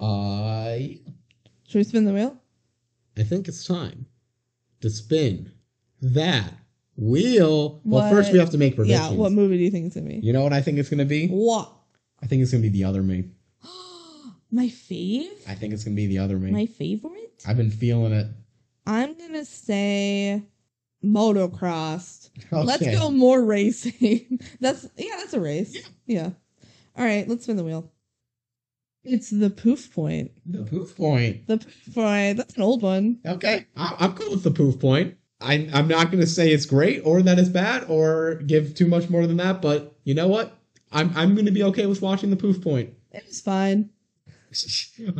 I 0.00 1.00
Should 1.66 1.78
we 1.78 1.84
spin 1.84 2.04
the 2.04 2.12
wheel? 2.12 2.36
I 3.16 3.24
think 3.24 3.48
it's 3.48 3.66
time 3.66 4.06
to 4.80 4.90
spin 4.90 5.52
that 6.00 6.52
wheel. 6.96 7.80
Well, 7.84 8.08
first 8.10 8.32
we 8.32 8.38
have 8.38 8.50
to 8.50 8.58
make 8.58 8.76
predictions. 8.76 9.10
Yeah. 9.10 9.16
What 9.16 9.32
movie 9.32 9.58
do 9.58 9.64
you 9.64 9.70
think 9.70 9.86
it's 9.86 9.96
going 9.96 10.08
to 10.08 10.14
be? 10.20 10.26
You 10.26 10.32
know 10.32 10.42
what 10.42 10.52
I 10.52 10.60
think 10.62 10.78
it's 10.78 10.88
going 10.88 10.98
to 10.98 11.04
be? 11.04 11.28
What? 11.28 11.72
I 12.22 12.26
think 12.26 12.42
it's 12.42 12.52
going 12.52 12.62
to 12.62 12.68
be 12.68 12.78
the 12.78 12.84
other 12.84 13.02
me. 13.02 13.24
My 14.50 14.66
fave? 14.66 15.28
I 15.48 15.54
think 15.54 15.74
it's 15.74 15.84
going 15.84 15.96
to 15.96 16.00
be 16.00 16.06
the 16.06 16.18
other 16.18 16.38
me. 16.38 16.50
My 16.50 16.66
favorite? 16.66 17.42
I've 17.46 17.56
been 17.56 17.70
feeling 17.70 18.12
it. 18.12 18.28
I'm 18.86 19.18
going 19.18 19.34
to 19.34 19.44
say 21.02 21.08
motocross. 21.08 22.30
Let's 22.52 22.82
go 22.98 23.10
more 23.10 23.42
racing. 23.44 24.40
that's 24.60 24.86
yeah, 24.96 25.14
that's 25.18 25.34
a 25.34 25.40
race. 25.40 25.88
Yeah. 26.06 26.30
All 26.96 27.04
right, 27.04 27.28
let's 27.28 27.44
spin 27.44 27.56
the 27.56 27.64
wheel. 27.64 27.90
It's 29.04 29.30
the 29.30 29.50
poof 29.50 29.92
point. 29.94 30.32
The 30.44 30.64
poof 30.64 30.96
point. 30.96 31.46
The 31.46 31.58
poof 31.58 31.94
point. 31.94 32.36
That's 32.36 32.56
an 32.56 32.62
old 32.62 32.82
one. 32.82 33.18
Okay, 33.24 33.66
I- 33.76 33.96
I'm 34.00 34.14
cool 34.14 34.30
with 34.32 34.42
the 34.42 34.50
poof 34.50 34.78
point. 34.78 35.14
I, 35.40 35.70
I'm 35.72 35.86
not 35.86 36.10
going 36.10 36.20
to 36.20 36.26
say 36.26 36.50
it's 36.50 36.66
great 36.66 37.00
or 37.04 37.22
that 37.22 37.38
it's 37.38 37.48
bad 37.48 37.84
or 37.88 38.34
give 38.46 38.74
too 38.74 38.88
much 38.88 39.08
more 39.08 39.24
than 39.24 39.36
that, 39.36 39.62
but 39.62 39.94
you 40.02 40.12
know 40.14 40.26
what? 40.26 40.58
I'm 40.90 41.12
I'm 41.16 41.34
going 41.34 41.46
to 41.46 41.52
be 41.52 41.62
okay 41.64 41.86
with 41.86 42.02
watching 42.02 42.30
the 42.30 42.36
poof 42.36 42.60
point. 42.60 42.92
It 43.12 43.24
was 43.26 43.40
fine. 43.40 43.90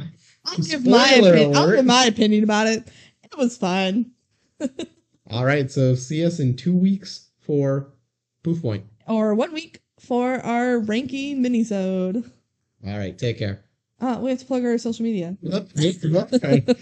I'll 0.44 0.56
give 0.58 0.84
my 0.84 1.08
opinion. 1.10 1.56
I'll 1.56 1.70
give 1.76 1.84
my 1.84 2.04
opinion 2.06 2.42
about 2.44 2.66
it. 2.66 2.88
It 3.22 3.36
was 3.38 3.56
fine. 3.56 4.10
All 5.30 5.44
right, 5.44 5.70
so 5.70 5.94
see 5.94 6.24
us 6.24 6.40
in 6.40 6.56
two 6.56 6.74
weeks 6.74 7.28
for 7.40 7.88
poof 8.42 8.62
point. 8.62 8.84
Or 9.06 9.34
one 9.34 9.52
week 9.52 9.80
for 9.98 10.34
our 10.34 10.78
ranking 10.78 11.42
minisode. 11.42 12.30
All 12.86 12.96
right, 12.98 13.16
take 13.16 13.38
care. 13.38 13.60
Uh, 14.00 14.18
we 14.20 14.30
have 14.30 14.38
to 14.38 14.46
plug 14.46 14.64
our 14.64 14.78
social 14.78 15.04
media. 15.04 15.36
Okay. 16.32 16.64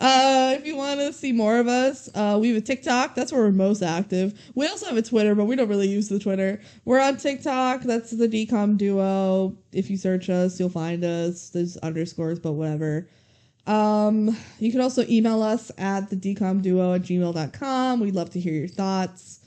Uh, 0.00 0.54
if 0.58 0.66
you 0.66 0.76
want 0.76 1.00
to 1.00 1.12
see 1.12 1.32
more 1.32 1.58
of 1.58 1.66
us, 1.66 2.10
uh, 2.14 2.38
we 2.38 2.48
have 2.48 2.58
a 2.58 2.60
TikTok. 2.60 3.14
That's 3.14 3.32
where 3.32 3.42
we're 3.42 3.50
most 3.50 3.82
active. 3.82 4.38
We 4.54 4.66
also 4.66 4.86
have 4.86 4.96
a 4.96 5.02
Twitter, 5.02 5.34
but 5.34 5.46
we 5.46 5.56
don't 5.56 5.68
really 5.68 5.88
use 5.88 6.08
the 6.08 6.18
Twitter. 6.18 6.60
We're 6.84 7.00
on 7.00 7.16
TikTok. 7.16 7.82
That's 7.82 8.10
the 8.10 8.28
DCOM 8.28 8.76
duo. 8.76 9.56
If 9.72 9.88
you 9.90 9.96
search 9.96 10.28
us, 10.28 10.60
you'll 10.60 10.68
find 10.68 11.02
us. 11.02 11.48
There's 11.48 11.78
underscores, 11.78 12.38
but 12.38 12.52
whatever. 12.52 13.08
Um, 13.68 14.36
you 14.58 14.72
can 14.72 14.80
also 14.80 15.04
email 15.08 15.42
us 15.42 15.70
at 15.76 16.08
the 16.08 16.16
decomduo 16.16 16.96
at 16.96 17.02
gmail.com. 17.02 18.00
We'd 18.00 18.14
love 18.14 18.30
to 18.30 18.40
hear 18.40 18.54
your 18.54 18.68
thoughts. 18.68 19.40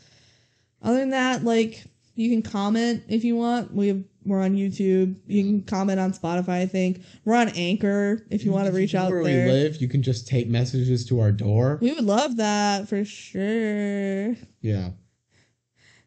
Other 0.82 1.00
than 1.00 1.10
that, 1.10 1.44
like, 1.44 1.84
you 2.16 2.30
can 2.30 2.42
comment 2.44 3.04
if 3.08 3.24
you 3.24 3.36
want. 3.36 3.74
We 3.74 3.88
have, 3.88 4.04
we're 4.24 4.42
on 4.42 4.56
YouTube. 4.56 5.16
You 5.26 5.44
can 5.44 5.62
comment 5.64 6.00
on 6.00 6.14
Spotify, 6.14 6.62
I 6.62 6.66
think. 6.68 7.02
We're 7.26 7.36
on 7.36 7.50
Anchor 7.50 8.24
if 8.30 8.46
you 8.46 8.52
want 8.52 8.68
to 8.68 8.72
reach 8.72 8.94
out 8.94 9.10
where 9.10 9.24
there. 9.24 9.48
we 9.48 9.52
live, 9.52 9.82
you 9.82 9.88
can 9.88 10.04
just 10.04 10.28
tape 10.28 10.48
messages 10.48 11.04
to 11.08 11.20
our 11.20 11.32
door. 11.32 11.80
We 11.82 11.92
would 11.92 12.04
love 12.04 12.38
that 12.38 12.88
for 12.88 13.04
sure. 13.04 14.36
Yeah. 14.62 14.92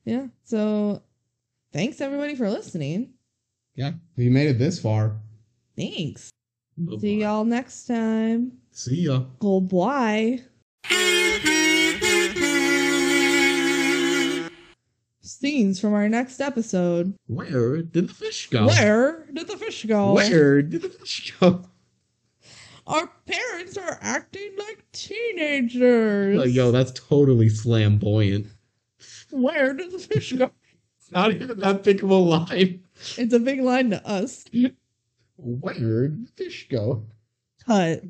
Yeah. 0.05 0.27
So 0.45 1.03
thanks 1.73 2.01
everybody 2.01 2.37
for 2.37 2.49
listening. 2.49 3.15
Yeah. 3.75 3.93
If 4.17 4.23
you 4.23 4.31
made 4.31 4.49
it 4.49 4.59
this 4.59 4.79
far, 4.79 5.17
Thanks. 5.77 6.31
See 7.01 7.21
y'all 7.21 7.45
next 7.45 7.87
time. 7.87 8.53
See 8.73 9.03
ya. 9.03 9.23
Oh, 9.41 9.61
Goodbye. 9.61 10.41
Scenes 15.21 15.81
from 15.81 15.95
our 15.95 16.09
next 16.09 16.41
episode. 16.41 17.15
Where 17.27 17.83
did 17.83 18.09
the 18.09 18.15
fish 18.15 18.49
go? 18.51 18.67
Where 18.67 19.27
did 19.33 19.47
the 19.47 19.57
fish 19.57 19.85
go? 19.85 20.15
Where 20.15 20.63
did 20.63 20.83
the 20.83 20.89
fish 20.89 21.33
go? 21.41 21.65
Our 22.87 23.11
parents 23.27 23.79
are 23.79 23.99
acting 24.03 24.51
like 24.59 24.85
teenagers. 24.93 26.39
Like, 26.39 26.53
yo, 26.53 26.71
that's 26.71 26.93
totally 26.93 27.49
flamboyant. 27.49 28.49
Where 29.31 29.73
did 29.73 29.93
the 29.93 29.99
fish 29.99 30.33
go? 30.33 30.51
It's 30.99 31.11
not 31.13 31.33
even 31.33 31.59
that 31.61 31.85
big 31.85 32.03
of 32.03 32.11
a 32.11 32.15
line. 32.15 32.85
It's 33.17 33.33
a 33.33 33.39
big 33.39 33.61
line 33.61 33.91
to 33.91 34.07
us. 34.07 34.45
Where 35.37 36.09
did 36.09 36.27
the 36.27 36.33
fish 36.37 36.69
go? 36.69 37.07
Cut. 37.67 38.03